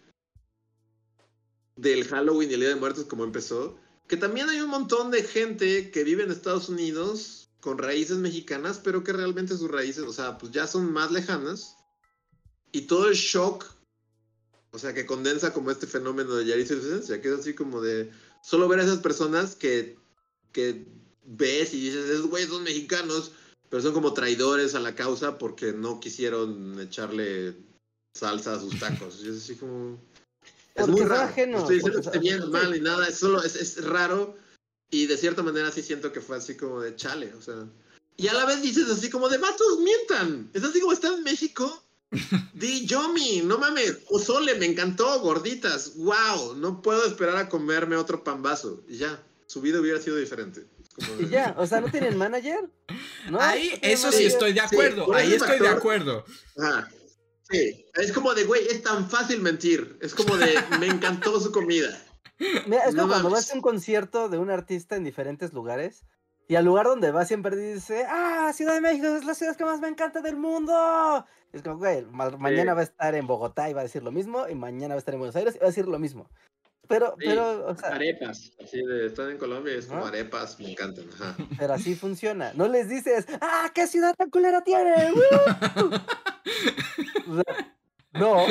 del 1.76 2.06
Halloween 2.06 2.50
y 2.50 2.54
el 2.56 2.60
Día 2.62 2.70
de 2.70 2.76
Muertos 2.76 3.06
como 3.06 3.24
empezó, 3.24 3.78
que 4.08 4.18
también 4.18 4.50
hay 4.50 4.60
un 4.62 4.70
montón 4.70 5.12
de 5.12 5.24
gente 5.24 5.92
que 5.92 6.04
vive 6.04 6.24
en 6.24 6.32
Estados 6.32 6.70
Unidos 6.70 7.50
con 7.60 7.78
raíces 7.78 8.18
mexicanas, 8.18 8.80
pero 8.84 9.04
que 9.04 9.14
realmente 9.14 9.58
sus 9.58 9.70
raíces, 9.70 10.04
o 10.04 10.14
sea, 10.14 10.38
pues 10.38 10.52
ya 10.52 10.68
son 10.68 10.92
más 10.94 11.12
lejanas. 11.12 11.76
Y 12.72 12.82
todo 12.82 13.08
el 13.10 13.16
shock, 13.16 13.66
o 14.72 14.80
sea, 14.80 14.94
que 14.94 15.06
condensa 15.06 15.54
como 15.54 15.72
este 15.72 15.88
fenómeno 15.88 16.36
de 16.36 16.46
Yaritza 16.46 16.74
y 16.74 16.82
su 16.82 16.88
esencia, 16.88 17.22
que 17.22 17.30
es 17.30 17.40
así 17.40 17.54
como 17.54 17.82
de 17.82 18.12
solo 18.42 18.68
ver 18.68 18.80
a 18.80 18.84
esas 18.84 19.00
personas 19.00 19.56
que, 19.56 19.98
que 20.52 20.86
ves 21.26 21.74
y 21.74 21.82
dices, 21.82 22.10
esos 22.10 22.28
güeyes 22.28 22.50
son 22.50 22.64
mexicanos, 22.64 23.32
pero 23.70 23.82
son 23.82 23.94
como 23.94 24.14
traidores 24.14 24.76
a 24.76 24.80
la 24.80 24.96
causa 24.96 25.38
porque 25.38 25.74
no 25.74 26.00
quisieron 26.00 26.80
echarle 26.80 27.56
salsa 28.16 28.56
a 28.56 28.60
sus 28.60 28.80
tacos. 28.80 29.22
Y 29.24 29.30
es 29.30 29.38
así 29.38 29.56
como... 29.56 30.00
Es 30.76 30.86
Porque 30.86 30.92
muy 30.92 31.02
raro. 31.06 31.34
No 31.48 31.60
estoy 31.60 31.76
diciendo 31.76 32.00
que 32.00 32.06
esté 32.06 32.20
bien, 32.20 32.52
mal, 32.52 32.72
ni 32.72 32.80
nada. 32.80 33.08
Es 33.08 33.18
solo, 33.18 33.42
es, 33.44 33.56
es 33.56 33.84
raro. 33.84 34.36
Y 34.90 35.08
de 35.08 35.18
cierta 35.18 35.44
manera 35.44 35.72
sí 35.72 35.82
siento 35.82 36.14
que 36.14 36.22
fue 36.22 36.38
así 36.38 36.56
como 36.56 36.82
de 36.82 36.96
chale, 36.96 37.34
o 37.34 37.42
sea. 37.42 37.68
Y 38.16 38.28
a 38.28 38.34
la 38.34 38.46
vez 38.46 38.62
dices 38.62 38.90
así 38.90 39.10
como 39.10 39.28
de 39.28 39.38
vatos, 39.38 39.80
mientan. 39.80 40.50
Es 40.54 40.64
así 40.64 40.80
como 40.80 40.94
estás 40.94 41.18
en 41.18 41.24
México. 41.24 41.84
Di 42.54 42.86
Yomi, 42.86 43.42
no 43.44 43.58
mames, 43.58 43.98
pozole, 44.10 44.56
me 44.56 44.66
encantó, 44.66 45.20
gorditas, 45.20 45.96
wow, 45.96 46.56
no 46.56 46.82
puedo 46.82 47.06
esperar 47.06 47.38
a 47.38 47.50
comerme 47.50 47.96
otro 47.96 48.24
pambazo. 48.24 48.84
Y 48.88 48.98
ya, 48.98 49.22
su 49.46 49.62
vida 49.62 49.80
hubiera 49.80 50.00
sido 50.02 50.16
diferente. 50.18 50.66
Como 50.96 51.08
Y 51.22 51.30
ya, 51.30 51.54
o 51.58 51.68
sea, 51.68 51.82
¿no 51.82 51.90
tienen 51.90 52.18
manager? 52.18 52.70
¿No? 53.30 53.40
Ahí, 53.40 53.72
¿No 53.74 53.80
tienen 53.80 53.92
eso 53.98 54.12
sí 54.12 54.26
estoy 54.26 54.54
de 54.54 54.62
acuerdo. 54.62 55.14
ahí 55.14 55.34
estoy 55.34 55.60
de 55.60 55.68
acuerdo. 55.68 56.24
Ajá. 56.58 56.90
Sí, 57.50 57.86
es 57.96 58.12
como 58.12 58.34
de, 58.34 58.44
güey, 58.44 58.68
es 58.68 58.84
tan 58.84 59.10
fácil 59.10 59.42
mentir. 59.42 59.98
Es 60.02 60.14
como 60.14 60.36
de, 60.36 60.62
me 60.80 60.88
encantó 60.88 61.40
su 61.40 61.52
comida. 61.52 61.98
Mira, 62.40 62.86
es 62.86 62.94
No 62.94 63.04
como 63.04 63.14
cuando 63.14 63.30
mames. 63.30 63.46
vas 63.46 63.52
a 63.52 63.56
un 63.56 63.62
concierto 63.62 64.28
de 64.30 64.38
un 64.38 64.50
artista 64.50 64.96
en 64.96 65.04
diferentes 65.06 65.54
lugares 65.54 66.04
Y 66.50 66.56
al 66.56 66.64
lugar 66.64 66.86
donde 66.86 67.12
va 67.12 67.26
siempre 67.26 67.56
dice, 67.58 68.06
ah, 68.08 68.52
Ciudad 68.54 68.76
de 68.76 68.82
México 68.82 69.08
es 69.08 69.26
la 69.26 69.34
ciudad 69.34 69.56
que 69.56 69.66
más 69.66 69.82
me 69.82 69.90
encanta 69.90 70.22
del 70.22 70.38
mundo. 70.38 71.26
Es 71.52 71.62
como, 71.62 71.78
güey, 71.78 72.06
mañana 72.06 72.74
va 72.74 72.82
a 72.82 72.84
estar 72.84 73.16
en 73.16 73.28
Bogotá 73.28 73.70
y 73.70 73.74
va 73.74 73.82
a 73.82 73.84
decir 73.84 74.04
lo 74.04 74.12
mismo, 74.12 74.48
y 74.48 74.56
mañana 74.56 74.94
va 74.94 74.98
a 74.98 75.00
estar 75.00 75.14
en 75.14 75.20
Buenos 75.20 75.36
Aires 75.36 75.56
y 75.56 75.60
va 75.60 75.66
a 75.66 75.70
decir 75.70 75.88
lo 75.88 76.00
mismo. 76.00 76.30
Pero, 76.88 77.16
pero, 77.18 77.68
o 77.68 77.76
sea. 77.76 77.90
Arepas, 77.90 78.52
así 78.64 78.82
de 78.82 79.08
estar 79.08 79.30
en 79.30 79.38
Colombia 79.38 79.74
es 79.76 79.88
como 79.88 80.06
arepas, 80.06 80.58
me 80.58 80.72
encantan, 80.72 81.06
ajá. 81.14 81.36
Pero 81.58 81.74
así 81.74 81.96
funciona. 81.96 82.54
No 82.54 82.70
les 82.70 82.88
dices, 82.88 83.26
¡ah, 83.42 83.70
qué 83.74 83.88
ciudad 83.88 84.16
tan 84.16 84.30
culera 84.30 84.64
tiene! 84.64 85.12
no, 88.14 88.46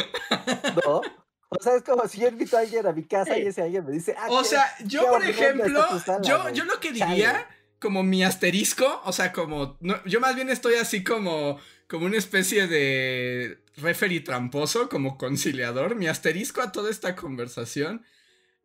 no. 0.84 1.00
O 1.48 1.62
sea, 1.62 1.76
es 1.76 1.82
como 1.82 2.06
si 2.08 2.20
yo 2.20 2.28
invito 2.28 2.58
a 2.58 2.60
alguien 2.60 2.86
a 2.86 2.92
mi 2.92 3.04
casa 3.04 3.38
y 3.38 3.46
ese 3.46 3.62
alguien 3.62 3.86
me 3.86 3.92
dice, 3.92 4.14
ah, 4.18 4.26
O 4.30 4.44
sea, 4.44 4.66
yo, 4.84 5.08
por 5.08 5.24
ejemplo, 5.24 5.86
yo, 6.22 6.50
yo 6.50 6.64
lo 6.64 6.78
que 6.78 6.92
diría, 6.92 7.46
como 7.78 8.02
mi 8.02 8.24
asterisco, 8.24 9.02
o 9.04 9.12
sea, 9.12 9.32
como. 9.32 9.78
yo 10.06 10.20
más 10.20 10.34
bien 10.34 10.48
estoy 10.50 10.74
así 10.74 11.04
como. 11.04 11.58
Como 11.88 12.06
una 12.06 12.16
especie 12.16 12.66
de 12.66 13.62
referee 13.76 14.20
tramposo, 14.20 14.88
como 14.88 15.16
conciliador. 15.16 15.94
Mi 15.94 16.08
asterisco 16.08 16.60
a 16.60 16.72
toda 16.72 16.90
esta 16.90 17.14
conversación 17.14 18.04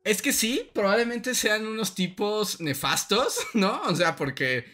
es 0.03 0.21
que 0.21 0.33
sí, 0.33 0.69
probablemente 0.73 1.35
sean 1.35 1.67
unos 1.67 1.93
tipos 1.93 2.59
nefastos, 2.59 3.38
¿no? 3.53 3.81
O 3.83 3.95
sea, 3.95 4.15
porque 4.15 4.65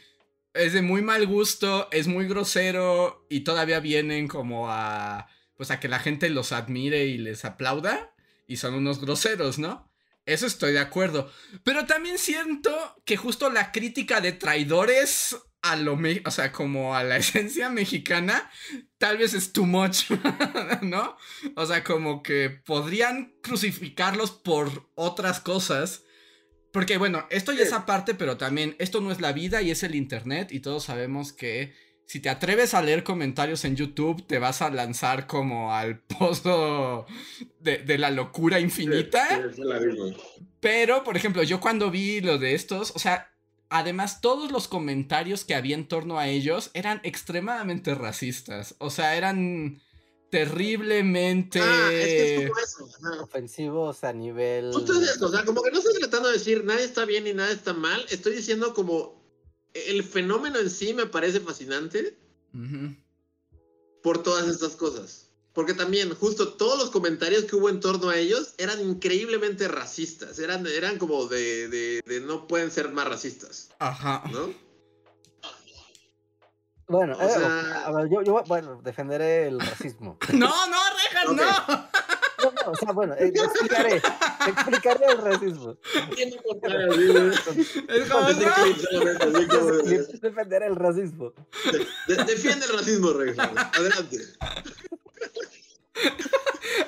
es 0.53 0.73
de 0.73 0.81
muy 0.81 1.01
mal 1.01 1.27
gusto, 1.27 1.87
es 1.91 2.07
muy 2.07 2.27
grosero 2.27 3.25
y 3.29 3.41
todavía 3.41 3.79
vienen 3.79 4.27
como 4.27 4.71
a 4.71 5.27
pues 5.55 5.71
a 5.71 5.79
que 5.79 5.87
la 5.87 5.99
gente 5.99 6.29
los 6.29 6.51
admire 6.51 7.05
y 7.05 7.17
les 7.17 7.43
aplauda 7.43 8.13
y 8.45 8.57
son 8.57 8.75
unos 8.75 9.01
groseros, 9.01 9.57
¿no? 9.57 9.86
Eso 10.27 10.45
estoy 10.45 10.73
de 10.73 10.79
acuerdo. 10.79 11.31
Pero 11.63 11.85
también 11.85 12.17
siento 12.19 12.71
que 13.05 13.15
justo 13.15 13.49
la 13.49 13.71
crítica 13.71 14.19
de 14.19 14.33
traidores 14.33 15.37
a 15.61 15.77
lo, 15.77 15.97
o 16.25 16.31
sea, 16.31 16.51
como 16.51 16.95
a 16.95 17.03
la 17.03 17.17
esencia 17.17 17.69
mexicana, 17.69 18.51
tal 18.97 19.17
vez 19.17 19.33
es 19.33 19.53
too 19.53 19.65
much, 19.65 20.11
¿no? 20.81 21.17
O 21.55 21.65
sea, 21.65 21.83
como 21.83 22.21
que 22.21 22.49
podrían 22.49 23.35
crucificarlos 23.41 24.31
por 24.31 24.91
otras 24.95 25.39
cosas. 25.39 26.03
Porque 26.73 26.97
bueno, 26.97 27.25
esto 27.29 27.53
ya 27.53 27.63
es 27.63 27.71
aparte, 27.71 28.13
pero 28.13 28.35
también 28.35 28.75
esto 28.79 28.99
no 28.99 29.13
es 29.13 29.21
la 29.21 29.31
vida 29.31 29.61
y 29.61 29.71
es 29.71 29.81
el 29.83 29.95
Internet 29.95 30.51
y 30.51 30.59
todos 30.59 30.83
sabemos 30.83 31.31
que 31.31 31.73
si 32.07 32.21
te 32.21 32.29
atreves 32.29 32.73
a 32.73 32.81
leer 32.81 33.03
comentarios 33.03 33.65
en 33.65 33.75
YouTube, 33.75 34.25
te 34.25 34.39
vas 34.39 34.61
a 34.61 34.69
lanzar 34.69 35.27
como 35.27 35.73
al 35.73 35.99
pozo 35.99 37.05
de, 37.59 37.97
la 37.97 38.11
locura 38.11 38.61
infinita. 38.61 39.27
Pero, 40.61 41.03
por 41.03 41.17
ejemplo, 41.17 41.43
yo 41.43 41.59
cuando 41.59 41.91
vi 41.91 42.21
lo 42.21 42.37
de 42.37 42.55
estos, 42.55 42.91
o 42.95 42.99
sea, 42.99 43.33
además 43.67 44.21
todos 44.21 44.53
los 44.53 44.69
comentarios 44.69 45.43
que 45.43 45.53
había 45.53 45.75
en 45.75 45.85
torno 45.85 46.17
a 46.17 46.29
ellos 46.29 46.71
eran 46.73 47.01
extremadamente 47.03 47.93
racistas. 47.93 48.75
O 48.77 48.89
sea, 48.89 49.17
eran 49.17 49.81
terriblemente 50.29 51.59
ah, 51.61 51.89
ofensivos 53.21 54.05
a 54.05 54.13
nivel. 54.13 54.71
o 54.73 55.29
sea, 55.29 55.43
como 55.43 55.61
que 55.61 55.71
no 55.71 55.79
estoy 55.79 55.99
tratando 55.99 56.29
de 56.29 56.35
decir 56.35 56.63
nada 56.63 56.79
está 56.79 57.03
bien 57.03 57.27
y 57.27 57.33
nada 57.33 57.51
está 57.51 57.73
mal. 57.73 58.05
Estoy 58.09 58.33
diciendo 58.33 58.73
como 58.73 59.26
el 59.87 60.03
fenómeno 60.03 60.59
en 60.59 60.69
sí 60.69 60.93
me 60.93 61.05
parece 61.05 61.39
fascinante 61.39 62.17
por 64.01 64.23
todas 64.23 64.47
estas 64.47 64.75
cosas. 64.75 65.27
Porque 65.53 65.73
también, 65.73 66.13
justo 66.13 66.53
todos 66.53 66.77
los 66.77 66.91
comentarios 66.91 67.45
que 67.45 67.55
hubo 67.55 67.69
en 67.69 67.79
torno 67.79 68.09
a 68.09 68.17
ellos 68.17 68.53
eran 68.59 68.79
increíblemente 68.79 69.67
racistas. 69.67 70.37
Eran, 70.37 70.67
eran 70.67 70.99
como 70.99 71.25
de, 71.25 71.67
de, 71.67 72.21
no 72.21 72.45
pueden 72.47 72.69
ser 72.69 72.91
más 72.91 73.07
racistas. 73.07 73.69
Ajá. 73.79 74.21
¿No? 74.31 74.53
Bueno, 76.87 77.17
eh, 77.19 77.83
a 77.85 77.91
ver, 77.91 78.07
yo, 78.07 78.21
yo 78.21 78.43
bueno, 78.45 78.79
defenderé 78.83 79.47
el 79.47 79.59
racismo. 79.59 80.17
no, 80.33 80.67
no, 80.67 80.77
Rejas, 80.95 81.33
no. 81.33 81.86
No, 82.47 82.63
no, 82.65 82.71
o 82.71 82.75
sea, 82.75 82.91
bueno, 82.91 83.13
eh, 83.15 83.33
explicaré, 83.33 84.01
explicaré 84.47 85.05
el 85.07 85.17
racismo. 85.17 85.77
Es 87.87 88.09
como 88.09 88.27
Defender 90.21 90.63
el 90.63 90.75
racismo. 90.75 91.33
defiende 92.07 92.65
el 92.65 92.73
racismo, 92.77 93.13
Reagan. 93.13 93.57
Adelante. 93.57 94.17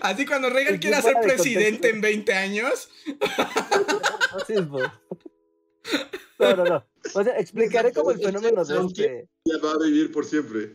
Así 0.01 0.25
cuando 0.25 0.49
Reagan 0.49 0.77
quiera 0.77 1.01
ser 1.01 1.15
presidente 1.21 1.89
en 1.89 2.01
20 2.01 2.33
años. 2.33 2.89
Racismo. 4.31 4.79
No, 6.39 6.55
no, 6.55 6.63
no. 6.63 6.85
O 7.15 7.23
sea, 7.23 7.37
explicaré 7.39 7.91
cómo 7.91 8.11
el 8.11 8.19
fenómeno 8.19 8.63
de 8.63 8.85
este. 8.85 9.27
Ya 9.45 9.57
va 9.57 9.71
a 9.73 9.77
vivir 9.79 10.11
por 10.11 10.25
siempre. 10.25 10.73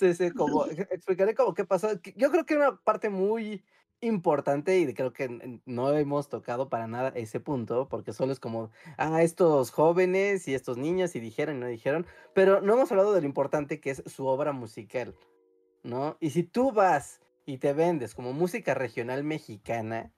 Sí, 0.00 0.14
sí, 0.14 0.30
como 0.30 0.64
explicaré 0.64 1.34
cómo 1.34 1.52
qué 1.52 1.66
pasó. 1.66 1.88
Yo 2.16 2.30
creo 2.30 2.46
que 2.46 2.56
una 2.56 2.80
parte 2.80 3.10
muy 3.10 3.62
importante 4.00 4.78
y 4.78 4.94
creo 4.94 5.12
que 5.12 5.60
no 5.66 5.92
hemos 5.92 6.30
tocado 6.30 6.70
para 6.70 6.86
nada 6.86 7.12
ese 7.14 7.38
punto, 7.38 7.86
porque 7.86 8.14
solo 8.14 8.32
es 8.32 8.40
como, 8.40 8.70
ah, 8.96 9.22
estos 9.22 9.70
jóvenes 9.70 10.48
y 10.48 10.54
estos 10.54 10.78
niños 10.78 11.14
y 11.16 11.20
dijeron 11.20 11.58
y 11.58 11.60
no 11.60 11.66
dijeron, 11.66 12.06
pero 12.34 12.62
no 12.62 12.72
hemos 12.72 12.90
hablado 12.90 13.12
de 13.12 13.20
lo 13.20 13.26
importante 13.26 13.78
que 13.78 13.90
es 13.90 14.02
su 14.06 14.24
obra 14.24 14.52
musical, 14.52 15.14
¿no? 15.82 16.16
Y 16.18 16.30
si 16.30 16.44
tú 16.44 16.72
vas 16.72 17.20
y 17.44 17.58
te 17.58 17.74
vendes 17.74 18.14
como 18.14 18.32
música 18.32 18.72
regional 18.72 19.22
mexicana 19.22 20.14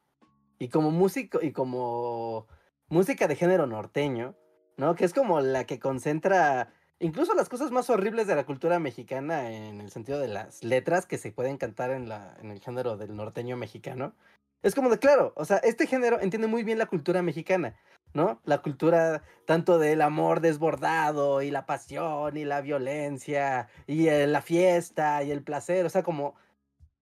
y 0.61 0.69
como 0.69 0.93
músico 0.93 1.41
y 1.43 1.51
como 1.51 2.47
música 2.87 3.27
de 3.27 3.35
género 3.35 3.67
norteño, 3.67 4.37
¿no? 4.77 4.95
Que 4.95 5.07
es 5.07 5.13
como 5.13 5.41
la 5.41 5.65
que 5.65 5.81
concentra 5.81 6.73
incluso 7.03 7.35
las 7.35 7.49
cosas 7.49 7.70
más 7.70 7.91
horribles 7.91 8.27
de 8.27 8.37
la 8.37 8.47
cultura 8.47 8.79
mexicana 8.79 9.51
en 9.51 9.81
el 9.81 9.91
sentido 9.91 10.20
de 10.20 10.29
las 10.29 10.62
letras 10.62 11.05
que 11.05 11.19
se 11.19 11.33
pueden 11.33 11.59
cantar 11.59 11.91
en, 11.91 12.11
el 12.11 12.61
género 12.61 12.97
del 12.97 13.15
norteño 13.16 13.57
mexicano. 13.57 14.15
Es 14.62 14.74
como 14.74 14.89
de, 14.89 14.99
claro, 14.99 15.33
o 15.37 15.45
sea, 15.45 15.57
este 15.59 15.89
género 15.89 16.20
entiende 16.20 16.47
muy 16.47 16.62
bien 16.62 16.79
la 16.79 16.87
cultura 16.87 17.20
mexicana, 17.20 17.77
¿no? 18.15 18.41
La 18.45 18.62
cultura 18.62 19.24
tanto 19.45 19.79
del 19.79 20.01
amor 20.01 20.41
desbordado 20.41 21.43
y 21.43 21.51
la 21.51 21.66
pasión 21.66 22.37
y 22.37 22.45
la 22.45 22.61
violencia 22.61 23.69
y 23.89 24.09
la 24.09 24.41
fiesta 24.41 25.24
y 25.24 25.33
el 25.33 25.43
placer, 25.43 25.85
o 25.85 25.91
sea, 25.91 26.05
como 26.05 26.37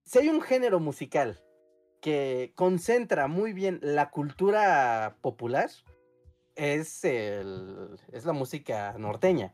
si 0.03 0.17
hay 0.17 0.29
un 0.29 0.41
género 0.41 0.79
musical 0.79 1.39
que 2.01 2.51
concentra 2.55 3.27
muy 3.27 3.53
bien 3.53 3.79
la 3.83 4.09
cultura 4.09 5.17
popular, 5.21 5.69
es, 6.55 7.05
el, 7.05 7.99
es 8.11 8.25
la 8.25 8.33
música 8.33 8.95
norteña. 8.97 9.53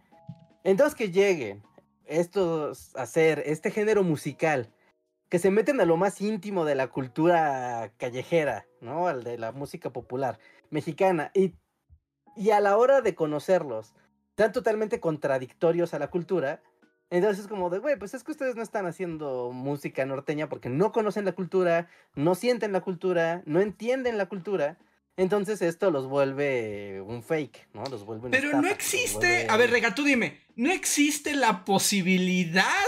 Entonces 0.67 0.95
que 0.95 1.11
lleguen 1.11 1.63
estos 2.07 2.93
a 2.97 3.03
hacer 3.03 3.41
este 3.45 3.71
género 3.71 4.03
musical, 4.03 4.69
que 5.29 5.39
se 5.39 5.49
meten 5.49 5.79
a 5.79 5.85
lo 5.85 5.95
más 5.95 6.19
íntimo 6.19 6.65
de 6.65 6.75
la 6.75 6.87
cultura 6.87 7.93
callejera, 7.95 8.67
¿no? 8.81 9.07
Al 9.07 9.23
de 9.23 9.37
la 9.37 9.53
música 9.53 9.93
popular 9.93 10.39
mexicana. 10.69 11.31
Y, 11.33 11.55
y 12.35 12.49
a 12.49 12.59
la 12.59 12.75
hora 12.75 12.99
de 12.99 13.15
conocerlos, 13.15 13.95
sean 14.35 14.51
totalmente 14.51 14.99
contradictorios 14.99 15.93
a 15.93 15.99
la 15.99 16.09
cultura. 16.09 16.61
Entonces 17.09 17.45
es 17.45 17.47
como 17.47 17.69
de, 17.69 17.79
güey, 17.79 17.97
pues 17.97 18.13
es 18.13 18.25
que 18.25 18.31
ustedes 18.31 18.57
no 18.57 18.61
están 18.61 18.87
haciendo 18.87 19.51
música 19.53 20.05
norteña 20.05 20.49
porque 20.49 20.67
no 20.67 20.91
conocen 20.91 21.23
la 21.23 21.31
cultura, 21.31 21.87
no 22.13 22.35
sienten 22.35 22.73
la 22.73 22.81
cultura, 22.81 23.41
no 23.45 23.61
entienden 23.61 24.17
la 24.17 24.25
cultura. 24.25 24.77
Entonces 25.17 25.63
esto 25.63 25.89
los 25.89 26.07
vuelve 26.07 27.01
un 27.01 27.23
fake, 27.23 27.69
¿no? 27.73 27.83
Los 27.85 28.05
vuelve 28.05 28.29
Pero 28.29 28.61
no 28.61 28.67
existe, 28.67 29.47
a 29.49 29.57
ver, 29.57 29.71
Rega, 29.71 29.95
tú 29.95 30.03
dime, 30.03 30.41
¿no 30.55 30.71
existe 30.71 31.33
la 31.33 31.65
posibilidad 31.65 32.85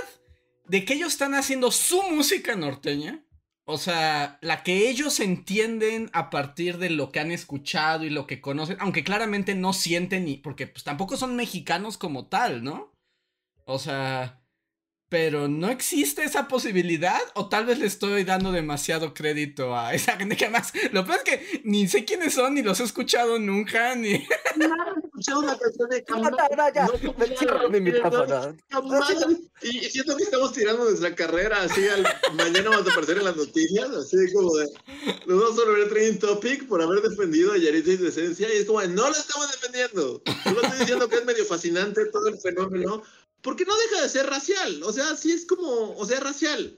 de 0.68 0.86
que 0.86 0.94
ellos 0.94 1.14
están 1.14 1.34
haciendo 1.34 1.72
su 1.72 2.02
música 2.04 2.56
norteña? 2.56 3.26
O 3.66 3.78
sea, 3.78 4.38
la 4.42 4.64
que 4.64 4.90
ellos 4.90 5.20
entienden 5.20 6.10
a 6.14 6.30
partir 6.30 6.78
de 6.78 6.92
lo 6.92 7.12
que 7.12 7.20
han 7.20 7.32
escuchado 7.32 8.06
y 8.06 8.12
lo 8.12 8.28
que 8.28 8.42
conocen, 8.42 8.78
aunque 8.80 9.04
claramente 9.04 9.56
no 9.56 9.74
sienten, 9.74 10.26
ni, 10.26 10.38
porque 10.38 10.68
pues 10.68 10.84
tampoco 10.84 11.18
son 11.18 11.36
mexicanos 11.36 11.98
como 11.98 12.28
tal, 12.28 12.64
¿no? 12.64 12.92
O 13.66 13.80
sea, 13.80 14.39
pero 15.10 15.48
no 15.48 15.70
existe 15.70 16.24
esa 16.24 16.48
posibilidad 16.48 17.20
o 17.34 17.50
tal 17.50 17.66
vez 17.66 17.80
le 17.80 17.88
estoy 17.88 18.24
dando 18.24 18.52
demasiado 18.52 19.16
crédito 19.16 19.76
a 19.76 19.94
esa 19.96 20.16
gente 20.18 20.38
que 20.38 20.46
además 20.46 20.72
lo 20.92 21.06
peor 21.06 21.18
es 21.18 21.24
que 21.24 21.62
ni 21.64 21.88
sé 21.88 22.06
quiénes 22.06 22.36
son 22.36 22.54
ni 22.54 22.62
los 22.62 22.80
he 22.80 22.84
escuchado 22.84 23.40
nunca 23.40 23.96
ni 23.96 24.14
no 24.56 24.68
escuchado 25.08 25.40
una 25.40 25.58
canción 25.58 25.90
de 25.90 26.06
jamás, 28.70 29.26
y 29.62 29.80
siento 29.90 30.16
que 30.16 30.24
estamos 30.24 30.54
tirando 30.54 30.84
nuestra 30.86 31.16
carrera 31.16 31.64
así 31.64 31.88
al 31.88 32.04
mañana 32.36 32.70
vamos 32.70 32.88
a 32.88 32.92
aparecer 32.92 33.18
en 33.18 33.26
las 33.26 33.36
noticias 33.36 33.90
así 33.90 34.16
como 34.34 34.56
de 34.56 34.68
nos 35.26 35.42
vamos 35.42 35.60
a 35.60 35.66
volver 35.66 35.90
trending 35.90 36.20
topic 36.20 36.68
por 36.68 36.82
haber 36.82 37.02
defendido 37.02 37.54
a 37.54 37.58
Yaritza 37.58 37.92
y 37.92 37.98
Decencia 37.98 38.48
y 38.54 38.58
es 38.58 38.66
como 38.66 38.82
de, 38.82 38.90
no 38.90 39.10
lo 39.10 39.16
estamos 39.16 39.52
defendiendo 39.52 40.22
solo 40.44 40.62
estoy 40.62 40.80
diciendo 40.80 41.10
que 41.10 41.16
es 41.16 41.26
medio 41.26 41.46
fascinante 41.46 42.06
todo 42.06 42.28
el 42.28 42.38
fenómeno 42.38 43.04
porque 43.42 43.66
no 43.66 43.76
deja 43.78 44.02
de 44.04 44.10
ser 44.10 44.26
racial. 44.28 44.84
O 44.84 44.92
sea, 44.92 45.16
sí 45.16 45.32
es 45.32 45.46
como, 45.46 45.96
o 45.98 46.06
sea, 46.06 46.20
racial. 46.20 46.78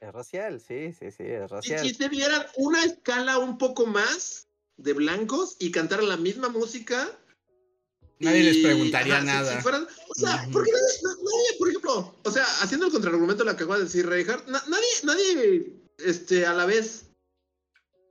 Es 0.00 0.12
racial, 0.12 0.60
sí, 0.60 0.92
sí, 0.92 1.10
sí, 1.10 1.22
es 1.24 1.50
racial. 1.50 1.80
Si, 1.80 1.88
si 1.90 1.94
te 1.96 2.08
vieran 2.08 2.44
una 2.56 2.84
escala 2.84 3.38
un 3.38 3.56
poco 3.58 3.86
más 3.86 4.46
de 4.76 4.92
blancos 4.92 5.56
y 5.58 5.70
cantar 5.70 6.02
la 6.02 6.16
misma 6.16 6.48
música, 6.48 7.10
Nadie 8.18 8.44
les 8.44 8.58
preguntaría 8.58 9.16
ajá, 9.16 9.24
nada. 9.24 9.56
si 9.56 9.62
fueran- 9.62 9.86
o 10.08 10.14
sea, 10.14 10.48
porque 10.50 10.70
nadie, 10.72 11.02
na- 11.02 11.16
nadie, 11.16 11.58
por 11.58 11.68
ejemplo, 11.68 12.14
o 12.24 12.30
sea, 12.30 12.44
haciendo 12.62 12.86
el 12.86 12.92
contraargumento 12.92 13.44
de 13.44 13.50
lo 13.50 13.56
que 13.56 13.64
acaba 13.64 13.76
de 13.78 13.84
decir 13.84 14.06
Reinhardt, 14.06 14.48
na- 14.48 14.64
nadie, 14.68 14.88
nadie, 15.02 15.72
este, 15.98 16.46
a 16.46 16.54
la 16.54 16.64
vez, 16.64 17.10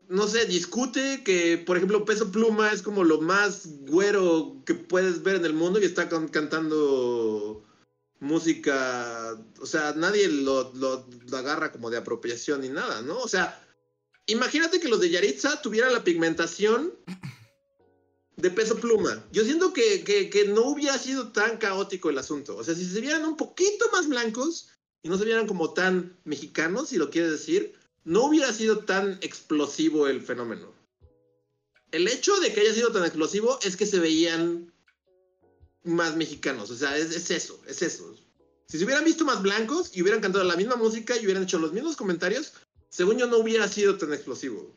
no 0.07 0.28
sé, 0.28 0.45
discute 0.45 1.24
que, 1.24 1.57
por 1.57 1.78
ejemplo, 1.78 2.06
Peso 2.06 2.32
Pluma 2.32 2.72
es 2.72 2.84
como 2.84 3.03
lo 3.03 3.20
más 3.22 3.68
güero 3.88 4.62
que 4.66 4.76
puedes 4.76 5.24
ver 5.24 5.38
en 5.38 5.45
el 5.45 5.53
mundo 5.53 5.80
y 5.80 5.86
está 5.86 6.07
can- 6.07 6.28
cantando 6.28 7.64
música, 8.19 9.37
o 9.59 9.65
sea, 9.65 9.93
nadie 9.95 10.27
lo, 10.27 10.71
lo- 10.73 11.05
agarra 11.37 11.71
como 11.71 11.89
de 11.89 11.97
apropiación 11.97 12.61
ni 12.61 12.69
nada, 12.69 13.01
¿no? 13.01 13.17
O 13.19 13.27
sea, 13.27 13.61
imagínate 14.27 14.79
que 14.79 14.87
los 14.87 14.99
de 14.99 15.09
Yaritza 15.09 15.61
tuvieran 15.61 15.93
la 15.93 16.03
pigmentación 16.03 16.93
de 18.37 18.51
peso 18.51 18.75
pluma. 18.77 19.25
Yo 19.31 19.43
siento 19.43 19.73
que, 19.73 20.03
que- 20.03 20.29
que 20.29 20.47
no 20.47 20.63
hubiera 20.67 20.97
sido 20.97 21.31
tan 21.31 21.57
caótico 21.57 22.09
el 22.09 22.17
asunto. 22.17 22.55
O 22.57 22.63
sea, 22.63 22.75
si 22.75 22.85
se 22.85 23.01
vieran 23.01 23.25
un 23.25 23.37
poquito 23.37 23.89
más 23.91 24.07
blancos 24.07 24.69
y 25.03 25.09
no 25.09 25.17
se 25.17 25.25
vieran 25.25 25.47
como 25.47 25.73
tan 25.73 26.17
mexicanos, 26.25 26.89
si 26.89 26.97
lo 26.97 27.09
quieres 27.09 27.31
decir, 27.31 27.73
no 28.03 28.25
hubiera 28.25 28.51
sido 28.53 28.79
tan 28.79 29.17
explosivo 29.21 30.07
el 30.07 30.21
fenómeno. 30.21 30.73
El 31.91 32.07
hecho 32.07 32.37
de 32.39 32.51
que 32.53 32.61
haya 32.61 32.73
sido 32.73 32.91
tan 32.91 33.05
explosivo 33.05 33.57
es 33.61 33.77
que 33.77 33.85
se 33.85 33.99
veían 33.99 34.73
más 35.86 36.16
mexicanos. 36.16 36.70
O 36.72 36.76
sea, 36.76 36.98
es, 36.98 37.16
es 37.16 37.32
eso, 37.32 37.62
es 37.68 37.82
eso. 37.82 38.16
Si 38.68 38.78
se 38.78 38.84
hubieran 38.86 39.06
visto 39.06 39.24
más 39.24 39.41
blancos 39.41 39.91
y 39.94 40.02
hubieran 40.02 40.22
cantado 40.22 40.44
la 40.44 40.56
misma 40.56 40.76
música 40.76 41.16
y 41.16 41.24
hubieran 41.26 41.44
hecho 41.44 41.60
los 41.60 41.72
mismos 41.72 41.95
comentarios, 41.95 42.53
según 42.90 43.18
yo 43.18 43.28
no 43.28 43.38
hubiera 43.38 43.68
sido 43.68 43.98
tan 43.98 44.12
explosivo. 44.14 44.76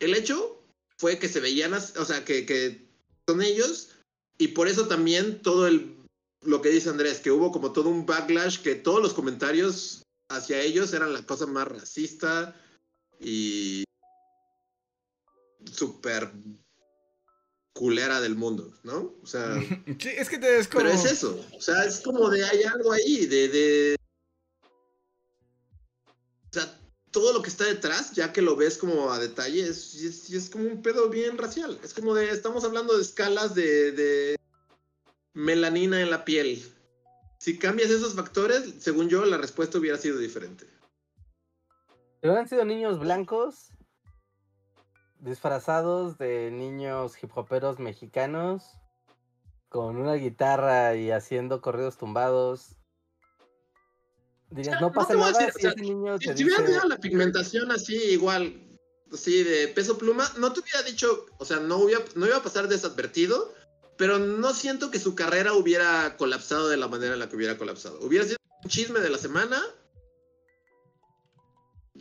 El 0.00 0.14
hecho 0.14 0.62
fue 0.96 1.18
que 1.18 1.28
se 1.28 1.40
veían, 1.40 1.74
o 1.74 2.04
sea, 2.04 2.24
que, 2.24 2.46
que 2.46 2.86
son 3.26 3.42
ellos, 3.42 3.90
y 4.38 4.48
por 4.48 4.66
eso 4.66 4.88
también 4.88 5.42
todo 5.42 5.66
el, 5.66 5.96
lo 6.42 6.62
que 6.62 6.70
dice 6.70 6.88
Andrés, 6.88 7.20
que 7.20 7.30
hubo 7.30 7.52
como 7.52 7.72
todo 7.72 7.90
un 7.90 8.06
backlash, 8.06 8.58
que 8.58 8.74
todos 8.74 9.02
los 9.02 9.14
comentarios 9.14 10.02
hacia 10.28 10.60
ellos 10.60 10.92
eran 10.92 11.12
la 11.12 11.24
cosa 11.24 11.46
más 11.46 11.68
racista 11.68 12.56
y 13.20 13.84
súper 15.70 16.32
culera 17.72 18.20
del 18.20 18.36
mundo, 18.36 18.72
¿no? 18.82 19.14
O 19.22 19.26
sea, 19.26 19.54
Sí, 19.98 20.08
es 20.08 20.28
que 20.28 20.38
te 20.38 20.58
es 20.58 20.68
como... 20.68 20.84
pero 20.84 20.94
es 20.94 21.04
eso, 21.04 21.44
o 21.56 21.60
sea, 21.60 21.84
es 21.84 22.00
como 22.00 22.28
de 22.28 22.44
hay 22.44 22.62
algo 22.64 22.92
ahí, 22.92 23.26
de, 23.26 23.48
de... 23.48 23.96
O 26.50 26.52
sea, 26.52 26.78
todo 27.10 27.32
lo 27.32 27.42
que 27.42 27.48
está 27.48 27.64
detrás, 27.64 28.12
ya 28.12 28.32
que 28.32 28.42
lo 28.42 28.56
ves 28.56 28.76
como 28.76 29.10
a 29.10 29.18
detalle, 29.18 29.62
es, 29.66 29.94
es, 29.94 30.30
es 30.30 30.50
como 30.50 30.64
un 30.64 30.82
pedo 30.82 31.08
bien 31.08 31.38
racial. 31.38 31.78
Es 31.82 31.94
como 31.94 32.14
de, 32.14 32.30
estamos 32.30 32.64
hablando 32.64 32.96
de 32.96 33.02
escalas 33.02 33.54
de, 33.54 33.92
de 33.92 34.36
melanina 35.34 36.00
en 36.00 36.10
la 36.10 36.24
piel. 36.24 36.62
Si 37.38 37.58
cambias 37.58 37.90
esos 37.90 38.14
factores, 38.14 38.74
según 38.78 39.08
yo, 39.08 39.24
la 39.24 39.36
respuesta 39.36 39.78
hubiera 39.78 39.98
sido 39.98 40.18
diferente. 40.18 40.66
Si 42.20 42.28
hubieran 42.28 42.48
sido 42.48 42.64
niños 42.64 42.98
blancos, 42.98 43.71
disfrazados 45.22 46.18
de 46.18 46.50
niños 46.50 47.14
hip 47.22 47.30
hoperos 47.36 47.78
mexicanos, 47.78 48.64
con 49.68 49.96
una 49.96 50.14
guitarra 50.14 50.96
y 50.96 51.10
haciendo 51.10 51.60
corridos 51.60 51.96
tumbados, 51.96 52.76
dirías, 54.50 54.80
no 54.80 54.88
No 54.88 54.92
pasa 54.92 55.14
a 55.14 55.16
nada 55.16 55.46
decir, 55.46 55.52
si 55.52 55.58
o 55.58 55.60
sea, 55.60 55.70
ese 55.70 55.80
niño 55.80 56.18
Si, 56.18 56.26
te 56.26 56.36
si 56.36 56.44
hubieran 56.44 56.66
dice... 56.66 56.72
tenido 56.72 56.88
la 56.88 56.98
pigmentación 56.98 57.70
así, 57.70 57.96
igual, 57.96 58.78
así 59.12 59.44
de 59.44 59.68
peso 59.68 59.96
pluma, 59.96 60.30
no 60.38 60.52
te 60.52 60.60
hubiera 60.60 60.82
dicho, 60.82 61.26
o 61.38 61.44
sea, 61.44 61.60
no, 61.60 61.78
hubiera, 61.78 62.04
no 62.16 62.26
iba 62.26 62.36
a 62.36 62.42
pasar 62.42 62.68
desadvertido, 62.68 63.54
pero 63.96 64.18
no 64.18 64.52
siento 64.52 64.90
que 64.90 64.98
su 64.98 65.14
carrera 65.14 65.52
hubiera 65.54 66.16
colapsado 66.16 66.68
de 66.68 66.76
la 66.76 66.88
manera 66.88 67.14
en 67.14 67.20
la 67.20 67.28
que 67.28 67.36
hubiera 67.36 67.56
colapsado. 67.56 67.98
Hubiera 68.00 68.24
sido 68.24 68.38
un 68.64 68.70
chisme 68.70 69.00
de 69.00 69.10
la 69.10 69.18
semana. 69.18 69.62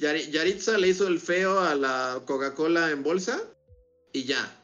Yari- 0.01 0.31
Yaritza 0.31 0.77
le 0.77 0.89
hizo 0.89 1.07
el 1.07 1.19
feo 1.19 1.59
a 1.59 1.75
la 1.75 2.21
Coca-Cola 2.25 2.89
en 2.89 3.03
bolsa 3.03 3.39
y 4.11 4.23
ya. 4.23 4.57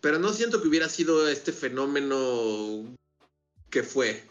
Pero 0.00 0.18
no 0.18 0.32
siento 0.32 0.62
que 0.62 0.68
hubiera 0.68 0.88
sido 0.88 1.28
este 1.28 1.52
fenómeno 1.52 2.96
que 3.70 3.82
fue. 3.82 4.24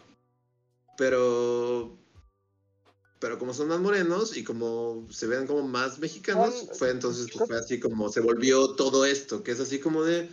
Pero 0.96 1.98
pero 3.20 3.38
como 3.38 3.54
son 3.54 3.68
más 3.68 3.80
morenos 3.80 4.36
y 4.36 4.44
como 4.44 5.06
se 5.10 5.26
ven 5.26 5.46
como 5.46 5.66
más 5.66 5.98
mexicanos, 5.98 6.66
fue 6.78 6.90
entonces 6.90 7.28
pues, 7.32 7.48
fue 7.48 7.58
así 7.58 7.80
como 7.80 8.10
se 8.10 8.20
volvió 8.20 8.74
todo 8.74 9.06
esto, 9.06 9.42
que 9.42 9.52
es 9.52 9.60
así 9.60 9.80
como 9.80 10.02
de... 10.02 10.28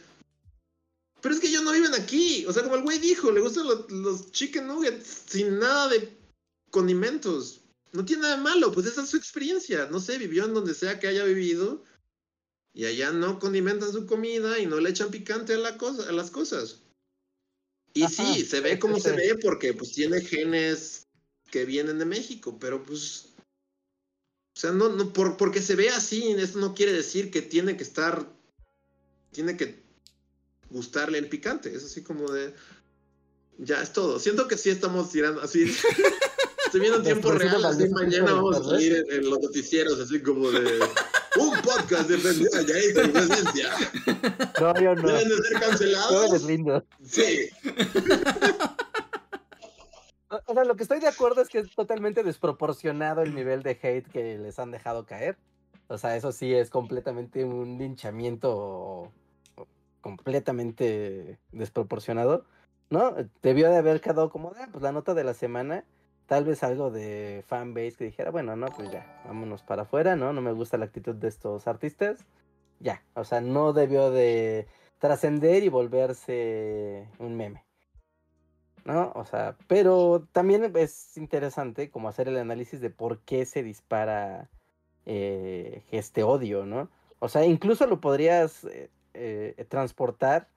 Pero 1.22 1.34
es 1.34 1.40
que 1.40 1.48
ellos 1.48 1.64
no 1.64 1.72
viven 1.72 1.94
aquí, 1.94 2.46
o 2.48 2.52
sea, 2.52 2.64
como 2.64 2.76
el 2.76 2.82
güey 2.82 3.00
dijo, 3.00 3.32
le 3.32 3.40
gustan 3.40 3.66
los, 3.66 3.90
los 3.92 4.32
chicken 4.32 4.68
nuggets 4.68 5.24
sin 5.28 5.60
nada 5.60 5.88
de 5.88 6.18
condimentos. 6.70 7.61
No 7.94 8.06
tiene 8.06 8.24
nada 8.24 8.38
de 8.38 8.42
malo, 8.42 8.72
pues 8.72 8.86
esa 8.86 9.04
es 9.04 9.10
su 9.10 9.18
experiencia. 9.18 9.88
No 9.88 10.00
sé, 10.00 10.18
vivió 10.18 10.46
en 10.46 10.54
donde 10.54 10.74
sea 10.74 11.00
que 11.00 11.08
haya 11.08 11.26
vivido 11.26 11.84
y 12.74 12.86
allá 12.86 13.12
no 13.12 13.40
condimentan 13.40 13.92
su 13.92 14.06
comida 14.06 14.60
y 14.60 14.66
no 14.66 14.80
le 14.80 14.90
echan 14.90 15.12
picante 15.12 15.54
a, 15.54 15.58
la 15.58 15.78
cosa, 15.78 16.08
a 16.08 16.12
las 16.12 16.32
cosas. 16.32 16.80
Y 17.94 18.04
Ajá, 18.04 18.14
sí, 18.14 18.46
se 18.46 18.62
ve 18.62 18.80
como 18.80 18.96
sí, 18.96 19.02
se 19.02 19.10
sí. 19.10 19.16
ve 19.18 19.38
porque 19.42 19.74
pues 19.74 19.92
tiene 19.92 20.22
genes 20.22 21.08
que 21.50 21.66
vienen 21.66 22.00
de 22.00 22.06
México, 22.06 22.58
pero 22.60 22.84
pues... 22.84 23.28
O 24.56 24.60
sea, 24.60 24.72
no, 24.72 24.90
no, 24.90 25.12
por, 25.12 25.38
porque 25.38 25.62
se 25.62 25.76
ve 25.76 25.90
así, 25.90 26.32
eso 26.32 26.60
no 26.60 26.74
quiere 26.74 26.94
decir 26.94 27.30
que 27.30 27.42
tiene 27.42 27.76
que 27.76 27.84
estar... 27.84 28.26
Tiene 29.32 29.58
que 29.58 29.82
gustarle 30.70 31.18
el 31.18 31.28
picante, 31.28 31.76
es 31.76 31.84
así 31.84 32.02
como 32.02 32.32
de... 32.32 32.54
Ya, 33.58 33.82
es 33.82 33.92
todo. 33.92 34.18
Siento 34.20 34.48
que 34.48 34.58
sí 34.58 34.70
estamos 34.70 35.12
tirando 35.12 35.42
así... 35.42 35.66
Estoy 36.72 36.80
viendo 36.80 37.00
en 37.00 37.04
tiempo 37.04 37.32
real, 37.32 37.66
así 37.66 37.90
mañana 37.90 38.28
de 38.28 38.32
vamos 38.32 38.58
a 38.58 38.64
salir 38.64 38.94
en, 38.96 39.12
en 39.12 39.30
los 39.30 39.42
noticieros, 39.42 40.00
así 40.00 40.22
como 40.24 40.50
de... 40.52 40.80
Un 41.38 41.52
podcast 41.62 42.10
de 42.10 42.18
Fresnillo, 42.18 42.62
ya 42.62 42.80
hizo 42.80 43.12
presencia. 43.12 43.70
No, 44.62 44.80
yo 44.82 44.96
no. 44.96 45.08
Deben 45.10 45.28
de 45.30 45.36
ser 45.36 45.60
cancelados. 45.60 46.32
deslindo. 46.32 46.86
Sí. 47.04 47.50
O- 50.30 50.40
O 50.46 50.54
sea, 50.54 50.64
lo 50.64 50.78
que 50.78 50.84
estoy 50.84 51.02
de 51.02 51.10
acuerdo 51.10 51.42
es 51.42 51.50
que 51.50 51.60
es 51.60 51.76
totalmente 51.76 52.24
desproporcionado 52.24 53.22
el 53.22 53.36
nivel 53.36 53.64
de 53.64 53.72
hate 53.72 54.08
que 54.10 54.38
les 54.38 54.58
han 54.60 54.72
dejado 54.72 55.06
caer. 55.06 55.36
O 55.90 55.98
sea, 55.98 56.16
eso 56.16 56.32
sí 56.32 56.54
es 56.54 56.70
completamente 56.70 57.44
un 57.44 57.78
linchamiento 57.78 59.12
completamente 60.00 61.38
desproporcionado, 61.52 62.46
¿no? 62.90 63.14
Debió 63.42 63.70
de 63.70 63.76
haber 63.78 64.00
quedado 64.00 64.30
como, 64.30 64.54
ah, 64.58 64.70
pues 64.72 64.82
la 64.82 64.94
nota 64.94 65.14
de 65.14 65.26
la 65.26 65.34
semana, 65.34 65.84
tal 66.32 66.46
vez 66.46 66.64
algo 66.64 66.92
de 66.92 67.44
fanbase 67.46 67.98
que 67.98 68.06
dijera, 68.06 68.32
bueno, 68.32 68.56
no, 68.56 68.68
pues 68.68 68.90
ya, 68.90 69.22
vámonos 69.26 69.64
para 69.64 69.82
afuera, 69.82 70.16
¿no? 70.16 70.32
No 70.32 70.40
me 70.40 70.54
gusta 70.54 70.78
la 70.78 70.86
actitud 70.86 71.14
de 71.14 71.28
estos 71.28 71.68
artistas. 71.68 72.26
Ya, 72.80 73.04
o 73.16 73.26
sea, 73.26 73.42
no 73.42 73.74
debió 73.74 74.12
de 74.12 74.66
trascender 74.98 75.62
y 75.62 75.68
volverse 75.68 77.10
un 77.20 77.36
meme. 77.36 77.66
¿no? 78.86 79.12
O 79.14 79.26
sea, 79.26 79.58
pero 79.68 80.26
también 80.32 80.72
es 80.78 81.18
interesante 81.18 81.92
como 81.92 82.08
hacer 82.08 82.30
el 82.30 82.38
análisis 82.38 82.80
de 82.80 82.92
por 82.92 83.20
qué 83.24 83.46
se 83.46 83.62
dispara 83.62 84.50
eh, 85.06 85.84
este 85.92 86.24
odio, 86.24 86.66
¿no? 86.66 86.90
O 87.20 87.28
sea, 87.28 87.44
incluso 87.44 87.88
lo 87.88 88.00
podrías 88.00 88.64
eh, 88.64 88.90
eh, 89.16 89.66
transportar 89.68 90.48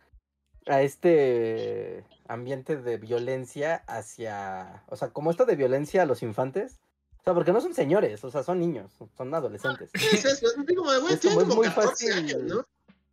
a 0.67 0.83
este 0.83 2.05
ambiente 2.29 2.77
de 2.77 2.97
violencia 2.97 3.83
hacia, 3.87 4.83
o 4.89 4.97
sea, 4.97 5.09
como 5.11 5.31
esto 5.31 5.45
de 5.45 5.57
violencia 5.57 6.03
a 6.03 6.07
los 6.07 6.23
infantes, 6.23 6.81
o 7.21 7.25
sea, 7.25 7.35
porque 7.35 7.53
no 7.53 7.61
son 7.61 7.75
señores, 7.75 8.23
o 8.25 8.31
sea, 8.31 8.43
son 8.43 8.59
niños, 8.61 8.93
son 9.17 9.35
adolescentes. 9.35 9.91
Es 9.95 10.25
eso, 10.25 10.29
es 10.47 10.59
así 10.59 10.75
como 10.75 10.91
de, 10.93 11.01
güey, 11.01 11.15
Es 11.15 11.21
tiene 11.21 11.37
como- 11.37 11.43
es 11.43 11.49
como 11.49 11.63
muy 11.63 11.69
14 11.69 11.89
fácil. 11.91 12.13
años, 12.13 12.43
¿no? 12.43 12.59
O 12.61 12.67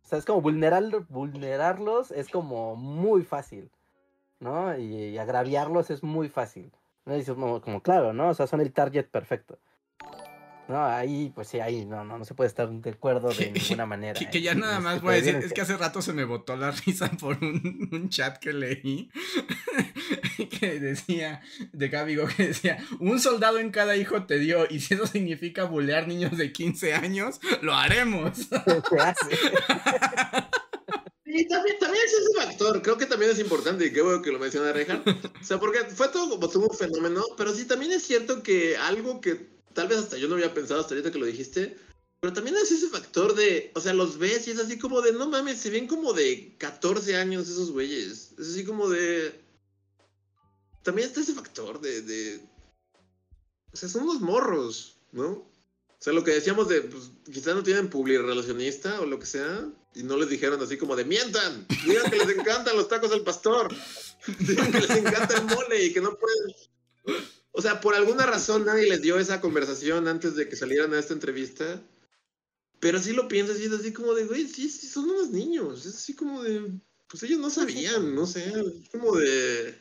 sea, 0.04 0.18
es 0.18 0.24
como 0.24 0.40
vulnerar, 0.42 0.82
vulnerarlos 1.08 2.10
es 2.10 2.28
como 2.28 2.76
muy 2.76 3.22
fácil, 3.22 3.70
¿no? 4.40 4.76
Y, 4.76 4.84
y 5.10 5.18
agraviarlos 5.18 5.90
es 5.90 6.02
muy 6.02 6.28
fácil. 6.28 6.70
¿no? 7.04 7.16
Y 7.16 7.24
como, 7.24 7.82
claro, 7.82 8.12
¿no? 8.12 8.28
O 8.28 8.34
sea, 8.34 8.46
son 8.46 8.60
el 8.60 8.72
target 8.72 9.06
perfecto. 9.08 9.58
No, 10.72 10.86
ahí, 10.86 11.30
pues 11.34 11.48
sí, 11.48 11.60
ahí 11.60 11.84
no, 11.84 12.02
no, 12.02 12.16
no 12.16 12.24
se 12.24 12.32
puede 12.32 12.48
estar 12.48 12.66
de 12.70 12.90
acuerdo 12.90 13.28
de 13.28 13.50
ninguna 13.52 13.84
manera. 13.84 14.18
Que, 14.18 14.30
que 14.30 14.40
ya 14.40 14.54
nada 14.54 14.78
este 14.78 14.84
más 14.84 15.02
voy 15.02 15.14
a 15.14 15.16
de 15.16 15.22
decir, 15.22 15.44
es 15.44 15.52
que 15.52 15.60
hace 15.60 15.76
rato 15.76 16.00
se 16.00 16.14
me 16.14 16.24
botó 16.24 16.56
la 16.56 16.70
risa 16.86 17.10
por 17.10 17.36
un, 17.42 17.90
un 17.92 18.08
chat 18.08 18.38
que 18.38 18.54
leí 18.54 19.10
que 20.60 20.80
decía, 20.80 21.42
de 21.72 21.88
Gabigo, 21.88 22.26
que 22.26 22.48
decía, 22.48 22.82
un 23.00 23.20
soldado 23.20 23.58
en 23.58 23.70
cada 23.70 23.96
hijo 23.96 24.24
te 24.24 24.38
dio, 24.38 24.66
y 24.70 24.80
si 24.80 24.94
eso 24.94 25.06
significa 25.06 25.64
bulear 25.64 26.08
niños 26.08 26.36
de 26.38 26.52
15 26.52 26.94
años, 26.94 27.40
lo 27.60 27.74
haremos. 27.74 28.38
Se 28.38 29.00
hace. 29.00 29.38
Y 31.24 31.48
también, 31.48 31.78
también 31.78 32.04
es 32.04 32.12
ese 32.12 32.46
factor, 32.46 32.82
creo 32.82 32.96
que 32.96 33.06
también 33.06 33.30
es 33.30 33.38
importante, 33.38 33.86
y 33.86 33.92
qué 33.92 34.00
bueno 34.00 34.22
que 34.22 34.32
lo 34.32 34.38
menciona 34.38 34.72
Rejan. 34.72 35.02
O 35.06 35.44
sea, 35.44 35.58
porque 35.58 35.80
fue 35.94 36.08
todo 36.08 36.30
como 36.30 36.48
todo 36.48 36.66
un 36.68 36.76
fenómeno, 36.76 37.22
pero 37.36 37.54
sí 37.54 37.66
también 37.66 37.92
es 37.92 38.02
cierto 38.02 38.42
que 38.42 38.76
algo 38.76 39.20
que 39.20 39.52
tal 39.74 39.88
vez 39.88 39.98
hasta 39.98 40.18
yo 40.18 40.28
no 40.28 40.34
había 40.34 40.54
pensado 40.54 40.80
hasta 40.80 40.94
ahorita 40.94 41.12
que 41.12 41.18
lo 41.18 41.26
dijiste, 41.26 41.76
Pero 42.20 42.32
también 42.32 42.56
es 42.56 42.70
ese 42.70 42.88
factor 42.88 43.34
de, 43.34 43.72
o 43.74 43.80
sea, 43.80 43.92
los 43.94 44.16
ves 44.16 44.46
y 44.46 44.52
es 44.52 44.58
así 44.60 44.78
como 44.78 45.00
de, 45.02 45.12
no 45.12 45.28
mames, 45.28 45.58
se 45.58 45.70
ven 45.70 45.88
como 45.88 46.12
de 46.12 46.54
14 46.56 47.16
años 47.16 47.48
esos 47.48 47.72
güeyes. 47.72 48.32
Es 48.38 48.50
así 48.50 48.64
como 48.64 48.88
de... 48.88 49.40
También 50.84 51.08
está 51.08 51.20
ese 51.20 51.34
factor 51.34 51.80
de... 51.80 52.02
de... 52.02 52.40
O 53.72 53.76
sea, 53.76 53.88
son 53.88 54.04
unos 54.04 54.20
morros, 54.20 54.98
¿no? 55.10 55.30
O 56.02 56.04
sea, 56.04 56.12
lo 56.12 56.22
que 56.22 56.30
decíamos 56.30 56.68
de, 56.68 56.82
pues, 56.82 57.10
quizás 57.24 57.56
no 57.56 57.64
tienen 57.64 57.90
relacionista 57.90 59.00
o 59.00 59.06
lo 59.06 59.18
que 59.18 59.26
sea, 59.26 59.68
y 59.94 60.02
no 60.04 60.16
les 60.16 60.28
dijeron 60.28 60.62
así 60.62 60.76
como 60.76 60.94
de, 60.94 61.04
mientan, 61.04 61.66
digan 61.86 62.10
que 62.10 62.18
les 62.18 62.38
encantan 62.38 62.76
los 62.76 62.88
tacos 62.88 63.12
al 63.12 63.22
pastor, 63.22 63.72
digan 64.38 64.70
que 64.70 64.80
les 64.80 64.90
encanta 64.90 65.36
el 65.36 65.44
mole 65.44 65.84
y 65.84 65.92
que 65.92 66.00
no 66.00 66.16
pueden... 66.16 67.26
O 67.52 67.62
sea, 67.62 67.80
por 67.80 67.94
alguna 67.94 68.26
razón 68.26 68.64
nadie 68.64 68.88
les 68.88 69.02
dio 69.02 69.18
esa 69.18 69.40
conversación 69.40 70.08
antes 70.08 70.34
de 70.34 70.48
que 70.48 70.56
salieran 70.56 70.92
a 70.94 70.98
esta 70.98 71.14
entrevista. 71.14 71.82
Pero 72.80 72.98
sí 72.98 73.12
lo 73.12 73.28
piensas 73.28 73.60
y 73.60 73.66
es 73.66 73.72
así 73.72 73.92
como 73.92 74.14
de, 74.14 74.24
güey, 74.24 74.48
sí, 74.48 74.68
sí, 74.68 74.88
son 74.88 75.04
unos 75.04 75.30
niños. 75.30 75.86
Es 75.86 75.94
así 75.94 76.16
como 76.16 76.42
de, 76.42 76.68
pues 77.08 77.22
ellos 77.22 77.38
no 77.38 77.50
sabían, 77.50 78.14
no 78.14 78.26
sé, 78.26 78.48
es 78.48 78.88
como 78.90 79.16
de... 79.16 79.80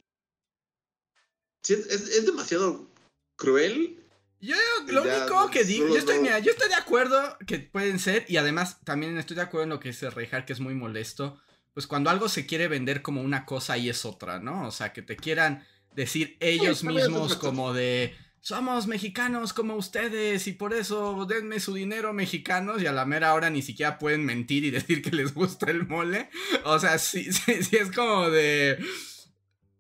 Sí, 1.63 1.73
es, 1.73 1.89
es 1.89 2.25
demasiado 2.25 2.87
cruel 3.35 4.01
yo 4.41 4.55
lo 4.87 5.03
único 5.03 5.51
que 5.51 5.63
digo, 5.63 5.87
yo 5.87 5.97
estoy, 5.97 6.25
yo 6.25 6.51
estoy 6.51 6.69
de 6.69 6.75
acuerdo 6.75 7.37
que 7.45 7.59
pueden 7.59 7.99
ser, 7.99 8.25
y 8.27 8.37
además 8.37 8.79
también 8.83 9.15
estoy 9.19 9.35
de 9.35 9.43
acuerdo 9.43 9.65
en 9.65 9.69
lo 9.69 9.79
que 9.79 9.89
dice 9.89 10.09
Reijar, 10.09 10.45
que 10.45 10.53
es 10.53 10.59
muy 10.59 10.73
molesto, 10.73 11.39
pues 11.73 11.85
cuando 11.85 12.09
algo 12.09 12.27
se 12.27 12.47
quiere 12.47 12.67
vender 12.67 13.03
como 13.03 13.21
una 13.21 13.45
cosa 13.45 13.77
y 13.77 13.89
es 13.89 14.03
otra, 14.03 14.39
¿no? 14.39 14.67
O 14.67 14.71
sea, 14.71 14.93
que 14.93 15.03
te 15.03 15.15
quieran 15.15 15.63
decir 15.93 16.37
ellos 16.39 16.83
mismos 16.83 17.35
como 17.35 17.73
de, 17.73 18.15
somos 18.41 18.87
mexicanos 18.87 19.53
como 19.53 19.75
ustedes 19.75 20.47
y 20.47 20.53
por 20.53 20.73
eso 20.73 21.25
denme 21.25 21.59
su 21.59 21.75
dinero 21.75 22.11
mexicanos 22.11 22.81
y 22.81 22.87
a 22.87 22.91
la 22.91 23.05
mera 23.05 23.35
hora 23.35 23.51
ni 23.51 23.61
siquiera 23.61 23.99
pueden 23.99 24.25
mentir 24.25 24.65
y 24.65 24.71
decir 24.71 25.01
que 25.01 25.11
les 25.11 25.33
gusta 25.33 25.69
el 25.69 25.87
mole. 25.87 26.29
O 26.65 26.79
sea, 26.79 26.97
sí, 26.97 27.31
sí, 27.33 27.63
sí 27.63 27.77
es 27.77 27.91
como 27.91 28.29
de... 28.29 28.77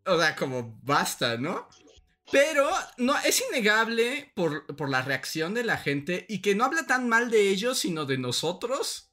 O 0.05 0.17
sea, 0.17 0.35
como 0.35 0.79
basta, 0.83 1.37
¿no? 1.37 1.67
Pero 2.31 2.69
no, 2.97 3.17
es 3.19 3.43
innegable 3.49 4.31
por, 4.35 4.89
la 4.89 5.01
reacción 5.01 5.53
de 5.53 5.63
la 5.63 5.77
gente 5.77 6.25
y 6.29 6.41
que 6.41 6.55
no 6.55 6.63
habla 6.63 6.87
tan 6.87 7.09
mal 7.09 7.29
de 7.29 7.49
ellos, 7.49 7.79
sino 7.79 8.05
de 8.05 8.17
nosotros. 8.17 9.11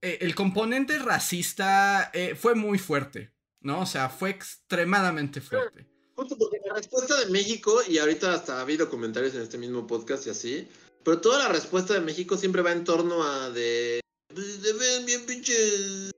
Eh, 0.00 0.18
el 0.20 0.34
componente 0.34 0.98
racista 0.98 2.10
eh, 2.14 2.34
fue 2.34 2.54
muy 2.54 2.78
fuerte, 2.78 3.34
¿no? 3.60 3.80
O 3.80 3.86
sea, 3.86 4.08
fue 4.08 4.30
extremadamente 4.30 5.40
fuerte. 5.40 5.86
Justo 6.16 6.36
porque 6.38 6.58
la 6.66 6.74
respuesta 6.74 7.20
de 7.20 7.26
México, 7.26 7.80
y 7.86 7.98
ahorita 7.98 8.32
hasta 8.32 8.58
ha 8.58 8.62
habido 8.62 8.88
comentarios 8.88 9.34
en 9.34 9.42
este 9.42 9.58
mismo 9.58 9.86
podcast 9.86 10.26
y 10.26 10.30
así, 10.30 10.68
pero 11.04 11.20
toda 11.20 11.38
la 11.38 11.48
respuesta 11.48 11.94
de 11.94 12.00
México 12.00 12.36
siempre 12.36 12.62
va 12.62 12.72
en 12.72 12.84
torno 12.84 13.22
a 13.22 13.50
de. 13.50 14.00
Pues, 14.34 14.62
de 14.62 14.72
ven 14.72 15.06
bien 15.06 15.26
pinches 15.26 16.10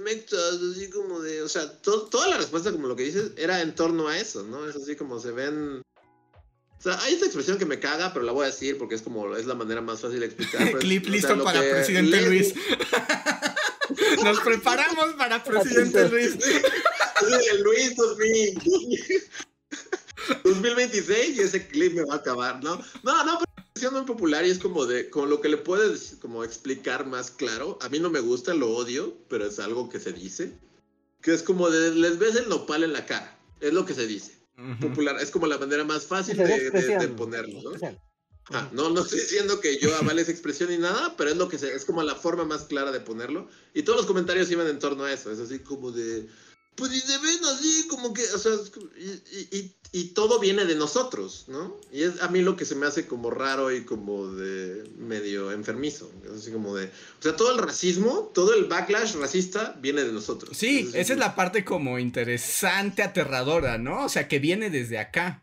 mectas, 0.00 0.54
así 0.54 0.90
como 0.90 1.20
de, 1.20 1.42
o 1.42 1.48
sea, 1.48 1.70
toda 1.80 2.28
la 2.28 2.36
respuesta, 2.38 2.72
como 2.72 2.88
lo 2.88 2.96
que 2.96 3.04
dices, 3.04 3.32
era 3.36 3.60
en 3.60 3.74
torno 3.74 4.08
a 4.08 4.18
eso, 4.18 4.42
¿no? 4.42 4.68
Es 4.68 4.76
así 4.76 4.96
como 4.96 5.20
se 5.20 5.30
ven... 5.30 5.82
O 6.78 6.82
sea, 6.82 7.00
hay 7.02 7.14
esta 7.14 7.26
expresión 7.26 7.58
que 7.58 7.64
me 7.64 7.78
caga, 7.78 8.12
pero 8.12 8.24
la 8.24 8.32
voy 8.32 8.42
a 8.42 8.46
decir 8.46 8.76
porque 8.76 8.96
es 8.96 9.02
como, 9.02 9.36
es 9.36 9.46
la 9.46 9.54
manera 9.54 9.80
más 9.80 10.00
fácil 10.00 10.18
de 10.18 10.26
explicar. 10.26 10.72
Clip 10.80 11.06
listo 11.06 11.42
para 11.44 11.60
presidente 11.60 12.22
Luis. 12.22 12.54
Nos 14.24 14.40
preparamos 14.40 15.14
para 15.14 15.42
presidente 15.42 16.08
Luis. 16.08 16.36
Luis 17.62 17.96
2026 20.44 21.36
y 21.36 21.40
ese 21.40 21.66
clip 21.66 21.94
me 21.94 22.04
va 22.04 22.14
a 22.14 22.18
acabar, 22.18 22.62
¿no? 22.62 22.76
No, 23.02 23.24
no, 23.24 23.38
pero 23.74 23.92
muy 23.92 24.02
popular 24.02 24.44
y 24.46 24.50
es 24.50 24.58
como 24.58 24.86
de, 24.86 25.10
como 25.10 25.26
lo 25.26 25.40
que 25.40 25.48
le 25.48 25.56
puedes 25.56 26.16
como 26.20 26.44
explicar 26.44 27.06
más 27.06 27.30
claro. 27.30 27.78
A 27.80 27.88
mí 27.88 27.98
no 27.98 28.10
me 28.10 28.20
gusta, 28.20 28.54
lo 28.54 28.70
odio, 28.70 29.16
pero 29.28 29.46
es 29.46 29.58
algo 29.58 29.88
que 29.88 29.98
se 29.98 30.12
dice. 30.12 30.52
Que 31.20 31.34
es 31.34 31.42
como 31.42 31.70
de, 31.70 31.94
les 31.94 32.18
ves 32.18 32.36
el 32.36 32.48
nopal 32.48 32.84
en 32.84 32.92
la 32.92 33.06
cara. 33.06 33.38
Es 33.60 33.72
lo 33.72 33.84
que 33.84 33.94
se 33.94 34.06
dice. 34.06 34.38
Popular, 34.80 35.16
es 35.20 35.30
como 35.30 35.46
la 35.46 35.58
manera 35.58 35.82
más 35.82 36.06
fácil 36.06 36.36
de, 36.36 37.08
ponerlo, 37.16 37.62
¿no? 37.62 37.70
Ah, 38.50 38.68
no, 38.72 38.90
no 38.90 39.02
estoy 39.02 39.20
diciendo 39.20 39.60
que 39.60 39.78
yo 39.78 39.94
avale 39.96 40.22
esa 40.22 40.32
expresión 40.32 40.70
ni 40.70 40.78
nada, 40.78 41.14
pero 41.16 41.30
es 41.30 41.36
lo 41.36 41.48
que 41.48 41.58
se, 41.58 41.74
es 41.74 41.84
como 41.84 42.02
la 42.02 42.14
forma 42.14 42.44
más 42.44 42.64
clara 42.64 42.90
de 42.90 43.00
ponerlo. 43.00 43.48
Y 43.72 43.82
todos 43.82 43.98
los 43.98 44.06
comentarios 44.06 44.50
iban 44.50 44.66
en 44.66 44.78
torno 44.78 45.04
a 45.04 45.12
eso. 45.12 45.30
Es 45.30 45.38
así 45.38 45.60
como 45.60 45.92
de, 45.92 46.28
pues 46.74 46.92
y 46.92 47.00
se 47.00 47.18
ven 47.18 47.38
así 47.44 47.86
como 47.88 48.14
que, 48.14 48.22
o 48.22 48.38
sea, 48.38 48.52
y, 48.96 49.56
y, 49.56 49.74
y, 49.92 50.04
todo 50.14 50.40
viene 50.40 50.64
de 50.64 50.74
nosotros, 50.74 51.44
¿no? 51.48 51.76
Y 51.92 52.02
es 52.02 52.22
a 52.22 52.28
mí 52.28 52.40
lo 52.40 52.56
que 52.56 52.64
se 52.64 52.74
me 52.74 52.86
hace 52.86 53.06
como 53.06 53.30
raro 53.30 53.70
y 53.70 53.84
como 53.84 54.26
de 54.28 54.88
medio 54.96 55.52
enfermizo, 55.52 56.10
es 56.24 56.30
así 56.30 56.50
como 56.50 56.74
de, 56.74 56.86
o 56.86 57.22
sea, 57.22 57.36
todo 57.36 57.52
el 57.52 57.58
racismo, 57.58 58.30
todo 58.32 58.54
el 58.54 58.64
backlash 58.64 59.16
racista 59.16 59.76
viene 59.82 60.02
de 60.02 60.12
nosotros. 60.12 60.56
Sí, 60.56 60.90
esa 60.94 61.12
es 61.12 61.18
la 61.18 61.34
parte 61.34 61.62
como 61.62 61.98
interesante, 61.98 63.02
aterradora, 63.02 63.76
¿no? 63.76 64.06
O 64.06 64.08
sea, 64.08 64.26
que 64.26 64.38
viene 64.38 64.70
desde 64.70 64.98
acá. 64.98 65.42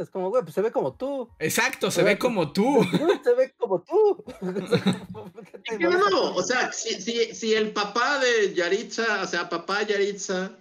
Es 0.00 0.10
como, 0.10 0.30
güey, 0.30 0.42
pues 0.42 0.54
se 0.54 0.62
ve 0.62 0.70
como 0.70 0.94
tú. 0.94 1.28
Exacto, 1.38 1.90
se, 1.90 2.02
ve, 2.02 2.18
como, 2.18 2.52
tú. 2.52 2.82
Se 3.24 3.34
ve 3.34 3.54
como 3.56 3.82
tú. 3.82 4.24
no, 5.80 6.10
no, 6.10 6.34
o 6.34 6.42
sea, 6.42 6.72
si, 6.72 7.00
si, 7.00 7.34
si, 7.34 7.54
el 7.54 7.72
papá 7.72 8.18
de 8.18 8.54
Yaritza, 8.54 9.22
o 9.22 9.26
sea, 9.26 9.48
papá 9.48 9.82
Yaritza, 9.82 10.52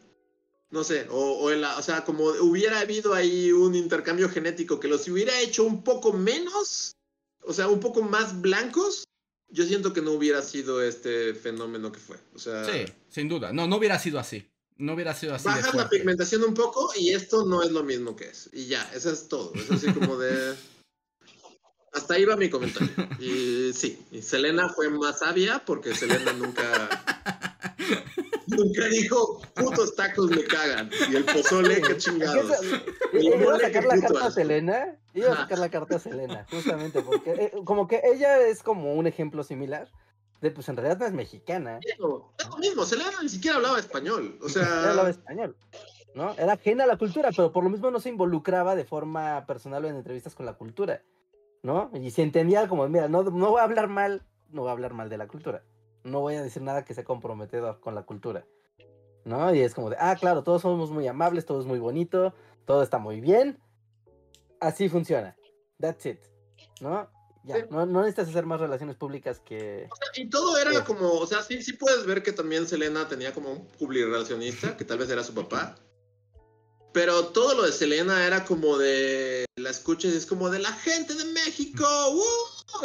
no 0.70 0.84
sé, 0.84 1.08
o, 1.10 1.18
o, 1.18 1.50
el, 1.52 1.64
o 1.64 1.82
sea, 1.82 2.04
como 2.04 2.26
hubiera 2.26 2.80
habido 2.80 3.14
ahí 3.14 3.52
un 3.52 3.76
intercambio 3.76 4.30
genético 4.30 4.80
que 4.80 4.88
los 4.88 5.08
hubiera 5.08 5.40
hecho 5.40 5.64
un 5.64 5.84
poco 5.84 6.14
menos, 6.14 6.96
o 7.42 7.54
sea, 7.54 7.68
un 7.68 7.80
poco 7.80 8.02
más 8.02 8.42
blancos, 8.42 9.06
yo 9.50 9.66
siento 9.66 9.94
que 9.94 10.02
no 10.02 10.12
hubiera 10.12 10.42
sido 10.42 10.82
este 10.82 11.34
fenómeno 11.34 11.92
que 11.92 12.00
fue. 12.00 12.18
O 12.34 12.40
sea, 12.40 12.66
sí, 12.66 12.86
sin 13.10 13.30
duda. 13.30 13.54
No, 13.54 13.68
no 13.68 13.78
hubiera 13.78 14.00
sido 14.00 14.20
así. 14.20 14.50
No 14.78 14.94
hubiera 14.94 15.14
sido 15.14 15.36
así. 15.36 15.46
Bajas 15.46 15.74
la 15.74 15.90
pigmentación 15.90 16.44
un 16.44 16.54
poco 16.54 16.92
y 16.98 17.12
esto 17.12 17.46
no 17.46 17.64
es 17.64 17.72
lo 17.72 17.84
mismo 17.84 18.16
que 18.16 18.26
es. 18.26 18.50
Y 18.52 18.68
ya, 18.68 18.90
eso 18.94 19.10
es 19.10 19.28
todo. 19.28 19.54
Es 19.56 19.72
así 19.72 19.92
como 19.94 20.18
de. 20.18 20.56
Hasta 21.94 22.16
ahí 22.16 22.26
va 22.26 22.36
mi 22.36 22.50
comentario. 22.50 22.90
Y 23.20 23.72
sí, 23.72 24.06
y 24.12 24.22
Selena 24.22 24.68
fue 24.68 24.90
más 24.90 25.20
sabia 25.20 25.64
porque 25.66 25.96
Selena 25.96 26.34
nunca. 26.34 26.90
nunca 28.48 28.88
dijo, 28.90 29.42
putos 29.56 29.96
tacos 29.96 30.30
me 30.30 30.44
cagan. 30.44 30.90
Y 31.10 31.16
el 31.16 31.24
pozole, 31.24 31.82
qué 31.82 31.96
chingados. 31.96 32.52
Iba 33.14 33.56
a 33.56 33.60
sacar 33.60 33.86
la 33.86 34.02
carta 34.02 34.26
a 34.28 34.32
Selena. 34.32 35.00
Iba 35.14 35.32
a 35.32 35.38
sacar 35.38 35.60
la 35.60 35.70
carta 35.70 35.96
a 35.96 36.00
Selena, 36.00 36.46
justamente 36.52 37.02
porque 37.02 37.32
eh, 37.32 37.52
como 37.64 37.88
que 37.88 38.02
ella 38.04 38.46
es 38.46 38.62
como 38.62 38.96
un 38.96 39.08
ejemplo 39.08 39.46
similar 39.46 39.90
pues 40.52 40.70
en 40.70 40.78
realidad 40.78 41.00
no 41.00 41.06
es 41.06 41.14
mexicana. 41.14 41.80
Es 41.82 41.98
lo 42.00 42.34
mismo, 42.60 42.86
Selena 42.86 43.22
ni 43.22 43.30
siquiera 43.30 43.58
hablaba 43.58 43.80
español. 43.80 44.38
O 44.42 44.50
sea. 44.50 44.90
hablaba 44.90 45.10
español. 45.10 45.56
¿no? 46.16 46.34
Era 46.38 46.54
ajena 46.54 46.86
a 46.86 46.88
la 46.88 46.98
cultura, 46.98 47.30
pero 47.36 47.52
por 47.52 47.64
lo 47.64 47.70
mismo 47.70 47.92
no 47.92 48.00
se 48.00 48.10
involucraba 48.10 48.76
de 48.76 48.86
forma 48.86 49.46
personal 49.46 49.84
o 49.84 49.88
en 49.88 49.98
entrevistas 49.98 50.34
con 50.34 50.46
la 50.46 50.54
cultura. 50.54 51.04
¿No? 51.62 51.92
Y 51.94 52.12
se 52.12 52.22
entendía 52.22 52.68
como, 52.68 52.88
mira, 52.88 53.08
no, 53.08 53.24
no 53.24 53.50
voy 53.50 53.60
a 53.60 53.64
hablar 53.64 53.88
mal, 53.88 54.24
no 54.50 54.62
voy 54.62 54.70
a 54.70 54.74
hablar 54.74 54.94
mal 54.94 55.10
de 55.10 55.18
la 55.18 55.28
cultura. 55.28 55.64
No 56.04 56.22
voy 56.22 56.36
a 56.36 56.44
decir 56.44 56.62
nada 56.62 56.86
que 56.86 56.94
sea 56.94 57.04
comprometedor 57.04 57.80
con 57.80 57.96
la 57.96 58.04
cultura. 58.04 58.46
¿No? 59.26 59.54
Y 59.54 59.60
es 59.60 59.74
como 59.74 59.90
de, 59.90 59.98
ah, 60.00 60.16
claro, 60.16 60.44
todos 60.44 60.62
somos 60.62 60.92
muy 60.92 61.08
amables, 61.08 61.46
todo 61.46 61.60
es 61.60 61.66
muy 61.66 61.80
bonito, 61.80 62.34
todo 62.66 62.84
está 62.84 63.00
muy 63.00 63.20
bien. 63.20 63.60
Así 64.60 64.88
funciona. 64.90 65.36
That's 65.80 66.06
it. 66.06 66.20
¿No? 66.80 67.10
Ya, 67.46 67.66
no, 67.70 67.86
necesitas 67.86 68.30
hacer 68.30 68.46
más 68.48 68.60
relaciones 68.60 68.96
públicas 68.96 69.40
que... 69.46 69.88
y 70.16 70.28
todo 70.30 70.58
era 70.58 70.84
como, 70.84 71.12
o 71.12 71.28
sea, 71.28 71.44
sí, 71.44 71.62
sí 71.62 71.74
puedes 71.74 72.04
ver 72.08 72.24
que 72.24 72.32
también 72.32 72.68
Selena 72.68 73.08
tenía 73.08 73.34
como 73.34 73.68
un 73.80 73.94
relacionista, 73.94 74.76
que 74.76 74.84
tal 74.84 74.98
vez 74.98 75.12
era 75.12 75.24
su 75.24 75.36
papá. 75.36 75.76
Pero 76.92 77.28
todo 77.28 77.54
lo 77.54 77.64
de 77.64 77.72
Selena 77.72 78.26
era 78.26 78.46
como 78.46 78.80
de, 78.80 79.46
la 79.58 79.70
escuchas 79.70 80.14
y 80.14 80.18
es 80.18 80.26
como 80.26 80.50
de 80.50 80.58
la 80.58 80.72
gente 80.72 81.14
de 81.14 81.26
México, 81.26 81.86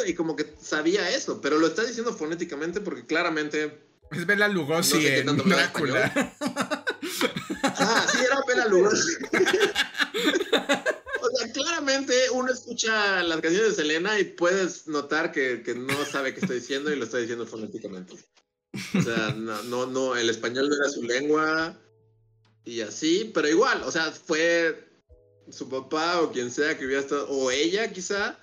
y 0.05 0.13
como 0.13 0.35
que 0.35 0.53
sabía 0.61 1.09
eso, 1.09 1.41
pero 1.41 1.57
lo 1.57 1.65
está 1.65 1.83
diciendo 1.83 2.13
fonéticamente 2.13 2.81
porque 2.81 3.07
claramente... 3.07 3.81
Es 4.11 4.27
Bela 4.27 4.47
Lugosi 4.47 5.23
no 5.25 5.31
en 5.31 5.49
Drácula. 5.49 6.11
ah, 7.63 8.07
sí, 8.11 8.17
era 8.23 8.43
Bela 8.47 8.67
Lugosi. 8.67 9.13
claramente 11.53 12.13
uno 12.31 12.51
escucha 12.51 13.23
las 13.23 13.41
canciones 13.41 13.69
de 13.69 13.83
Selena 13.83 14.19
y 14.19 14.25
puedes 14.25 14.87
notar 14.87 15.31
que, 15.31 15.63
no 15.75 16.05
sabe 16.05 16.33
qué 16.33 16.41
está 16.41 16.53
diciendo 16.53 16.91
y 16.91 16.95
lo 16.95 17.05
está 17.05 17.17
diciendo 17.17 17.45
fonéticamente. 17.45 18.15
O 18.97 19.01
sea, 19.01 19.33
no, 19.35 19.85
no, 19.85 20.15
el 20.15 20.29
español 20.29 20.69
no 20.69 20.75
era 20.75 20.89
su 20.89 21.03
lengua 21.03 21.77
y 22.63 22.81
así, 22.81 23.31
pero 23.33 23.47
igual, 23.47 23.81
o 23.83 23.91
sea, 23.91 24.11
fue 24.11 24.87
su 25.49 25.67
papá 25.67 26.21
o 26.21 26.31
quien 26.31 26.51
sea 26.51 26.77
que 26.77 26.85
hubiera 26.85 27.01
estado, 27.01 27.27
o 27.29 27.51
ella 27.51 27.91
quizá, 27.91 28.37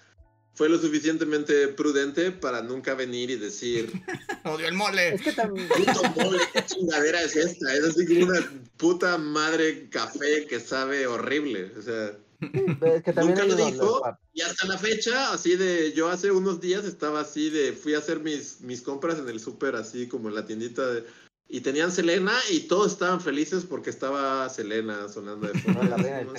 fue 0.55 0.69
lo 0.69 0.79
suficientemente 0.79 1.69
prudente 1.69 2.33
para 2.33 2.63
nunca 2.63 2.95
venir 2.95 3.31
y 3.31 3.37
decir 3.37 3.93
odio 4.45 4.67
el 4.67 4.75
mole. 4.75 5.15
Es 5.15 5.23
que 5.23 5.33
también 5.33 5.69
puto 5.69 6.03
mole, 6.17 6.41
qué 6.53 6.67
chingadera 6.67 7.23
es 7.23 7.37
esta, 7.37 7.75
es 7.75 7.85
así 7.85 8.07
como 8.07 8.27
una 8.27 8.53
puta 8.77 9.19
madre 9.19 9.89
café 9.89 10.47
que 10.49 10.59
sabe 10.59 11.07
horrible, 11.07 11.73
o 11.79 11.83
sea, 11.83 12.19
Es 12.41 13.03
que 13.03 13.13
también 13.13 13.39
Nunca 13.39 13.45
lo 13.45 13.57
dijo. 13.57 14.03
Y 14.33 14.43
hasta 14.43 14.67
la 14.67 14.79
fecha, 14.79 15.33
así 15.33 15.57
de, 15.57 15.93
yo 15.93 16.09
hace 16.09 16.31
unos 16.31 16.61
días 16.61 16.85
estaba 16.85 17.21
así 17.21 17.51
de, 17.51 17.73
fui 17.73 17.95
a 17.95 17.99
hacer 17.99 18.21
mis, 18.21 18.61
mis 18.61 18.83
compras 18.83 19.19
en 19.19 19.29
el 19.29 19.41
súper, 19.41 19.75
así 19.75 20.07
como 20.07 20.29
en 20.29 20.37
la 20.37 20.47
tiendita 20.47 20.87
de, 20.87 21.05
y 21.49 21.61
tenían 21.63 21.91
Selena 21.91 22.35
y 22.51 22.61
todos 22.61 22.93
estaban 22.93 23.21
felices 23.21 23.65
porque 23.65 23.91
estaba 23.91 24.49
Selena 24.51 25.09
sonando 25.09 25.49
de 25.49 25.59
fondo. 25.59 25.83
No, 25.83 25.89
la 25.89 25.97
reina 25.97 26.19
del 26.19 26.27
No. 26.27 26.33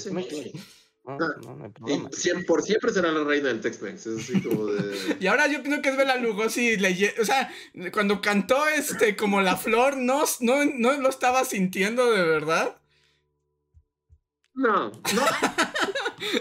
No, 1.05 1.25
Ah, 1.25 1.35
no, 1.41 1.55
no 1.55 2.45
por 2.45 2.61
siempre 2.61 2.93
será 2.93 3.11
la 3.11 3.23
reina 3.23 3.47
del 3.47 3.61
Tex-Mex, 3.61 4.05
es 4.05 4.19
así 4.19 4.41
como 4.41 4.67
de... 4.67 5.17
Y 5.19 5.25
ahora 5.25 5.47
yo 5.47 5.63
pienso 5.63 5.81
que 5.81 5.89
es 5.89 5.97
Bela 5.97 6.17
Lugosi, 6.17 6.77
o 7.19 7.25
sea, 7.25 7.51
cuando 7.91 8.21
cantó 8.21 8.67
este 8.67 9.15
como 9.15 9.41
La 9.41 9.57
Flor, 9.57 9.97
no, 9.97 10.23
no, 10.41 10.65
no 10.65 10.93
lo 11.01 11.09
estaba 11.09 11.45
sintiendo 11.45 12.11
de 12.11 12.23
verdad. 12.23 12.77
No, 14.53 14.91
no. 14.91 15.25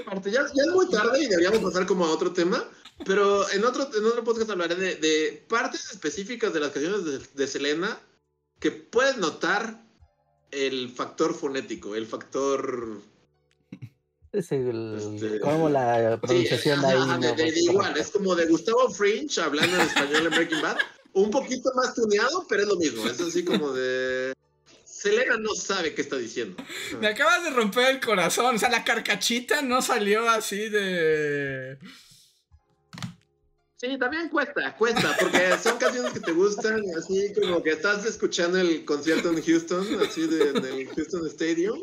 Aparte, 0.07 0.31
ya, 0.31 0.43
ya 0.55 0.63
es 0.67 0.71
muy 0.73 0.89
tarde 0.91 1.23
y 1.23 1.27
deberíamos 1.29 1.61
pasar 1.61 1.87
como 1.87 2.05
a 2.07 2.11
otro 2.11 2.33
tema. 2.33 2.65
Pero 3.05 3.49
en 3.51 3.65
otro, 3.65 3.89
en 3.97 4.05
otro 4.07 4.25
podcast 4.25 4.51
hablaré 4.51 4.75
de, 4.75 4.97
de 4.97 5.45
partes 5.49 5.91
específicas 5.93 6.53
de 6.53 6.61
las 6.61 6.71
canciones 6.73 7.05
de, 7.05 7.19
de 7.35 7.47
Selena 7.47 7.99
que 8.59 8.73
puedes 8.73 9.17
notar 9.19 9.85
el 10.51 10.89
factor 10.91 11.33
fonético, 11.35 11.95
el 11.95 12.07
factor. 12.07 13.01
Es 14.33 14.51
el, 14.53 14.97
Este- 14.99 15.41
como 15.41 15.69
la 15.69 16.15
Sí, 16.15 16.21
pronunciación 16.27 16.79
ajá, 16.81 16.89
ahí. 16.91 16.97
ajá, 16.99 17.19
de, 17.19 17.29
no, 17.31 17.35
de- 17.37 17.53
de 17.53 17.61
igual, 17.61 17.97
es 17.97 18.11
como 18.11 18.35
de 18.35 18.47
Gustavo 18.47 18.91
Fringe 18.91 19.41
hablando 19.41 19.77
en 19.77 19.83
español 19.83 20.27
en 20.27 20.31
Breaking 20.31 20.61
Bad. 20.63 20.77
Un 21.15 21.31
poquito 21.31 21.71
más 21.77 21.95
tuneado, 21.95 22.47
pero 22.49 22.63
es 22.63 22.69
lo 22.69 22.77
mismo. 22.77 23.07
Es 23.07 23.21
así 23.21 23.45
como 23.45 23.73
de. 23.73 24.33
Selena 24.99 25.37
no 25.37 25.55
sabe 25.55 25.95
qué 25.95 26.03
está 26.03 26.17
diciendo. 26.17 26.63
Me 27.01 27.09
acabas 27.09 27.45
de 27.45 27.51
romper 27.51 27.91
el 27.91 28.01
corazón, 28.01 28.57
o 28.57 28.59
sea, 28.59 28.69
la 28.69 28.85
carcachita 28.85 29.63
no 29.63 29.81
salió 29.81 30.29
así 30.29 30.69
de... 30.69 31.79
Sí, 33.77 33.97
también 33.97 34.29
cuesta, 34.29 34.75
cuesta, 34.77 35.17
porque 35.21 35.57
son 35.63 35.79
canciones 35.79 36.13
que 36.13 36.19
te 36.19 36.33
gustan, 36.33 36.83
así 36.99 37.33
como 37.33 37.63
que 37.63 37.71
estás 37.71 38.05
escuchando 38.07 38.59
el 38.59 38.85
concierto 38.85 39.31
en 39.31 39.41
Houston, 39.41 39.87
así 40.05 40.27
de, 40.27 40.51
en 40.51 40.57
el 40.57 40.89
Houston 40.89 41.25
Stadium, 41.29 41.79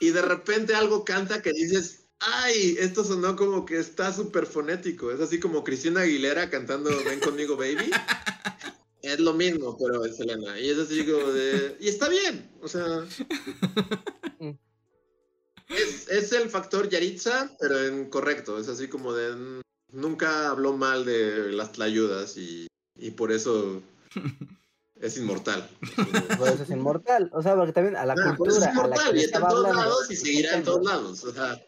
y 0.00 0.08
de 0.08 0.22
repente 0.22 0.74
algo 0.74 1.04
canta 1.04 1.42
que 1.42 1.52
dices, 1.52 2.06
ay, 2.20 2.76
esto 2.78 3.04
sonó 3.04 3.36
como 3.36 3.66
que 3.66 3.78
está 3.78 4.10
súper 4.10 4.46
fonético, 4.46 5.12
es 5.12 5.20
así 5.20 5.38
como 5.38 5.64
Cristina 5.64 6.00
Aguilera 6.00 6.48
cantando 6.48 6.88
Ven 7.04 7.20
conmigo, 7.20 7.58
baby. 7.58 7.90
Es 9.02 9.18
lo 9.20 9.32
mismo, 9.32 9.76
pero 9.78 10.04
es 10.04 10.16
Selena, 10.16 10.58
y 10.60 10.68
es 10.70 10.78
así 10.78 11.04
como 11.06 11.32
de... 11.32 11.76
Y 11.80 11.88
está 11.88 12.08
bien, 12.08 12.50
o 12.60 12.68
sea... 12.68 13.04
Es, 15.68 16.08
es 16.08 16.32
el 16.32 16.50
factor 16.50 16.88
Yaritza, 16.88 17.50
pero 17.60 17.84
en 17.86 18.10
correcto, 18.10 18.58
es 18.58 18.68
así 18.68 18.88
como 18.88 19.12
de... 19.12 19.62
Nunca 19.92 20.50
habló 20.50 20.76
mal 20.76 21.04
de 21.04 21.52
las 21.52 21.72
tlayudas 21.72 22.36
y, 22.36 22.66
y 22.96 23.10
por 23.12 23.32
eso 23.32 23.82
es 25.00 25.16
inmortal. 25.16 25.68
Por 26.38 26.48
eso 26.48 26.62
es 26.62 26.70
inmortal. 26.70 27.30
O 27.32 27.42
sea, 27.42 27.56
porque 27.56 27.72
también 27.72 27.96
a 27.96 28.06
la 28.06 28.14
Ah, 28.14 28.36
cultura. 28.36 28.52
es 28.56 28.62
a 28.62 28.66
la 28.66 28.72
inmortal 28.72 29.12
que 29.12 29.18
y 29.20 29.24
está 29.24 29.38
en 29.38 29.44
todos 29.44 29.66
hablando, 29.66 29.80
lados 29.82 30.10
y 30.10 30.16
seguirá 30.16 30.56
en 30.56 30.62
todos 30.64 30.84
lados. 30.84 31.24
O 31.24 31.32
sea, 31.32 31.60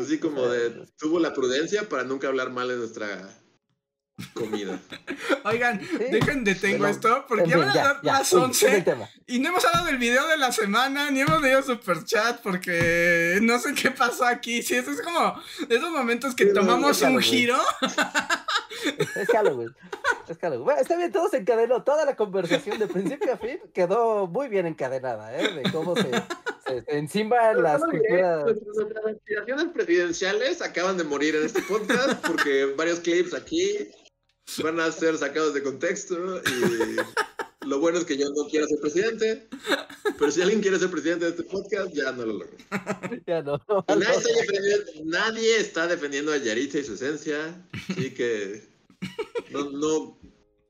así 0.00 0.18
como 0.18 0.46
de 0.48 0.86
tuvo 0.98 1.18
la 1.18 1.34
prudencia 1.34 1.88
para 1.88 2.04
nunca 2.04 2.28
hablar 2.28 2.50
mal 2.50 2.68
de 2.68 2.76
nuestra 2.76 3.28
comida. 4.34 4.78
Oigan, 5.44 5.80
Sí, 5.80 5.96
dejen 6.10 6.44
detengo 6.44 6.78
pero- 6.84 6.88
esto 6.90 7.24
porque 7.28 7.48
ya 7.48 7.56
fin, 7.56 7.60
van 7.60 7.68
a 7.70 7.74
ya, 7.74 7.84
dar 7.84 8.00
ya, 8.02 8.12
las 8.12 8.32
uy, 8.32 8.40
ese 8.50 8.50
es 8.50 8.62
el 8.62 8.68
11 8.78 8.82
tema. 8.82 9.08
y 9.26 9.38
no 9.40 9.48
hemos 9.48 9.64
hablado 9.64 9.86
del 9.86 9.98
video 9.98 10.26
de 10.28 10.36
la 10.36 10.52
semana 10.52 11.10
ni 11.10 11.20
hemos 11.20 11.40
leído 11.42 11.62
super 11.62 12.04
chat 12.04 12.40
porque 12.42 13.38
no 13.42 13.58
sé 13.58 13.74
qué 13.74 13.90
pasó 13.90 14.24
aquí. 14.26 14.62
Sí, 14.62 14.74
eso 14.76 14.90
es 14.90 15.00
como 15.02 15.34
de 15.68 15.76
esos 15.76 15.90
momentos 15.90 16.34
que 16.34 16.44
Sí, 16.46 16.52
tomamos 16.54 17.00
un 17.02 17.20
giro. 17.20 17.58
Es 19.14 19.28
Halloween. 19.28 19.70
Es 20.28 20.38
Halloween. 20.38 20.64
Bueno, 20.64 20.80
está 20.80 20.96
bien, 20.96 21.12
todo 21.12 21.28
se 21.28 21.36
encadenó. 21.36 21.84
Toda 21.84 22.04
la 22.04 22.16
conversación 22.16 22.78
de 22.78 22.88
principio 22.88 23.32
a 23.34 23.36
fin 23.36 23.60
quedó 23.72 24.26
muy 24.26 24.48
bien 24.48 24.66
encadenada, 24.66 25.36
¿eh? 25.38 25.52
De 25.54 25.70
cómo 25.70 25.94
se, 25.94 26.10
se, 26.66 26.82
se 26.82 26.98
encima 26.98 27.52
las 27.52 27.80
No 27.80 27.86
culturas. 27.90 28.44
Nuestras 28.44 29.04
aspiraciones 29.14 29.66
presidenciales 29.72 30.62
acaban 30.62 30.96
de 30.96 31.04
morir 31.04 31.36
en 31.36 31.44
este 31.46 31.62
podcast 31.62 32.26
porque 32.26 32.74
varios 32.76 32.98
clips 33.00 33.34
aquí 33.34 33.88
van 34.62 34.80
a 34.80 34.90
ser 34.92 35.16
sacados 35.18 35.54
de 35.54 35.62
contexto 35.62 36.40
y 36.42 36.96
lo 37.66 37.80
bueno 37.80 37.98
es 37.98 38.04
que 38.04 38.16
yo 38.16 38.28
no 38.30 38.48
quiero 38.48 38.66
ser 38.66 38.80
presidente, 38.80 39.48
pero 40.18 40.30
si 40.30 40.42
alguien 40.42 40.60
quiere 40.60 40.78
ser 40.78 40.90
presidente 40.90 41.26
de 41.26 41.30
este 41.30 41.44
podcast, 41.44 41.92
ya 41.94 42.12
no 42.12 42.26
lo 42.26 42.32
logro. 42.34 42.56
Ya 43.26 43.42
no. 43.42 43.60
no, 43.68 43.84
nadie, 43.88 44.16
está 44.16 44.32
defendiendo, 44.34 44.92
nadie 45.04 45.56
está 45.56 45.86
defendiendo 45.86 46.32
a 46.32 46.36
Yaritza 46.38 46.78
y 46.78 46.84
su 46.84 46.94
esencia, 46.94 47.66
así 47.88 48.12
que 48.14 48.68
no, 49.50 49.70
no 49.70 50.18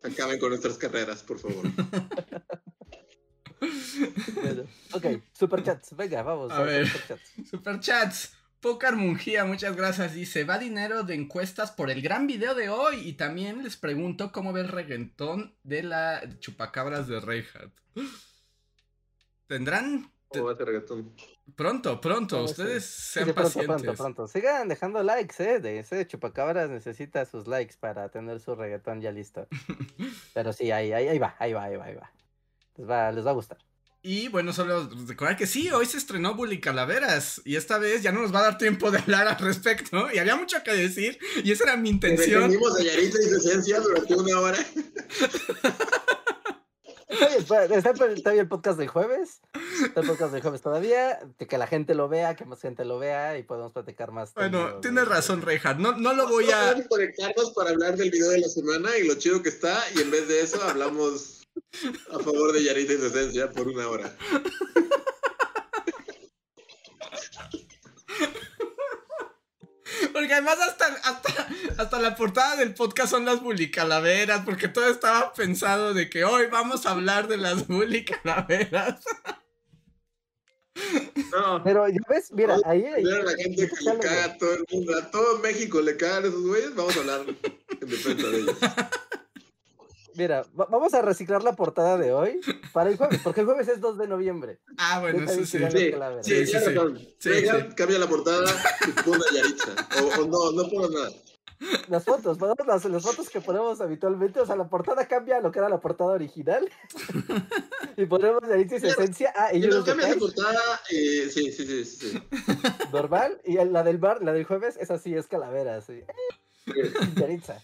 acaben 0.02 0.38
con 0.38 0.50
nuestras 0.50 0.76
carreras, 0.78 1.22
por 1.22 1.38
favor. 1.38 1.64
Bueno, 4.42 4.64
Ok, 4.92 5.06
superchats. 5.32 5.94
Venga, 5.94 6.22
vamos. 6.24 6.50
A 6.50 6.62
ver. 6.62 6.84
superchats. 6.88 7.32
Superchats. 7.48 8.32
Pocar 8.62 8.94
Mungía, 8.94 9.44
muchas 9.44 9.74
gracias. 9.74 10.14
Dice, 10.14 10.44
va 10.44 10.56
dinero 10.56 11.02
de 11.02 11.14
encuestas 11.16 11.72
por 11.72 11.90
el 11.90 12.01
gran 12.01 12.28
video 12.28 12.55
de 12.55 12.68
hoy. 12.68 13.01
Y 13.09 13.14
también 13.14 13.64
les 13.64 13.76
pregunto 13.76 14.30
cómo 14.30 14.52
ve 14.52 14.60
el 14.60 14.68
reggaetón 14.68 15.56
de 15.64 15.82
la 15.82 16.22
chupacabras 16.39 17.09
de 17.09 17.18
Reinhardt. 17.18 17.72
¿Tendrán? 19.48 20.12
¿Cómo 20.28 20.44
va 20.44 20.52
ese 20.52 20.64
reggaetón? 20.64 21.12
Pronto, 21.56 22.01
pronto. 22.01 22.47
Sí. 22.47 22.52
Ustedes 22.52 22.84
Sí, 22.86 23.12
sean 23.14 23.26
sí, 23.26 23.32
pronto, 23.32 23.48
pacientes. 23.52 23.82
pronto, 23.82 23.97
pronto. 23.97 24.26
Sigan 24.28 24.68
dejando 24.68 25.02
likes, 25.02 25.43
¿eh? 25.43 25.59
De 25.59 25.80
ese 25.80 26.06
chupacabras 26.06 26.70
necesita 26.70 27.24
sus 27.24 27.48
likes 27.48 27.74
para 27.80 28.10
tener 28.10 28.39
su 28.39 28.55
reggaetón 28.55 29.01
ya 29.01 29.10
listo. 29.10 29.48
Pero 30.34 30.52
sí, 30.52 30.70
ahí, 30.70 30.93
ahí, 30.93 31.09
ahí 31.09 31.18
va, 31.18 31.34
ahí 31.40 31.52
va, 31.52 31.64
ahí 31.64 31.76
va, 31.76 31.84
ahí 31.86 31.94
va. 31.97 32.12
Les 32.76 32.89
va, 32.89 33.10
les 33.10 33.26
va 33.26 33.30
a 33.32 33.34
gustar. 33.34 33.59
Y 34.04 34.26
bueno, 34.28 34.52
solo 34.52 34.90
recordar 35.06 35.36
que 35.36 35.46
sí, 35.46 35.70
hoy 35.70 35.86
se 35.86 35.96
estrenó 35.96 36.34
Bully 36.34 36.60
Calaveras. 36.60 37.40
Y 37.44 37.54
esta 37.54 37.78
vez 37.78 38.02
ya 38.02 38.10
no 38.10 38.20
nos 38.20 38.34
va 38.34 38.40
a 38.40 38.42
dar 38.42 38.58
tiempo 38.58 38.90
de 38.90 38.98
hablar 38.98 39.28
al 39.28 39.38
respecto. 39.38 40.08
Y 40.12 40.18
había 40.18 40.34
mucho 40.34 40.56
que 40.64 40.72
decir. 40.72 41.18
Y 41.44 41.52
esa 41.52 41.64
era 41.64 41.76
mi 41.76 41.90
intención. 41.90 42.50
Defendimos 42.50 42.80
a 42.80 42.82
Yaritza 42.82 43.22
y 43.22 43.28
su 43.28 43.36
esencia 43.36 43.80
durante 43.80 44.14
una 44.16 44.40
hora. 44.40 44.58
Está 47.38 47.64
está, 47.64 47.90
está 47.90 48.30
bien 48.30 48.40
el 48.40 48.48
podcast 48.48 48.78
del 48.78 48.88
jueves. 48.88 49.40
Está 49.84 50.00
el 50.00 50.06
podcast 50.06 50.32
del 50.32 50.42
jueves 50.42 50.62
todavía. 50.62 51.20
de 51.38 51.46
Que 51.46 51.58
la 51.58 51.66
gente 51.66 51.94
lo 51.94 52.08
vea, 52.08 52.34
que 52.34 52.44
más 52.44 52.60
gente 52.60 52.84
lo 52.84 52.98
vea 52.98 53.38
y 53.38 53.42
podemos 53.42 53.72
platicar 53.72 54.10
más. 54.10 54.34
Bueno, 54.34 54.58
tendido 54.58 54.80
tienes 54.80 55.08
razón, 55.08 55.42
Reinhardt. 55.42 55.78
No, 55.78 55.92
no 55.92 56.14
lo 56.14 56.26
voy 56.26 56.50
a. 56.50 56.70
Podemos 56.70 56.88
conectarnos 56.88 57.50
para 57.52 57.70
hablar 57.70 57.96
del 57.96 58.10
video 58.10 58.30
de 58.30 58.40
la 58.40 58.48
semana 58.48 58.96
y 58.98 59.06
lo 59.06 59.14
chido 59.14 59.42
que 59.42 59.50
está, 59.50 59.78
y 59.94 60.00
en 60.00 60.10
vez 60.10 60.26
de 60.26 60.40
eso 60.40 60.60
hablamos 60.62 61.41
a 62.12 62.18
favor 62.18 62.52
de 62.52 62.64
Yaritza 62.64 62.92
y 62.94 62.98
su 62.98 63.06
esencia 63.06 63.50
por 63.50 63.68
una 63.68 63.88
hora. 63.88 64.14
Porque 70.12 70.32
además 70.32 70.58
hasta, 70.60 70.86
hasta, 70.86 71.48
hasta 71.78 72.00
la 72.00 72.14
portada 72.16 72.56
del 72.56 72.74
podcast 72.74 73.10
son 73.10 73.24
las 73.24 73.40
bully 73.42 73.70
calaveras, 73.70 74.42
porque 74.44 74.68
todo 74.68 74.86
estaba 74.88 75.32
pensado 75.34 75.92
de 75.94 76.08
que 76.08 76.24
hoy 76.24 76.46
vamos 76.46 76.86
a 76.86 76.92
hablar 76.92 77.28
de 77.28 77.36
las 77.36 77.66
bully 77.68 78.04
calaveras. 78.04 79.00
No, 81.32 81.62
Pero 81.62 81.86
ya 81.88 82.00
ves, 82.08 82.32
mira, 82.32 82.56
ahí. 82.64 82.84
ahí- 82.84 83.04
a 83.04 83.22
la 83.22 83.32
gente 83.36 83.68
que 83.68 83.84
le 83.84 83.98
caga 83.98 84.24
a 84.24 84.38
todo 84.38 84.54
el 84.54 84.64
mundo, 84.70 84.96
a 84.96 85.10
todo 85.10 85.38
México 85.40 85.80
le 85.80 85.96
cagan 85.96 86.24
esos 86.26 86.42
güeyes, 86.42 86.74
vamos 86.74 86.96
a 86.96 87.00
hablar 87.00 87.20
en 87.80 87.88
defensa 87.88 88.26
de 88.28 88.38
ellos. 88.38 88.56
Mira, 90.16 90.44
va- 90.59 90.66
vamos 90.70 90.93
a 90.94 91.02
reciclar 91.02 91.43
la 91.43 91.55
portada 91.55 91.97
de 91.98 92.12
hoy 92.12 92.40
para 92.72 92.90
el 92.90 92.97
jueves, 92.97 93.20
porque 93.24 93.40
el 93.40 93.47
jueves 93.47 93.68
es 93.68 93.80
2 93.80 93.98
de 93.98 94.06
noviembre. 94.09 94.59
Ah, 94.78 95.01
bueno, 95.01 95.24
eso 95.24 95.44
sí. 95.44 95.59
Sí, 95.59 95.59
sí, 95.70 95.93
Sí, 96.22 96.47
sí, 96.47 96.60
sí. 97.18 97.74
cambia 97.76 97.98
la 97.98 98.06
portada 98.06 98.44
y 98.86 98.90
pon 99.02 99.14
a 99.20 99.34
Yaritza. 99.34 99.72
O, 100.02 100.22
o 100.22 100.26
no, 100.26 100.52
no 100.62 100.68
pongo 100.68 100.89
nada. 100.90 101.10
Las 101.89 102.05
fotos, 102.05 102.39
ponemos 102.39 102.66
las, 102.66 102.84
las 102.86 103.02
fotos 103.05 103.30
que 103.30 103.40
ponemos 103.40 103.80
habitualmente, 103.80 104.40
o 104.40 104.47
sea, 104.47 104.56
la 104.56 104.68
portada 104.68 105.06
cambia 105.06 105.36
a 105.36 105.40
lo 105.40 105.52
que 105.52 105.60
era 105.60 105.68
la 105.68 105.78
portada 105.78 106.10
original. 106.10 106.68
y 107.97 108.05
ponemos 108.06 108.43
su 108.43 108.48
Claro. 108.48 108.89
esencia. 108.89 109.32
Ah, 109.36 109.51
y 109.52 109.59
Y 109.59 109.60
no 109.68 109.76
unos 109.76 109.84
cambias 109.84 110.09
de 110.09 110.14
detalles, 110.16 110.34
portada, 110.34 110.80
eh, 110.90 111.30
sí, 111.32 111.52
sí, 111.52 111.64
sí, 111.66 111.84
sí. 111.84 112.22
normal. 112.93 113.40
Y 113.44 113.55
la 113.55 113.84
del 113.84 113.98
bar, 113.98 114.22
la 114.22 114.32
del 114.32 114.44
jueves, 114.44 114.76
esa 114.76 114.98
sí 114.98 115.14
es 115.14 115.28
calavera, 115.28 115.80
sí. 115.82 116.01
Yaritza. 117.16 117.62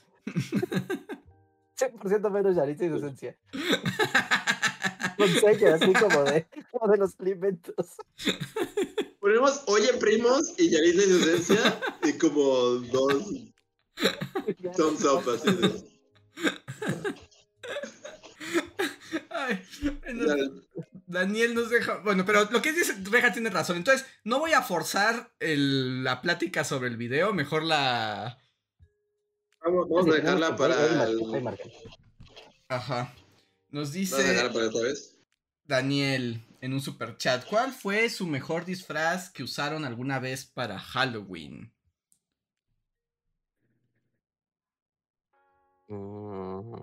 100% 1.78 2.30
menos 2.30 2.56
Yaritza 2.56 2.84
y 2.84 2.88
su 2.88 2.96
esencia. 2.96 3.36
Con 5.16 5.28
sello, 5.28 5.74
así 5.74 5.92
como 5.92 6.22
de, 6.24 6.46
como 6.70 6.92
de 6.92 6.98
los 6.98 7.18
alimentos. 7.20 7.74
Ponemos 9.20 9.62
Oye 9.66 9.92
Primos 9.94 10.54
y 10.58 10.70
Yaritza 10.70 11.02
y 11.04 11.08
su 11.10 11.18
esencia 11.30 11.80
y 12.04 12.12
como 12.18 12.42
dos 12.42 13.24
thumbs 14.76 15.04
up 15.04 15.28
así 15.30 15.52
de... 15.52 15.84
Ay, 19.30 19.62
Daniel 21.06 21.54
nos 21.54 21.70
deja. 21.70 21.98
Bueno, 21.98 22.24
pero 22.24 22.44
lo 22.50 22.60
que 22.62 22.72
dice 22.72 22.94
Reja 23.10 23.32
tiene 23.32 23.50
razón. 23.50 23.76
Entonces, 23.76 24.06
no 24.24 24.38
voy 24.38 24.52
a 24.52 24.62
forzar 24.62 25.32
el- 25.40 26.04
la 26.04 26.20
plática 26.20 26.64
sobre 26.64 26.88
el 26.88 26.96
video. 26.96 27.32
Mejor 27.32 27.62
la. 27.64 28.38
Vamos, 29.60 30.06
a 30.06 30.14
dejarla 30.14 30.56
para 30.56 31.04
el... 31.04 31.20
Ajá. 32.68 33.14
Nos 33.70 33.92
Vamos 33.92 34.12
a 34.12 34.18
dejarla 34.18 34.42
dice 34.42 34.54
para 34.54 34.66
otra 34.68 34.82
vez. 34.82 35.18
Daniel 35.64 36.42
en 36.60 36.72
un 36.72 36.80
super 36.80 37.16
chat. 37.16 37.44
¿Cuál 37.44 37.72
fue 37.72 38.08
su 38.08 38.26
mejor 38.26 38.64
disfraz 38.64 39.30
que 39.30 39.42
usaron 39.42 39.84
alguna 39.84 40.18
vez 40.18 40.46
para 40.46 40.78
Halloween? 40.78 41.72
Mm. 45.88 46.74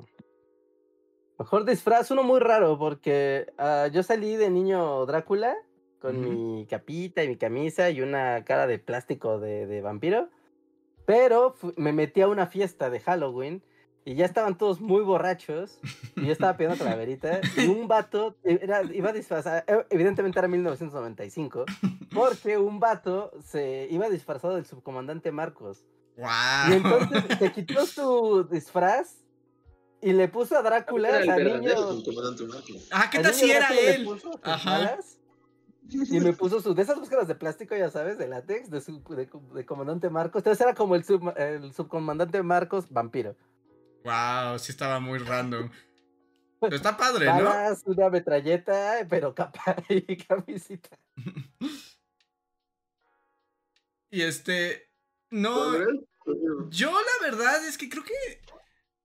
Mejor 1.38 1.66
disfraz, 1.66 2.12
uno 2.12 2.24
muy 2.24 2.40
raro, 2.40 2.78
porque 2.80 3.54
ah, 3.58 3.88
yo 3.92 4.04
salí 4.04 4.36
de 4.38 4.50
niño 4.50 5.06
Drácula 5.06 5.56
con 6.00 6.22
mi 6.22 6.66
capita 6.68 7.24
y 7.24 7.28
mi 7.28 7.36
camisa 7.36 7.90
y 7.90 8.02
una 8.02 8.46
cara 8.46 8.68
de 8.68 8.80
plástico 8.80 9.40
de, 9.40 9.66
de 9.66 9.82
vampiro. 9.82 10.30
Pero 11.06 11.56
me 11.76 11.94
metí 11.94 12.22
a 12.22 12.28
una 12.28 12.48
fiesta 12.48 12.90
de 12.90 13.00
Halloween 13.00 13.62
y 14.06 14.14
ya 14.16 14.26
estaban 14.26 14.58
todos 14.58 14.82
muy 14.82 15.02
borrachos. 15.02 15.80
Y 16.16 16.26
yo 16.26 16.32
estaba 16.32 16.56
pidiendo 16.56 16.78
calaverita. 16.78 17.42
Y 17.58 17.68
un 17.68 17.88
vato 17.88 18.36
era, 18.44 18.84
iba 18.84 19.12
disfrazado, 19.12 19.64
eh, 19.68 19.86
evidentemente 19.90 20.40
era 20.40 20.48
1995, 20.48 21.66
porque 22.14 22.58
un 22.58 22.80
vato 22.80 23.32
se 23.44 23.88
iba 23.90 24.10
disfrazado 24.10 24.56
del 24.56 24.66
subcomandante 24.66 25.32
Marcos. 25.32 25.84
¡Wow! 26.18 26.28
Y 26.70 26.74
entonces 26.74 27.24
se 27.40 27.52
quitó 27.52 27.86
su 27.86 28.48
disfraz 28.50 29.26
y 30.02 30.14
le 30.14 30.28
puso 30.28 30.56
a 30.56 30.62
Drácula, 30.62 31.10
sea, 31.10 31.20
verdadero 31.20 31.58
niño. 31.58 31.74
Ah, 32.92 33.10
¿qué 33.12 33.18
al 33.18 33.24
tal 33.24 33.34
si 33.34 33.52
era 33.52 33.68
Drácula 33.68 33.74
le 33.74 33.96
él? 33.96 34.08
Ajá. 34.44 34.76
alas 34.76 35.18
Y 35.90 36.20
le 36.20 36.34
puso 36.34 36.62
sus, 36.62 36.76
de 36.76 36.82
esas 36.82 36.98
máscaras 36.98 37.28
de 37.28 37.36
plástico, 37.36 37.76
ya 37.76 37.90
sabes, 37.92 38.18
de 38.18 38.28
látex, 38.28 38.70
de, 38.70 38.82
su, 38.82 39.04
de, 39.16 39.30
de 39.54 39.66
comandante 39.66 40.10
Marcos. 40.10 40.40
Entonces 40.40 40.62
era 40.62 40.74
como 40.74 40.96
el, 40.96 41.04
sub- 41.04 41.34
el 41.38 41.74
subcomandante 41.74 42.42
Marcos 42.42 42.90
vampiro. 42.90 43.36
Wow, 44.04 44.58
sí 44.60 44.72
estaba 44.72 45.00
muy 45.00 45.20
random. 45.20 45.70
Pero 46.60 46.76
está 46.76 46.96
padre, 46.98 47.26
¿no? 47.26 47.44
Balas, 47.44 47.84
una 47.86 48.10
metralleta, 48.10 49.06
pero 49.10 49.36
capa 49.36 49.76
y 49.90 50.18
camisita. 50.18 50.90
Y 54.10 54.22
este. 54.22 54.90
No. 55.30 55.74
Yo 56.70 56.92
la 56.92 57.28
verdad 57.30 57.64
es 57.66 57.78
que 57.78 57.90
creo 57.90 58.04
que. 58.04 58.14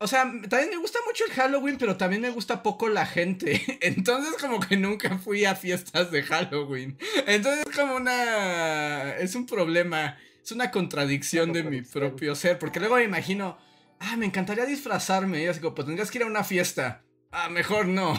O 0.03 0.07
sea, 0.07 0.23
también 0.49 0.71
me 0.71 0.79
gusta 0.79 0.99
mucho 1.07 1.27
el 1.27 1.33
Halloween, 1.33 1.77
pero 1.77 1.99
también 1.99 2.23
me 2.23 2.31
gusta 2.31 2.63
poco 2.63 2.89
la 2.89 3.05
gente. 3.05 3.61
Entonces 3.83 4.35
como 4.41 4.59
que 4.59 4.79
nunca 4.79 5.19
fui 5.19 5.45
a 5.45 5.55
fiestas 5.55 6.11
de 6.11 6.23
Halloween. 6.23 6.97
Entonces 7.27 7.67
es 7.69 7.77
como 7.77 7.97
una... 7.97 9.17
Es 9.19 9.35
un 9.35 9.45
problema. 9.45 10.19
Es 10.43 10.53
una 10.53 10.71
contradicción 10.71 11.53
de 11.53 11.65
mi 11.65 11.83
propio 11.83 12.35
ser. 12.35 12.59
Porque 12.59 12.81
luego 12.81 12.97
me 12.97 13.05
imagino... 13.05 13.59
Ah, 13.99 14.17
me 14.17 14.25
encantaría 14.25 14.65
disfrazarme. 14.65 15.43
Y 15.43 15.47
así 15.47 15.61
como, 15.61 15.75
pues 15.75 15.85
tendrías 15.85 16.11
que 16.11 16.17
ir 16.17 16.25
a 16.25 16.29
una 16.29 16.45
fiesta. 16.45 17.03
Ah, 17.31 17.51
mejor 17.51 17.87
no. 17.87 18.19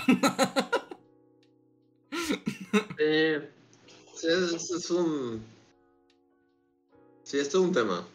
Eh, 2.99 3.49
sí, 4.15 4.27
es, 4.27 4.69
es 4.69 4.91
un. 4.91 5.43
Sí, 7.23 7.39
esto 7.39 7.57
es 7.57 7.65
un 7.65 7.73
tema. 7.73 8.05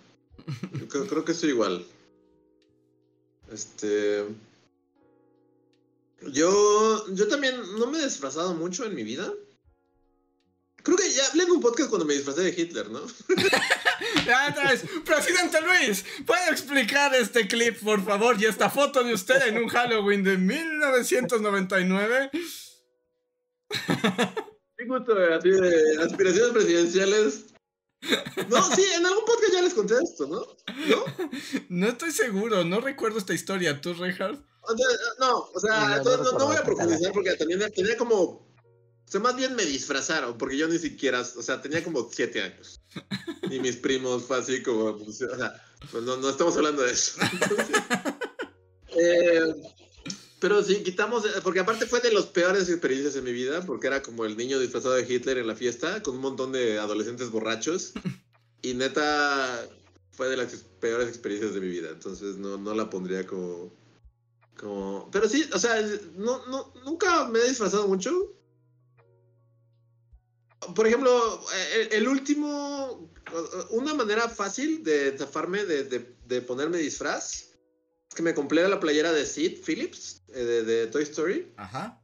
Yo 0.73 0.87
creo, 0.87 1.07
creo 1.09 1.25
que 1.25 1.33
estoy 1.33 1.51
igual. 1.51 1.85
Este. 3.53 4.25
Yo. 6.33 7.07
Yo 7.15 7.29
también 7.29 7.57
no 7.79 7.87
me 7.87 7.99
he 7.99 8.05
disfrazado 8.05 8.55
mucho 8.55 8.85
en 8.85 8.95
mi 8.95 9.03
vida. 9.03 9.33
Creo 10.83 10.97
que 10.97 11.11
ya 11.11 11.27
hablé 11.27 11.43
en 11.43 11.51
un 11.51 11.61
podcast 11.61 11.91
cuando 11.91 12.07
me 12.07 12.15
disfrazé 12.15 12.43
de 12.43 12.55
Hitler, 12.57 12.91
¿no? 12.91 13.01
Ya 14.27 14.49
otra 14.51 14.71
vez. 14.71 14.85
Presidente 15.05 15.59
Luis, 15.63 16.05
¿puede 16.27 16.51
explicar 16.51 17.15
este 17.15 17.49
clip, 17.49 17.81
por 17.83 18.05
favor? 18.05 18.41
Y 18.41 18.45
esta 18.45 18.69
foto 18.71 19.03
de 19.03 19.15
usted 19.15 19.49
en 19.49 19.59
un 19.59 19.69
Halloween 19.69 20.23
de 20.23 20.37
1999. 20.37 22.31
Sí, 24.79 24.87
justo 24.87 25.17
así 25.35 25.49
de 25.49 26.05
aspiraciones 26.05 26.53
presidenciales. 26.53 27.47
No, 28.49 28.63
sí, 28.75 28.85
en 28.95 29.05
algún 29.07 29.25
podcast 29.25 29.53
ya 29.53 29.63
les 29.63 29.75
conté 29.75 29.95
esto, 30.03 30.27
¿no? 30.27 30.41
¿No? 30.41 31.05
No 31.69 31.89
estoy 31.89 32.13
seguro, 32.13 32.65
no 32.65 32.81
recuerdo 32.81 33.19
esta 33.19 33.35
historia. 33.35 33.81
¿Tú, 33.81 33.95
Reinhardt? 33.95 34.41
O 34.63 34.77
sea, 34.77 34.87
no, 35.21 35.39
o 35.55 35.61
sea, 35.61 36.03
No, 36.05 36.39
no 36.39 36.47
voy 36.47 36.57
a 36.57 36.65
profundizar 36.65 37.13
porque 37.13 37.35
también 37.35 37.61
tenía 37.73 37.97
como. 37.97 38.23
O 38.23 39.09
sea, 39.09 39.21
más 39.21 39.37
bien 39.37 39.55
me 39.55 39.65
disfrazaron, 39.65 40.37
porque 40.37 40.57
yo 40.57 40.67
ni 40.69 40.79
siquiera. 40.79 41.21
O 41.21 41.43
sea, 41.43 41.63
tenía 41.63 41.85
como 41.85 42.09
siete 42.11 42.43
años. 42.43 42.81
Y 43.51 43.61
mis 43.61 43.77
primos 43.77 44.25
fue 44.25 44.39
así 44.39 44.63
como. 44.63 44.99
pues, 44.99 45.23
o 45.23 45.37
sea, 45.37 45.55
pues 45.91 46.03
no, 46.05 46.17
no 46.17 46.29
estamos 46.31 46.57
hablando 46.57 46.83
de 46.83 46.93
eso. 46.93 47.21
Entonces, 47.33 47.77
eh, 48.89 49.55
pero 50.41 50.63
sí, 50.63 50.83
quitamos. 50.83 51.25
Porque 51.43 51.61
aparte 51.61 51.87
fue 51.87 52.01
de 52.01 52.13
las 52.13 52.27
peores 52.27 52.69
experiencias 52.69 53.17
en 53.17 53.25
mi 53.25 53.33
vida, 53.33 53.65
porque 53.65 53.87
era 53.87 54.03
como 54.03 54.25
el 54.25 54.37
niño 54.37 54.59
disfrazado 54.59 54.95
de 54.95 55.07
Hitler 55.13 55.39
en 55.39 55.47
la 55.47 55.55
fiesta, 55.57 56.03
con 56.03 56.17
un 56.17 56.21
montón 56.23 56.53
de 56.53 56.79
adolescentes 56.79 57.31
borrachos. 57.31 57.93
Y 58.63 58.75
neta. 58.75 59.69
Fue 60.13 60.29
de 60.29 60.37
las 60.39 60.55
peores 60.81 61.09
experiencias 61.09 61.53
de 61.53 61.61
mi 61.61 61.69
vida. 61.69 61.91
Entonces 61.91 62.37
no, 62.37 62.57
no 62.57 62.75
la 62.75 62.89
pondría 62.89 63.27
como. 63.27 63.73
Como, 64.59 65.11
pero 65.13 65.29
sí, 65.29 65.45
o 65.53 65.59
sea, 65.59 65.81
no, 66.17 66.47
no, 66.47 66.73
nunca 66.85 67.29
me 67.29 67.41
he 67.41 67.49
disfrazado 67.49 67.87
mucho. 67.87 68.33
Por 70.75 70.87
ejemplo, 70.87 71.41
el, 71.75 71.93
el 71.93 72.09
último, 72.09 73.13
una 73.71 73.93
manera 73.95 74.29
fácil 74.29 74.83
de 74.83 75.17
zafarme 75.19 75.65
de, 75.65 75.85
de- 76.27 76.41
ponerme 76.41 76.79
disfraz 76.79 77.51
que 78.17 78.23
me 78.23 78.35
compré 78.35 78.67
la 78.69 78.81
playera 78.81 79.13
de 79.13 79.25
Sid 79.25 79.63
Phillips, 79.65 80.23
eh, 80.35 80.43
de, 80.43 80.63
de 80.65 80.87
Toy 80.89 81.05
Story, 81.05 81.53
Ajá, 81.57 82.01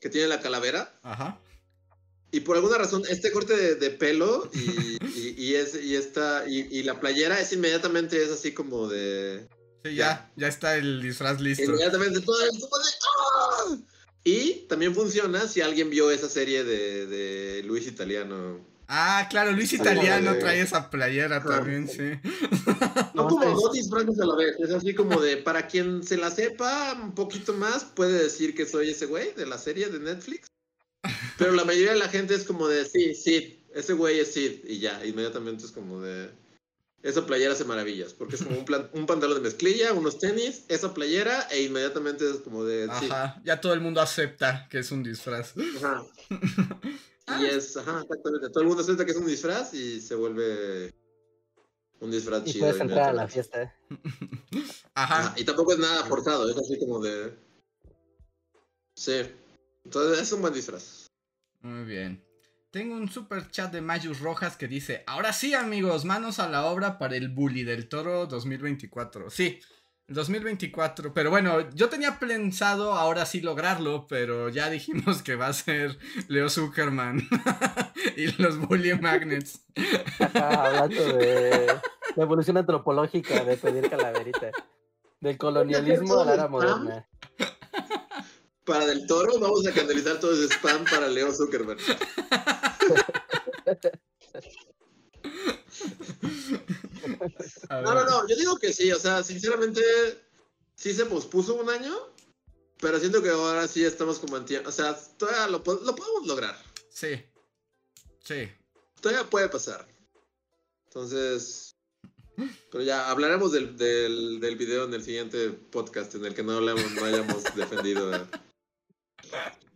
que 0.00 0.08
tiene 0.08 0.28
la 0.28 0.40
calavera. 0.40 0.96
ajá. 1.02 1.40
Y 2.32 2.40
por 2.40 2.56
alguna 2.56 2.76
razón, 2.76 3.02
este 3.08 3.30
corte 3.32 3.56
de, 3.56 3.76
de 3.76 3.90
pelo 3.90 4.50
y, 4.52 4.58
y, 5.18 5.34
y 5.38 5.54
es, 5.54 5.74
y, 5.74 5.96
esta, 5.96 6.44
y, 6.46 6.68
y 6.70 6.82
la 6.82 7.00
playera 7.00 7.40
es 7.40 7.52
inmediatamente, 7.52 8.22
es 8.22 8.30
así 8.30 8.52
como 8.52 8.88
de... 8.88 9.48
Sí, 9.84 9.94
ya, 9.94 10.30
ya 10.36 10.48
está 10.48 10.76
el 10.76 11.00
disfraz 11.00 11.40
listo. 11.40 11.64
Inmediatamente 11.64 12.20
todo 12.20 12.44
el 12.44 12.50
¡Ah! 12.50 13.76
Y 14.24 14.66
también 14.68 14.92
funciona 14.94 15.46
si 15.46 15.60
alguien 15.60 15.88
vio 15.88 16.10
esa 16.10 16.28
serie 16.28 16.64
de, 16.64 17.06
de 17.06 17.62
Luis 17.62 17.86
Italiano. 17.86 18.60
Ah, 18.88 19.26
claro, 19.28 19.50
Luis 19.52 19.72
Italiano 19.72 20.34
de- 20.34 20.40
trae 20.40 20.60
esa 20.60 20.90
playera 20.90 21.38
Ajá. 21.38 21.48
también, 21.56 21.88
sí. 21.88 22.12
No 23.14 23.26
como 23.28 23.44
dos 23.60 23.72
disfraces 23.72 24.18
a 24.20 24.26
la 24.26 24.36
vez. 24.36 24.54
Es 24.60 24.70
así 24.70 24.94
como 24.94 25.20
de, 25.20 25.38
para 25.38 25.66
quien 25.66 26.02
se 26.04 26.16
la 26.16 26.30
sepa 26.30 26.92
un 27.02 27.14
poquito 27.14 27.52
más, 27.54 27.84
puede 27.84 28.22
decir 28.24 28.54
que 28.54 28.66
soy 28.66 28.90
ese 28.90 29.06
güey 29.06 29.32
de 29.34 29.46
la 29.46 29.58
serie 29.58 29.88
de 29.88 29.98
Netflix. 29.98 30.46
Pero 31.38 31.52
la 31.52 31.64
mayoría 31.64 31.92
de 31.92 31.98
la 31.98 32.08
gente 32.08 32.34
es 32.34 32.44
como 32.44 32.68
de, 32.68 32.84
sí, 32.84 33.14
Sid, 33.14 33.54
ese 33.74 33.92
güey 33.94 34.20
es 34.20 34.32
Sid. 34.34 34.64
Y 34.68 34.78
ya, 34.78 35.04
inmediatamente 35.04 35.64
es 35.64 35.72
como 35.72 36.00
de, 36.00 36.30
esa 37.02 37.26
playera 37.26 37.52
hace 37.54 37.64
maravillas. 37.64 38.12
Porque 38.12 38.36
es 38.36 38.42
como 38.42 38.58
un, 38.58 38.64
plan- 38.64 38.88
un 38.92 39.06
pantalón 39.06 39.36
de 39.38 39.42
mezclilla, 39.42 39.92
unos 39.94 40.18
tenis, 40.18 40.64
esa 40.68 40.94
playera, 40.94 41.48
e 41.50 41.62
inmediatamente 41.62 42.28
es 42.28 42.36
como 42.36 42.64
de, 42.64 42.86
sí. 43.00 43.06
Ajá, 43.10 43.40
ya 43.44 43.60
todo 43.60 43.72
el 43.72 43.80
mundo 43.80 44.00
acepta 44.00 44.68
que 44.70 44.78
es 44.78 44.90
un 44.92 45.02
disfraz. 45.02 45.54
Ajá. 45.78 46.04
Ah. 47.26 47.38
Y 47.40 47.46
es, 47.46 47.76
ajá, 47.76 48.02
exactamente. 48.02 48.48
Todo 48.50 48.60
el 48.62 48.66
mundo 48.68 48.82
acepta 48.82 49.04
que 49.04 49.10
es 49.10 49.16
un 49.16 49.26
disfraz 49.26 49.74
y 49.74 50.00
se 50.00 50.14
vuelve 50.14 50.94
un 52.00 52.10
disfraz 52.10 52.42
Y 52.46 52.52
chido. 52.52 52.66
puedes 52.66 52.80
entrar 52.80 53.10
a 53.10 53.12
la 53.12 53.28
fiesta. 53.28 53.74
Ajá. 54.94 55.18
Ajá, 55.18 55.34
Y 55.36 55.44
tampoco 55.44 55.72
es 55.72 55.78
nada 55.78 56.04
forzado, 56.04 56.48
es 56.48 56.56
así 56.56 56.78
como 56.78 57.00
de. 57.00 57.36
Sí. 58.94 59.22
Entonces 59.84 60.20
es 60.22 60.32
un 60.32 60.40
buen 60.42 60.54
disfraz. 60.54 61.06
Muy 61.60 61.84
bien. 61.84 62.22
Tengo 62.70 62.94
un 62.94 63.08
super 63.08 63.50
chat 63.50 63.72
de 63.72 63.80
Mayus 63.80 64.20
Rojas 64.20 64.56
que 64.56 64.68
dice, 64.68 65.02
ahora 65.06 65.32
sí 65.32 65.54
amigos, 65.54 66.04
manos 66.04 66.38
a 66.38 66.48
la 66.48 66.66
obra 66.66 66.98
para 66.98 67.16
el 67.16 67.28
Bully 67.28 67.64
del 67.64 67.88
Toro 67.88 68.26
2024. 68.26 69.30
Sí, 69.30 69.60
2024. 70.08 71.12
Pero 71.12 71.30
bueno, 71.30 71.68
yo 71.70 71.88
tenía 71.88 72.18
pensado 72.18 72.92
ahora 72.94 73.26
sí 73.26 73.40
lograrlo, 73.40 74.06
pero 74.08 74.48
ya 74.48 74.70
dijimos 74.70 75.22
que 75.22 75.36
va 75.36 75.48
a 75.48 75.52
ser 75.52 75.98
Leo 76.28 76.48
Zuckerman 76.48 77.20
y 78.16 78.26
los 78.40 78.58
Bully 78.58 78.94
Magnets. 78.98 79.64
Ajá, 80.20 80.66
hablando 80.66 81.16
de 81.16 81.66
la 82.14 82.22
evolución 82.22 82.56
antropológica 82.56 83.44
de 83.44 83.56
pedir 83.56 83.90
calaverita. 83.90 84.50
Del 85.20 85.38
colonialismo 85.38 86.20
a 86.20 86.24
la 86.24 86.34
era 86.34 86.48
moderna. 86.48 87.08
Para 88.64 88.86
Del 88.86 89.06
Toro, 89.06 89.38
vamos 89.38 89.66
a 89.66 89.72
canalizar 89.72 90.18
todo 90.18 90.32
ese 90.32 90.52
spam 90.54 90.84
para 90.84 91.08
Leo 91.08 91.32
Zuckerberg. 91.32 91.78
A 97.06 97.55
No, 97.70 97.82
no, 97.82 98.04
no, 98.04 98.28
yo 98.28 98.36
digo 98.36 98.56
que 98.58 98.72
sí, 98.72 98.90
o 98.92 98.98
sea, 98.98 99.22
sinceramente, 99.22 99.82
sí 100.74 100.92
se 100.94 101.06
pospuso 101.06 101.54
un 101.54 101.68
año, 101.70 101.94
Pero 102.78 102.98
siento 103.00 103.22
que 103.22 103.30
ahora 103.30 103.66
sí 103.66 103.84
estamos 103.84 104.18
como 104.18 104.36
en 104.36 104.44
tiempo. 104.44 104.68
O 104.68 104.72
sea, 104.72 104.94
todavía 105.16 105.46
lo, 105.46 105.58
lo 105.58 105.94
podemos 105.96 106.26
lograr. 106.26 106.56
Sí. 106.90 107.22
Sí. 108.22 108.48
Todavía 109.00 109.28
puede 109.30 109.48
pasar. 109.48 109.86
Entonces. 110.88 111.74
Pero 112.70 112.84
ya 112.84 113.10
hablaremos 113.10 113.52
del, 113.52 113.76
del, 113.78 114.40
del 114.40 114.56
video 114.56 114.84
en 114.84 114.92
el 114.94 115.02
siguiente 115.02 115.50
podcast 115.50 116.14
en 116.16 116.26
el 116.26 116.34
que 116.34 116.42
no, 116.42 116.52
hablemos, 116.52 116.90
no 116.92 117.04
hayamos 117.06 117.42
defendido. 117.56 118.12
a- 118.14 118.28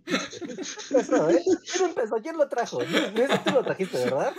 Empezó, 0.06 1.30
¿eh? 1.30 1.42
¿Quién 1.72 1.84
empezó? 1.84 2.16
¿Quién 2.22 2.36
lo 2.36 2.48
trajo? 2.48 2.82
No, 2.82 2.98
ese 2.98 3.40
tú 3.44 3.50
lo 3.52 3.62
trajiste, 3.62 3.98
¿verdad? 4.04 4.34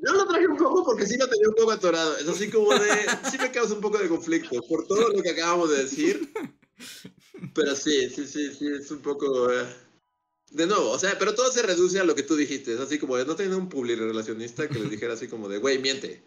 Yo 0.00 0.12
lo 0.12 0.26
traje 0.28 0.46
un 0.46 0.56
poco 0.56 0.84
porque 0.84 1.06
sí 1.06 1.16
lo 1.16 1.28
tenía 1.28 1.48
un 1.48 1.54
poco 1.54 1.72
atorado. 1.72 2.16
Es 2.18 2.28
así 2.28 2.50
como 2.50 2.72
de. 2.72 2.88
Sí 3.30 3.38
me 3.38 3.50
causa 3.50 3.74
un 3.74 3.80
poco 3.80 3.98
de 3.98 4.08
conflicto 4.08 4.60
por 4.68 4.86
todo 4.86 5.08
lo 5.08 5.22
que 5.22 5.30
acabamos 5.30 5.70
de 5.70 5.84
decir. 5.84 6.32
Pero 7.54 7.74
sí, 7.74 8.08
sí, 8.10 8.26
sí, 8.26 8.52
sí, 8.54 8.66
es 8.80 8.90
un 8.90 9.00
poco. 9.00 9.52
eh, 9.52 9.66
De 10.50 10.66
nuevo, 10.66 10.90
o 10.90 10.98
sea, 10.98 11.18
pero 11.18 11.34
todo 11.34 11.50
se 11.52 11.62
reduce 11.62 11.98
a 12.00 12.04
lo 12.04 12.14
que 12.14 12.22
tú 12.22 12.36
dijiste. 12.36 12.74
Es 12.74 12.80
así 12.80 12.98
como 12.98 13.16
de 13.16 13.24
no 13.26 13.36
tener 13.36 13.54
un 13.56 13.68
publirelacionista 13.68 14.68
que 14.68 14.78
les 14.78 14.90
dijera 14.90 15.14
así 15.14 15.28
como 15.28 15.48
de, 15.48 15.58
güey, 15.58 15.78
miente. 15.78 16.22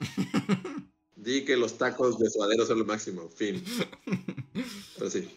Di 1.16 1.46
que 1.46 1.56
los 1.56 1.78
tacos 1.78 2.18
de 2.20 2.30
suadero 2.30 2.66
son 2.66 2.80
lo 2.80 2.86
máximo. 2.86 3.30
Fin. 3.30 3.64
Pero 4.98 5.10
sí. 5.10 5.30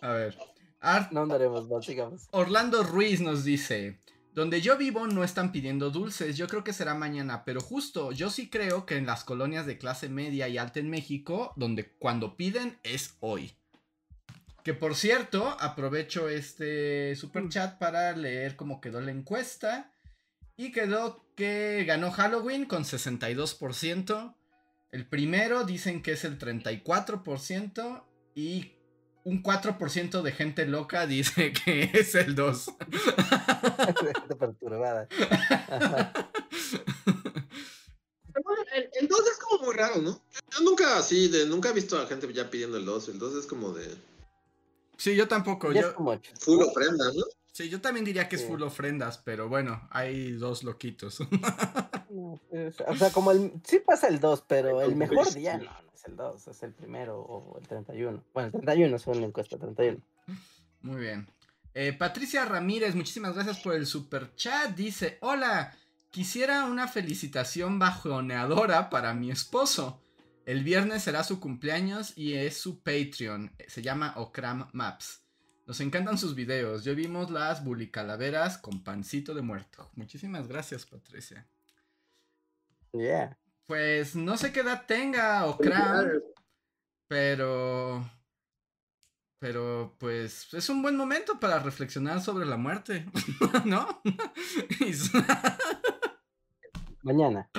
A 0.00 0.12
ver. 0.14 0.36
Art 0.80 1.12
No 1.12 1.22
andaremos 1.22 1.68
más, 1.68 1.84
sigamos. 1.84 2.28
Orlando 2.30 2.82
Ruiz 2.82 3.20
nos 3.20 3.44
dice, 3.44 4.00
donde 4.34 4.60
yo 4.60 4.76
vivo 4.76 5.06
no 5.06 5.24
están 5.24 5.52
pidiendo 5.52 5.90
dulces, 5.90 6.36
yo 6.36 6.46
creo 6.46 6.64
que 6.64 6.72
será 6.72 6.94
mañana, 6.94 7.44
pero 7.44 7.60
justo, 7.60 8.12
yo 8.12 8.30
sí 8.30 8.48
creo 8.48 8.86
que 8.86 8.96
en 8.96 9.06
las 9.06 9.24
colonias 9.24 9.66
de 9.66 9.78
clase 9.78 10.08
media 10.08 10.48
y 10.48 10.58
alta 10.58 10.78
en 10.80 10.90
México, 10.90 11.52
donde 11.56 11.90
cuando 11.98 12.36
piden 12.36 12.78
es 12.82 13.16
hoy. 13.20 13.52
Que 14.68 14.74
por 14.74 14.94
cierto, 14.94 15.56
aprovecho 15.60 16.28
este 16.28 17.16
super 17.16 17.48
chat 17.48 17.78
para 17.78 18.14
leer 18.14 18.54
cómo 18.54 18.82
quedó 18.82 19.00
la 19.00 19.12
encuesta. 19.12 19.92
Y 20.58 20.72
quedó 20.72 21.24
que 21.36 21.84
ganó 21.86 22.10
Halloween 22.10 22.66
con 22.66 22.84
62%. 22.84 24.34
El 24.90 25.06
primero 25.06 25.64
dicen 25.64 26.02
que 26.02 26.12
es 26.12 26.24
el 26.24 26.38
34%. 26.38 28.02
Y 28.34 28.72
un 29.24 29.42
4% 29.42 30.22
de 30.22 30.32
gente 30.32 30.66
loca 30.66 31.06
dice 31.06 31.52
que 31.64 31.90
es 31.92 32.14
el 32.14 32.34
2. 32.34 32.70
Gente 34.00 34.36
perturbada. 34.36 35.08
El, 38.74 38.88
el 39.00 39.08
2 39.08 39.20
es 39.32 39.38
como 39.38 39.64
muy 39.64 39.74
raro, 39.74 39.96
¿no? 40.00 40.20
Yo 40.50 40.60
nunca 40.62 40.96
así, 40.98 41.28
de, 41.28 41.46
nunca 41.46 41.70
he 41.70 41.72
visto 41.72 41.96
a 41.96 42.02
la 42.02 42.06
gente 42.06 42.32
ya 42.32 42.48
pidiendo 42.50 42.76
el 42.76 42.84
2. 42.84 43.08
El 43.08 43.18
2 43.18 43.34
es 43.36 43.46
como 43.46 43.72
de 43.72 43.96
Sí, 44.96 45.14
yo 45.16 45.28
tampoco. 45.28 45.72
Yo, 45.72 45.92
full 46.40 46.62
ofrenda, 46.62 47.04
¿no? 47.14 47.24
sí, 47.52 47.68
yo 47.68 47.80
también 47.80 48.04
diría 48.04 48.28
que 48.28 48.36
es 48.36 48.44
full 48.44 48.62
ofrendas, 48.62 49.18
pero 49.18 49.48
bueno, 49.48 49.88
hay 49.90 50.32
dos 50.32 50.62
loquitos. 50.64 51.18
Es- 52.50 52.80
O 52.86 52.96
sea, 52.96 53.10
como 53.12 53.30
el. 53.32 53.52
Sí 53.64 53.80
pasa 53.80 54.08
el 54.08 54.18
2, 54.20 54.44
pero 54.48 54.82
el 54.82 54.96
mejor 54.96 55.32
día 55.34 55.58
no, 55.58 55.70
el 56.08 56.16
2, 56.16 56.48
es 56.48 56.62
el 56.62 56.72
primero 56.72 57.20
o 57.20 57.58
el 57.58 57.66
31. 57.66 58.24
Bueno, 58.32 58.46
el 58.46 58.52
31 58.52 58.98
según 58.98 59.20
la 59.20 59.26
encuesta, 59.26 59.58
31. 59.58 60.00
Muy 60.82 61.00
bien. 61.00 61.28
Eh, 61.74 61.92
Patricia 61.92 62.44
Ramírez, 62.44 62.94
muchísimas 62.94 63.34
gracias 63.34 63.60
por 63.60 63.74
el 63.74 63.86
super 63.86 64.34
chat. 64.34 64.74
Dice: 64.74 65.18
Hola, 65.20 65.76
quisiera 66.10 66.64
una 66.64 66.88
felicitación 66.88 67.78
bajoneadora 67.78 68.90
para 68.90 69.14
mi 69.14 69.30
esposo. 69.30 70.02
El 70.46 70.64
viernes 70.64 71.02
será 71.02 71.24
su 71.24 71.40
cumpleaños 71.40 72.16
y 72.16 72.34
es 72.34 72.56
su 72.56 72.82
Patreon. 72.82 73.52
Se 73.66 73.82
llama 73.82 74.14
Okram 74.16 74.68
Maps. 74.72 75.22
Nos 75.66 75.80
encantan 75.80 76.16
sus 76.16 76.34
videos. 76.34 76.84
Ya 76.84 76.94
vimos 76.94 77.30
las 77.30 77.62
bulicalaveras 77.62 78.56
con 78.56 78.82
pancito 78.82 79.34
de 79.34 79.42
muerto. 79.42 79.90
Muchísimas 79.94 80.48
gracias, 80.48 80.86
Patricia. 80.86 81.46
Yeah. 82.92 83.36
Pues 83.68 84.16
no 84.16 84.38
sé 84.38 84.50
qué 84.50 84.60
edad 84.60 84.86
tenga 84.86 85.44
Okram, 85.44 86.08
pero. 87.06 88.10
Pero 89.38 89.94
pues 90.00 90.54
es 90.54 90.70
un 90.70 90.80
buen 90.80 90.96
momento 90.96 91.38
para 91.38 91.58
reflexionar 91.58 92.22
sobre 92.22 92.46
la 92.46 92.56
muerte, 92.56 93.04
¿no? 93.66 94.00
Mañana. 97.02 97.50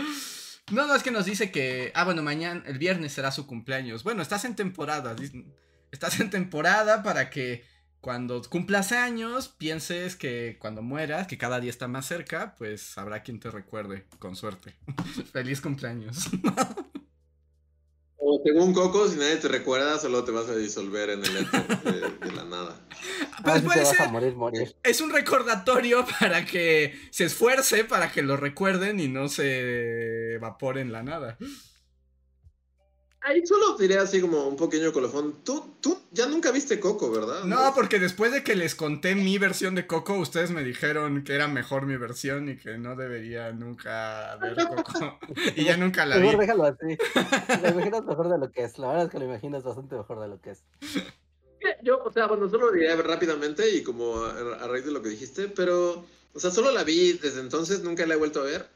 no, 0.72 0.88
no, 0.88 0.96
es 0.96 1.04
que 1.04 1.12
nos 1.12 1.26
dice 1.26 1.52
que, 1.52 1.92
ah, 1.94 2.06
bueno, 2.06 2.24
mañana, 2.24 2.64
el 2.66 2.80
viernes 2.80 3.14
será 3.14 3.32
su 3.32 3.46
cumpleaños. 3.46 4.04
Bueno, 4.04 4.24
estás 4.24 4.46
en 4.46 4.56
temporada, 4.56 5.16
estás 5.92 6.20
en 6.20 6.32
temporada 6.32 7.04
para 7.04 7.30
que 7.30 7.64
cuando 8.02 8.42
cumplas 8.44 8.92
años 8.92 9.50
pienses 9.50 10.16
que 10.16 10.58
cuando 10.60 10.82
mueras, 10.82 11.28
que 11.28 11.38
cada 11.38 11.60
día 11.60 11.70
está 11.70 11.88
más 11.88 12.06
cerca, 12.08 12.56
pues 12.58 12.98
habrá 12.98 13.24
quien 13.24 13.40
te 13.40 13.52
recuerde, 13.52 14.06
con 14.20 14.36
suerte. 14.36 14.76
Feliz 15.34 15.62
cumpleaños. 15.62 16.30
O 18.22 18.42
según 18.44 18.74
Coco, 18.74 19.08
si 19.08 19.18
nadie 19.18 19.38
te 19.38 19.48
recuerda, 19.48 19.98
solo 19.98 20.24
te 20.26 20.32
vas 20.32 20.50
a 20.50 20.56
disolver 20.56 21.10
en 21.10 21.24
el 21.24 21.38
éter 21.38 21.68
de, 21.84 22.02
de 22.28 22.32
la 22.36 22.44
nada. 22.44 22.82
Pues 23.44 23.62
Ah, 23.62 23.62
puede 23.64 23.80
te 23.80 23.86
vas 23.86 23.90
ser. 23.96 24.02
a 24.02 24.08
morir, 24.10 24.36
morir. 24.36 24.76
Es 24.84 25.00
un 25.00 25.12
recordatorio 25.12 26.06
para 26.20 26.46
que 26.46 27.00
se 27.12 27.26
esfuerce, 27.26 27.86
para 27.86 28.12
que 28.12 28.22
lo 28.22 28.36
recuerden 28.36 29.00
y 29.00 29.08
no 29.08 29.30
se 29.30 30.34
evapore 30.36 30.82
en 30.82 30.92
la 30.92 31.02
nada. 31.02 31.38
Ahí 33.22 33.46
solo 33.46 33.78
diré 33.78 33.98
así 33.98 34.22
como 34.22 34.48
un 34.48 34.56
pequeño 34.56 34.94
colofón. 34.94 35.44
Tú, 35.44 35.76
tú 35.82 36.00
ya 36.12 36.26
nunca 36.28 36.52
viste 36.52 36.80
Coco, 36.80 37.12
¿verdad? 37.12 37.44
No, 37.44 37.74
porque 37.76 38.00
después 38.00 38.32
de 38.32 38.44
que 38.44 38.56
les 38.56 38.76
conté 38.76 39.14
mi 39.14 39.38
versión 39.38 39.76
de 39.76 39.86
Coco, 39.88 40.18
ustedes 40.18 40.52
me 40.52 40.64
dijeron 40.64 41.24
que 41.26 41.36
era 41.36 41.50
mejor 41.50 41.86
mi 41.86 41.98
versión 41.98 42.48
y 42.48 42.56
que 42.56 42.78
no 42.78 42.96
debería 42.96 43.52
nunca 43.52 44.38
ver 44.38 44.56
Coco. 44.56 45.20
y 45.56 45.66
ya 45.66 45.76
nunca 45.76 46.06
la 46.06 46.16
vi. 46.16 46.28
Mejor 46.28 46.40
déjalo 46.40 46.64
así. 46.64 46.98
Lo 47.62 47.70
imaginas 47.70 48.06
mejor 48.06 48.30
de 48.30 48.38
lo 48.38 48.52
que 48.52 48.64
es. 48.64 48.80
La 48.80 48.88
verdad 48.88 49.06
es 49.06 49.12
que 49.12 49.20
lo 49.20 49.26
imaginas 49.26 49.64
bastante 49.64 49.96
mejor 49.96 50.22
de 50.22 50.28
lo 50.30 50.40
que 50.40 50.52
es. 50.52 50.64
Yo, 51.84 52.02
o 52.02 52.12
sea, 52.14 52.28
bueno, 52.28 52.50
solo 52.50 52.72
diré 52.72 52.96
rápidamente 52.96 53.70
y 53.70 53.84
como 53.84 54.24
a, 54.24 54.64
a 54.64 54.68
raíz 54.68 54.86
de 54.86 54.92
lo 54.92 55.02
que 55.02 55.10
dijiste, 55.10 55.50
pero, 55.50 56.06
o 56.34 56.40
sea, 56.40 56.52
solo 56.52 56.72
la 56.72 56.86
vi 56.86 57.14
desde 57.14 57.42
entonces, 57.42 57.84
nunca 57.84 58.06
la 58.06 58.14
he 58.14 58.18
vuelto 58.18 58.40
a 58.40 58.44
ver. 58.44 58.70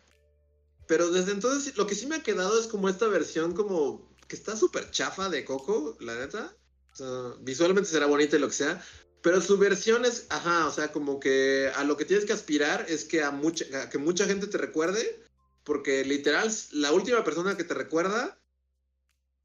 Pero 0.86 1.10
desde 1.10 1.32
entonces 1.32 1.78
lo 1.78 1.88
que 1.88 1.96
sí 1.96 2.08
me 2.08 2.18
ha 2.18 2.24
quedado 2.24 2.60
es 2.60 2.68
como 2.68 2.90
esta 2.90 3.08
versión 3.08 3.54
como 3.54 4.13
que 4.28 4.36
está 4.36 4.56
súper 4.58 4.90
chafa 4.92 5.30
de 5.30 5.46
Coco, 5.46 5.98
la 6.00 6.16
neta. 6.16 6.56
O 6.94 6.96
sea, 6.96 7.34
visualmente 7.42 7.90
será 7.90 8.06
bonita 8.06 8.36
y 8.36 8.40
lo 8.40 8.48
que 8.48 8.54
sea. 8.54 8.84
Pero 9.22 9.42
su 9.42 9.58
versión 9.58 10.06
es, 10.06 10.26
ajá, 10.30 10.68
o 10.68 10.72
sea, 10.72 10.92
como 10.92 11.20
que 11.20 11.72
a 11.76 11.84
lo 11.84 11.96
que 11.98 12.06
tienes 12.06 12.26
que 12.26 12.34
aspirar 12.34 12.86
es 12.90 13.06
que 13.06 13.24
a 13.24 13.32
mucha, 13.32 13.66
a 13.82 13.90
que 13.90 13.98
mucha 13.98 14.26
gente 14.26 14.48
te 14.48 14.58
recuerde, 14.58 15.20
porque 15.64 16.04
literal, 16.06 16.52
la 16.72 16.92
última 16.92 17.24
persona 17.24 17.56
que 17.58 17.64
te 17.64 17.74
recuerda, 17.74 18.38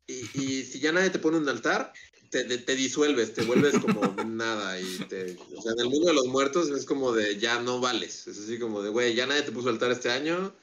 y, 0.06 0.14
y 0.40 0.64
si 0.64 0.80
ya 0.80 0.92
nadie 0.92 1.10
te 1.10 1.18
pone 1.18 1.36
un 1.36 1.48
altar, 1.48 1.92
te, 2.30 2.44
te- 2.44 2.58
te 2.58 2.74
disuelves, 2.74 3.34
te 3.34 3.44
vuelves 3.44 3.78
como 3.78 4.00
nada. 4.26 4.80
Y 4.80 4.98
te, 5.08 5.36
o 5.56 5.62
sea, 5.62 5.72
en 5.72 5.80
el 5.80 5.88
mundo 5.90 6.08
de 6.08 6.14
los 6.14 6.26
muertos 6.26 6.70
es 6.70 6.84
como 6.84 7.12
de 7.12 7.38
ya 7.38 7.60
no 7.60 7.80
vales. 7.80 8.26
Es 8.26 8.38
así 8.38 8.58
como 8.58 8.82
de, 8.82 8.90
güey, 8.90 9.14
ya 9.14 9.26
nadie 9.26 9.42
te 9.42 9.52
puso 9.52 9.68
altar 9.68 9.90
este 9.90 10.10
año, 10.10 10.54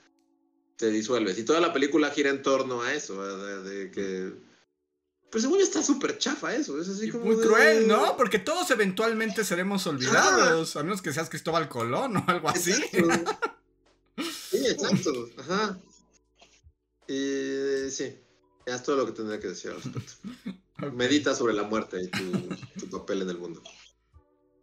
te 0.77 0.89
disuelves. 0.91 1.38
Y 1.38 1.43
toda 1.45 1.60
la 1.61 1.73
película 1.73 2.11
gira 2.11 2.30
en 2.30 2.41
torno 2.41 2.81
a 2.81 2.93
eso, 2.93 3.23
de, 3.38 3.64
de 3.64 3.91
que... 3.91 4.34
Pues 5.31 5.43
según 5.43 5.60
está 5.60 5.81
súper 5.84 6.18
chafa 6.18 6.56
eso, 6.56 6.80
es 6.80 6.88
así 6.88 7.10
como... 7.10 7.26
muy 7.26 7.35
de- 7.35 7.45
cruel, 7.45 7.88
¿no? 7.88 8.15
Porque 8.15 8.39
todos 8.39 8.69
eventualmente 8.72 9.43
seremos 9.43 9.85
olvidados, 9.88 10.76
a 10.76 10.84
menos 10.84 11.02
que 11.02 11.11
seas 11.11 11.30
Cristóbal 11.30 11.68
Colón 11.68 12.18
o 12.18 12.23
algo 12.27 12.47
así. 12.49 12.72
Exacto. 12.72 13.38
Sí, 14.49 14.57
exacto. 14.68 15.30
Ajá. 15.39 15.80
Y 17.07 17.89
sí, 17.91 18.18
ya 18.65 18.76
es 18.76 18.84
todo 18.84 18.95
lo 18.97 19.06
que 19.06 19.11
tendría 19.11 19.39
que 19.39 19.49
decir 19.49 19.72
al 19.72 19.81
respecto. 19.81 20.14
Medita 20.93 21.35
sobre 21.35 21.53
la 21.53 21.64
muerte 21.64 22.02
y 22.02 22.07
tu, 22.07 22.31
tu 22.80 22.89
papel 22.89 23.22
en 23.23 23.30
el 23.30 23.38
mundo. 23.38 23.61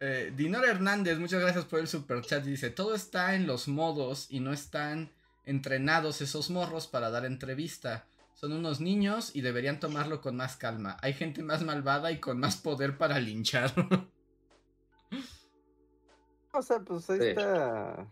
Eh, 0.00 0.32
Dinora 0.36 0.70
Hernández, 0.70 1.18
muchas 1.18 1.40
gracias 1.40 1.64
por 1.66 1.80
el 1.80 1.88
super 1.88 2.20
chat. 2.22 2.44
Dice: 2.44 2.70
Todo 2.70 2.94
está 2.94 3.34
en 3.34 3.46
los 3.46 3.68
modos 3.68 4.26
y 4.28 4.40
no 4.40 4.52
están 4.52 5.12
entrenados 5.44 6.20
esos 6.20 6.50
morros 6.50 6.86
para 6.86 7.10
dar 7.10 7.24
entrevista. 7.24 8.06
Son 8.34 8.52
unos 8.52 8.80
niños 8.80 9.34
y 9.34 9.40
deberían 9.42 9.78
tomarlo 9.80 10.20
con 10.20 10.36
más 10.36 10.56
calma. 10.56 10.96
Hay 11.02 11.12
gente 11.12 11.42
más 11.42 11.62
malvada 11.62 12.10
y 12.12 12.18
con 12.20 12.38
más 12.40 12.56
poder 12.56 12.98
para 12.98 13.18
linchar. 13.20 13.72
O 16.54 16.60
sea, 16.60 16.80
pues 16.80 17.08
ahí 17.08 17.18
Sí. 17.18 17.26
está. 17.28 18.06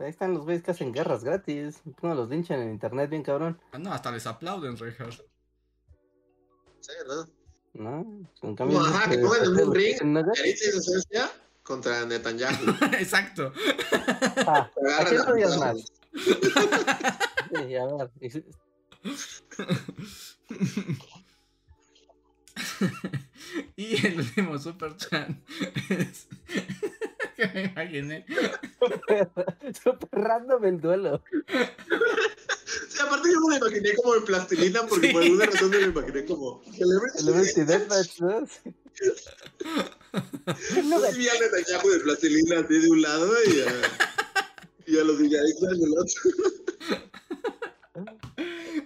Ahí 0.00 0.08
están 0.08 0.34
los 0.34 0.42
güeyes 0.42 0.64
que 0.64 0.72
hacen 0.72 0.92
guerras 0.92 1.22
gratis. 1.22 1.80
Uno 2.02 2.14
los 2.16 2.28
linchan 2.28 2.60
en 2.60 2.70
internet, 2.72 3.08
bien 3.08 3.22
cabrón. 3.22 3.60
Ah, 3.70 3.78
no, 3.78 3.92
hasta 3.92 4.10
les 4.10 4.26
aplauden, 4.26 4.76
Reinhardt. 4.76 5.20
Sí, 6.80 6.92
¿no? 7.06 7.28
¿No? 7.74 8.28
En 8.42 8.56
cambio, 8.56 8.80
ajá, 8.80 9.08
que 9.08 9.18
pongan 9.18 9.44
en 9.44 9.68
un 9.68 9.74
ring, 9.74 9.94
esencia 10.44 11.30
contra 11.62 12.04
Netanyahu. 12.04 12.64
Exacto. 12.98 13.52
ah, 14.46 14.68
¿A 14.98 15.04
quién 15.04 15.20
odias 15.20 15.56
más? 15.58 15.92
Sí, 16.14 17.76
a 17.76 17.86
ver. 17.86 18.10
y 23.76 24.06
el 24.06 24.18
último 24.20 24.58
super 24.58 24.96
chat 24.96 25.28
es 25.88 26.26
que 27.36 27.46
me 27.48 27.64
imaginé. 27.64 28.26
Súper 29.82 30.08
random 30.12 30.64
el 30.64 30.80
duelo. 30.80 31.22
Sí, 32.88 32.98
aparte 33.00 33.28
yo 33.32 33.40
me 33.40 33.58
lo 33.58 33.66
imaginé 33.66 33.94
como 33.96 34.14
en 34.16 34.24
plastilina 34.24 34.82
porque 34.86 35.08
Sí. 35.08 35.12
por 35.12 35.22
alguna 35.22 35.46
razón 35.46 35.70
me 35.70 35.78
lo 35.78 35.86
imaginé 35.88 36.24
como 36.24 36.62
Celebrity 37.16 37.62
Deathmatch, 37.64 38.20
¿no? 38.20 38.46
Sí. 38.46 38.74
Yo 40.88 41.00
sí 41.10 41.18
vi 41.18 41.28
a 41.28 41.32
Netanyahu 41.40 41.88
de 41.90 42.00
plastilina 42.00 42.60
así 42.60 42.78
de 42.78 42.88
un 42.90 43.02
lado 43.02 43.32
y 43.46 43.60
a, 43.62 44.11
y 44.86 44.98
a 44.98 45.04
los 45.04 45.18
villaditos 45.18 45.80
del 45.80 45.92
otro. 45.98 46.22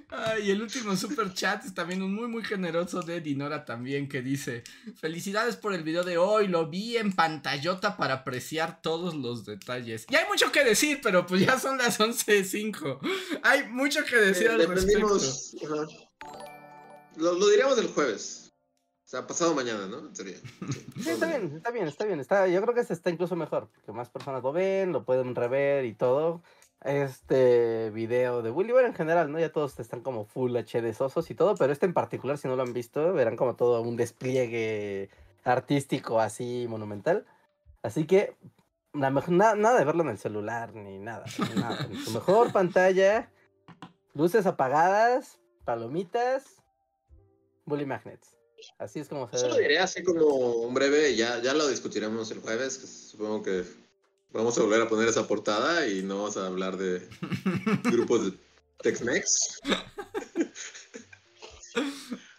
Ay, 0.08 0.50
el 0.50 0.62
último 0.62 0.96
super 0.96 1.32
chat 1.34 1.64
es 1.64 1.74
también 1.74 2.02
un 2.02 2.14
muy 2.14 2.26
muy 2.26 2.42
generoso 2.42 3.02
de 3.02 3.20
Dinora 3.20 3.64
también 3.64 4.08
que 4.08 4.22
dice 4.22 4.64
Felicidades 4.98 5.56
por 5.56 5.74
el 5.74 5.82
video 5.82 6.04
de 6.04 6.16
hoy, 6.16 6.48
lo 6.48 6.68
vi 6.68 6.96
en 6.96 7.12
pantallota 7.12 7.96
para 7.96 8.14
apreciar 8.14 8.80
todos 8.80 9.14
los 9.14 9.44
detalles. 9.44 10.06
Y 10.08 10.16
hay 10.16 10.26
mucho 10.28 10.50
que 10.50 10.64
decir, 10.64 11.00
pero 11.02 11.26
pues 11.26 11.42
ya 11.44 11.58
son 11.60 11.78
las 11.78 12.00
11.05. 12.00 12.98
Hay 13.42 13.68
mucho 13.68 14.04
que 14.04 14.16
decir 14.16 14.48
al 14.48 14.66
respecto. 14.66 15.06
ajá. 15.16 15.86
Lo, 17.16 17.32
lo 17.34 17.48
diríamos 17.48 17.78
el 17.78 17.88
jueves. 17.88 18.45
O 19.06 19.08
sea, 19.08 19.24
pasado 19.24 19.54
mañana, 19.54 19.86
¿no? 19.86 20.12
En. 20.12 20.40
Sí, 21.00 21.10
está 21.10 21.26
bien, 21.26 21.52
está 21.56 21.70
bien, 21.70 21.86
está 21.86 22.04
bien. 22.04 22.18
Está, 22.18 22.48
yo 22.48 22.60
creo 22.62 22.74
que 22.74 22.80
está 22.92 23.08
incluso 23.10 23.36
mejor, 23.36 23.68
porque 23.72 23.92
más 23.92 24.10
personas 24.10 24.42
lo 24.42 24.50
ven, 24.52 24.90
lo 24.92 25.04
pueden 25.04 25.36
rever 25.36 25.84
y 25.84 25.94
todo. 25.94 26.42
Este 26.82 27.90
video 27.90 28.42
de 28.42 28.50
Willy 28.50 28.72
Ware 28.72 28.88
en 28.88 28.94
general, 28.94 29.30
¿no? 29.30 29.38
Ya 29.38 29.52
todos 29.52 29.78
están 29.78 30.00
como 30.00 30.24
full 30.24 30.56
HD 30.56 30.92
sosos 30.92 31.30
y 31.30 31.34
todo, 31.36 31.54
pero 31.54 31.72
este 31.72 31.86
en 31.86 31.94
particular, 31.94 32.36
si 32.36 32.48
no 32.48 32.56
lo 32.56 32.62
han 32.62 32.72
visto, 32.72 33.12
verán 33.12 33.36
como 33.36 33.54
todo 33.54 33.80
un 33.82 33.96
despliegue 33.96 35.08
artístico 35.44 36.20
así 36.20 36.66
monumental. 36.68 37.24
Así 37.82 38.06
que 38.06 38.36
la 38.92 39.10
na- 39.10 39.54
nada 39.54 39.78
de 39.78 39.84
verlo 39.84 40.02
en 40.02 40.08
el 40.10 40.18
celular 40.18 40.74
ni 40.74 40.98
nada, 40.98 41.24
ni 41.54 41.60
nada. 41.60 41.78
En 41.90 41.96
su 41.96 42.10
mejor 42.10 42.52
pantalla, 42.52 43.30
luces 44.14 44.46
apagadas, 44.46 45.38
palomitas, 45.64 46.60
Bully 47.66 47.86
Magnets. 47.86 48.35
Así 48.78 49.00
es 49.00 49.08
como 49.08 49.28
se 49.30 49.38
Solo 49.38 49.54
debe. 49.54 49.68
diré 49.68 49.78
así 49.78 50.02
como 50.02 50.26
un 50.26 50.74
breve, 50.74 51.14
ya, 51.16 51.40
ya 51.42 51.54
lo 51.54 51.68
discutiremos 51.68 52.30
el 52.30 52.40
jueves, 52.40 52.78
que 52.78 52.86
supongo 52.86 53.42
que 53.42 53.64
vamos 54.30 54.56
a 54.58 54.62
volver 54.62 54.82
a 54.82 54.88
poner 54.88 55.08
esa 55.08 55.26
portada 55.26 55.86
y 55.88 56.02
no 56.02 56.16
vamos 56.16 56.36
a 56.36 56.46
hablar 56.46 56.76
de 56.76 57.08
grupos 57.84 58.26
de 58.26 58.38
Tex-Mex. 58.82 59.60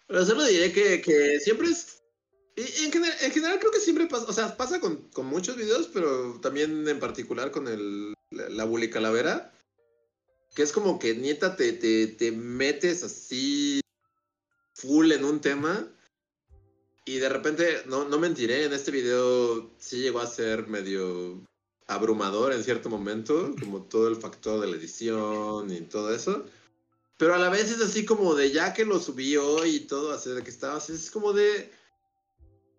Pero 0.08 0.26
solo 0.26 0.46
diré 0.46 0.72
que, 0.72 1.02
que 1.02 1.40
siempre 1.40 1.68
es... 1.70 2.02
y 2.56 2.86
en, 2.86 2.92
general, 2.92 3.18
en 3.22 3.32
general 3.32 3.60
creo 3.60 3.72
que 3.72 3.80
siempre 3.80 4.08
pasa, 4.08 4.26
o 4.28 4.34
sea, 4.34 4.56
pasa 4.56 4.80
con, 4.80 5.10
con 5.10 5.26
muchos 5.26 5.58
videos, 5.58 5.88
pero 5.94 6.40
también 6.40 6.88
en 6.88 7.00
particular 7.00 7.52
con 7.52 7.68
el, 7.68 8.14
la, 8.32 8.50
la 8.50 8.64
Bully 8.64 8.90
Calavera, 8.90 9.54
que 10.56 10.64
es 10.64 10.72
como 10.72 10.98
que 10.98 11.16
nieta 11.16 11.56
te, 11.56 11.74
te, 11.74 12.08
te 12.08 12.32
metes 12.32 13.04
así 13.04 13.82
full 14.74 15.12
en 15.12 15.26
un 15.26 15.42
tema 15.42 15.92
y 17.08 17.20
de 17.20 17.30
repente, 17.30 17.84
no, 17.86 18.04
no 18.04 18.20
mentiré, 18.20 18.66
en 18.66 18.74
este 18.74 18.92
video 18.92 19.72
sí 19.80 20.02
llegó 20.02 20.20
a 20.20 20.28
ser 20.28 20.68
medio 20.68 21.42
abrumador 21.88 22.52
en 22.52 22.66
cierto 22.66 22.90
momento, 22.90 23.56
como 23.62 23.84
todo 23.84 24.10
el 24.10 24.18
factor 24.18 24.60
de 24.60 24.68
la 24.68 24.76
edición 24.76 25.72
y 25.72 25.82
todo 25.82 26.14
eso. 26.14 26.46
Pero 27.18 27.34
a 27.34 27.38
la 27.38 27.50
vez 27.50 27.72
es 27.72 27.82
así 27.82 28.04
como 28.04 28.36
de 28.36 28.52
ya 28.52 28.74
que 28.74 28.84
lo 28.84 29.00
subí 29.00 29.38
hoy 29.38 29.78
y 29.78 29.80
todo, 29.88 30.12
así 30.12 30.32
de 30.32 30.44
que 30.44 30.50
estaba 30.50 30.76
así, 30.76 30.92
es 30.92 31.10
como 31.10 31.32
de... 31.32 31.72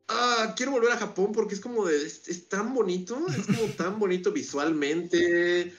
Ah, 0.09 0.53
quiero 0.55 0.73
volver 0.73 0.93
a 0.93 0.99
Japón 0.99 1.33
porque 1.33 1.55
es 1.55 1.61
como 1.61 1.87
de... 1.87 1.97
Es, 1.97 2.29
es 2.29 2.51
tan 2.51 2.75
bonito, 2.75 3.19
es 3.29 3.47
como 3.47 3.73
tan 3.79 3.99
bonito 3.99 4.31
visualmente. 4.31 5.75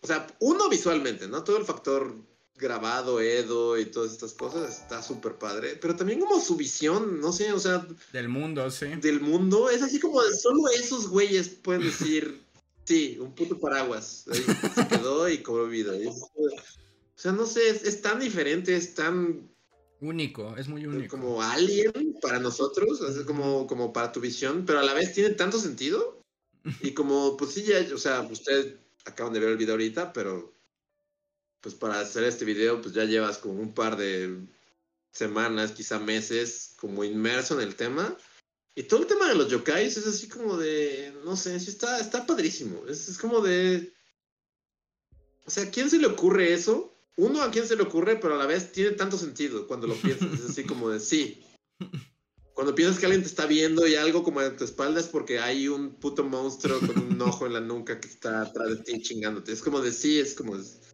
O 0.00 0.06
sea, 0.06 0.28
uno 0.38 0.68
visualmente, 0.68 1.26
¿no? 1.26 1.42
Todo 1.42 1.56
el 1.56 1.64
factor 1.64 2.14
grabado, 2.58 3.20
Edo 3.20 3.78
y 3.78 3.86
todas 3.86 4.12
estas 4.12 4.32
cosas 4.34 4.80
está 4.82 5.02
súper 5.02 5.34
padre. 5.36 5.78
Pero 5.80 5.96
también 5.96 6.20
como 6.20 6.40
su 6.40 6.56
visión, 6.56 7.20
no 7.20 7.32
sé, 7.32 7.52
o 7.52 7.58
sea, 7.60 7.86
Del 8.12 8.28
mundo, 8.28 8.70
sí. 8.70 8.86
del 9.00 9.20
mundo, 9.20 9.70
es 9.70 9.82
así 9.82 9.98
como 10.00 10.20
solo 10.22 10.68
esos 10.68 11.08
güeyes 11.08 11.48
pueden 11.48 11.82
decir, 11.82 12.42
sí, 12.84 13.16
un 13.20 13.34
puto 13.34 13.58
paraguas. 13.58 14.24
Ahí 14.30 14.44
se 14.74 14.88
quedó 14.88 15.28
y 15.28 15.38
cobró 15.38 15.68
vida. 15.68 15.96
Y 15.96 16.08
es- 16.08 16.22
o 16.22 17.20
sea, 17.20 17.32
no 17.32 17.46
sé, 17.46 17.68
es, 17.70 17.82
es 17.84 18.00
tan 18.00 18.20
diferente, 18.20 18.76
es 18.76 18.94
tan 18.94 19.50
Único, 20.00 20.56
es 20.56 20.68
muy 20.68 20.86
único. 20.86 21.16
como 21.16 21.42
alien 21.42 22.16
para 22.22 22.38
nosotros, 22.38 23.00
es 23.00 23.24
como, 23.24 23.66
como 23.66 23.92
para 23.92 24.12
tu 24.12 24.20
visión, 24.20 24.64
pero 24.64 24.78
a 24.78 24.84
la 24.84 24.94
vez 24.94 25.12
tiene 25.12 25.30
tanto 25.30 25.58
sentido. 25.58 26.22
Y 26.82 26.92
como, 26.92 27.36
pues 27.36 27.52
sí, 27.54 27.64
ya, 27.64 27.84
o 27.92 27.98
sea, 27.98 28.20
ustedes 28.20 28.74
acaban 29.04 29.32
de 29.32 29.40
ver 29.40 29.48
el 29.48 29.56
video 29.56 29.74
ahorita, 29.74 30.12
pero 30.12 30.52
pues 31.68 31.78
para 31.78 32.00
hacer 32.00 32.24
este 32.24 32.46
video, 32.46 32.80
pues 32.80 32.94
ya 32.94 33.04
llevas 33.04 33.36
como 33.36 33.60
un 33.60 33.74
par 33.74 33.98
de 33.98 34.38
semanas, 35.12 35.72
quizá 35.72 35.98
meses, 35.98 36.72
como 36.76 37.04
inmerso 37.04 37.60
en 37.60 37.68
el 37.68 37.74
tema. 37.74 38.16
Y 38.74 38.84
todo 38.84 39.02
el 39.02 39.06
tema 39.06 39.28
de 39.28 39.34
los 39.34 39.50
yokais 39.50 39.98
es 39.98 40.06
así 40.06 40.28
como 40.28 40.56
de, 40.56 41.12
no 41.26 41.36
sé, 41.36 41.56
está, 41.56 42.00
está 42.00 42.24
padrísimo. 42.24 42.86
Es, 42.88 43.10
es 43.10 43.18
como 43.18 43.42
de... 43.42 43.92
O 45.44 45.50
sea, 45.50 45.64
¿a 45.64 45.70
quién 45.70 45.90
se 45.90 45.98
le 45.98 46.06
ocurre 46.06 46.54
eso? 46.54 46.96
Uno, 47.16 47.42
¿a 47.42 47.50
quién 47.50 47.68
se 47.68 47.76
le 47.76 47.82
ocurre? 47.82 48.16
Pero 48.16 48.36
a 48.36 48.38
la 48.38 48.46
vez 48.46 48.72
tiene 48.72 48.92
tanto 48.92 49.18
sentido 49.18 49.66
cuando 49.66 49.88
lo 49.88 49.94
piensas. 49.94 50.40
Es 50.40 50.50
así 50.50 50.64
como 50.64 50.88
de, 50.88 51.00
sí. 51.00 51.44
Cuando 52.54 52.74
piensas 52.74 52.98
que 52.98 53.04
alguien 53.04 53.22
te 53.22 53.28
está 53.28 53.44
viendo 53.44 53.86
y 53.86 53.94
algo 53.96 54.22
como 54.22 54.40
de 54.40 54.52
tu 54.52 54.64
espalda 54.64 55.00
es 55.00 55.08
porque 55.08 55.38
hay 55.38 55.68
un 55.68 55.96
puto 55.96 56.24
monstruo 56.24 56.80
con 56.80 56.98
un 56.98 57.20
ojo 57.20 57.44
en 57.44 57.52
la 57.52 57.60
nuca 57.60 58.00
que 58.00 58.08
está 58.08 58.40
atrás 58.40 58.70
de 58.70 58.76
ti 58.76 59.02
chingándote. 59.02 59.52
Es 59.52 59.60
como 59.60 59.82
de, 59.82 59.92
sí, 59.92 60.18
es 60.18 60.32
como... 60.32 60.56
Es, 60.56 60.87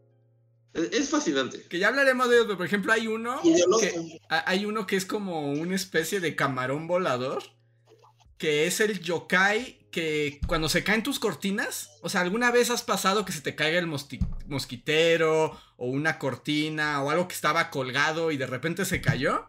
es 0.74 1.08
fascinante. 1.10 1.62
Que 1.68 1.78
ya 1.78 1.88
hablaremos 1.88 2.28
de 2.28 2.36
ellos, 2.36 2.46
pero 2.46 2.58
por 2.58 2.66
ejemplo 2.66 2.92
hay 2.92 3.06
uno 3.06 3.40
que, 3.80 4.20
hay 4.28 4.64
uno 4.66 4.86
que 4.86 4.96
es 4.96 5.06
como 5.06 5.52
una 5.52 5.74
especie 5.76 6.20
de 6.20 6.34
camarón 6.36 6.86
volador, 6.86 7.42
que 8.38 8.66
es 8.66 8.80
el 8.80 9.00
yokai 9.00 9.80
que 9.90 10.40
cuando 10.48 10.68
se 10.68 10.82
caen 10.82 11.04
tus 11.04 11.20
cortinas, 11.20 11.90
o 12.02 12.08
sea, 12.08 12.20
¿alguna 12.22 12.50
vez 12.50 12.68
has 12.70 12.82
pasado 12.82 13.24
que 13.24 13.30
se 13.32 13.40
te 13.40 13.54
caiga 13.54 13.78
el 13.78 13.86
mosqui- 13.86 14.26
mosquitero 14.48 15.56
o 15.76 15.86
una 15.86 16.18
cortina 16.18 17.00
o 17.02 17.10
algo 17.10 17.28
que 17.28 17.34
estaba 17.36 17.70
colgado 17.70 18.32
y 18.32 18.36
de 18.36 18.46
repente 18.46 18.84
se 18.84 19.00
cayó? 19.00 19.46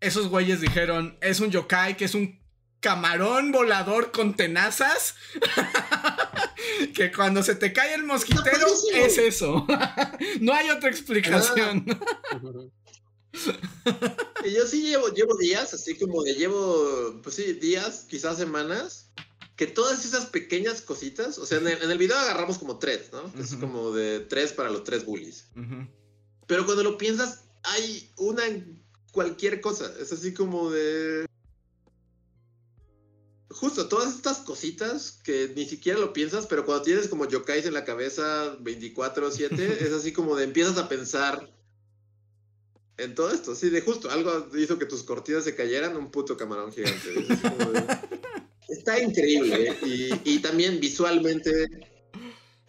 Esos 0.00 0.28
güeyes 0.28 0.60
dijeron, 0.60 1.18
es 1.20 1.40
un 1.40 1.50
yokai 1.50 1.96
que 1.96 2.04
es 2.04 2.14
un 2.14 2.38
camarón 2.78 3.50
volador 3.50 4.12
con 4.12 4.34
tenazas. 4.36 5.16
que 6.94 7.12
cuando 7.12 7.42
se 7.42 7.54
te 7.54 7.72
cae 7.72 7.94
el 7.94 8.04
mosquitero 8.04 8.66
es 8.94 9.18
eso. 9.18 9.66
no 10.40 10.54
hay 10.54 10.70
otra 10.70 10.90
explicación. 10.90 11.84
Y 14.44 14.52
yo 14.52 14.66
sí 14.66 14.82
llevo, 14.82 15.08
llevo 15.08 15.36
días, 15.36 15.72
así 15.74 15.96
como 15.96 16.24
de 16.24 16.34
llevo, 16.34 17.20
pues 17.22 17.36
sí, 17.36 17.52
días, 17.52 18.06
quizás 18.08 18.36
semanas, 18.36 19.10
que 19.54 19.66
todas 19.66 20.04
esas 20.04 20.26
pequeñas 20.26 20.80
cositas, 20.80 21.38
o 21.38 21.46
sea, 21.46 21.58
en 21.58 21.68
el, 21.68 21.82
en 21.82 21.90
el 21.90 21.98
video 21.98 22.16
agarramos 22.16 22.58
como 22.58 22.78
tres, 22.78 23.10
¿no? 23.12 23.32
Es 23.40 23.54
como 23.54 23.92
de 23.92 24.20
tres 24.20 24.52
para 24.52 24.70
los 24.70 24.82
tres 24.82 25.04
bullies. 25.04 25.46
Pero 26.46 26.64
cuando 26.64 26.82
lo 26.82 26.98
piensas, 26.98 27.44
hay 27.62 28.10
una 28.16 28.46
en 28.46 28.82
cualquier 29.12 29.60
cosa. 29.60 29.92
Es 30.00 30.12
así 30.12 30.34
como 30.34 30.70
de. 30.70 31.26
Justo, 33.50 33.88
todas 33.88 34.14
estas 34.14 34.38
cositas 34.38 35.20
que 35.24 35.52
ni 35.56 35.64
siquiera 35.66 35.98
lo 35.98 36.12
piensas, 36.12 36.46
pero 36.46 36.66
cuando 36.66 36.82
tienes 36.84 37.08
como 37.08 37.26
yokais 37.26 37.64
en 37.64 37.72
la 37.74 37.84
cabeza 37.84 38.58
24-7, 38.58 39.58
es 39.80 39.92
así 39.92 40.12
como 40.12 40.36
de 40.36 40.44
empiezas 40.44 40.76
a 40.76 40.88
pensar 40.88 41.50
en 42.98 43.14
todo 43.14 43.32
esto. 43.32 43.54
Sí, 43.54 43.70
de 43.70 43.80
justo, 43.80 44.10
algo 44.10 44.48
hizo 44.56 44.78
que 44.78 44.84
tus 44.86 45.02
cortinas 45.02 45.44
se 45.44 45.54
cayeran, 45.54 45.96
un 45.96 46.10
puto 46.10 46.36
camarón 46.36 46.72
gigante. 46.72 47.18
Es 47.20 47.30
así 47.30 47.48
como 47.48 47.72
de- 47.72 47.86
Está 48.68 49.02
increíble. 49.02 49.68
¿eh? 49.70 49.76
Y, 50.24 50.34
y 50.34 50.38
también 50.40 50.78
visualmente 50.78 51.50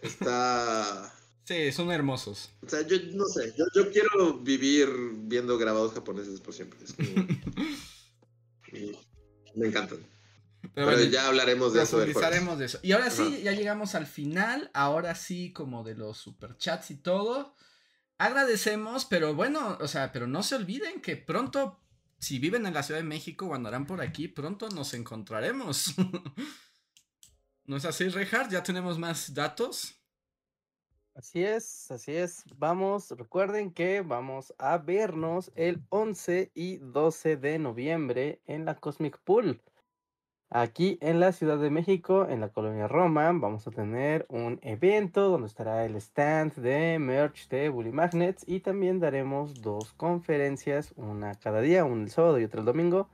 está. 0.00 1.14
Sí, 1.44 1.72
son 1.72 1.90
hermosos. 1.90 2.48
O 2.64 2.68
sea, 2.70 2.86
yo 2.86 2.96
no 3.12 3.26
sé, 3.26 3.52
yo, 3.58 3.64
yo 3.74 3.90
quiero 3.90 4.38
vivir 4.38 4.88
viendo 5.24 5.58
grabados 5.58 5.92
japoneses 5.92 6.40
por 6.40 6.54
siempre. 6.54 6.78
Es 6.82 6.94
como- 6.94 7.26
y 8.72 8.92
me 9.58 9.66
encantan. 9.66 9.98
Pero, 10.60 10.72
Pero, 10.74 10.86
bueno, 10.86 11.02
ya 11.04 11.26
hablaremos 11.26 11.72
de 11.72 11.82
eso 11.82 11.96
profundizaremos 11.96 12.58
de 12.58 12.66
eso. 12.66 12.78
Y 12.82 12.92
ahora 12.92 13.10
sí, 13.10 13.22
Ajá. 13.22 13.36
ya 13.38 13.52
llegamos 13.52 13.94
al 13.94 14.06
final. 14.06 14.70
Ahora 14.74 15.14
sí, 15.14 15.52
como 15.52 15.84
de 15.84 15.94
los 15.94 16.18
superchats 16.18 16.90
y 16.90 16.96
todo. 16.96 17.54
Agradecemos, 18.18 19.06
pero 19.06 19.34
bueno, 19.34 19.78
o 19.80 19.88
sea, 19.88 20.12
pero 20.12 20.26
no 20.26 20.42
se 20.42 20.54
olviden 20.54 21.00
que 21.00 21.16
pronto, 21.16 21.80
si 22.18 22.38
viven 22.38 22.66
en 22.66 22.74
la 22.74 22.82
Ciudad 22.82 23.00
de 23.00 23.06
México 23.06 23.46
o 23.46 23.54
andarán 23.54 23.86
por 23.86 24.02
aquí, 24.02 24.28
pronto 24.28 24.68
nos 24.68 24.92
encontraremos. 24.92 25.94
¿No 27.64 27.76
es 27.76 27.84
así, 27.86 28.08
Reinhardt? 28.08 28.50
¿Ya 28.50 28.62
tenemos 28.62 28.98
más 28.98 29.32
datos? 29.32 29.94
Así 31.14 31.42
es, 31.42 31.90
así 31.90 32.12
es. 32.12 32.44
Vamos, 32.56 33.10
recuerden 33.10 33.72
que 33.72 34.00
vamos 34.00 34.54
a 34.58 34.78
vernos 34.78 35.50
el 35.54 35.82
11 35.88 36.50
y 36.54 36.78
12 36.78 37.36
de 37.36 37.58
noviembre 37.58 38.40
en 38.46 38.64
la 38.64 38.76
Cosmic 38.76 39.18
Pool. 39.24 39.62
Aquí 40.52 40.98
en 41.00 41.20
la 41.20 41.30
Ciudad 41.30 41.58
de 41.58 41.70
México, 41.70 42.26
en 42.28 42.40
la 42.40 42.48
colonia 42.48 42.88
Roma, 42.88 43.30
vamos 43.32 43.68
a 43.68 43.70
tener 43.70 44.26
un 44.28 44.58
evento 44.62 45.28
donde 45.28 45.46
estará 45.46 45.84
el 45.84 45.94
stand 45.94 46.54
de 46.56 46.98
merch 46.98 47.48
de 47.48 47.68
Bully 47.68 47.92
Magnets 47.92 48.42
y 48.48 48.58
también 48.58 48.98
daremos 48.98 49.62
dos 49.62 49.92
conferencias, 49.92 50.92
una 50.96 51.36
cada 51.36 51.60
día, 51.60 51.84
una 51.84 52.02
el 52.02 52.10
sábado 52.10 52.40
y 52.40 52.44
otra 52.44 52.58
el 52.58 52.66
domingo. 52.66 53.08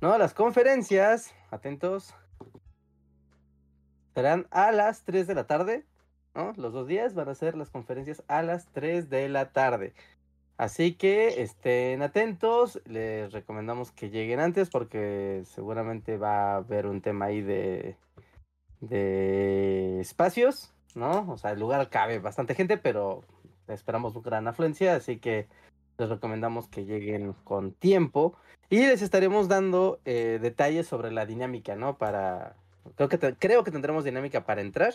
No, 0.00 0.16
las 0.16 0.32
conferencias, 0.32 1.34
atentos, 1.50 2.14
serán 4.14 4.46
a 4.50 4.72
las 4.72 5.04
3 5.04 5.26
de 5.26 5.34
la 5.34 5.46
tarde, 5.46 5.84
¿no? 6.34 6.54
Los 6.56 6.72
dos 6.72 6.86
días 6.86 7.12
van 7.12 7.28
a 7.28 7.34
ser 7.34 7.56
las 7.56 7.68
conferencias 7.68 8.22
a 8.26 8.40
las 8.40 8.68
3 8.72 9.10
de 9.10 9.28
la 9.28 9.52
tarde. 9.52 9.92
Así 10.56 10.94
que 10.94 11.42
estén 11.42 12.02
atentos, 12.02 12.80
les 12.86 13.32
recomendamos 13.32 13.90
que 13.90 14.10
lleguen 14.10 14.38
antes 14.38 14.70
porque 14.70 15.42
seguramente 15.46 16.16
va 16.16 16.52
a 16.52 16.56
haber 16.56 16.86
un 16.86 17.00
tema 17.00 17.26
ahí 17.26 17.42
de, 17.42 17.96
de 18.80 20.00
espacios, 20.00 20.72
¿no? 20.94 21.30
O 21.32 21.36
sea, 21.38 21.50
el 21.50 21.60
lugar 21.60 21.90
cabe 21.90 22.20
bastante 22.20 22.54
gente, 22.54 22.78
pero 22.78 23.24
esperamos 23.66 24.20
gran 24.22 24.46
afluencia, 24.46 24.94
así 24.94 25.18
que 25.18 25.48
les 25.98 26.08
recomendamos 26.08 26.68
que 26.68 26.84
lleguen 26.84 27.32
con 27.44 27.72
tiempo 27.72 28.36
y 28.70 28.78
les 28.78 29.02
estaremos 29.02 29.48
dando 29.48 30.00
eh, 30.04 30.38
detalles 30.40 30.86
sobre 30.86 31.10
la 31.10 31.26
dinámica, 31.26 31.74
¿no? 31.74 31.98
Para, 31.98 32.56
creo 32.94 33.08
que, 33.08 33.18
creo 33.18 33.64
que 33.64 33.70
tendremos 33.70 34.04
dinámica 34.04 34.44
para 34.44 34.60
entrar, 34.60 34.94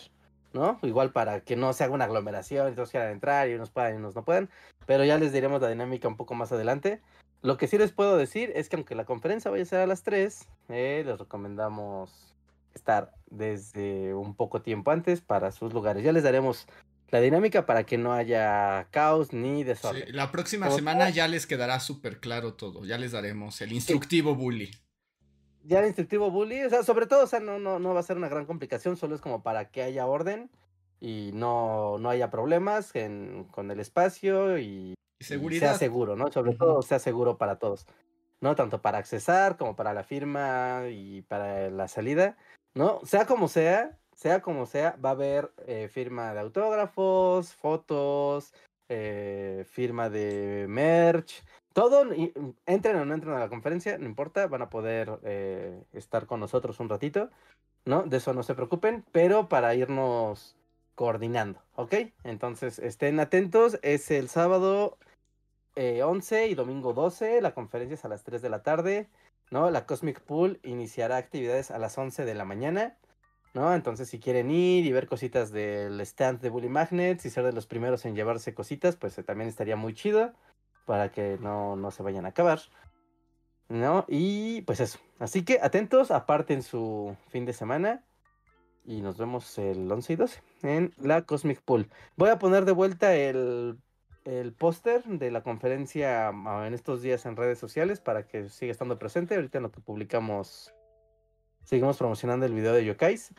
¿no? 0.52 0.78
Igual 0.82 1.12
para 1.12 1.40
que 1.40 1.56
no 1.56 1.72
se 1.72 1.84
haga 1.84 1.94
una 1.94 2.04
aglomeración 2.04 2.72
y 2.72 2.74
todos 2.74 2.90
quieran 2.90 3.12
entrar 3.12 3.48
y 3.48 3.54
unos 3.54 3.70
puedan 3.70 3.94
y 3.94 3.96
unos 3.98 4.14
no 4.14 4.24
puedan, 4.24 4.50
pero 4.86 5.04
ya 5.04 5.18
les 5.18 5.32
diremos 5.32 5.60
la 5.60 5.68
dinámica 5.68 6.08
un 6.08 6.16
poco 6.16 6.34
más 6.34 6.52
adelante. 6.52 7.00
Lo 7.42 7.56
que 7.56 7.68
sí 7.68 7.78
les 7.78 7.92
puedo 7.92 8.16
decir 8.16 8.52
es 8.54 8.68
que 8.68 8.76
aunque 8.76 8.94
la 8.94 9.04
conferencia 9.04 9.50
vaya 9.50 9.62
a 9.62 9.66
ser 9.66 9.80
a 9.80 9.86
las 9.86 10.02
3, 10.02 10.48
eh, 10.68 11.02
les 11.06 11.18
recomendamos 11.18 12.36
estar 12.74 13.12
desde 13.30 14.14
un 14.14 14.34
poco 14.34 14.62
tiempo 14.62 14.90
antes 14.90 15.20
para 15.20 15.50
sus 15.50 15.72
lugares. 15.72 16.04
Ya 16.04 16.12
les 16.12 16.22
daremos 16.22 16.66
la 17.08 17.20
dinámica 17.20 17.66
para 17.66 17.84
que 17.84 17.98
no 17.98 18.12
haya 18.12 18.88
caos 18.90 19.32
ni 19.32 19.64
desorden. 19.64 20.06
Sí, 20.06 20.12
la 20.12 20.30
próxima 20.30 20.70
semana 20.70 21.10
ya 21.10 21.28
les 21.28 21.46
quedará 21.46 21.80
súper 21.80 22.20
claro 22.20 22.54
todo. 22.54 22.84
Ya 22.84 22.98
les 22.98 23.12
daremos 23.12 23.60
el 23.62 23.72
instructivo 23.72 24.34
bully 24.34 24.70
ya 25.70 25.78
el 25.78 25.86
instructivo 25.86 26.32
bully, 26.32 26.64
o 26.64 26.68
sea, 26.68 26.82
sobre 26.82 27.06
todo, 27.06 27.24
o 27.24 27.26
sea, 27.28 27.38
no, 27.38 27.60
no, 27.60 27.78
no 27.78 27.94
va 27.94 28.00
a 28.00 28.02
ser 28.02 28.16
una 28.16 28.28
gran 28.28 28.44
complicación, 28.44 28.96
solo 28.96 29.14
es 29.14 29.20
como 29.20 29.42
para 29.44 29.70
que 29.70 29.82
haya 29.82 30.06
orden 30.06 30.50
y 30.98 31.30
no, 31.32 31.96
no 31.98 32.10
haya 32.10 32.28
problemas 32.28 32.92
con 32.92 33.70
el 33.70 33.78
espacio 33.78 34.58
y, 34.58 34.94
seguridad. 35.20 35.68
sea 35.68 35.78
seguro, 35.78 36.16
¿no? 36.16 36.30
Sobre 36.32 36.56
todo 36.56 36.82
sea 36.82 36.98
seguro 36.98 37.38
para 37.38 37.60
todos, 37.60 37.86
¿no? 38.40 38.56
Tanto 38.56 38.82
para 38.82 38.98
accesar 38.98 39.56
como 39.56 39.76
para 39.76 39.94
la 39.94 40.02
firma 40.02 40.82
y 40.90 41.22
para 41.22 41.70
la 41.70 41.86
salida, 41.86 42.36
¿no? 42.74 43.00
Sea 43.04 43.24
como 43.26 43.46
sea, 43.46 43.96
sea 44.16 44.42
como 44.42 44.66
sea, 44.66 44.98
va 45.02 45.10
a 45.10 45.12
haber 45.12 45.52
eh, 45.66 45.88
firma 45.88 46.34
de 46.34 46.40
autógrafos, 46.40 47.54
fotos, 47.54 48.52
eh, 48.88 49.64
firma 49.70 50.10
de 50.10 50.66
merch, 50.68 51.44
todo, 51.72 52.04
mm, 52.04 52.54
entren 52.66 52.96
o 52.96 53.04
no 53.04 53.14
entren 53.14 53.34
a 53.34 53.40
la 53.40 53.48
conferencia, 53.48 53.98
no 53.98 54.06
importa, 54.06 54.46
van 54.46 54.62
a 54.62 54.70
poder 54.70 55.18
eh, 55.24 55.82
estar 55.92 56.26
con 56.26 56.40
nosotros 56.40 56.80
un 56.80 56.88
ratito, 56.88 57.30
¿no? 57.84 58.02
De 58.02 58.18
eso 58.18 58.34
no 58.34 58.42
se 58.42 58.54
preocupen, 58.54 59.04
pero 59.12 59.48
para 59.48 59.74
irnos 59.74 60.56
coordinando, 60.94 61.62
¿ok? 61.76 61.94
Entonces 62.24 62.78
estén 62.78 63.20
atentos, 63.20 63.78
es 63.82 64.10
el 64.10 64.28
sábado 64.28 64.98
11 65.76 66.44
eh, 66.44 66.48
y 66.48 66.54
domingo 66.54 66.92
12, 66.92 67.40
la 67.40 67.54
conferencia 67.54 67.94
es 67.94 68.04
a 68.04 68.08
las 68.08 68.24
3 68.24 68.42
de 68.42 68.50
la 68.50 68.62
tarde, 68.62 69.08
¿no? 69.50 69.70
La 69.70 69.86
Cosmic 69.86 70.20
Pool 70.20 70.60
iniciará 70.62 71.16
actividades 71.16 71.70
a 71.70 71.78
las 71.78 71.96
11 71.96 72.24
de 72.24 72.34
la 72.34 72.44
mañana. 72.44 72.96
¿no? 73.52 73.74
Entonces, 73.74 74.08
si 74.08 74.20
quieren 74.20 74.50
ir 74.50 74.86
y 74.86 74.92
ver 74.92 75.08
cositas 75.08 75.50
del 75.50 76.00
stand 76.02 76.40
de 76.40 76.50
Bully 76.50 76.68
Magnets 76.68 77.26
y 77.26 77.30
ser 77.30 77.44
de 77.44 77.52
los 77.52 77.66
primeros 77.66 78.04
en 78.04 78.14
llevarse 78.14 78.54
cositas, 78.54 78.94
pues 78.94 79.18
eh, 79.18 79.24
también 79.24 79.48
estaría 79.48 79.74
muy 79.74 79.92
chido 79.92 80.32
para 80.90 81.12
que 81.12 81.38
no, 81.40 81.76
no 81.76 81.92
se 81.92 82.02
vayan 82.02 82.26
a 82.26 82.30
acabar. 82.30 82.58
¿No? 83.68 84.04
Y 84.08 84.62
pues 84.62 84.80
eso. 84.80 84.98
Así 85.20 85.44
que 85.44 85.60
atentos, 85.62 86.10
aparten 86.10 86.64
su 86.64 87.16
fin 87.28 87.46
de 87.46 87.52
semana. 87.52 88.02
Y 88.84 89.00
nos 89.00 89.16
vemos 89.16 89.56
el 89.58 89.88
11 89.88 90.12
y 90.12 90.16
12 90.16 90.42
en 90.62 90.92
la 90.98 91.22
Cosmic 91.22 91.62
Pool. 91.62 91.88
Voy 92.16 92.30
a 92.30 92.40
poner 92.40 92.64
de 92.64 92.72
vuelta 92.72 93.14
el, 93.14 93.78
el 94.24 94.52
póster 94.52 95.04
de 95.04 95.30
la 95.30 95.44
conferencia 95.44 96.30
ah, 96.30 96.66
en 96.66 96.74
estos 96.74 97.02
días 97.02 97.24
en 97.24 97.36
redes 97.36 97.60
sociales 97.60 98.00
para 98.00 98.26
que 98.26 98.48
siga 98.48 98.72
estando 98.72 98.98
presente. 98.98 99.36
Ahorita 99.36 99.58
en 99.58 99.62
lo 99.62 99.70
que 99.70 99.80
publicamos, 99.80 100.74
seguimos 101.62 101.98
promocionando 101.98 102.46
el 102.46 102.54
video 102.54 102.72
de 102.72 102.84
Yokais. 102.84 103.32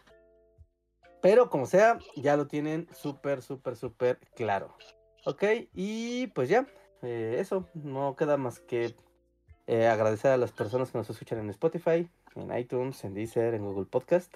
Pero 1.22 1.50
como 1.50 1.66
sea, 1.66 2.00
ya 2.16 2.38
lo 2.38 2.48
tienen 2.48 2.88
súper, 2.94 3.42
súper, 3.42 3.76
súper 3.76 4.20
claro. 4.36 4.74
Ok, 5.26 5.44
y 5.74 6.28
pues 6.28 6.48
ya, 6.48 6.66
eh, 7.04 7.38
eso, 7.40 7.68
no 7.74 8.16
queda 8.16 8.38
más 8.38 8.60
que 8.60 8.96
eh, 9.68 9.88
agradecer 9.88 10.32
a 10.32 10.38
las 10.38 10.52
personas 10.52 10.92
que 10.92 10.98
nos 10.98 11.10
escuchan 11.10 11.40
en 11.40 11.50
Spotify, 11.50 12.10
en 12.36 12.58
iTunes, 12.58 13.04
en 13.04 13.14
Deezer, 13.14 13.54
en 13.54 13.64
Google 13.64 13.86
Podcast. 13.86 14.36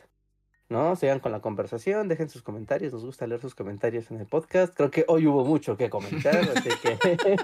¿no? 0.70 0.96
Sigan 0.96 1.20
con 1.20 1.32
la 1.32 1.42
conversación, 1.42 2.08
dejen 2.08 2.30
sus 2.30 2.42
comentarios, 2.42 2.94
nos 2.94 3.06
gusta 3.06 3.28
leer 3.28 3.42
sus 3.42 3.56
comentarios 3.56 4.10
en 4.10 4.20
el 4.20 4.26
podcast. 4.26 4.74
Creo 4.76 4.90
que 4.90 5.06
hoy 5.08 5.28
hubo 5.28 5.46
mucho 5.46 5.78
que 5.78 5.90
comentar, 5.90 6.38
así 6.56 6.70
que... 6.82 7.38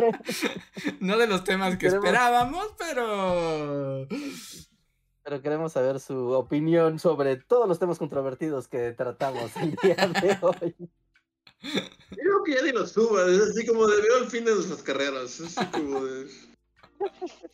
no 0.99 1.17
de 1.17 1.27
los 1.27 1.43
temas 1.43 1.77
que 1.77 1.87
esperábamos, 1.87 2.73
pero... 2.77 4.07
Pero 5.23 5.41
queremos 5.43 5.73
saber 5.73 5.99
su 5.99 6.31
opinión 6.31 6.97
sobre 6.97 7.35
todos 7.35 7.67
los 7.67 7.77
temas 7.77 7.99
controvertidos 7.99 8.67
que 8.67 8.91
tratamos 8.91 9.55
el 9.57 9.75
día 9.75 9.95
de 9.95 10.37
hoy. 10.41 10.75
Creo 11.61 12.43
que 12.43 12.55
ya 12.55 12.63
ni 12.63 12.71
lo 12.71 12.87
suba, 12.87 13.27
es 13.27 13.39
así 13.39 13.63
como 13.65 13.87
de 13.87 14.01
veo 14.01 14.17
el 14.17 14.29
fin 14.29 14.45
de 14.45 14.55
nuestras 14.55 14.81
carreras. 14.81 15.39
Es 15.39 15.57
así 15.57 15.71
como 15.71 16.03
de. 16.03 16.27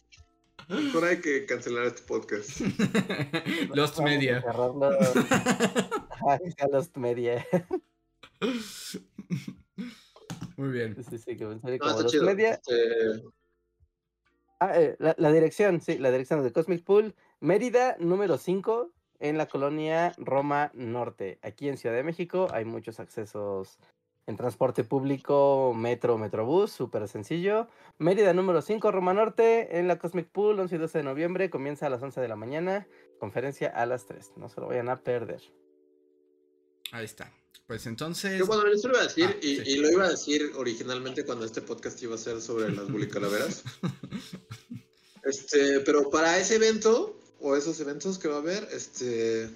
Mejor 0.70 1.06
hay 1.06 1.22
que 1.22 1.46
cancelar 1.46 1.86
este 1.86 2.02
podcast. 2.02 2.60
Lost 3.74 4.00
Media. 4.00 4.44
Lost 6.72 6.98
Media. 6.98 7.48
Muy 10.58 10.70
bien. 10.70 11.02
Sí, 11.10 11.18
sí, 11.18 11.38
que 11.38 11.46
como 11.46 11.58
Lost 12.02 12.16
Media. 12.16 12.56
Este 12.56 13.24
ah, 14.60 14.78
eh, 14.78 14.98
la, 15.00 15.16
la, 15.18 15.32
dirección, 15.32 15.80
sí, 15.80 15.98
la 16.00 16.12
dirección 16.12 16.44
de 16.44 16.52
Cosmic 16.52 16.84
Pool, 16.84 17.16
Mérida 17.40 17.96
número 18.00 18.38
5, 18.38 18.92
en 19.20 19.38
la 19.38 19.46
colonia 19.46 20.12
Roma 20.18 20.72
Norte. 20.74 21.40
Aquí 21.44 21.70
en 21.70 21.78
Ciudad 21.78 21.96
de 21.96 22.04
México 22.04 22.48
hay 22.52 22.66
muchos 22.66 23.00
accesos 23.00 23.80
en 24.28 24.36
transporte 24.36 24.84
público, 24.84 25.74
metro, 25.74 26.18
metrobús, 26.18 26.72
súper 26.72 27.08
sencillo. 27.08 27.68
Mérida 27.98 28.34
número 28.34 28.62
5, 28.62 28.92
Roma 28.92 29.14
Norte, 29.14 29.80
en 29.80 29.88
la 29.88 29.98
Cosmic 29.98 30.30
Pool, 30.30 30.60
11 30.60 30.76
y 30.76 30.78
12 30.78 30.98
de 30.98 31.04
noviembre, 31.06 31.50
comienza 31.50 31.88
a 31.88 31.90
las 31.90 32.04
11 32.04 32.20
de 32.20 32.28
la 32.28 32.36
mañana, 32.36 32.88
conferencia 33.20 33.70
a 33.70 33.86
las 33.86 34.06
3, 34.06 34.34
no 34.36 34.50
se 34.50 34.60
lo 34.60 34.68
vayan 34.68 34.90
a 34.90 35.02
perder. 35.02 35.42
Ahí 36.92 37.06
está. 37.06 37.34
Pues 37.68 37.86
entonces. 37.86 38.38
Yo, 38.38 38.46
bueno, 38.46 38.66
eso 38.68 38.90
lo 38.90 38.96
iba 38.96 39.04
a 39.04 39.08
decir, 39.08 39.26
ah, 39.28 39.38
y, 39.42 39.74
y, 39.74 39.76
lo 39.78 39.92
iba 39.92 40.06
a 40.06 40.10
decir 40.10 40.52
originalmente 40.56 41.26
cuando 41.26 41.46
este 41.46 41.62
podcast 41.62 42.02
iba 42.04 42.16
a 42.16 42.18
ser 42.18 42.42
sobre 42.42 42.72
las 42.72 42.90
bulicalaveras. 42.90 43.64
este, 45.24 45.82
pero 45.82 46.10
para 46.10 46.38
ese 46.38 46.56
evento, 46.56 47.20
o 47.40 47.56
esos 47.56 47.80
eventos 47.80 48.20
que 48.20 48.28
va 48.28 48.36
a 48.36 48.40
haber, 48.40 48.68
este. 48.72 49.50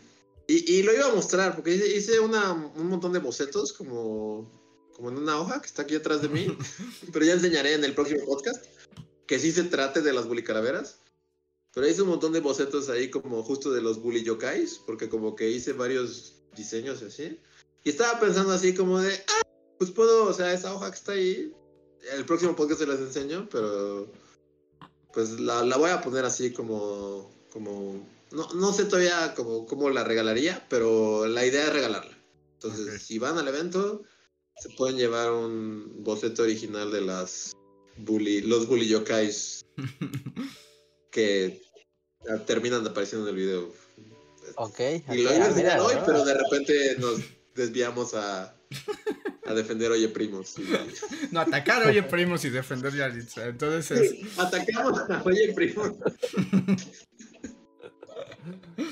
Y, 0.48 0.74
y 0.74 0.84
lo 0.84 0.94
iba 0.94 1.06
a 1.06 1.16
mostrar, 1.16 1.56
porque 1.56 1.76
hice, 1.76 1.96
hice 1.96 2.20
una, 2.20 2.52
un 2.52 2.88
montón 2.88 3.14
de 3.14 3.20
bocetos 3.20 3.72
como 3.72 4.61
como 5.02 5.18
en 5.18 5.24
una 5.24 5.40
hoja 5.40 5.60
que 5.60 5.66
está 5.66 5.82
aquí 5.82 5.96
atrás 5.96 6.22
de 6.22 6.30
mí, 6.30 6.46
pero 7.12 7.26
ya 7.26 7.34
enseñaré 7.34 7.74
en 7.74 7.84
el 7.84 7.96
próximo 7.96 8.24
podcast 8.24 8.64
que 9.26 9.40
sí 9.40 9.52
se 9.52 9.64
trate 9.64 10.02
de 10.02 10.14
las 10.14 10.28
bully 10.28 10.44
calaveras. 10.44 11.00
Pero 11.74 11.88
hice 11.88 12.04
un 12.04 12.10
montón 12.10 12.34
de 12.34 12.40
bocetos 12.40 12.88
ahí 12.88 13.10
como 13.10 13.42
justo 13.42 13.72
de 13.72 13.82
los 13.82 14.00
bully 14.00 14.24
yokais, 14.24 14.80
porque 14.86 15.10
como 15.10 15.36
que 15.36 15.50
hice 15.50 15.74
varios 15.74 16.36
diseños 16.56 17.02
así. 17.02 17.40
Y 17.84 17.90
estaba 17.90 18.20
pensando 18.20 18.52
así 18.52 18.76
como 18.76 19.00
de, 19.00 19.12
ah, 19.16 19.42
pues 19.80 19.90
puedo, 19.90 20.26
o 20.26 20.34
sea, 20.34 20.54
esa 20.54 20.72
hoja 20.76 20.92
que 20.92 20.98
está 20.98 21.14
ahí, 21.14 21.52
el 22.16 22.26
próximo 22.26 22.56
podcast 22.56 22.82
se 22.82 22.88
las 22.88 23.00
enseño, 23.00 23.48
pero 23.50 24.12
pues 25.14 25.40
la, 25.40 25.64
la 25.66 25.78
voy 25.78 25.90
a 25.90 26.02
poner 26.02 26.26
así 26.26 26.54
como, 26.54 27.34
como, 27.52 28.08
no, 28.32 28.54
no 28.54 28.72
sé 28.72 28.86
todavía 28.86 29.34
cómo, 29.34 29.66
cómo 29.66 29.90
la 29.90 30.04
regalaría, 30.04 30.64
pero 30.70 31.26
la 31.26 31.44
idea 31.44 31.66
es 31.66 31.74
regalarla. 31.74 32.16
Entonces, 32.54 33.02
si 33.02 33.18
van 33.18 33.40
al 33.40 33.48
evento, 33.48 34.04
se 34.58 34.70
pueden 34.70 34.98
llevar 34.98 35.32
un 35.32 36.04
boceto 36.04 36.44
original 36.44 36.92
de 36.92 37.02
las 37.02 37.54
bully, 37.98 38.42
los 38.42 38.68
bully 38.68 38.88
yokais 38.88 39.66
que 41.12 41.62
terminan 42.46 42.86
apareciendo 42.86 43.28
en 43.28 43.36
el 43.36 43.42
video. 43.42 43.74
Ok. 44.56 44.80
Y 45.12 45.24
lo 45.24 45.34
iba 45.34 45.76
a 45.76 45.84
hoy, 45.84 45.96
pero 46.06 46.26
de 46.26 46.34
repente 46.34 46.96
nos 47.00 47.20
desviamos 47.56 48.14
a 48.14 48.56
a 49.46 49.54
defender 49.54 49.92
Oye 49.92 50.08
Primos. 50.08 50.56
No, 51.32 51.42
atacar 51.42 51.86
Oye 51.86 52.04
Primos 52.04 52.46
y 52.46 52.50
defender 52.50 52.94
Yaritza. 52.94 53.48
Entonces 53.48 53.92
es... 53.92 54.40
Atacamos 54.40 55.00
a 55.10 55.22
Oye 55.24 55.54
Primos. 55.54 55.94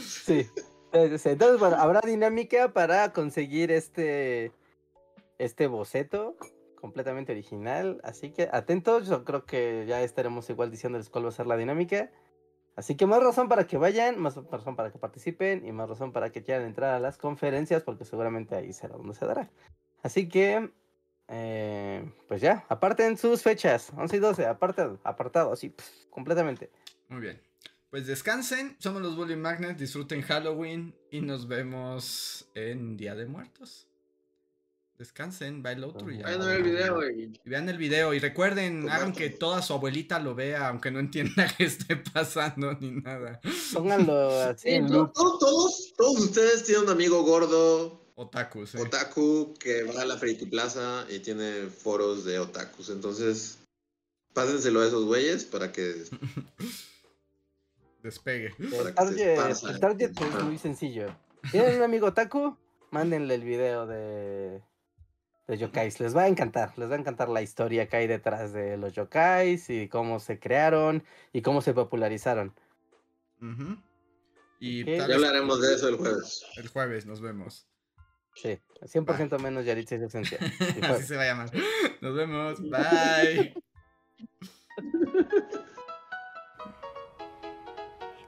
Sí. 0.05 0.47
Entonces, 0.91 1.59
bueno, 1.59 1.75
habrá 1.75 2.01
dinámica 2.01 2.73
para 2.73 3.13
conseguir 3.13 3.71
este, 3.71 4.51
este 5.39 5.67
boceto 5.67 6.37
completamente 6.75 7.31
original. 7.31 7.99
Así 8.03 8.31
que 8.31 8.49
atentos, 8.51 9.07
yo 9.07 9.25
creo 9.25 9.45
que 9.45 9.85
ya 9.87 10.01
estaremos 10.03 10.49
igual 10.49 10.71
diciéndoles 10.71 11.09
cuál 11.09 11.25
va 11.25 11.29
a 11.29 11.33
ser 11.33 11.47
la 11.47 11.57
dinámica. 11.57 12.11
Así 12.75 12.95
que 12.95 13.05
más 13.05 13.21
razón 13.21 13.49
para 13.49 13.67
que 13.67 13.77
vayan, 13.77 14.19
más 14.19 14.35
razón 14.49 14.75
para 14.75 14.91
que 14.91 14.99
participen 14.99 15.65
y 15.65 15.71
más 15.73 15.89
razón 15.89 16.13
para 16.13 16.31
que 16.31 16.43
quieran 16.43 16.65
entrar 16.65 16.93
a 16.93 16.99
las 16.99 17.17
conferencias, 17.17 17.83
porque 17.83 18.05
seguramente 18.05 18.55
ahí 18.55 18.71
será 18.71 18.95
donde 18.95 19.15
se 19.15 19.25
dará. 19.25 19.49
Así 20.01 20.29
que, 20.29 20.71
eh, 21.27 22.09
pues 22.29 22.39
ya, 22.39 22.65
aparten 22.69 23.17
sus 23.17 23.41
fechas, 23.41 23.91
11 23.97 24.15
y 24.15 24.19
12, 24.19 24.45
apartado, 24.45 24.99
apartado, 25.03 25.51
así, 25.51 25.75
completamente. 26.09 26.69
Muy 27.09 27.19
bien. 27.19 27.41
Pues 27.89 28.07
descansen, 28.07 28.77
somos 28.79 29.01
los 29.01 29.17
Bully 29.17 29.35
Magnets, 29.35 29.79
disfruten 29.79 30.21
Halloween 30.21 30.95
y 31.11 31.19
nos 31.19 31.49
vemos 31.49 32.49
en 32.53 32.95
Día 32.95 33.15
de 33.15 33.25
Muertos. 33.25 33.88
Descansen, 34.99 35.63
va 35.65 35.71
el 35.71 35.85
otro 35.85 36.11
y 36.11 36.17
Vean 36.17 36.41
el 36.41 36.61
video 36.61 37.09
y... 37.09 37.31
vean 37.45 37.69
el 37.69 37.77
video 37.77 38.13
y 38.13 38.19
recuerden, 38.19 38.89
hagan 38.89 39.13
que 39.13 39.29
toda 39.29 39.61
su 39.61 39.71
abuelita 39.71 40.19
lo 40.19 40.35
vea, 40.35 40.67
aunque 40.67 40.91
no 40.91 40.99
entienda 40.99 41.47
qué 41.57 41.63
esté 41.63 41.95
pasando 41.95 42.73
ni 42.73 42.91
nada. 42.91 43.39
Pónganlo 43.73 44.29
así 44.41 44.77
loop. 44.79 45.13
Todos, 45.13 45.39
todos, 45.39 45.93
todos 45.95 46.19
ustedes 46.19 46.65
tienen 46.65 46.83
un 46.83 46.89
amigo 46.89 47.23
gordo, 47.23 48.11
Otaku, 48.15 48.67
sí. 48.67 48.77
otaku, 48.77 49.53
que 49.57 49.83
va 49.83 50.01
a 50.01 50.05
la 50.05 50.17
Friki 50.17 50.47
Plaza 50.47 51.05
y 51.09 51.19
tiene 51.19 51.67
foros 51.67 52.25
de 52.25 52.37
otakus. 52.37 52.89
Entonces, 52.89 53.59
pásenselo 54.33 54.81
a 54.81 54.87
esos 54.87 55.05
güeyes 55.05 55.45
para 55.45 55.71
que... 55.71 56.03
Despegue. 58.03 58.53
Para 58.69 58.89
El 58.89 58.95
target, 58.95 59.63
el 59.69 59.79
target 59.79 60.11
es 60.11 60.43
muy 60.43 60.57
sencillo. 60.57 61.15
¿Tienen 61.51 61.77
un 61.77 61.83
amigo 61.83 62.13
Taku? 62.13 62.57
Mándenle 62.91 63.35
el 63.35 63.43
video 63.43 63.85
de, 63.87 64.61
de 65.49 65.57
yokais. 65.57 65.99
Les 65.99 66.15
va 66.15 66.23
a 66.23 66.27
encantar. 66.27 66.77
Les 66.77 66.89
va 66.89 66.95
a 66.95 66.99
encantar 66.99 67.27
la 67.29 67.41
historia 67.41 67.87
que 67.89 67.97
hay 67.97 68.07
detrás 68.07 68.53
de 68.53 68.77
los 68.77 68.93
yokais 68.93 69.69
y 69.69 69.87
cómo 69.89 70.19
se 70.19 70.39
crearon 70.39 71.03
y 71.33 71.41
cómo 71.41 71.61
se 71.61 71.73
popularizaron. 71.73 72.53
Y 74.59 74.83
Ya 74.85 75.03
hablaremos 75.05 75.61
de 75.61 75.73
eso 75.75 75.87
el 75.89 75.95
jueves. 75.97 76.45
el 76.57 76.67
jueves 76.67 77.05
nos 77.05 77.21
vemos. 77.21 77.65
Sí, 78.35 78.59
100% 78.81 79.39
menos 79.39 79.65
Yaritza 79.65 79.95
y 79.95 79.99
su 79.99 80.05
esencia. 80.05 80.37
Y 80.41 80.79
fue- 80.79 80.87
Así 80.87 81.03
se 81.03 81.15
va 81.17 81.23
a 81.23 81.25
llamar. 81.25 81.49
Nos 82.01 82.15
vemos. 82.15 82.61
Bye. 82.61 83.53